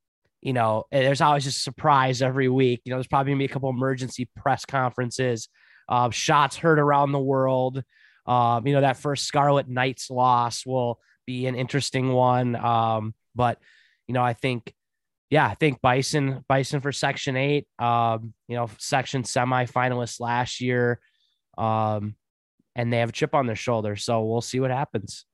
you 0.41 0.53
know, 0.53 0.85
there's 0.91 1.21
always 1.21 1.47
a 1.47 1.53
surprise 1.53 2.23
every 2.23 2.49
week. 2.49 2.81
You 2.85 2.91
know, 2.91 2.97
there's 2.97 3.09
probably 3.09 3.33
gonna 3.33 3.41
be 3.41 3.45
a 3.45 3.49
couple 3.49 3.71
emergency 3.71 4.29
press 4.37 4.65
conferences, 4.65 5.49
uh, 5.89 6.11
shots 6.11 6.57
heard 6.57 6.79
around 6.79 7.13
the 7.13 7.19
world. 7.19 7.83
Um, 8.29 8.67
you 8.67 8.75
know, 8.75 8.83
that 8.83 8.99
first 8.99 9.25
Scarlet 9.25 9.69
Knights 9.69 10.11
loss 10.11 10.67
will 10.67 11.01
be 11.27 11.47
an 11.47 11.55
interesting 11.55 12.13
one. 12.13 12.55
Um, 12.55 13.15
but 13.35 13.59
you 14.07 14.15
know, 14.15 14.23
I 14.23 14.35
think, 14.35 14.73
yeah, 15.31 15.47
I 15.47 15.55
think 15.55 15.81
Bison, 15.81 16.45
Bison 16.49 16.81
for 16.81 16.93
Section 16.93 17.37
Eight. 17.37 17.67
Um, 17.79 18.35
you 18.47 18.57
know, 18.57 18.71
Section 18.79 19.23
semifinalists 19.23 20.21
last 20.21 20.61
year, 20.61 21.01
um, 21.57 22.15
and 22.77 22.93
they 22.93 22.99
have 22.99 23.09
a 23.09 23.13
chip 23.13 23.35
on 23.35 23.47
their 23.47 23.57
shoulder. 23.57 23.97
So 23.97 24.25
we'll 24.25 24.41
see 24.41 24.61
what 24.61 24.71
happens. 24.71 25.25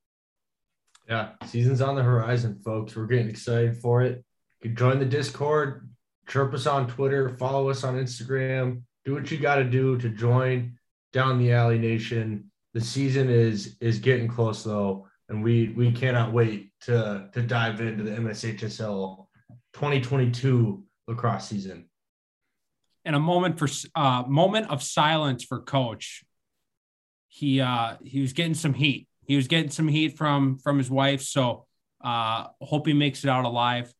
Yeah, 1.08 1.30
season's 1.46 1.82
on 1.82 1.96
the 1.96 2.02
horizon, 2.02 2.60
folks. 2.64 2.96
We're 2.96 3.06
getting 3.06 3.28
excited 3.28 3.76
for 3.76 4.02
it. 4.02 4.24
You 4.62 4.70
can 4.70 4.76
join 4.76 4.98
the 4.98 5.04
Discord, 5.04 5.88
chirp 6.26 6.54
us 6.54 6.66
on 6.66 6.88
Twitter, 6.88 7.28
follow 7.28 7.68
us 7.68 7.84
on 7.84 7.96
Instagram. 7.96 8.82
Do 9.04 9.14
what 9.14 9.30
you 9.30 9.38
got 9.38 9.56
to 9.56 9.64
do 9.64 9.98
to 9.98 10.08
join 10.08 10.78
down 11.12 11.38
the 11.38 11.52
alley 11.52 11.78
nation. 11.78 12.50
The 12.74 12.80
season 12.80 13.30
is 13.30 13.76
is 13.80 13.98
getting 14.00 14.28
close 14.28 14.64
though, 14.64 15.06
and 15.28 15.42
we 15.42 15.68
we 15.76 15.92
cannot 15.92 16.32
wait 16.32 16.72
to 16.82 17.28
to 17.32 17.42
dive 17.42 17.80
into 17.80 18.02
the 18.02 18.10
MSHSL 18.10 19.26
2022 19.74 20.84
lacrosse 21.08 21.48
season. 21.48 21.88
and 23.04 23.14
a 23.16 23.20
moment 23.20 23.58
for 23.58 23.68
uh 23.94 24.24
moment 24.26 24.70
of 24.70 24.82
silence 24.82 25.44
for 25.44 25.60
coach. 25.60 26.24
He 27.28 27.60
uh 27.60 27.96
he 28.02 28.20
was 28.20 28.32
getting 28.32 28.54
some 28.54 28.74
heat. 28.74 29.06
He 29.26 29.36
was 29.36 29.48
getting 29.48 29.70
some 29.70 29.88
heat 29.88 30.16
from 30.16 30.58
from 30.58 30.78
his 30.78 30.90
wife 30.90 31.22
so 31.22 31.66
uh 32.02 32.48
hope 32.60 32.86
he 32.86 32.92
makes 32.92 33.24
it 33.24 33.30
out 33.30 33.44
alive. 33.44 33.92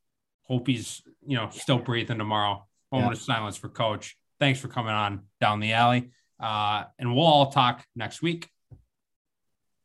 Hope 0.44 0.66
he's 0.66 1.02
you 1.26 1.36
know 1.36 1.48
still 1.50 1.78
breathing 1.78 2.18
tomorrow. 2.18 2.66
Moment 2.92 3.12
Yeah. 3.12 3.18
of 3.18 3.22
silence 3.22 3.56
for 3.56 3.68
coach. 3.68 4.16
Thanks 4.40 4.58
for 4.60 4.68
coming 4.68 4.92
on 4.92 5.22
down 5.40 5.60
the 5.60 5.72
alley. 5.74 6.10
Uh 6.40 6.84
and 6.98 7.14
we'll 7.14 7.24
all 7.26 7.50
talk 7.52 7.84
next 7.94 8.20
week 8.22 8.48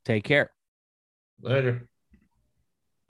Take 0.09 0.23
care. 0.23 0.49
Later. 1.41 1.88